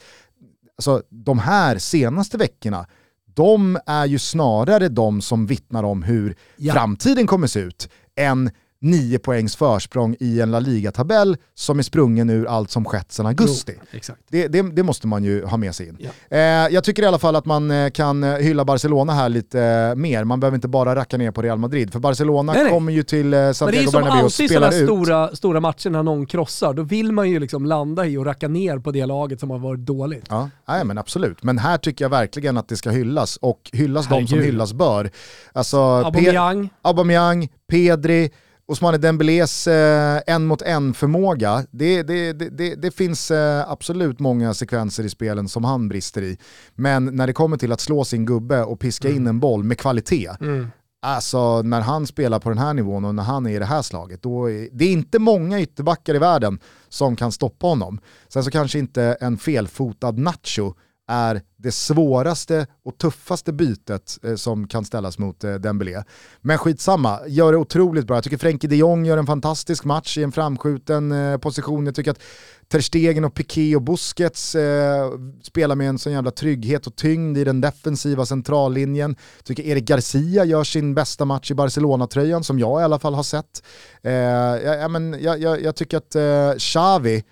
alltså, 0.77 1.03
de 1.09 1.39
här 1.39 1.77
senaste 1.77 2.37
veckorna, 2.37 2.85
de 3.33 3.79
är 3.85 4.05
ju 4.05 4.19
snarare 4.19 4.89
de 4.89 5.21
som 5.21 5.45
vittnar 5.45 5.83
om 5.83 6.03
hur 6.03 6.35
ja. 6.55 6.73
framtiden 6.73 7.27
kommer 7.27 7.47
se 7.47 7.59
ut 7.59 7.89
än 8.15 8.51
9 8.81 9.19
poängs 9.19 9.55
försprång 9.55 10.15
i 10.19 10.41
en 10.41 10.51
La 10.51 10.59
Liga-tabell 10.59 11.37
som 11.55 11.79
är 11.79 11.83
sprungen 11.83 12.29
ur 12.29 12.47
allt 12.47 12.71
som 12.71 12.85
skett 12.85 13.11
sedan 13.11 13.25
augusti. 13.25 13.73
Jo, 13.91 13.99
det, 14.29 14.47
det, 14.47 14.61
det, 14.61 14.83
måste 14.83 15.07
man 15.07 15.23
ju 15.23 15.45
ha 15.45 15.57
med 15.57 15.75
sig 15.75 15.87
in. 15.87 15.97
Ja. 15.99 16.37
Eh, 16.37 16.39
jag 16.73 16.83
tycker 16.83 17.03
i 17.03 17.05
alla 17.05 17.19
fall 17.19 17.35
att 17.35 17.45
man 17.45 17.71
eh, 17.71 17.89
kan 17.89 18.23
eh, 18.23 18.35
hylla 18.35 18.65
Barcelona 18.65 19.13
här 19.13 19.29
lite 19.29 19.61
eh, 19.61 19.95
mer. 19.95 20.23
Man 20.23 20.39
behöver 20.39 20.55
inte 20.55 20.67
bara 20.67 20.95
racka 20.95 21.17
ner 21.17 21.31
på 21.31 21.41
Real 21.41 21.57
Madrid, 21.57 21.91
för 21.91 21.99
Barcelona 21.99 22.53
nej, 22.53 22.63
nej. 22.63 22.71
kommer 22.71 22.91
ju 22.91 23.03
till 23.03 23.33
eh, 23.33 23.51
Santiago 23.51 23.91
Bernabéu 23.91 24.23
och 24.23 24.33
spelar 24.33 24.67
ut. 24.67 24.73
Det 24.73 24.83
är 24.83 24.87
som 24.87 24.97
alltid 24.97 25.07
stora, 25.07 25.35
stora 25.35 25.59
matcher 25.59 25.89
när 25.89 26.03
någon 26.03 26.25
krossar, 26.25 26.73
då 26.73 26.83
vill 26.83 27.11
man 27.11 27.29
ju 27.29 27.39
liksom 27.39 27.65
landa 27.65 28.05
i 28.05 28.17
och 28.17 28.25
racka 28.25 28.47
ner 28.47 28.79
på 28.79 28.91
det 28.91 29.05
laget 29.05 29.39
som 29.39 29.49
har 29.49 29.59
varit 29.59 29.79
dåligt. 29.79 30.25
Ja, 30.29 30.49
nej, 30.67 30.85
men 30.85 30.97
absolut. 30.97 31.43
Men 31.43 31.57
här 31.57 31.77
tycker 31.77 32.05
jag 32.05 32.09
verkligen 32.09 32.57
att 32.57 32.67
det 32.67 32.75
ska 32.75 32.89
hyllas, 32.89 33.37
och 33.37 33.69
hyllas 33.73 34.07
Herregud. 34.07 34.27
de 34.27 34.29
som 34.29 34.39
hyllas 34.39 34.73
bör. 34.73 35.11
Alltså, 35.53 35.77
Aubameyang. 35.77 36.67
Pe 36.67 36.73
Aubameyang, 36.81 37.49
Pedri, 37.69 38.31
Osmane 38.69 38.97
Dembélés 38.97 39.67
eh, 39.67 40.21
en 40.27 40.45
mot 40.45 40.61
en 40.61 40.93
förmåga, 40.93 41.65
det, 41.71 42.03
det, 42.03 42.33
det, 42.33 42.75
det 42.75 42.91
finns 42.91 43.31
eh, 43.31 43.71
absolut 43.71 44.19
många 44.19 44.53
sekvenser 44.53 45.03
i 45.03 45.09
spelen 45.09 45.47
som 45.49 45.63
han 45.63 45.89
brister 45.89 46.21
i. 46.21 46.37
Men 46.75 47.05
när 47.05 47.27
det 47.27 47.33
kommer 47.33 47.57
till 47.57 47.71
att 47.71 47.81
slå 47.81 48.05
sin 48.05 48.25
gubbe 48.25 48.63
och 48.63 48.79
piska 48.79 49.07
mm. 49.07 49.21
in 49.21 49.27
en 49.27 49.39
boll 49.39 49.63
med 49.63 49.79
kvalitet, 49.79 50.29
mm. 50.41 50.67
Alltså 51.01 51.61
när 51.61 51.81
han 51.81 52.07
spelar 52.07 52.39
på 52.39 52.49
den 52.49 52.57
här 52.57 52.73
nivån 52.73 53.05
och 53.05 53.15
när 53.15 53.23
han 53.23 53.45
är 53.45 53.49
i 53.49 53.59
det 53.59 53.65
här 53.65 53.81
slaget, 53.81 54.21
då 54.21 54.51
är, 54.51 54.69
det 54.71 54.85
är 54.85 54.91
inte 54.91 55.19
många 55.19 55.61
ytterbackar 55.61 56.15
i 56.15 56.19
världen 56.19 56.59
som 56.89 57.15
kan 57.15 57.31
stoppa 57.31 57.67
honom. 57.67 57.99
Sen 58.27 58.43
så 58.43 58.51
kanske 58.51 58.79
inte 58.79 59.17
en 59.21 59.37
felfotad 59.37 60.11
Nacho 60.11 60.73
är 61.07 61.41
det 61.57 61.71
svåraste 61.71 62.67
och 62.85 62.97
tuffaste 62.97 63.53
bytet 63.53 64.17
eh, 64.23 64.35
som 64.35 64.67
kan 64.67 64.85
ställas 64.85 65.19
mot 65.19 65.43
eh, 65.43 65.53
Dembélé. 65.53 66.03
Men 66.41 66.57
skitsamma, 66.57 67.19
gör 67.27 67.51
det 67.51 67.57
otroligt 67.57 68.07
bra. 68.07 68.17
Jag 68.17 68.23
tycker 68.23 68.37
Frenkie 68.37 68.69
de 68.69 68.75
Jong 68.75 69.05
gör 69.05 69.17
en 69.17 69.25
fantastisk 69.25 69.83
match 69.83 70.17
i 70.17 70.23
en 70.23 70.31
framskjuten 70.31 71.11
eh, 71.11 71.37
position. 71.37 71.85
Jag 71.85 71.95
tycker 71.95 72.11
att 72.11 72.21
Ter 72.67 72.81
Stegen 72.81 73.25
och 73.25 73.33
Piqué 73.33 73.75
och 73.75 73.81
Busquets 73.81 74.55
eh, 74.55 75.11
spelar 75.41 75.75
med 75.75 75.89
en 75.89 75.99
sån 75.99 76.13
jävla 76.13 76.31
trygghet 76.31 76.87
och 76.87 76.95
tyngd 76.95 77.37
i 77.37 77.43
den 77.43 77.61
defensiva 77.61 78.25
centrallinjen. 78.25 79.15
Jag 79.37 79.45
tycker 79.45 79.63
Erik 79.63 79.85
Garcia 79.85 80.45
gör 80.45 80.63
sin 80.63 80.95
bästa 80.95 81.25
match 81.25 81.51
i 81.51 81.53
Barcelona-tröjan, 81.53 82.43
som 82.43 82.59
jag 82.59 82.81
i 82.81 82.83
alla 82.83 82.99
fall 82.99 83.13
har 83.13 83.23
sett. 83.23 83.63
Eh, 84.01 84.11
ja, 84.11 84.87
men, 84.87 85.17
jag, 85.21 85.41
jag, 85.41 85.61
jag 85.61 85.75
tycker 85.75 85.97
att 85.97 86.15
eh, 86.15 86.57
Xavi, 86.57 87.23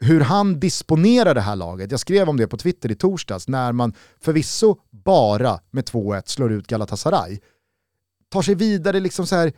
hur 0.00 0.20
han 0.20 0.60
disponerar 0.60 1.34
det 1.34 1.40
här 1.40 1.56
laget. 1.56 1.90
Jag 1.90 2.00
skrev 2.00 2.28
om 2.28 2.36
det 2.36 2.46
på 2.46 2.56
Twitter 2.56 2.90
i 2.90 2.94
torsdags 2.94 3.48
när 3.48 3.72
man 3.72 3.94
förvisso 4.20 4.76
bara 4.90 5.60
med 5.70 5.84
2-1 5.84 6.22
slår 6.26 6.52
ut 6.52 6.66
Galatasaray. 6.66 7.38
Tar 8.28 8.42
sig 8.42 8.54
vidare 8.54 9.00
liksom 9.00 9.26
så 9.26 9.36
här 9.36 9.52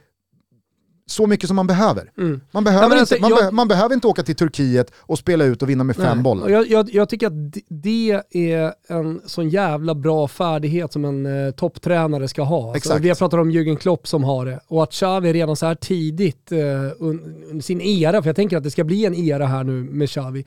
så 1.10 1.26
mycket 1.26 1.46
som 1.46 1.56
man 1.56 1.66
behöver. 1.66 2.10
Mm. 2.18 2.40
Man, 2.50 2.64
behöver 2.64 2.88
Nej, 2.88 2.96
men 2.96 2.98
inte, 2.98 3.14
alltså, 3.14 3.28
man, 3.30 3.30
jag- 3.42 3.50
be, 3.50 3.56
man 3.56 3.68
behöver 3.68 3.94
inte 3.94 4.06
åka 4.06 4.22
till 4.22 4.34
Turkiet 4.36 4.92
och 4.98 5.18
spela 5.18 5.44
ut 5.44 5.62
och 5.62 5.68
vinna 5.70 5.84
med 5.84 5.96
fem 5.96 6.16
Nej. 6.16 6.22
bollar. 6.24 6.44
Och 6.44 6.50
Jag, 6.50 6.66
jag, 6.70 6.90
jag 6.94 7.08
tycker 7.08 7.26
att 7.26 7.32
det 7.68 8.22
är 8.30 8.72
en 8.88 9.20
sån 9.26 9.48
jävla 9.48 9.94
bra 9.94 10.28
färdighet 10.28 10.92
som 10.92 11.04
en 11.04 11.46
eh, 11.46 11.50
topptränare 11.50 12.28
ska 12.28 12.42
ha. 12.42 12.62
Alltså, 12.64 12.76
Exakt. 12.76 13.00
vi 13.04 13.08
har 13.08 13.16
pratat 13.16 13.40
om 13.40 13.50
Jürgen 13.50 13.76
Klopp 13.76 14.08
som 14.08 14.24
har 14.24 14.46
det. 14.46 14.60
Och 14.68 14.82
att 14.82 14.92
Xavi 14.92 15.32
redan 15.32 15.56
så 15.56 15.66
här 15.66 15.74
tidigt 15.74 16.52
eh, 16.52 16.58
un- 16.58 17.44
under 17.50 17.60
sin 17.62 17.80
era, 17.80 18.22
för 18.22 18.28
jag 18.28 18.36
tänker 18.36 18.56
att 18.56 18.64
det 18.64 18.70
ska 18.70 18.84
bli 18.84 19.04
en 19.06 19.14
era 19.14 19.46
här 19.46 19.64
nu 19.64 19.72
med 19.72 20.08
Xavi, 20.10 20.44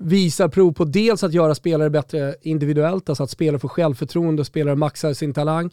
visar 0.00 0.48
prov 0.48 0.72
på 0.72 0.84
dels 0.84 1.24
att 1.24 1.32
göra 1.32 1.54
spelare 1.54 1.90
bättre 1.90 2.34
individuellt, 2.42 3.08
alltså 3.08 3.22
att 3.22 3.30
spelare 3.30 3.58
får 3.58 3.68
självförtroende, 3.68 4.44
spelare 4.44 4.76
maxar 4.76 5.12
sin 5.14 5.34
talang 5.34 5.70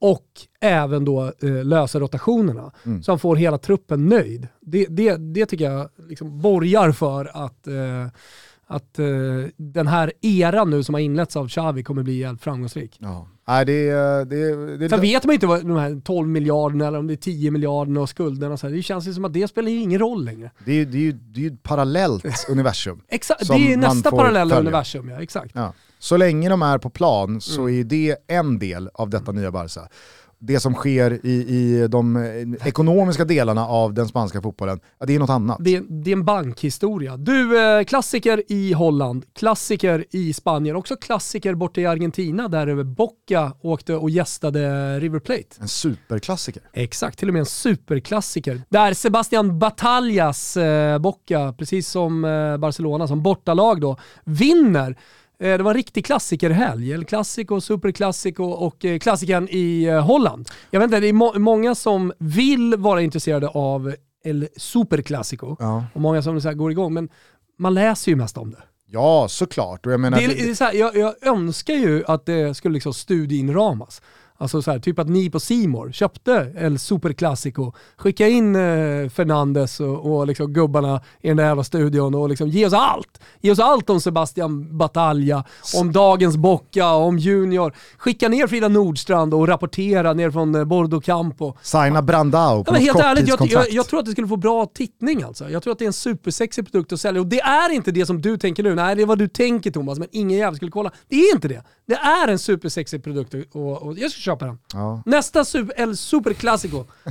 och 0.00 0.26
även 0.60 1.04
då 1.04 1.32
eh, 1.42 1.64
lösa 1.64 2.00
rotationerna. 2.00 2.72
Mm. 2.86 3.02
Så 3.02 3.12
han 3.12 3.18
får 3.18 3.36
hela 3.36 3.58
truppen 3.58 4.06
nöjd. 4.06 4.48
Det, 4.60 4.86
det, 4.90 5.16
det 5.16 5.46
tycker 5.46 5.70
jag 5.70 5.88
liksom 6.08 6.40
borgar 6.40 6.92
för 6.92 7.44
att, 7.44 7.66
eh, 7.66 8.06
att 8.66 8.98
eh, 8.98 9.06
den 9.56 9.86
här 9.86 10.12
eran 10.20 10.70
nu 10.70 10.82
som 10.82 10.94
har 10.94 11.00
inletts 11.00 11.36
av 11.36 11.48
Xavi 11.48 11.82
kommer 11.82 12.02
bli 12.02 12.18
jävligt 12.18 12.42
framgångsrik. 12.42 12.96
Ja. 13.00 13.28
Nej, 13.48 13.64
det, 13.64 13.72
är- 13.88 14.24
det, 14.24 14.76
det, 14.76 14.88
Sen 14.88 15.00
vet 15.00 15.24
man 15.24 15.34
inte 15.34 15.46
vad 15.46 15.60
de 15.66 15.76
här 15.76 16.00
12 16.04 16.28
miljarderna 16.28 16.86
eller 16.86 16.98
om 16.98 17.06
det 17.06 17.14
är 17.14 17.16
10 17.16 17.50
miljarderna 17.50 18.00
och 18.00 18.08
skulderna. 18.08 18.56
Så 18.56 18.66
här. 18.68 18.74
Det 18.74 18.82
känns 18.82 19.08
ju 19.08 19.14
som 19.14 19.24
att 19.24 19.32
det 19.32 19.48
spelar 19.48 19.70
ju 19.70 19.80
ingen 19.80 19.98
roll 20.00 20.24
längre. 20.24 20.50
det, 20.64 20.72
är, 20.72 20.76
ju- 20.76 20.84
det, 20.84 20.98
är 20.98 21.02
ju, 21.02 21.12
det 21.12 21.40
är 21.40 21.42
ju 21.42 21.48
ett 21.54 21.62
parallellt 21.62 22.24
universum. 22.50 23.00
Exakt, 23.08 23.48
det 23.48 23.72
är 23.72 23.76
nästa 23.76 24.10
parallella 24.10 24.54
följa. 24.54 24.60
universum. 24.60 25.08
Ja, 25.08 25.22
exakt. 25.22 25.50
Ja. 25.54 25.72
Så 25.98 26.16
länge 26.16 26.48
de 26.48 26.62
är 26.62 26.78
på 26.78 26.90
plan 26.90 27.40
så 27.40 27.62
Mm. 27.62 27.80
är 27.80 27.84
det 27.84 28.16
en 28.26 28.58
del 28.58 28.90
av 28.94 29.10
detta 29.10 29.32
nya 29.32 29.50
Barca. 29.50 29.80
Det 30.40 30.60
som 30.60 30.74
sker 30.74 31.26
i, 31.26 31.30
i 31.32 31.88
de 31.88 32.16
eh, 32.16 32.66
ekonomiska 32.68 33.24
delarna 33.24 33.66
av 33.66 33.94
den 33.94 34.08
spanska 34.08 34.42
fotbollen, 34.42 34.80
ja, 34.98 35.06
det 35.06 35.14
är 35.14 35.18
något 35.18 35.30
annat. 35.30 35.56
Det, 35.60 35.82
det 35.88 36.10
är 36.10 36.12
en 36.12 36.24
bankhistoria. 36.24 37.16
Du, 37.16 37.60
eh, 37.78 37.84
klassiker 37.84 38.42
i 38.48 38.72
Holland, 38.72 39.24
klassiker 39.38 40.04
i 40.10 40.32
Spanien, 40.32 40.76
också 40.76 40.96
klassiker 40.96 41.54
borta 41.54 41.80
i 41.80 41.86
Argentina 41.86 42.48
där 42.48 42.82
Boca 42.84 43.52
åkte 43.62 43.94
och 43.94 44.10
gästade 44.10 45.00
River 45.00 45.18
Plate. 45.20 45.44
En 45.60 45.68
superklassiker. 45.68 46.62
Exakt, 46.72 47.18
till 47.18 47.28
och 47.28 47.32
med 47.34 47.40
en 47.40 47.46
superklassiker. 47.46 48.62
Där 48.68 48.94
Sebastian 48.94 49.58
Batallas 49.58 50.56
eh, 50.56 50.98
Boca, 50.98 51.54
precis 51.58 51.88
som 51.88 52.24
eh, 52.24 52.56
Barcelona, 52.56 53.08
som 53.08 53.22
bortalag 53.22 53.80
då, 53.80 53.96
vinner. 54.24 54.96
Eh, 55.40 55.56
det 55.56 55.62
var 55.62 55.70
en 55.70 55.76
riktig 55.76 56.04
klassikerhelg. 56.06 56.92
El 56.92 57.04
Clasico, 57.04 57.60
Superklassico 57.60 58.44
och 58.44 58.84
eh, 58.84 58.98
klassikern 58.98 59.48
i 59.50 59.84
eh, 59.84 60.00
Holland. 60.06 60.48
Jag 60.70 60.80
vet 60.80 60.86
inte, 60.86 61.00
det 61.00 61.08
är 61.08 61.12
må- 61.12 61.38
många 61.38 61.74
som 61.74 62.12
vill 62.18 62.74
vara 62.78 63.02
intresserade 63.02 63.48
av 63.48 63.94
El 64.24 64.48
Superklassico 64.56 65.56
Ja. 65.58 65.84
och 65.94 66.00
många 66.00 66.22
som 66.22 66.40
så 66.40 66.52
går 66.54 66.70
igång, 66.70 66.94
men 66.94 67.08
man 67.58 67.74
läser 67.74 68.12
ju 68.12 68.16
mest 68.16 68.38
om 68.38 68.50
det. 68.50 68.62
ja, 68.86 69.26
såklart. 69.28 69.86
Och 69.86 69.92
jag, 69.92 70.00
menar, 70.00 70.18
det, 70.18 70.24
är, 70.24 70.28
det 70.28 70.50
är 70.50 70.54
så 70.54 70.64
här, 70.64 70.72
jag, 70.74 70.96
jag 70.96 71.14
önskar 71.26 71.74
ju 71.74 72.04
att 72.06 72.26
det 72.26 72.54
skulle 72.56 72.74
liksom 72.74 72.94
studieinramas. 72.94 74.02
Alltså 74.40 74.62
så 74.62 74.70
här, 74.70 74.78
typ 74.78 74.98
att 74.98 75.08
ni 75.08 75.30
på 75.30 75.40
Simor 75.40 75.92
köpte 75.92 76.52
El 76.56 76.78
Superclásico, 76.78 77.72
skicka 77.96 78.28
in 78.28 78.56
eh, 78.56 79.08
Fernandes 79.08 79.80
och, 79.80 80.12
och 80.12 80.26
liksom 80.26 80.52
gubbarna 80.52 81.00
i 81.20 81.28
den 81.28 81.36
där 81.36 81.44
jävla 81.44 81.64
studion 81.64 82.14
och 82.14 82.28
liksom 82.28 82.48
ge 82.48 82.66
oss 82.66 82.72
allt. 82.72 83.20
Ge 83.40 83.52
oss 83.52 83.58
allt 83.58 83.90
om 83.90 84.00
Sebastian 84.00 84.78
Batalja, 84.78 85.44
om 85.76 85.92
dagens 85.92 86.36
Bocca, 86.36 86.94
om 86.94 87.18
Junior. 87.18 87.74
Skicka 87.96 88.28
ner 88.28 88.46
Frida 88.46 88.68
Nordstrand 88.68 89.34
och 89.34 89.48
rapportera 89.48 90.12
ner 90.12 90.30
från 90.30 90.54
eh, 90.54 90.64
Bordo 90.64 91.00
Campo. 91.00 91.54
Signa 91.62 92.02
Brandao 92.02 92.64
på 92.64 92.74
Ja, 92.74 92.78
helt 92.78 93.00
ärligt, 93.00 93.28
jag, 93.28 93.46
jag, 93.46 93.70
jag 93.70 93.86
tror 93.86 94.00
att 94.00 94.06
det 94.06 94.12
skulle 94.12 94.28
få 94.28 94.36
bra 94.36 94.66
tittning 94.66 95.22
alltså. 95.22 95.50
Jag 95.50 95.62
tror 95.62 95.72
att 95.72 95.78
det 95.78 95.84
är 95.84 95.86
en 95.86 95.92
supersexig 95.92 96.72
produkt 96.72 96.92
att 96.92 97.00
sälja. 97.00 97.20
Och 97.20 97.26
det 97.26 97.40
är 97.40 97.72
inte 97.72 97.90
det 97.90 98.06
som 98.06 98.20
du 98.20 98.36
tänker 98.36 98.62
nu. 98.62 98.74
Nej, 98.74 98.96
det 98.96 99.02
är 99.02 99.06
vad 99.06 99.18
du 99.18 99.28
tänker 99.28 99.70
Thomas, 99.70 99.98
men 99.98 100.08
ingen 100.12 100.38
jävel 100.38 100.56
skulle 100.56 100.70
kolla. 100.70 100.90
Det 101.08 101.16
är 101.16 101.34
inte 101.34 101.48
det. 101.48 101.62
Det 101.86 101.94
är 101.94 102.28
en 102.28 102.38
supersexig 102.38 103.04
produkt 103.04 103.34
och, 103.52 103.82
och 103.82 103.98
jag 103.98 104.10
ska 104.10 104.20
köpa 104.28 104.44
den. 104.46 104.58
Ja. 104.72 105.02
Nästa 105.06 105.44
super, 105.44 105.74
El 105.82 105.96
Super 105.96 106.34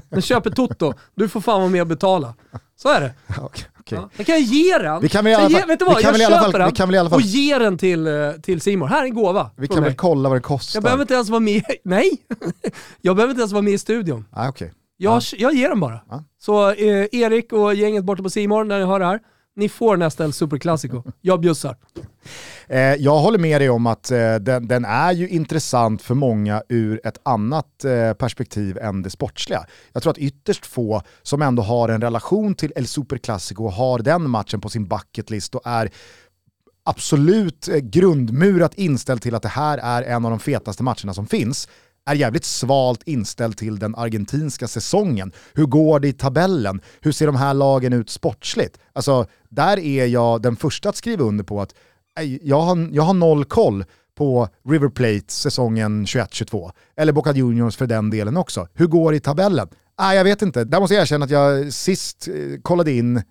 den 0.09 0.22
köper 0.22 0.49
Toto. 0.49 0.93
Du 1.15 1.30
får 1.30 1.41
fan 1.41 1.59
vara 1.61 1.70
med 1.70 1.82
och 1.82 1.88
betala. 1.88 2.34
Så 2.76 2.89
är 2.89 3.01
det. 3.01 3.13
Okej, 3.41 3.65
okej. 3.80 3.97
Ja. 4.01 4.09
Jag 4.18 4.26
kan 4.26 4.41
ge 4.41 4.78
den. 4.78 5.01
Vi 5.01 5.09
kan 5.09 5.24
väl 5.24 5.32
i 5.34 5.36
alla 5.36 5.49
fall- 5.49 5.68
vet 5.68 5.80
du 5.80 5.86
vi 5.86 5.91
vad? 5.91 6.01
kan 6.01 6.11
Jag 6.11 6.20
köper 6.32 6.51
fall- 6.51 6.59
den 6.59 6.70
vi 6.70 6.76
kan 6.76 6.88
väl 6.88 6.95
i 6.95 6.97
alla 6.97 7.09
fall- 7.09 7.18
och 7.18 7.22
ger 7.22 7.59
den 7.59 7.78
till, 7.78 8.07
eh, 8.07 8.32
till 8.43 8.61
Simon. 8.61 8.89
Här 8.89 9.01
är 9.01 9.05
en 9.05 9.13
gåva. 9.15 9.51
Vi 9.55 9.68
kan 9.68 9.80
mig. 9.80 9.89
väl 9.89 9.95
kolla 9.97 10.30
vad 10.30 10.38
det 10.38 10.41
kostar? 10.41 10.78
Jag 10.78 10.84
behöver 10.84 11.01
inte 11.03 11.13
ens 11.13 11.30
vara 11.30 11.39
med. 11.39 11.63
Nej, 11.84 12.11
jag 13.01 13.15
behöver 13.15 13.32
inte 13.32 13.41
ens 13.41 13.51
vara 13.51 13.61
med 13.61 13.74
i 13.74 13.78
studion. 13.78 14.26
Nej, 14.36 14.49
okej. 14.49 14.74
Jag, 14.97 15.22
jag 15.38 15.53
ger 15.53 15.70
den 15.70 15.80
bara. 15.80 15.99
Ja. 16.09 16.24
Så 16.39 16.70
eh, 16.72 17.05
Erik 17.11 17.53
och 17.53 17.76
gänget 17.76 18.03
borta 18.03 18.24
på 18.24 18.30
Simor 18.30 18.63
när 18.63 18.80
ni 18.80 18.86
hör 18.86 18.99
det 18.99 19.05
här, 19.05 19.20
ni 19.58 19.70
får 19.70 19.97
nästa 19.97 20.24
El 20.24 20.34
Superclásico. 20.34 21.03
Jag 21.22 21.39
bjussar. 21.41 21.78
Eh, 22.68 22.80
jag 22.80 23.20
håller 23.20 23.39
med 23.39 23.62
dig 23.62 23.70
om 23.70 23.88
att 23.88 24.12
eh, 24.12 24.36
den, 24.36 24.68
den 24.68 24.86
är 24.86 25.12
ju 25.12 25.30
intressant 25.30 26.01
för 26.01 26.16
många 26.16 26.64
ur 26.70 27.01
ett 27.03 27.20
annat 27.24 27.86
eh, 27.86 28.14
perspektiv 28.14 28.78
än 28.78 29.01
det 29.01 29.10
sportsliga. 29.10 29.66
Jag 29.93 30.03
tror 30.03 30.12
att 30.12 30.18
ytterst 30.18 30.66
få 30.66 31.01
som 31.24 31.41
ändå 31.41 31.64
har 31.64 31.89
en 31.89 32.01
relation 32.01 32.55
till 32.55 32.74
El 32.76 32.88
Superclásico 32.88 33.64
och 33.64 33.72
har 33.72 33.99
den 33.99 34.30
matchen 34.30 34.62
på 34.62 34.70
sin 34.70 34.88
bucketlist 34.88 35.55
och 35.55 35.62
är 35.66 35.91
absolut 36.84 37.68
eh, 37.68 37.78
grundmurat 37.78 38.74
inställd 38.74 39.22
till 39.22 39.36
att 39.36 39.43
det 39.43 39.49
här 39.49 39.78
är 39.78 40.03
en 40.03 40.26
av 40.26 40.32
de 40.32 40.39
fetaste 40.39 40.84
matcherna 40.84 41.14
som 41.14 41.28
finns, 41.28 41.68
är 42.08 42.16
jävligt 42.16 42.45
svalt 42.45 43.03
inställd 43.05 43.58
till 43.58 43.80
den 43.80 43.95
argentinska 43.95 44.68
säsongen. 44.68 45.32
Hur 45.53 45.66
går 45.66 45.99
det 45.99 46.08
i 46.08 46.14
tabellen? 46.14 46.82
Hur 47.01 47.12
ser 47.12 47.26
de 47.26 47.36
här 47.36 47.53
lagen 47.53 47.93
ut 47.93 48.10
sportsligt? 48.10 48.80
Alltså, 48.93 49.26
där 49.49 49.80
är 49.80 50.05
jag 50.05 50.41
den 50.41 50.55
första 50.55 50.89
att 50.89 50.95
skriva 50.95 51.24
under 51.24 51.43
på 51.43 51.62
att 51.62 51.74
jag 52.41 52.62
har, 52.62 52.89
jag 52.91 53.03
har 53.03 53.14
noll 53.14 53.45
koll 53.45 53.86
på 54.18 54.49
River 54.70 54.89
Plate 54.89 55.26
säsongen 55.28 56.05
21-22. 56.05 56.72
Eller 56.95 57.14
Boca 57.14 57.34
Juniors 57.34 57.76
för 57.76 57.88
den 57.88 58.10
delen 58.10 58.38
också. 58.38 58.68
Hur 58.74 58.88
går 58.88 59.12
det 59.12 59.18
i 59.18 59.20
tabellen? 59.20 59.68
Nej, 60.00 60.18
jag 60.18 60.24
vet 60.24 60.41
inte. 60.41 60.64
Där 60.64 60.80
måste 60.80 60.93
jag 60.93 61.02
erkänna 61.02 61.26
att 61.26 61.32
jag 61.32 61.74
sist 61.74 62.28
eh, 62.28 62.62
kollade 62.62 62.91
in 62.91 63.18
eh, 63.18 63.24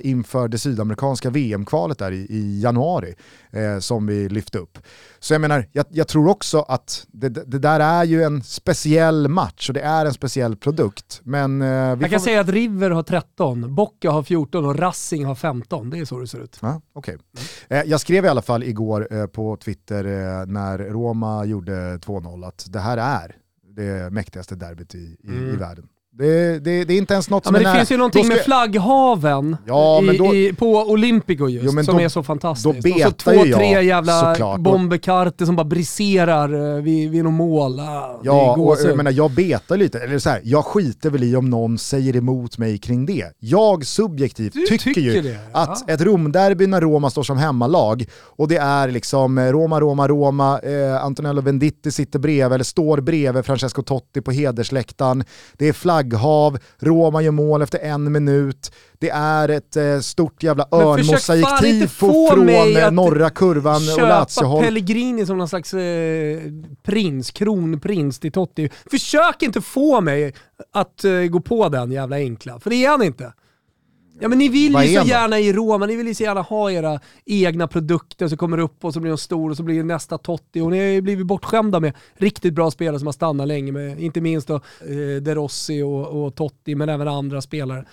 inför 0.00 0.48
det 0.48 0.58
sydamerikanska 0.58 1.30
VM-kvalet 1.30 1.98
där 1.98 2.12
i, 2.12 2.26
i 2.30 2.60
januari 2.60 3.14
eh, 3.50 3.78
som 3.78 4.06
vi 4.06 4.28
lyfte 4.28 4.58
upp. 4.58 4.78
Så 5.18 5.34
jag 5.34 5.40
menar, 5.40 5.68
jag, 5.72 5.86
jag 5.90 6.08
tror 6.08 6.28
också 6.28 6.60
att 6.60 7.06
det, 7.08 7.28
det 7.28 7.58
där 7.58 7.80
är 7.80 8.04
ju 8.04 8.22
en 8.22 8.42
speciell 8.42 9.28
match 9.28 9.68
och 9.68 9.74
det 9.74 9.80
är 9.80 10.06
en 10.06 10.12
speciell 10.14 10.56
produkt. 10.56 11.20
Men 11.24 11.62
eh, 11.62 11.68
Jag 11.68 12.00
får... 12.00 12.08
kan 12.08 12.20
säga 12.20 12.40
att 12.40 12.48
River 12.48 12.90
har 12.90 13.02
13, 13.02 13.74
Bocca 13.74 14.10
har 14.10 14.22
14 14.22 14.64
och 14.64 14.78
Racing 14.78 15.24
har 15.26 15.34
15. 15.34 15.90
Det 15.90 15.98
är 15.98 16.04
så 16.04 16.20
det 16.20 16.26
ser 16.26 16.40
ut. 16.40 16.58
Ja, 16.62 16.80
okej. 16.92 17.18
Eh, 17.68 17.82
jag 17.82 18.00
skrev 18.00 18.24
i 18.24 18.28
alla 18.28 18.42
fall 18.42 18.62
igår 18.62 19.08
eh, 19.10 19.26
på 19.26 19.56
Twitter 19.56 20.04
när 20.46 20.78
Roma 20.78 21.44
gjorde 21.44 21.96
2-0 21.96 22.48
att 22.48 22.66
det 22.68 22.80
här 22.80 22.96
är 22.96 23.36
det 23.76 24.12
mäktigaste 24.12 24.56
derbyt 24.56 24.94
i, 24.94 25.16
i, 25.20 25.32
i 25.32 25.56
världen. 25.56 25.88
Det, 26.20 26.58
det, 26.58 26.84
det 26.84 26.94
är 26.94 26.98
inte 26.98 27.14
ens 27.14 27.30
något 27.30 27.42
Ja, 27.44 27.48
som 27.48 27.52
men 27.52 27.60
är 27.60 27.64
det 27.64 27.70
nära. 27.70 27.78
finns 27.78 27.92
ju 27.92 27.96
någonting 27.96 28.24
ska- 28.24 28.34
med 28.34 28.44
flagghaven 28.44 29.56
Ja, 29.66 30.02
i, 30.02 30.18
då- 30.18 30.34
i, 30.34 30.52
på 30.52 30.76
Olympico 30.76 31.48
just, 31.48 31.64
Jo, 31.76 31.82
som 31.84 31.96
då- 31.96 32.02
är 32.02 32.08
så 32.08 32.22
fantastiskt. 32.22 32.64
då 32.64 32.70
och 32.70 32.76
så 32.76 32.82
betar 32.82 33.10
två, 33.10 33.46
jag, 33.46 33.58
tre 33.58 33.82
jävla 33.84 34.20
såklart. 34.34 34.60
bomberkartor 34.60 35.46
som 35.46 35.56
bara 35.56 35.64
briserar 35.64 36.76
eh, 36.76 36.82
vid, 36.82 37.10
vid 37.10 37.24
något 37.24 37.32
mål. 37.32 37.80
Ah, 37.80 38.20
Ja, 38.22 38.56
och 38.58 38.76
jag, 38.84 38.96
menar, 38.96 39.10
jag 39.10 39.30
betar 39.30 39.76
lite, 39.76 39.98
eller 39.98 40.18
så 40.18 40.30
här, 40.30 40.40
jag 40.44 40.64
skiter 40.64 41.10
väl 41.10 41.22
i 41.24 41.36
om 41.36 41.50
någon 41.50 41.78
säger 41.78 42.16
emot 42.16 42.58
mig 42.58 42.78
kring 42.78 43.06
det. 43.06 43.24
Jag 43.38 43.86
subjektivt 43.86 44.52
tycker, 44.52 44.76
tycker 44.76 45.00
ju 45.00 45.20
det, 45.22 45.38
att 45.52 45.84
ja. 45.86 45.94
ett 45.94 46.00
Romderby 46.00 46.66
när 46.66 46.80
Roma 46.80 47.10
står 47.10 47.22
som 47.22 47.38
hemmalag 47.38 48.06
och 48.36 48.48
det 48.48 48.56
är 48.56 48.88
liksom 48.88 49.38
eh, 49.38 49.44
Roma, 49.52 49.80
Roma, 49.80 50.08
Roma, 50.08 50.58
eh, 50.58 51.04
Antonello 51.04 51.40
Venditti 51.40 51.90
sitter 51.92 52.18
bredvid, 52.18 52.52
eller 52.54 52.64
står 52.64 53.00
bredvid 53.00 53.44
Francesco 53.44 53.82
Totti 53.82 54.20
på 54.20 54.30
hedersläktaren. 54.30 55.24
Det 55.58 55.68
är 55.68 55.72
flagghav, 56.10 56.58
Roma 56.78 57.22
gör 57.22 57.30
mål 57.30 57.62
efter 57.62 57.78
en 57.78 58.12
minut. 58.12 58.72
Det 58.98 59.10
är 59.10 59.48
ett 59.48 59.76
eh, 59.76 60.00
stort 60.00 60.42
jävla 60.42 60.66
örnmosaiktifo 60.72 62.28
från 62.30 62.48
eh, 62.48 62.90
norra 62.90 63.30
kurvan 63.30 63.82
och 63.96 64.08
Lazio-håll. 64.08 64.64
Pellegrini 64.64 65.26
som 65.26 65.38
någon 65.38 65.48
slags 65.48 65.74
eh, 65.74 66.40
prins, 66.82 67.30
kronprins 67.30 68.18
till 68.18 68.32
Totti. 68.32 68.70
Försök 68.90 69.42
inte 69.42 69.60
få 69.60 70.00
mig 70.00 70.34
att 70.72 71.04
eh, 71.04 71.12
gå 71.12 71.40
på 71.40 71.68
den 71.68 71.92
jävla 71.92 72.16
enkla, 72.16 72.60
för 72.60 72.70
det 72.70 72.84
är 72.84 72.90
han 72.90 73.02
inte. 73.02 73.32
Ja 74.22 74.28
men 74.28 74.38
ni 74.38 74.48
vill 74.48 74.72
Vad 74.72 74.86
ju 74.86 75.00
så 75.00 75.06
gärna 75.06 75.38
i 75.38 75.52
Roma, 75.52 75.86
ni 75.86 75.96
vill 75.96 76.06
ju 76.06 76.14
så 76.14 76.22
gärna 76.22 76.42
ha 76.42 76.70
era 76.70 77.00
egna 77.24 77.68
produkter 77.68 78.28
som 78.28 78.38
kommer 78.38 78.58
upp 78.58 78.84
och 78.84 78.94
så 78.94 79.00
blir 79.00 79.10
de 79.10 79.18
stor 79.18 79.50
och 79.50 79.56
så 79.56 79.62
blir 79.62 79.76
det 79.76 79.82
nästa 79.82 80.18
Totti. 80.18 80.60
Och 80.60 80.70
ni 80.70 80.78
har 80.78 80.86
ju 80.86 81.00
blivit 81.00 81.26
bortskämda 81.26 81.80
med 81.80 81.92
riktigt 82.14 82.54
bra 82.54 82.70
spelare 82.70 82.98
som 82.98 83.06
har 83.06 83.12
stannat 83.12 83.48
länge 83.48 83.72
med, 83.72 84.00
inte 84.00 84.20
minst 84.20 84.48
då 84.48 84.54
eh, 84.54 85.22
De 85.22 85.34
Rossi 85.34 85.82
och, 85.82 86.06
och 86.06 86.34
Totti, 86.34 86.74
men 86.74 86.88
även 86.88 87.08
andra 87.08 87.42
spelare. 87.42 87.84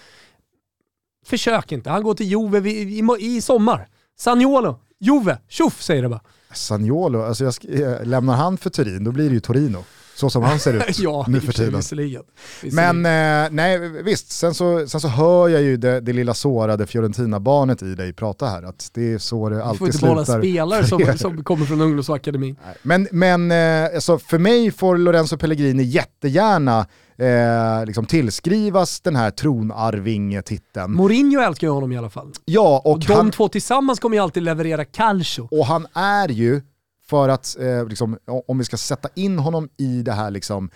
Försök 1.26 1.72
inte, 1.72 1.90
han 1.90 2.04
går 2.04 2.14
till 2.14 2.26
Juve 2.26 2.70
i, 2.70 3.00
i, 3.00 3.38
i 3.38 3.42
sommar. 3.42 3.88
Saniolo, 4.18 4.80
Juve, 5.00 5.38
tjoff 5.48 5.82
säger 5.82 6.02
det 6.02 6.10
bara. 6.10 6.22
Saniolo, 6.54 7.22
alltså 7.22 7.52
jag 7.62 8.08
lämnar 8.08 8.36
han 8.36 8.58
för 8.58 8.70
Turin, 8.70 9.04
då 9.04 9.12
blir 9.12 9.28
det 9.28 9.34
ju 9.34 9.40
Torino. 9.40 9.84
Så 10.18 10.30
som 10.30 10.44
han 10.44 10.60
ser 10.60 10.74
ut 10.74 11.00
ja, 11.00 11.26
nu 11.28 11.42
för 11.42 11.54
tiden. 11.54 11.76
Visserligen. 11.76 12.24
Men 12.62 13.06
eh, 13.06 13.50
nej, 13.52 13.80
visst, 14.04 14.32
sen 14.32 14.54
så, 14.54 14.88
sen 14.88 15.02
så 15.02 15.08
hör 15.08 15.50
jag 15.50 15.62
ju 15.62 15.78
det, 15.78 16.02
det 16.02 16.14
lilla 16.14 16.34
sårade 16.34 16.88
Fiorentina-barnet 16.88 17.84
i 17.84 17.96
dig 17.96 18.14
prata 18.14 18.46
här, 18.46 18.64
att 18.64 18.90
det 18.94 19.14
är 19.14 19.18
så 19.18 19.50
det 19.50 19.64
alltid 19.64 19.80
slutar. 19.80 20.08
Du 20.08 20.16
får 20.16 20.20
inte 20.20 20.32
behålla 20.32 20.42
spelare 20.42 20.88
som, 20.88 21.18
som 21.18 21.44
kommer 21.44 21.66
från 21.66 21.82
ungdomsakademin. 21.82 22.56
Men, 22.84 23.08
men 23.12 23.52
eh, 23.52 23.96
alltså 23.96 24.20
för 24.20 24.38
mig 24.38 24.72
får 24.72 24.98
Lorenzo 24.98 25.38
Pellegrini 25.38 25.84
jättegärna 25.84 26.86
eh, 27.18 27.86
liksom 27.86 28.06
tillskrivas 28.06 29.02
den 29.02 29.16
här 29.16 29.32
tronarving-titeln. 29.32 30.92
Mourinho 30.92 31.42
älskar 31.42 31.68
ju 31.68 31.72
honom 31.74 31.92
i 31.92 31.98
alla 31.98 32.10
fall. 32.10 32.32
Ja, 32.46 32.82
och, 32.86 32.92
och 32.92 33.00
de 33.00 33.14
han, 33.14 33.32
två 33.32 33.50
tillsammans 33.50 34.00
kommer 34.00 34.18
ju 34.18 34.24
alltid 34.24 34.44
leverera 34.44 34.86
calcio. 34.86 35.48
Och 35.52 35.66
han 35.66 35.88
är 35.94 36.30
ju, 36.30 36.62
för 37.10 37.30
att, 37.30 37.58
eh, 37.60 37.88
liksom, 37.88 38.18
om 38.48 38.58
vi 38.58 38.66
ska 38.66 38.78
sätta 38.78 39.10
in 39.16 39.40
honom 39.40 39.70
i 39.78 40.02
det 40.02 40.14
här 40.14 40.32
liksom, 40.32 40.70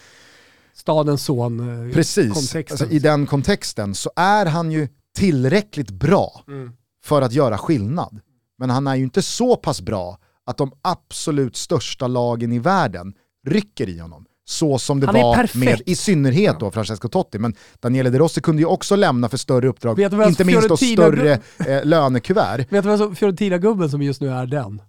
Stadens 0.74 1.24
son 1.24 1.88
eh, 1.88 1.94
Precis, 1.94 2.56
alltså, 2.56 2.86
i 2.86 3.00
den 3.00 3.26
kontexten 3.26 3.96
så 3.96 4.12
är 4.16 4.46
han 4.46 4.72
ju 4.72 4.88
tillräckligt 5.18 5.92
bra 5.92 6.44
mm. 6.48 6.72
för 7.04 7.22
att 7.22 7.34
göra 7.34 7.58
skillnad. 7.58 8.20
Men 8.58 8.70
han 8.70 8.88
är 8.88 8.96
ju 8.96 9.04
inte 9.04 9.22
så 9.22 9.56
pass 9.56 9.82
bra 9.82 10.18
att 10.46 10.58
de 10.58 10.72
absolut 10.82 11.56
största 11.56 12.08
lagen 12.08 12.52
i 12.52 12.60
världen 12.60 13.14
rycker 13.48 13.90
i 13.90 14.00
honom 14.00 14.26
så 14.46 14.80
som 14.80 15.00
det 15.00 15.08
var 15.08 15.36
perfekt. 15.36 15.56
med, 15.56 15.82
i 15.86 15.96
synnerhet 15.96 16.60
då 16.60 16.72
Francesco 16.72 17.08
Totti, 17.08 17.40
men 17.40 17.56
Daniele 17.80 18.10
De 18.10 18.18
Rossi 18.18 18.42
kunde 18.42 18.62
ju 18.62 18.66
också 18.66 18.96
lämna 18.96 19.30
för 19.30 19.38
större 19.38 19.68
uppdrag, 19.68 20.00
inte 20.00 20.44
minst 20.44 20.70
då 20.70 20.78
större 20.78 21.40
eh, 21.68 21.86
lönekuvert. 21.86 22.58
Vet 22.70 22.84
du 22.84 22.98
vad 22.98 23.18
Fiorentina-gubben 23.18 23.90
som 23.90 24.02
just 24.02 24.22
nu 24.22 24.30
är 24.30 24.46
den? 24.46 24.82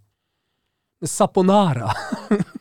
Saponara. 1.02 1.90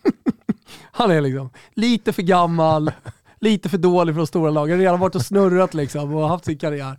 Han 0.91 1.11
är 1.11 1.21
liksom 1.21 1.49
lite 1.73 2.13
för 2.13 2.21
gammal, 2.21 2.91
lite 3.39 3.69
för 3.69 3.77
dålig 3.77 4.15
för 4.15 4.19
de 4.19 4.27
stora 4.27 4.51
lagen, 4.51 4.79
redan 4.79 4.99
varit 4.99 5.15
och 5.15 5.21
snurrat 5.21 5.73
liksom 5.73 6.15
och 6.15 6.29
haft 6.29 6.45
sin 6.45 6.57
karriär. 6.57 6.97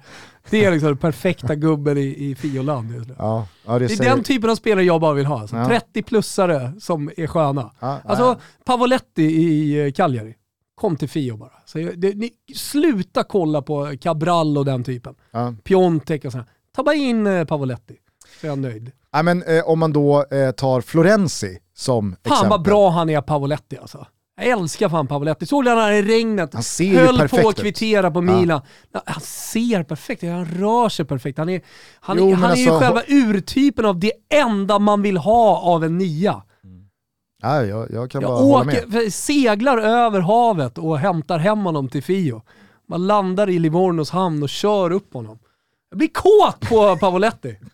Det 0.51 0.65
är 0.65 0.71
liksom 0.71 0.89
den 0.89 0.97
perfekta 0.97 1.55
gubben 1.55 1.99
i, 1.99 2.31
i 2.31 2.35
Fioland 2.35 2.95
just 2.95 3.09
nu. 3.09 3.15
Ja, 3.19 3.47
ja, 3.67 3.73
det, 3.73 3.79
det 3.79 3.85
är 3.85 3.97
säger... 3.97 4.11
den 4.11 4.25
typen 4.25 4.51
av 4.51 4.55
spelare 4.55 4.85
jag 4.85 5.01
bara 5.01 5.15
vill 5.15 5.27
ha. 5.27 5.41
Alltså. 5.41 5.57
Ja. 5.57 5.81
30-plussare 5.95 6.81
som 6.81 7.11
är 7.17 7.27
sköna. 7.27 7.73
Alltså 7.79 8.41
Pavoletti 8.65 9.23
i 9.23 9.87
eh, 9.87 9.93
Cagliari. 9.93 10.35
Kom 10.75 10.97
till 10.97 11.09
Fio 11.09 11.37
bara. 11.37 11.53
Så 11.65 11.79
det, 11.79 12.15
ni, 12.15 12.31
sluta 12.55 13.25
kolla 13.25 13.63
på 13.63 13.97
Cabral 14.01 14.59
och 14.59 14.65
den 14.65 14.85
typen. 14.85 15.15
Piontek 15.65 16.25
och 16.25 16.33
sådär. 16.33 16.47
Ta 16.77 16.83
bara 16.83 16.95
in 16.95 17.27
eh, 17.27 17.45
Pavoletti, 17.45 17.97
så 18.41 18.47
är 18.47 18.51
jag 18.51 18.59
nöjd. 18.59 18.93
Ja, 19.13 19.23
men, 19.23 19.43
eh, 19.43 19.65
om 19.65 19.79
man 19.79 19.93
då 19.93 20.25
eh, 20.31 20.51
tar 20.51 20.81
Florenzi 20.81 21.59
som 21.75 22.11
Fan 22.11 22.33
exempel. 22.33 22.51
Vad 22.51 22.63
bra 22.63 22.91
han 22.91 23.11
är 23.11 23.21
Pavoletti 23.21 23.79
alltså. 23.79 24.07
Jag 24.37 24.47
älskar 24.47 24.89
fan 24.89 25.07
Pavoletti. 25.07 25.47
Såg 25.47 25.65
du 25.65 25.71
han 25.71 25.95
i 25.95 26.03
regnet? 26.03 26.55
Han 26.55 26.63
ser 26.63 27.07
höll 27.07 27.29
på 27.29 27.49
att 27.49 27.57
kvittera 27.57 28.11
på 28.11 28.21
Milan. 28.21 28.61
Han 29.05 29.21
ser 29.21 29.83
perfekt 29.83 30.23
Han 30.23 30.45
rör 30.45 30.89
sig 30.89 31.05
perfekt. 31.05 31.39
Han 31.39 31.49
är, 31.49 31.61
han, 32.01 32.19
jo, 32.19 32.35
han 32.35 32.45
är 32.45 32.49
alltså, 32.49 32.65
ju 32.65 32.79
själva 32.79 33.03
urtypen 33.09 33.87
av 33.87 33.99
det 34.01 34.13
enda 34.35 34.79
man 34.79 35.03
vill 35.03 35.17
ha 35.17 35.61
av 35.61 35.85
en 35.85 35.99
nia. 35.99 36.43
Ja, 37.43 37.65
jag, 37.65 37.91
jag 37.91 38.11
kan 38.11 38.21
jag 38.21 38.31
bara 38.31 38.45
åker, 38.45 38.83
hålla 38.83 39.01
med. 39.03 39.13
seglar 39.13 39.79
över 39.79 40.21
havet 40.21 40.79
och 40.79 40.99
hämtar 40.99 41.39
hem 41.39 41.59
honom 41.59 41.89
till 41.89 42.03
Fio. 42.03 42.43
Man 42.89 43.07
landar 43.07 43.51
i 43.51 43.59
Livornos 43.59 44.11
hamn 44.11 44.43
och 44.43 44.49
kör 44.49 44.91
upp 44.91 45.15
honom. 45.15 45.39
Jag 45.91 45.99
blir 45.99 46.09
kåt 46.09 46.69
på 46.69 46.97
Pavoletti. 46.97 47.59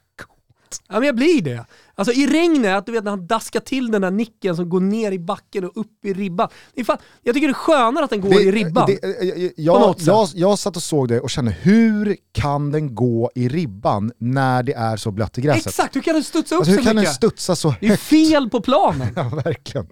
Ja 0.89 0.95
men 0.95 1.03
jag 1.03 1.17
blir 1.17 1.43
det. 1.43 1.65
Alltså 1.95 2.13
i 2.13 2.27
regnet, 2.27 2.87
du 2.87 2.93
vet 2.93 3.05
när 3.05 3.11
han 3.11 3.27
daskar 3.27 3.61
till 3.61 3.91
den 3.91 4.03
där 4.03 4.11
nicken 4.11 4.57
som 4.57 4.69
går 4.69 4.81
ner 4.81 5.13
i 5.13 5.19
backen 5.19 5.65
och 5.65 5.77
upp 5.77 6.05
i 6.05 6.13
ribban. 6.13 6.49
Det 6.75 6.81
är 6.81 6.85
fan, 6.85 6.99
jag 7.23 7.35
tycker 7.35 7.49
det 7.49 7.53
är 7.53 7.55
skönare 7.55 8.05
att 8.05 8.11
den 8.11 8.21
går 8.21 8.31
det, 8.31 8.43
i 8.43 8.53
ribban. 8.53 8.87
Det, 8.87 9.25
jag, 9.25 9.53
jag, 9.57 9.95
jag, 9.99 10.29
jag 10.35 10.59
satt 10.59 10.77
och 10.77 10.83
såg 10.83 11.09
det 11.09 11.21
och 11.21 11.31
kände, 11.31 11.51
hur 11.51 12.17
kan 12.33 12.73
den 12.73 12.95
gå 12.95 13.31
i 13.35 13.49
ribban 13.49 14.13
när 14.19 14.63
det 14.63 14.73
är 14.73 14.97
så 14.97 15.11
blött 15.11 15.39
i 15.39 15.41
gräset? 15.41 15.67
Exakt, 15.67 15.97
hur 15.97 16.01
kan 16.01 16.15
den 16.15 16.25
studsa 16.25 16.55
upp 16.55 16.59
alltså, 16.59 16.73
så 16.73 16.79
hur 16.79 16.85
kan 16.85 16.97
mycket? 16.97 17.09
den 17.09 17.15
studsa 17.15 17.57
så 17.57 17.69
högt? 17.69 17.81
Det 17.81 17.89
är 17.89 17.97
fel 17.97 18.51
på 18.51 18.61
planen. 18.61 19.09
ja 19.17 19.23
verkligen. 19.45 19.87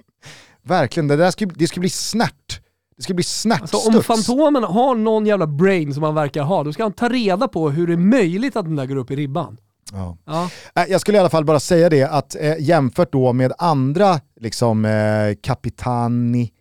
Verkligen, 0.62 1.08
det 1.08 1.16
där 1.16 1.30
ska, 1.30 1.46
det 1.46 1.66
ska 1.66 1.80
bli 1.80 1.90
snärt. 1.90 2.60
Det 2.96 3.02
ska 3.02 3.14
bli 3.14 3.24
snärtstuds. 3.24 3.74
Alltså 3.74 3.98
om 3.98 4.02
Fantomen 4.04 4.64
har 4.64 4.94
någon 4.94 5.26
jävla 5.26 5.46
brain 5.46 5.94
som 5.94 6.02
han 6.02 6.14
verkar 6.14 6.42
ha, 6.42 6.64
då 6.64 6.72
ska 6.72 6.82
han 6.82 6.92
ta 6.92 7.08
reda 7.08 7.48
på 7.48 7.70
hur 7.70 7.86
det 7.86 7.92
är 7.92 7.96
möjligt 7.96 8.56
att 8.56 8.64
den 8.64 8.76
där 8.76 8.86
går 8.86 8.96
upp 8.96 9.10
i 9.10 9.16
ribban. 9.16 9.56
Ja. 9.92 10.16
ja. 10.24 10.50
Äh, 10.74 10.90
jag 10.90 11.00
skulle 11.00 11.16
i 11.16 11.20
alla 11.20 11.30
fall 11.30 11.44
bara 11.44 11.60
säga 11.60 11.88
det 11.88 12.04
att 12.04 12.34
eh, 12.34 12.54
jämfört 12.58 13.12
då 13.12 13.32
med 13.32 13.52
andra 13.58 14.20
liksom 14.40 14.84
eh, 14.84 15.34
Capitani 15.42 16.52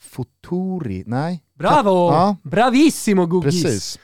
Futuri, 0.00 1.04
nej? 1.06 1.42
Bravo! 1.58 2.12
Ja. 2.12 2.36
Bravissimo 2.42 3.26
Gugis! 3.26 3.62
Precis. 3.62 3.98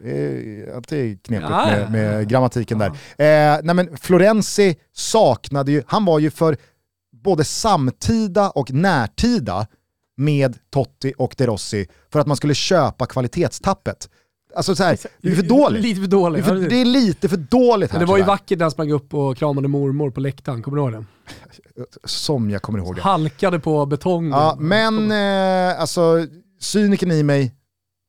Eh, 0.00 0.80
det 0.88 0.96
är 0.96 1.16
knepigt 1.22 1.50
ja, 1.50 1.66
med, 1.66 1.92
med, 1.92 2.28
grammatiken 2.28 2.78
där. 2.78 2.88
Eh, 2.88 3.60
nej 3.62 3.74
men 3.74 3.96
Florenzi 3.96 4.76
saknade 4.92 5.72
ju, 5.72 5.82
han 5.86 6.04
var 6.04 6.18
ju 6.18 6.30
för 6.30 6.56
både 7.12 7.44
samtida 7.44 8.50
och 8.50 8.72
närtida 8.72 9.66
med 10.16 10.58
Totti 10.70 11.14
och 11.18 11.34
De 11.38 11.46
Rossi 11.46 11.86
för 12.12 12.20
att 12.20 12.26
man 12.26 12.36
skulle 12.36 12.54
köpa 12.54 13.06
kvalitetstappet. 13.06 14.08
Alltså 14.54 14.76
så 14.76 14.84
här, 14.84 14.98
det 15.20 15.28
är 15.28 15.34
för 15.34 15.42
dåligt. 15.42 15.82
Lite 15.82 16.00
för 16.00 16.08
dåligt. 16.08 16.44
Det 16.44 16.50
är, 16.52 16.60
för, 16.60 16.68
det 16.68 16.80
är 16.80 16.84
lite 16.84 17.28
för 17.28 17.36
dåligt 17.36 17.90
här 17.90 17.98
Men 17.98 18.06
Det 18.06 18.10
var 18.10 18.18
ju 18.18 18.24
vackert 18.24 18.58
när 18.58 18.64
han 18.64 18.70
sprang 18.70 18.92
upp 18.92 19.14
och 19.14 19.36
kramade 19.36 19.68
mormor 19.68 20.10
på 20.10 20.20
läktaren, 20.20 20.62
kommer 20.62 20.76
du 20.76 20.82
ihåg 20.82 20.92
det? 20.92 21.04
Som 22.04 22.50
jag 22.50 22.62
kommer 22.62 22.78
ihåg 22.78 22.96
det. 22.96 23.02
Halkade 23.02 23.58
på 23.58 23.86
betong. 23.86 24.30
Ja, 24.30 24.56
men 24.58 25.10
eh, 25.10 25.80
alltså 25.80 26.26
cyniken 26.60 27.10
i 27.10 27.22
mig 27.22 27.54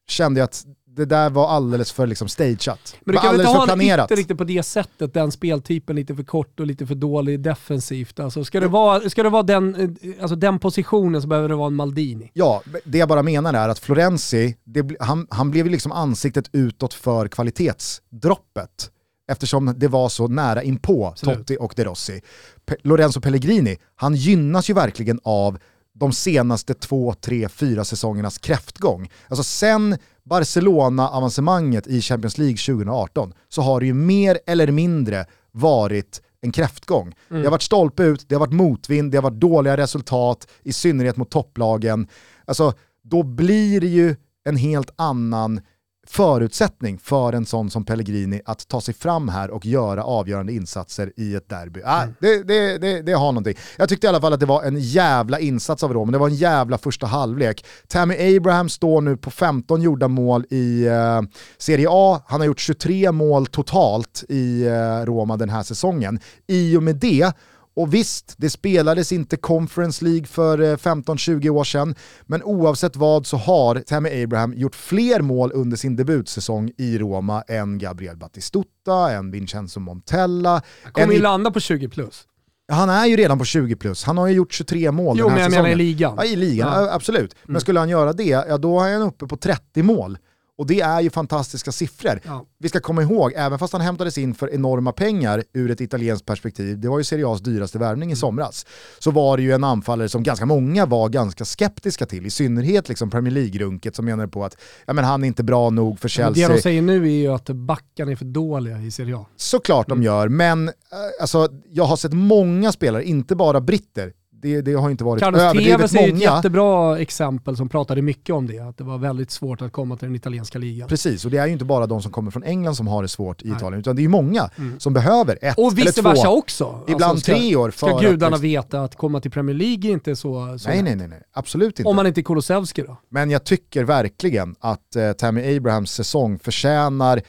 kände 0.07 0.39
jag 0.39 0.45
att 0.45 0.65
det 0.97 1.05
där 1.05 1.29
var 1.29 1.49
alldeles 1.49 1.91
för 1.91 2.07
liksom 2.07 2.27
stageat. 2.27 2.95
Men 3.01 3.15
du 3.15 3.21
kan 3.21 3.31
väl 3.31 3.41
inte 3.41 3.57
ha 3.57 3.65
planerat. 3.65 4.11
inte 4.11 4.21
riktigt 4.21 4.37
på 4.37 4.43
det 4.43 4.63
sättet, 4.63 5.13
den 5.13 5.31
speltypen 5.31 5.95
lite 5.95 6.15
för 6.15 6.23
kort 6.23 6.59
och 6.59 6.67
lite 6.67 6.85
för 6.87 6.95
dålig 6.95 7.39
defensivt. 7.39 8.19
Alltså, 8.19 8.43
ska, 8.43 8.59
det 8.59 8.67
vara, 8.67 9.09
ska 9.09 9.23
det 9.23 9.29
vara 9.29 9.43
den, 9.43 9.75
eh, 9.75 10.09
alltså, 10.21 10.35
den 10.35 10.59
positionen 10.59 11.21
så 11.21 11.27
behöver 11.27 11.49
det 11.49 11.55
vara 11.55 11.67
en 11.67 11.75
Maldini. 11.75 12.31
Ja, 12.33 12.61
det 12.83 12.97
jag 12.97 13.09
bara 13.09 13.23
menar 13.23 13.53
är 13.53 13.69
att 13.69 13.79
Florenzi, 13.79 14.55
det, 14.63 14.91
han, 14.99 15.27
han 15.29 15.51
blev 15.51 15.65
liksom 15.65 15.91
ansiktet 15.91 16.49
utåt 16.51 16.93
för 16.93 17.27
kvalitetsdroppet 17.27 18.91
eftersom 19.31 19.73
det 19.77 19.87
var 19.87 20.09
så 20.09 20.27
nära 20.27 20.63
inpå 20.63 21.07
Absolut. 21.07 21.37
Totti 21.37 21.57
och 21.59 21.73
De 21.75 21.83
Rossi. 21.83 22.21
Pe 22.65 22.75
Lorenzo 22.83 23.21
Pellegrini, 23.21 23.77
han 23.95 24.15
gynnas 24.15 24.69
ju 24.69 24.73
verkligen 24.73 25.19
av 25.23 25.59
de 25.99 26.11
senaste 26.11 26.73
två, 26.73 27.13
tre, 27.13 27.49
fyra 27.49 27.85
säsongernas 27.85 28.37
kräftgång. 28.37 29.09
Alltså 29.27 29.43
sen 29.43 29.97
Barcelona-avancemanget 30.29 31.87
i 31.87 32.01
Champions 32.01 32.37
League 32.37 32.57
2018 32.57 33.33
så 33.49 33.61
har 33.61 33.79
det 33.79 33.85
ju 33.85 33.93
mer 33.93 34.39
eller 34.45 34.71
mindre 34.71 35.25
varit 35.51 36.21
en 36.41 36.51
kräftgång. 36.51 37.15
Mm. 37.29 37.41
Det 37.41 37.47
har 37.47 37.51
varit 37.51 37.61
stolpe 37.61 38.03
ut, 38.03 38.29
det 38.29 38.35
har 38.35 38.39
varit 38.39 38.53
motvind, 38.53 39.11
det 39.11 39.17
har 39.17 39.23
varit 39.23 39.39
dåliga 39.39 39.77
resultat, 39.77 40.47
i 40.63 40.73
synnerhet 40.73 41.17
mot 41.17 41.31
topplagen. 41.31 42.07
Alltså, 42.45 42.73
då 43.03 43.23
blir 43.23 43.81
det 43.81 43.87
ju 43.87 44.15
en 44.45 44.57
helt 44.57 44.93
annan 44.95 45.61
förutsättning 46.09 46.99
för 46.99 47.33
en 47.33 47.45
sån 47.45 47.69
som 47.69 47.85
Pellegrini 47.85 48.41
att 48.45 48.67
ta 48.67 48.81
sig 48.81 48.93
fram 48.93 49.29
här 49.29 49.51
och 49.51 49.65
göra 49.65 50.03
avgörande 50.03 50.53
insatser 50.53 51.13
i 51.15 51.35
ett 51.35 51.49
derby. 51.49 51.81
Ah, 51.85 52.03
mm. 52.03 52.15
det, 52.19 52.43
det, 52.43 52.77
det, 52.77 53.01
det, 53.01 53.13
har 53.13 53.31
någonting. 53.31 53.57
Jag 53.77 53.89
tyckte 53.89 54.07
i 54.07 54.09
alla 54.09 54.21
fall 54.21 54.33
att 54.33 54.39
det 54.39 54.45
var 54.45 54.63
en 54.63 54.79
jävla 54.79 55.39
insats 55.39 55.83
av 55.83 55.93
Rom, 55.93 56.11
det 56.11 56.17
var 56.17 56.27
en 56.27 56.35
jävla 56.35 56.77
första 56.77 57.07
halvlek. 57.07 57.65
Tammy 57.87 58.37
Abraham 58.37 58.69
står 58.69 59.01
nu 59.01 59.17
på 59.17 59.31
15 59.31 59.81
gjorda 59.81 60.07
mål 60.07 60.45
i 60.49 60.89
uh, 60.89 61.21
Serie 61.57 61.87
A, 61.89 62.21
han 62.27 62.39
har 62.39 62.47
gjort 62.47 62.59
23 62.59 63.11
mål 63.11 63.47
totalt 63.47 64.23
i 64.29 64.65
uh, 64.65 65.05
Roma 65.05 65.37
den 65.37 65.49
här 65.49 65.63
säsongen. 65.63 66.19
I 66.47 66.77
och 66.77 66.83
med 66.83 66.95
det 66.95 67.33
och 67.77 67.93
visst, 67.93 68.33
det 68.37 68.49
spelades 68.49 69.11
inte 69.11 69.37
Conference 69.37 70.05
League 70.05 70.25
för 70.27 70.57
15-20 70.57 71.45
eh, 71.45 71.55
år 71.55 71.63
sedan, 71.63 71.95
men 72.25 72.43
oavsett 72.43 72.95
vad 72.95 73.25
så 73.25 73.37
har 73.37 73.75
Tammy 73.75 74.23
Abraham 74.23 74.53
gjort 74.53 74.75
fler 74.75 75.21
mål 75.21 75.51
under 75.53 75.77
sin 75.77 75.95
debutsäsong 75.95 76.71
i 76.77 76.97
Roma 76.97 77.41
än 77.41 77.77
Gabriel 77.77 78.17
Battistutta, 78.17 79.11
än 79.11 79.31
Vincenzo 79.31 79.79
Montella. 79.79 80.61
Han 80.83 80.91
kommer 80.91 81.13
ju 81.13 81.21
landa 81.21 81.51
på 81.51 81.59
20 81.59 81.89
plus. 81.89 82.23
Han 82.71 82.89
är 82.89 83.05
ju 83.05 83.15
redan 83.15 83.39
på 83.39 83.45
20 83.45 83.75
plus, 83.75 84.03
han 84.03 84.17
har 84.17 84.27
ju 84.27 84.33
gjort 84.33 84.53
23 84.53 84.91
mål 84.91 85.17
jo, 85.19 85.29
den 85.29 85.37
här 85.37 85.49
men 85.49 85.53
jag 85.53 85.63
menar 85.63 85.73
i 85.73 85.75
ligan. 85.75 86.13
Ja, 86.17 86.25
i 86.25 86.35
ligan, 86.35 86.83
ja. 86.83 86.93
absolut. 86.93 87.35
Men 87.43 87.49
mm. 87.51 87.61
skulle 87.61 87.79
han 87.79 87.89
göra 87.89 88.13
det, 88.13 88.23
ja 88.23 88.57
då 88.57 88.81
är 88.81 88.93
han 88.93 89.01
uppe 89.01 89.27
på 89.27 89.37
30 89.37 89.83
mål. 89.83 90.17
Och 90.57 90.67
det 90.67 90.81
är 90.81 91.01
ju 91.01 91.09
fantastiska 91.09 91.71
siffror. 91.71 92.21
Ja. 92.25 92.45
Vi 92.59 92.69
ska 92.69 92.79
komma 92.79 93.01
ihåg, 93.01 93.33
även 93.35 93.59
fast 93.59 93.73
han 93.73 93.81
hämtades 93.81 94.17
in 94.17 94.35
för 94.35 94.53
enorma 94.53 94.91
pengar 94.91 95.43
ur 95.53 95.71
ett 95.71 95.81
italienskt 95.81 96.25
perspektiv, 96.25 96.79
det 96.79 96.89
var 96.89 96.97
ju 96.97 97.03
Serie 97.03 97.25
A's 97.25 97.43
dyraste 97.43 97.79
värvning 97.79 98.09
i 98.09 98.11
mm. 98.11 98.15
somras, 98.15 98.65
så 98.99 99.11
var 99.11 99.37
det 99.37 99.43
ju 99.43 99.51
en 99.51 99.63
anfallare 99.63 100.09
som 100.09 100.23
ganska 100.23 100.45
många 100.45 100.85
var 100.85 101.09
ganska 101.09 101.45
skeptiska 101.45 102.05
till, 102.05 102.25
i 102.25 102.29
synnerhet 102.29 102.89
liksom 102.89 103.09
Premier 103.09 103.33
League-runket 103.33 103.95
som 103.95 104.05
menade 104.05 104.27
på 104.27 104.45
att 104.45 104.57
ja, 104.85 104.93
men 104.93 105.05
han 105.05 105.23
är 105.23 105.27
inte 105.27 105.43
bra 105.43 105.69
nog 105.69 105.99
för 105.99 106.09
Chelsea. 106.09 106.47
det 106.47 106.53
de 106.55 106.61
säger 106.61 106.81
nu 106.81 107.03
är 107.03 107.11
ju 107.11 107.27
att 107.27 107.49
backarna 107.49 108.11
är 108.11 108.15
för 108.15 108.25
dåliga 108.25 108.77
i 108.77 108.91
Serie 108.91 109.17
A. 109.17 109.25
Såklart 109.35 109.87
mm. 109.87 109.99
de 109.99 110.05
gör, 110.05 110.29
men 110.29 110.67
äh, 110.67 110.73
alltså, 111.21 111.49
jag 111.71 111.83
har 111.83 111.97
sett 111.97 112.13
många 112.13 112.71
spelare, 112.71 113.03
inte 113.03 113.35
bara 113.35 113.61
britter, 113.61 114.13
det, 114.41 114.61
det 114.61 114.73
har 114.73 114.89
inte 114.89 115.03
varit 115.03 115.23
Carlos 115.23 115.41
överdrivet 115.41 115.77
Tevez 115.77 115.95
är 115.95 115.99
ett 116.07 116.13
många. 116.13 116.21
jättebra 116.35 116.99
exempel 116.99 117.57
som 117.57 117.69
pratade 117.69 118.01
mycket 118.01 118.35
om 118.35 118.47
det, 118.47 118.59
att 118.59 118.77
det 118.77 118.83
var 118.83 118.97
väldigt 118.97 119.31
svårt 119.31 119.61
att 119.61 119.71
komma 119.71 119.97
till 119.97 120.07
den 120.07 120.15
italienska 120.15 120.59
ligan. 120.59 120.87
Precis, 120.89 121.25
och 121.25 121.31
det 121.31 121.37
är 121.37 121.45
ju 121.47 121.53
inte 121.53 121.65
bara 121.65 121.87
de 121.87 122.01
som 122.01 122.11
kommer 122.11 122.31
från 122.31 122.43
England 122.43 122.75
som 122.75 122.87
har 122.87 123.01
det 123.01 123.07
svårt 123.07 123.41
i 123.41 123.47
Nej. 123.47 123.57
Italien, 123.57 123.79
utan 123.79 123.95
det 123.95 123.99
är 123.99 124.03
ju 124.03 124.09
många 124.09 124.49
Mm. 124.57 124.79
som 124.79 124.93
behöver 124.93 125.39
ett 125.41 125.57
Och 125.57 125.63
eller 125.73 125.75
vice 125.85 126.01
två. 126.01 126.09
versa 126.09 126.29
också. 126.29 126.79
Ibland 126.87 127.03
Alltså, 127.03 127.23
ska, 127.23 127.33
tre 127.33 127.55
år 127.55 127.71
för 127.71 127.87
Ska 127.87 127.99
gudarna 127.99 128.35
att... 128.35 128.41
veta 128.41 128.81
att 128.83 128.95
komma 128.95 129.19
till 129.19 129.31
Premier 129.31 129.55
League 129.55 129.89
är 129.89 129.93
inte 129.93 130.15
så, 130.15 130.57
så 130.59 130.69
Nej, 130.69 130.81
nej, 130.81 130.95
nej, 130.95 131.07
nej, 131.07 131.21
absolut 131.33 131.79
inte. 131.79 131.89
Om 131.89 131.95
man 131.95 132.07
inte 132.07 132.21
är 132.21 132.23
Kulusevski 132.23 132.81
då. 132.81 132.97
Men 133.09 133.29
jag 133.29 133.43
tycker 133.43 133.83
verkligen 133.83 134.55
att 134.59 134.95
eh, 134.95 135.11
Tammy 135.11 135.57
Abrahams 135.57 135.91
säsong 135.91 136.39
förtjänar 136.39 137.21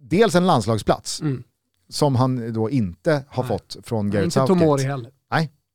dels 0.00 0.34
en 0.34 0.46
landslagsplats, 0.46 1.20
Mm. 1.20 1.42
som 1.88 2.16
han 2.16 2.52
då 2.52 2.70
inte 2.70 3.24
har 3.28 3.42
Nej. 3.42 3.48
fått 3.48 3.76
från 3.82 4.06
Inte 4.06 4.18
Gareth 4.18 4.46
Tomori 4.46 4.58
Southgate. 4.60 4.88
heller. 4.88 5.10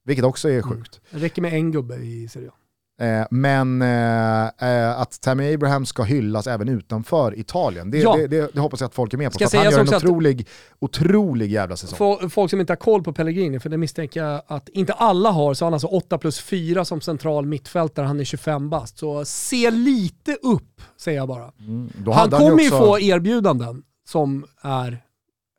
Vilket 0.09 0.25
också 0.25 0.49
är 0.49 0.53
Mm. 0.53 0.63
sjukt. 0.69 0.99
Det 1.11 1.17
räcker 1.17 1.41
med 1.41 1.53
en 1.53 1.71
gubbe 1.71 1.95
i 1.95 2.27
Serie 2.27 2.49
A. 2.49 2.53
Eh, 3.01 3.25
men 3.31 3.81
eh, 3.81 4.41
eh, 4.69 4.99
att 4.99 5.21
Tammy 5.21 5.53
Abraham 5.53 5.85
ska 5.85 6.03
hyllas 6.03 6.47
även 6.47 6.69
utanför 6.69 7.39
Italien, 7.39 7.91
det, 7.91 7.97
Ja. 7.97 8.15
det, 8.15 8.27
det, 8.27 8.49
det 8.53 8.59
hoppas 8.59 8.81
jag 8.81 8.87
att 8.87 8.93
folk 8.95 9.13
är 9.13 9.17
med 9.17 9.31
på. 9.31 9.33
Ska 9.35 9.47
För 9.49 9.57
han 9.57 9.71
gör 9.71 9.79
en 9.79 9.87
otrolig, 9.95 10.47
otrolig 10.79 11.51
jävla 11.51 11.75
säsong. 11.75 11.97
För 11.97 12.29
folk 12.29 12.49
som 12.49 12.59
inte 12.59 12.71
har 12.73 12.77
koll 12.77 13.03
på 13.03 13.13
Pellegrini, 13.13 13.59
för 13.59 13.69
det 13.69 13.77
misstänker 13.77 14.23
jag 14.23 14.41
att 14.47 14.69
inte 14.69 14.93
alla 14.93 15.31
har, 15.31 15.53
så 15.53 15.65
har 15.65 15.67
han 15.67 15.73
alltså 15.73 15.87
8 15.87 16.17
plus 16.17 16.39
4 16.39 16.85
som 16.85 17.01
central 17.01 17.45
mittfältare, 17.45 18.05
han 18.05 18.19
är 18.19 18.23
25 18.23 18.69
bast. 18.69 18.97
Så 18.97 19.25
se 19.25 19.71
lite 19.71 20.37
upp, 20.41 20.81
säger 20.97 21.17
jag 21.17 21.27
bara. 21.27 21.51
Mm, 21.59 21.89
Han 22.13 22.29
kommer 22.31 22.63
ju 22.63 22.67
också- 22.71 22.77
få 22.85 22.99
erbjudanden 22.99 23.83
som 24.07 24.45
är 24.61 24.97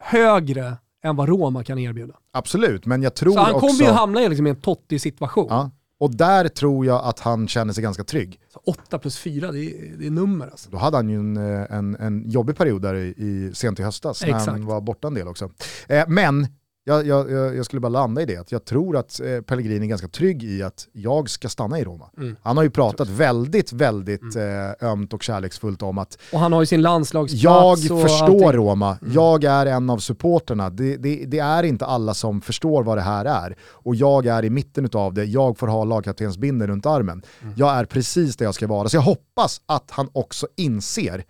högre 0.03 0.77
än 1.05 1.17
vad 1.17 1.29
Roma 1.29 1.65
kan 1.65 1.79
erbjuda. 1.79 2.15
Absolut, 2.33 2.87
men 2.87 3.03
jag 3.03 3.15
tror 3.15 3.33
Så 3.33 3.39
han 3.41 3.55
också... 3.55 3.67
kommer 3.67 3.85
ju 3.91 3.91
hamna 3.91 4.23
i 4.23 4.29
liksom 4.29 4.47
en 4.47 4.57
Totti-situation. 4.57 5.47
ja, 5.51 5.71
och 6.01 6.17
där 6.17 6.49
tror 6.49 6.87
jag 6.87 7.05
att 7.05 7.21
han 7.21 7.49
känner 7.49 7.73
sig 7.73 7.83
ganska 7.83 8.05
trygg. 8.05 8.41
Så 8.53 8.61
8 8.67 8.99
plus 8.99 9.19
4, 9.19 9.53
det 9.53 9.59
är, 9.65 9.97
det 9.99 10.07
är 10.07 10.11
nummer 10.11 10.47
alltså. 10.47 10.71
Då 10.71 10.77
hade 10.77 10.97
han 10.97 11.09
ju 11.09 11.17
en, 11.17 11.37
eh, 11.37 11.67
en, 11.71 11.97
en 11.97 12.31
jobbig 12.31 12.57
period 12.57 12.83
där 12.83 12.95
i, 12.95 13.09
i 13.17 13.51
sent 13.55 13.81
i 13.81 13.83
höstas 13.83 14.23
när 14.23 14.33
han 14.33 14.41
Exakt. 14.41 14.61
var 14.61 14.81
borta 14.81 15.09
en 15.09 15.15
del 15.15 15.29
också. 15.29 15.51
Eh, 15.89 16.05
men 16.09 16.47
jag, 17.07 17.31
jag, 17.31 17.57
jag 17.57 17.65
skulle 17.65 17.81
bara 17.81 17.89
landa 17.89 18.23
i 18.23 18.25
det, 18.25 18.37
att 18.37 18.53
jag 18.53 18.65
tror 18.65 18.97
att 18.97 19.21
eh, 19.21 19.41
Pellegrini 19.41 19.87
är 19.87 19.89
ganska 19.89 20.09
trygg 20.09 20.45
i 20.45 20.63
att 20.63 20.89
jag 20.93 21.31
ska 21.31 21.49
stanna 21.49 21.79
i 21.79 21.85
Roma. 21.85 22.11
Mm. 22.17 22.37
Han 22.43 22.57
har 22.57 22.65
ju 22.65 22.71
pratat 22.71 23.09
väldigt, 23.09 23.73
väldigt 23.73 24.37
eh, 24.37 24.89
ömt 24.89 25.13
och 25.15 25.23
kärleksfullt 25.23 25.83
om 25.83 25.99
att 25.99 26.19
Och 26.33 26.41
han 26.41 26.53
har 26.53 26.61
ju 26.63 26.67
sin 26.67 26.83
landslagsplats 26.83 27.43
jag 27.83 27.97
och 27.97 28.03
förstår 28.03 28.25
allting. 28.45 28.53
Roma, 28.53 28.99
Mm. 29.03 29.13
jag 29.15 29.45
är 29.45 29.67
en 29.67 29.91
av 29.91 29.99
supporterna. 29.99 30.71
Det, 30.71 30.97
det, 30.97 31.25
det 31.27 31.39
är 31.39 31.63
inte 31.63 31.87
alla 31.87 32.15
som 32.15 32.41
förstår 32.41 32.83
vad 32.83 32.99
det 32.99 33.03
här 33.03 33.25
är. 33.25 33.57
Och 33.63 33.95
jag 33.95 34.27
är 34.27 34.45
i 34.45 34.51
mitten 34.51 34.89
av 34.93 35.15
det, 35.15 35.25
jag 35.25 35.59
får 35.59 35.67
ha 35.67 35.85
lagkaptensbindeln 35.85 36.71
runt 36.71 36.87
armen. 36.87 37.23
Mm. 37.43 37.55
Jag 37.57 37.77
är 37.77 37.85
precis 37.85 38.37
där 38.37 38.45
jag 38.45 38.55
ska 38.55 38.67
vara. 38.67 38.89
Så 38.89 38.97
jag 38.97 39.03
hoppas 39.03 39.61
att 39.67 39.91
han 39.91 40.09
också 40.13 40.47
inser 40.57 41.25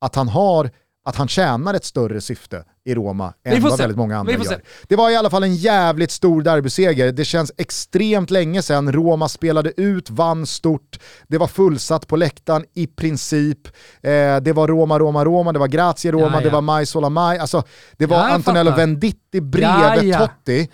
att 0.00 0.14
han 0.14 0.28
har 0.28 0.70
att 1.04 1.16
han 1.16 1.28
tjänar 1.28 1.74
ett 1.74 1.84
större 1.84 2.20
syfte 2.20 2.64
i 2.86 2.94
Roma 2.94 3.34
än 3.44 3.62
vad 3.62 3.72
se. 3.72 3.82
väldigt 3.82 3.96
många 3.98 4.18
andra 4.18 4.32
gör. 4.32 4.40
se. 4.44 4.56
Det 4.88 4.96
var 4.96 5.10
i 5.10 5.16
alla 5.16 5.30
fall 5.30 5.42
en 5.42 5.54
jävligt 5.56 6.10
stor 6.10 6.42
derbyseger. 6.42 7.12
Det 7.12 7.24
känns 7.24 7.52
extremt 7.56 8.30
länge 8.30 8.62
sedan 8.62 8.92
Roma 8.92 9.28
spelade 9.28 9.72
ut, 9.80 10.10
vann 10.10 10.46
stort. 10.46 10.98
Det 11.28 11.38
var 11.38 11.46
fullsatt 11.46 12.06
på 12.08 12.16
läktaren 12.16 12.64
i 12.74 12.86
princip. 12.86 13.66
Eh, 14.02 14.36
det 14.42 14.52
var 14.54 14.68
Roma, 14.68 14.98
Roma, 14.98 15.24
Roma, 15.24 15.52
det 15.52 15.58
var 15.58 15.68
Grazie 15.68 16.12
Roma, 16.12 16.24
Ja, 16.26 16.32
ja. 16.34 16.40
det 16.40 16.50
var 16.50 16.60
Mai 16.60 16.86
Solamai. 16.86 17.38
Alltså, 17.38 17.62
det 17.96 18.06
var 18.06 18.16
Ja, 18.16 18.28
Antonello 18.28 18.70
fattar. 18.70 18.86
Venditti 18.86 19.40
bredvid. 19.40 20.14
Totti. 20.18 20.68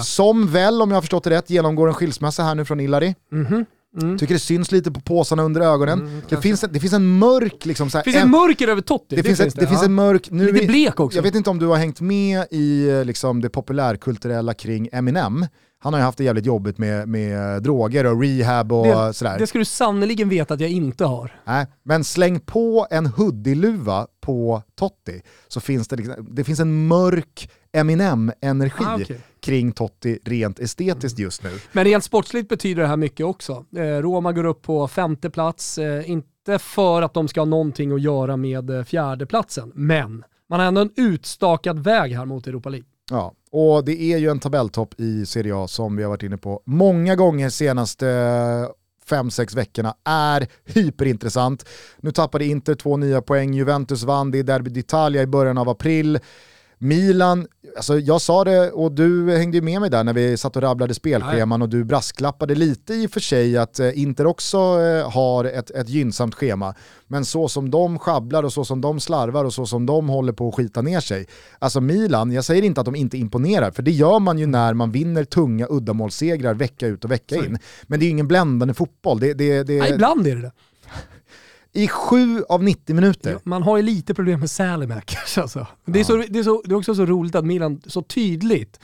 Som 0.00 0.46
väl, 0.52 0.82
om 0.82 0.90
jag 0.90 0.96
har 0.96 1.02
förstått 1.02 1.24
det 1.24 1.30
rätt, 1.30 1.50
genomgår 1.50 1.88
en 1.88 1.94
skilsmässa 1.94 2.42
här 2.42 2.54
nu 2.54 2.64
från 2.64 2.80
Illari. 2.80 3.14
Mhm. 3.32 3.64
Mm. 4.02 4.18
Tycker 4.18 4.34
det 4.34 4.40
syns 4.40 4.72
lite 4.72 4.90
på 4.90 5.00
påsarna 5.00 5.42
under 5.42 5.60
ögonen. 5.60 6.00
Mm, 6.00 6.20
det, 6.28 6.36
finns 6.36 6.64
en, 6.64 6.72
det 6.72 6.80
finns 6.80 6.92
en 6.92 7.18
mörk... 7.18 7.66
Liksom, 7.66 7.90
så 7.90 7.98
här, 7.98 8.04
Det 8.04 8.10
finns 8.10 8.22
en- 8.22 8.28
en 8.28 8.30
mörker 8.30 8.68
över 8.68 8.82
Totti. 8.82 9.16
det, 9.16 9.22
finns, 9.22 9.40
ett, 9.40 9.54
det 9.56 9.66
finns 9.66 9.80
ja. 9.80 9.86
en 9.86 9.94
mörk... 9.94 10.30
Nu 10.30 10.52
Lite 10.52 10.66
blek 10.66 11.00
också. 11.00 11.18
jag 11.18 11.22
vet 11.22 11.34
inte 11.34 11.50
om 11.50 11.58
du 11.58 11.66
har 11.66 11.76
hängt 11.76 12.00
med 12.00 12.46
i 12.50 12.90
liksom, 13.04 13.40
det 13.40 13.48
populärkulturella 13.48 14.54
kring 14.54 14.88
Eminem. 14.92 15.46
Han 15.78 15.92
har 15.92 16.00
ju 16.00 16.04
haft 16.04 16.18
det 16.18 16.24
jävligt 16.24 16.46
jobbigt 16.46 16.78
med, 16.78 17.08
med 17.08 17.62
droger 17.62 18.06
och 18.06 18.20
rehab 18.22 18.72
och 18.72 18.86
Det- 18.86 19.12
sådär. 19.14 19.38
Det 19.38 19.46
ska 19.46 19.58
du 19.58 19.64
sannoliken 19.64 20.28
veta 20.28 20.54
att 20.54 20.60
jag 20.60 20.70
inte 20.70 21.04
har. 21.04 21.40
Nej, 21.46 21.66
men 21.84 22.04
släng 22.04 22.40
på 22.40 22.86
en 22.90 23.06
hoodie-luva 23.06 24.06
på 24.20 24.62
Totti 24.78 25.22
så 25.48 25.60
finns 25.60 25.88
det, 25.88 25.96
liksom, 25.96 26.28
det 26.30 26.44
finns 26.44 26.60
en 26.60 26.86
mörk 26.86 27.50
Eminem-energi 27.74 28.84
Ah, 28.86 28.94
okej. 29.02 29.20
kring 29.40 29.72
Totti 29.72 30.18
rent 30.24 30.58
estetiskt 30.58 31.18
just 31.18 31.42
nu. 31.42 31.50
Men 31.72 31.84
rent 31.84 32.04
sportsligt 32.04 32.48
betyder 32.48 32.82
det 32.82 32.88
här 32.88 32.96
mycket 32.96 33.26
också. 33.26 33.64
Eh, 33.76 33.80
Roma 33.82 34.32
går 34.32 34.44
upp 34.44 34.62
på 34.62 34.88
femte 34.88 35.30
plats, 35.30 35.78
eh, 35.78 36.10
inte 36.10 36.58
för 36.58 37.02
att 37.02 37.14
de 37.14 37.28
ska 37.28 37.40
ha 37.40 37.44
någonting 37.44 37.92
att 37.92 38.00
göra 38.02 38.36
med 38.36 38.70
eh, 38.70 38.84
fjärdeplatsen, 38.84 39.72
men 39.74 40.24
man 40.50 40.60
har 40.60 40.66
ändå 40.66 40.80
en 40.80 40.90
utstakad 40.96 41.78
väg 41.78 42.12
här 42.16 42.24
mot 42.24 42.46
Europa 42.46 42.68
League. 42.68 42.86
Ja, 43.10 43.32
och 43.50 43.84
det 43.84 44.02
är 44.02 44.18
ju 44.18 44.28
en 44.30 44.38
tabelltopp 44.38 45.00
i 45.00 45.26
Serie 45.26 45.56
A 45.56 45.68
som 45.68 45.96
vi 45.96 46.02
har 46.02 46.10
varit 46.10 46.22
inne 46.22 46.36
på 46.36 46.62
många 46.66 47.16
gånger 47.16 47.48
senaste 47.50 48.68
fem 49.06 49.30
sex 49.30 49.54
veckorna 49.54 49.94
är 50.04 50.46
hyperintressant. 50.64 51.68
Nu 52.00 52.10
tappade 52.12 52.44
Inter 52.44 52.74
två 52.74 52.96
nya 52.96 53.22
poäng, 53.22 53.54
Juventus 53.54 54.02
vann 54.02 54.30
det 54.30 54.38
i 54.38 54.42
Derby 54.42 54.70
d'Italia 54.70 55.22
i 55.22 55.26
början 55.26 55.58
av 55.58 55.68
april. 55.68 56.18
Milan, 56.84 57.46
alltså 57.76 57.98
jag 57.98 58.20
sa 58.20 58.44
det 58.44 58.70
och 58.70 58.92
du 58.92 59.36
hängde 59.36 59.60
med 59.60 59.80
mig 59.80 59.90
där 59.90 60.04
när 60.04 60.12
vi 60.12 60.36
satt 60.36 60.56
och 60.56 60.62
rabblade 60.62 60.94
spelscheman 60.94 61.62
och 61.62 61.68
du 61.68 61.84
brasklappade 61.84 62.54
lite 62.54 62.94
i 62.94 63.06
och 63.06 63.10
för 63.10 63.20
sig 63.20 63.56
att 63.58 63.80
eh, 63.80 63.98
Inter 64.02 64.26
också 64.26 64.58
eh, 64.58 65.10
har 65.10 65.44
ett, 65.44 65.70
ett 65.70 65.88
gynnsamt 65.88 66.34
schema. 66.34 66.74
Men 67.06 67.24
så 67.24 67.48
som 67.48 67.70
de 67.70 67.98
sjabblar 67.98 68.42
och 68.42 68.52
så 68.52 68.64
som 68.64 68.80
de 68.80 69.00
slarvar 69.00 69.44
och 69.44 69.54
så 69.54 69.66
som 69.66 69.86
de 69.86 70.08
håller 70.08 70.32
på 70.32 70.48
att 70.48 70.54
skita 70.54 70.82
ner 70.82 71.00
sig. 71.00 71.26
Alltså 71.58 71.80
Milan, 71.80 72.32
jag 72.32 72.44
säger 72.44 72.62
inte 72.62 72.80
att 72.80 72.84
de 72.84 72.94
inte 72.96 73.18
imponerar, 73.18 73.70
för 73.70 73.82
det 73.82 73.90
gör 73.90 74.18
man 74.18 74.38
ju 74.38 74.46
när 74.46 74.74
man 74.74 74.92
vinner 74.92 75.24
tunga 75.24 75.66
uddamålssegrar 75.70 76.54
vecka 76.54 76.86
ut 76.86 77.04
och 77.04 77.10
vecka 77.10 77.36
in. 77.36 77.58
Men 77.86 77.98
det 77.98 78.04
är 78.04 78.06
ju 78.06 78.12
ingen 78.12 78.28
bländande 78.28 78.74
fotboll. 78.74 79.20
Det, 79.20 79.34
det, 79.34 79.62
det, 79.62 79.74
Ja, 79.74 79.86
ibland 79.86 80.26
är 80.26 80.36
det 80.36 80.42
det. 80.42 80.52
I 81.74 81.88
sju 81.88 82.42
av 82.48 82.62
90 82.62 82.94
minuter. 82.94 83.32
Ja, 83.32 83.38
Man 83.44 83.62
har 83.62 83.76
ju 83.76 83.82
lite 83.82 84.14
problem 84.14 84.40
med 84.40 84.50
Salimakers 84.50 85.38
alltså. 85.42 85.66
Det 85.84 86.00
är, 86.00 86.04
så, 86.04 86.16
det, 86.16 86.38
är 86.38 86.42
så, 86.42 86.62
det 86.64 86.70
är 86.74 86.76
också 86.76 86.94
så 86.94 87.06
roligt 87.06 87.34
att 87.34 87.44
Milan 87.44 87.80
så 87.86 88.02
tydligt 88.02 88.80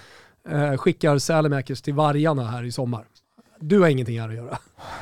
eh, 0.51 0.77
skickar 0.77 1.19
Salimakers 1.19 1.83
till 1.83 1.95
vargarna 1.95 2.51
här 2.51 2.65
i 2.65 2.73
sommar. 2.73 3.05
Du 3.61 3.81
har 3.81 3.89
ingenting 3.89 4.21
här 4.21 4.29
att 4.29 4.35
göra. 4.35 4.59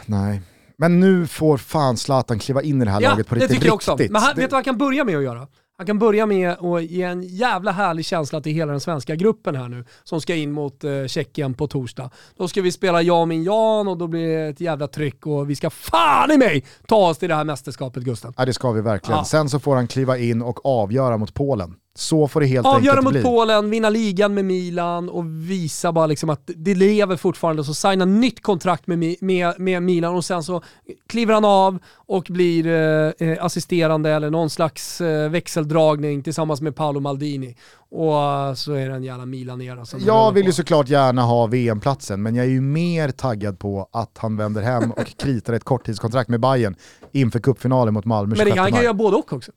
Nej. 0.07 0.41
Men 0.77 1.01
nu 1.01 1.27
får 1.27 1.57
fan 1.59 1.97
Zlatan 1.97 2.39
kliva 2.39 2.63
in 2.63 2.83
i 2.83 2.85
det 2.85 2.91
här 2.91 3.01
Ja, 3.01 3.11
laget 3.11 3.27
på 3.27 3.35
det 3.35 3.41
riktigt. 3.41 3.57
tycker 3.57 3.67
jag 3.67 3.75
också. 3.75 3.97
Men 4.11 4.23
han, 4.23 4.35
Det- 4.35 4.41
vet 4.41 4.51
du 4.51 4.55
vad 4.55 4.57
han 4.57 4.65
kan 4.65 4.79
börja 4.79 5.05
med 5.05 5.17
att 5.17 5.23
göra? 5.23 5.47
Han 5.79 5.87
kan 5.87 5.99
börja 5.99 6.27
med 6.27 6.51
att 6.51 6.85
ge 6.85 7.03
en 7.03 7.23
jävla 7.23 7.71
härlig 7.71 8.05
känsla 8.05 8.41
till 8.41 8.53
hela 8.53 8.73
den 8.73 8.81
svenska 8.81 9.15
gruppen 9.17 9.57
här 9.57 9.69
nu, 9.69 9.85
som 10.05 10.21
ska 10.21 10.35
in 10.35 10.53
mot 10.53 10.85
eh, 10.85 11.07
Tjeckien 11.07 11.55
på 11.55 11.67
torsdag. 11.67 12.11
Då 12.37 12.49
ska 12.49 12.63
vi 12.63 12.73
spela 12.73 13.03
Jag 13.03 13.29
min 13.29 13.45
Jan 13.45 13.89
och 13.89 13.99
då 13.99 14.07
blir 14.07 14.29
det 14.29 14.49
ett 14.49 14.61
jävla 14.61 14.89
tryck 14.89 15.27
och 15.27 15.51
vi 15.51 15.57
ska 15.57 15.71
fan 15.71 16.31
i 16.31 16.39
mig 16.39 16.65
ta 16.87 17.09
oss 17.09 17.19
till 17.19 17.29
det 17.29 17.35
här 17.35 17.45
mästerskapet 17.45 18.03
Gusten. 18.03 18.35
Ja 18.37 18.45
det 18.45 18.53
ska 18.53 18.73
vi 18.73 18.81
verkligen. 18.81 19.19
Ja. 19.19 19.25
Sen 19.25 19.49
så 19.49 19.59
får 19.59 19.77
han 19.77 19.87
kliva 19.87 20.19
in 20.19 20.43
och 20.43 20.67
avgöra 20.67 21.17
mot 21.17 21.35
Polen. 21.35 21.75
Så 21.99 22.29
får 22.29 22.41
det 22.41 22.47
helt 22.47 22.67
Avgöra 22.67 22.93
enkelt 22.93 23.05
mot 23.05 23.13
bli. 23.13 23.23
Polen, 23.23 23.71
vinna 23.71 23.91
ligan 23.91 24.35
med 24.35 24.45
Milan 24.45 25.09
och 25.09 25.25
visa 25.27 25.93
bara 25.93 26.07
liksom 26.07 26.31
att 26.31 26.51
det 26.57 26.75
lever 26.75 27.17
fortfarande. 27.17 27.65
Så 27.65 27.75
signa 27.75 28.05
nytt 28.05 28.43
kontrakt 28.43 28.87
med, 28.87 29.17
med, 29.21 29.61
med 29.61 29.83
Milan 29.83 30.15
och 30.15 30.25
sen 30.25 30.43
så 30.43 30.63
kliver 31.07 31.35
han 31.35 31.45
av 31.45 31.79
och 31.95 32.27
blir 32.31 32.67
eh, 32.67 33.29
eh, 33.29 33.45
assisterande 33.45 34.11
eller 34.11 34.31
någon 34.31 34.51
slags 34.51 35.01
eh, 35.01 35.31
växeldragning 35.31 36.23
tillsammans 36.23 36.61
med 36.61 36.77
Paolo 36.77 37.01
Maldini. 37.01 37.57
Och 37.91 38.23
eh, 38.23 38.55
så 38.55 38.73
är 38.73 38.89
det 38.89 38.95
en 38.95 39.05
jävla 39.05 39.27
Milan-era 39.27 39.85
som 39.85 40.01
Jag 40.07 40.33
vill 40.33 40.45
ju 40.45 40.51
på. 40.51 40.55
såklart 40.55 40.89
gärna 40.89 41.23
ha 41.23 41.47
VM-platsen, 41.47 42.23
men 42.23 42.35
jag 42.35 42.47
är 42.47 42.51
ju 42.51 42.61
mer 42.61 43.09
taggad 43.11 43.59
på 43.59 43.89
att 43.93 44.19
han 44.19 44.37
vänder 44.37 44.63
hem 44.63 44.91
och 44.91 45.07
kritar 45.19 45.53
ett 45.53 45.65
korttidskontrakt 45.65 46.29
med 46.29 46.41
Bayern 46.41 46.77
inför 47.13 47.41
cupfinalen 47.41 47.95
mot 47.95 48.05
Malmö 48.05 48.37
Men 48.37 48.39
det, 48.39 48.45
26 48.45 48.61
han 48.61 48.73
kan 48.73 48.83
göra 48.83 48.95
både 48.95 49.17
och 49.17 49.33
också. 49.33 49.53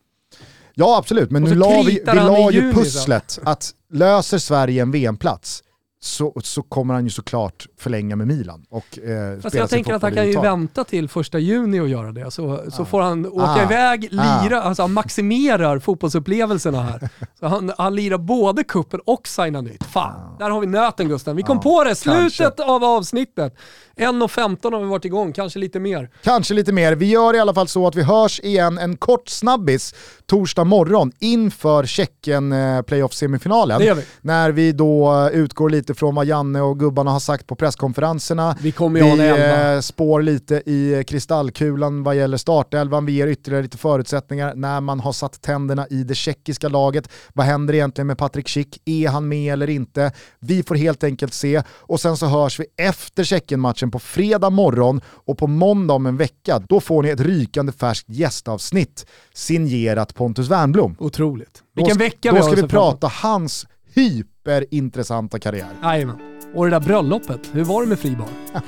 Ja 0.73 0.97
absolut, 0.97 1.31
men 1.31 1.43
nu 1.43 1.55
la 1.55 1.81
vi, 1.85 1.99
vi 2.05 2.15
la 2.15 2.51
ju 2.51 2.73
pusslet 2.73 3.39
att 3.43 3.71
löser 3.93 4.37
Sverige 4.37 4.81
en 4.81 4.91
VM-plats 4.91 5.63
så, 6.03 6.33
så 6.43 6.61
kommer 6.63 6.93
han 6.93 7.03
ju 7.03 7.09
såklart 7.09 7.67
förlänga 7.79 8.15
med 8.15 8.27
Milan 8.27 8.63
och 8.69 8.99
eh, 8.99 9.39
Fast 9.39 9.55
jag 9.55 9.69
tänker 9.69 9.93
att 9.93 10.01
han 10.01 10.13
kan 10.15 10.27
ju 10.27 10.41
vänta 10.41 10.83
till 10.83 11.09
första 11.09 11.39
juni 11.39 11.79
och 11.79 11.89
göra 11.89 12.11
det. 12.11 12.31
Så, 12.31 12.63
så 12.71 12.85
får 12.85 13.01
han 13.01 13.25
åka 13.25 13.43
Ah. 13.45 13.63
iväg, 13.63 14.09
Ah. 14.19 14.43
lira, 14.43 14.61
alltså 14.61 14.83
han 14.83 14.93
maximerar 14.93 15.79
fotbollsupplevelserna 15.79 16.81
här. 16.83 17.09
Så 17.39 17.47
han, 17.47 17.71
han 17.77 17.95
lirar 17.95 18.17
både 18.17 18.63
kuppen 18.63 18.99
och 19.05 19.27
signar 19.27 19.61
nytt. 19.61 19.83
Fan, 19.83 20.35
där 20.39 20.49
har 20.49 20.61
vi 20.61 20.67
nöten 20.67 21.07
Gusten. 21.09 21.35
Vi 21.35 21.43
kom 21.43 21.57
Ja, 21.57 21.61
på 21.63 21.83
det, 21.83 21.95
slutet 21.95 22.37
kanske. 22.37 22.63
av 22.63 22.83
avsnittet. 22.83 23.55
1.15 24.01 24.73
har 24.73 24.79
vi 24.79 24.85
varit 24.85 25.05
igång, 25.05 25.33
kanske 25.33 25.59
lite 25.59 25.79
mer. 25.79 26.09
Kanske 26.23 26.53
lite 26.53 26.71
mer. 26.71 26.95
Vi 26.95 27.05
gör 27.05 27.35
i 27.35 27.39
alla 27.39 27.53
fall 27.53 27.67
så 27.67 27.87
att 27.87 27.95
vi 27.95 28.03
hörs 28.03 28.39
igen 28.39 28.77
en 28.77 28.97
kort 28.97 29.29
snabbis 29.29 29.95
torsdag 30.25 30.63
morgon 30.63 31.11
inför 31.19 31.85
Tjeckien 31.85 32.51
eh, 32.51 32.81
playoff-semifinalen. 32.81 33.79
Det 33.79 33.85
gör 33.85 33.95
vi. 33.95 34.03
När 34.21 34.51
vi 34.51 34.71
då 34.71 35.13
eh, 35.13 35.39
utgår 35.39 35.69
lite 35.69 35.91
utifrån 35.91 36.15
vad 36.15 36.25
Janne 36.25 36.61
och 36.61 36.79
gubbarna 36.79 37.11
har 37.11 37.19
sagt 37.19 37.47
på 37.47 37.55
presskonferenserna. 37.55 38.55
Vi 38.61 38.71
kommer 38.71 38.99
ju 38.99 39.15
Vi 39.15 39.75
eh, 39.75 39.79
spår 39.79 40.21
lite 40.21 40.55
i 40.55 41.03
kristallkulan 41.07 42.03
vad 42.03 42.15
gäller 42.15 42.37
startelvan, 42.37 43.05
vi 43.05 43.11
ger 43.11 43.27
ytterligare 43.27 43.63
lite 43.63 43.77
förutsättningar 43.77 44.53
när 44.55 44.81
man 44.81 44.99
har 44.99 45.11
satt 45.11 45.41
tänderna 45.41 45.87
i 45.87 46.03
det 46.03 46.15
tjeckiska 46.15 46.69
laget. 46.69 47.09
Vad 47.33 47.45
händer 47.45 47.73
egentligen 47.73 48.07
med 48.07 48.17
Patrik 48.17 48.49
Schick? 48.49 48.81
Är 48.85 49.09
han 49.09 49.27
med 49.27 49.53
eller 49.53 49.69
inte? 49.69 50.11
Vi 50.39 50.63
får 50.63 50.75
helt 50.75 51.03
enkelt 51.03 51.33
se 51.33 51.63
och 51.69 51.99
sen 51.99 52.17
så 52.17 52.25
hörs 52.25 52.59
vi 52.59 52.65
efter 52.77 53.23
Tjeckien-matchen 53.23 53.90
på 53.91 53.99
fredag 53.99 54.49
morgon 54.49 55.01
och 55.05 55.37
på 55.37 55.47
måndag 55.47 55.93
om 55.93 56.05
en 56.05 56.17
vecka, 56.17 56.59
då 56.69 56.79
får 56.79 57.03
ni 57.03 57.09
ett 57.09 57.19
rykande 57.19 57.71
färskt 57.71 58.09
gästavsnitt 58.09 59.05
signerat 59.33 60.15
Pontus 60.15 60.47
Wernbloom. 60.49 60.95
Otroligt. 60.99 61.53
Då 61.53 61.61
Vilken 61.75 61.95
ska- 61.95 62.03
vecka 62.03 62.29
Då 62.29 62.35
vi 62.35 62.41
har 62.41 62.51
ska 62.51 62.61
vi 62.61 62.67
prata 62.67 63.07
hans 63.07 63.67
hyperintressanta 63.93 65.39
karriär. 65.39 65.67
Jajamän. 65.83 66.15
Och 66.55 66.65
det 66.65 66.71
där 66.71 66.79
bröllopet, 66.79 67.39
hur 67.51 67.63
var 67.63 67.81
det 67.81 67.87
med 67.87 67.99
Fribar? 67.99 68.27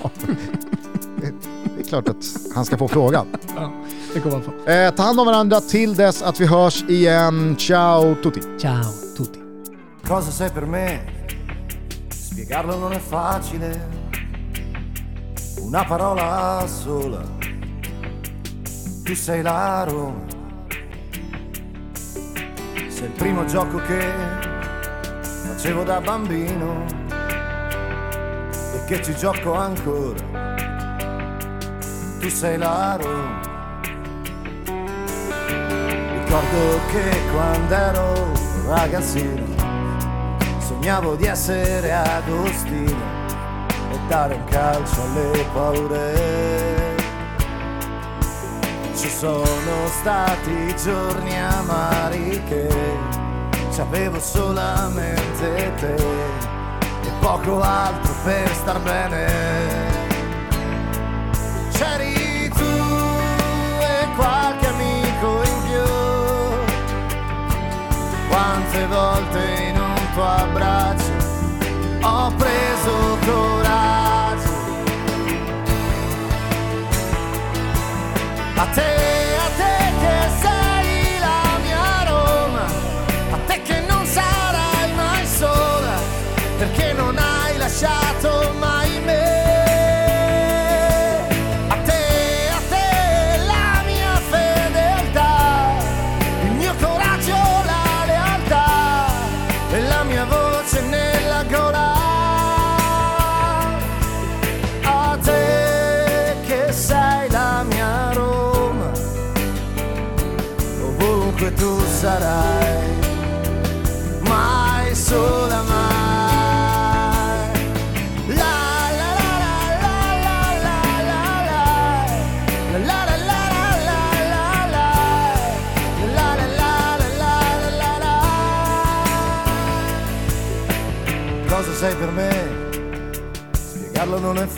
Det 1.75 1.81
är 1.83 1.87
klart 1.89 2.09
att 2.09 2.25
han 2.55 2.65
ska 2.65 2.77
få 2.77 2.87
frågan. 2.87 3.27
Ja, 3.55 3.71
det 4.13 4.19
kommer 4.19 4.35
han 4.35 4.43
få. 4.43 4.69
Eh, 4.71 4.93
ta 4.95 5.03
hand 5.03 5.19
om 5.19 5.25
varandra 5.25 5.61
till 5.61 5.95
dess 5.95 6.21
att 6.21 6.39
vi 6.39 6.45
hörs 6.45 6.83
igen. 6.83 7.55
Ciao 7.55 8.15
tutti! 8.23 8.41
Ciao 8.59 8.83
tutti. 9.17 9.39
Cosa 10.07 10.31
sei 10.31 10.49
per 10.49 10.65
me? 10.65 10.99
Spiegarlo 12.09 12.77
non 12.79 12.91
è 12.91 12.99
facile. 12.99 13.81
Una 15.73 15.85
parola 15.85 16.67
sola. 16.67 17.23
Tu 19.03 19.15
sei 19.15 19.41
la 19.41 19.83
Roma. 19.83 20.21
Sei 22.89 23.05
il 23.05 23.13
primo 23.17 23.43
gioco 23.45 23.77
che 23.77 24.07
facevo 25.47 25.81
da 25.81 25.99
bambino 25.99 26.85
e 28.75 28.85
che 28.85 29.01
ci 29.01 29.15
gioco 29.15 29.55
ancora. 29.55 30.53
Tu 32.19 32.29
sei 32.29 32.59
la 32.59 32.95
Roma. 33.01 33.41
Ricordo 36.19 36.79
che 36.91 37.31
quando 37.31 37.73
ero 37.73 38.31
ragazzino 38.67 39.45
Sognavo 40.59 41.15
di 41.15 41.25
essere 41.25 41.91
Agostino 41.91 43.32
dare 44.13 44.35
un 44.35 44.43
calcio 44.43 45.01
alle 45.01 45.43
paure. 45.53 46.95
Ci 48.95 49.09
sono 49.09 49.87
stati 49.87 50.75
giorni 50.83 51.35
amari 51.39 52.39
che 52.47 52.67
ci 53.71 53.81
avevo 53.81 54.19
solamente 54.19 55.73
te 55.79 55.95
e 55.95 57.11
poco 57.19 57.59
altro 57.59 58.13
per 58.23 58.53
star 58.53 58.79
bene. 58.81 59.25
C'eri 61.71 62.49
tu 62.49 62.71
e 63.79 64.07
qualche 64.15 64.67
amico 64.67 65.41
in 65.41 65.61
più 65.65 65.87
quante 68.29 68.85
volte 68.85 69.39
in 69.69 69.75
un 69.79 70.11
tuo 70.13 70.23
abbraccio 70.23 71.11
ho 72.01 72.31
preso 72.37 73.17
coraggio. 73.25 73.62
take. 78.75 79.22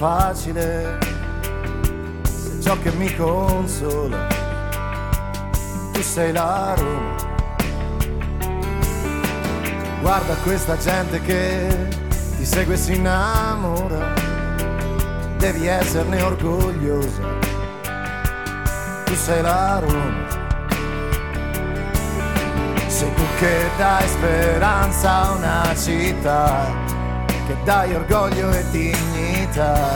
Facile 0.06 1.00
Se 2.24 2.62
ciò 2.62 2.78
che 2.80 2.92
mi 2.92 3.12
consola 3.16 4.28
Tu 5.94 6.02
sei 6.02 6.32
la 6.32 6.76
Roma. 6.76 7.16
Guarda 10.02 10.36
questa 10.44 10.78
gente 10.78 11.20
che 11.22 11.88
ti 12.38 12.46
segue 12.46 12.76
e 12.76 12.78
si 12.78 12.94
innamora. 12.94 14.14
Devi 15.40 15.66
esserne 15.66 16.22
orgogliosa. 16.22 17.24
Tu 19.06 19.16
sei 19.16 19.42
la 19.42 19.80
Roma. 19.80 20.28
Sei 22.88 23.12
tu 23.16 23.24
che 23.40 23.70
dai 23.78 24.08
speranza 24.08 25.12
a 25.12 25.32
una 25.32 25.76
città, 25.76 26.68
che 27.48 27.56
dai 27.64 27.96
orgoglio 27.96 28.52
e 28.52 28.64
dignità 28.70 29.15
dignità 29.56 29.90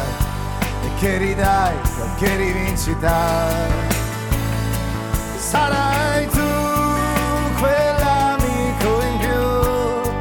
e 0.83 0.89
che 0.99 1.17
ridai 1.17 1.75
qualche 1.97 2.35
rivincita. 2.35 3.57
Sarai 5.37 6.27
tu 6.27 6.47
quell'amico 7.59 9.01
in 9.01 9.17
più 9.19 10.11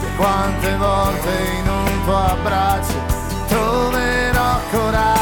che 0.00 0.16
quante 0.16 0.76
volte 0.76 1.30
in 1.58 1.68
un 1.68 2.04
tuo 2.04 2.16
abbraccio 2.16 3.00
troverò 3.48 4.60
coraggio. 4.70 5.21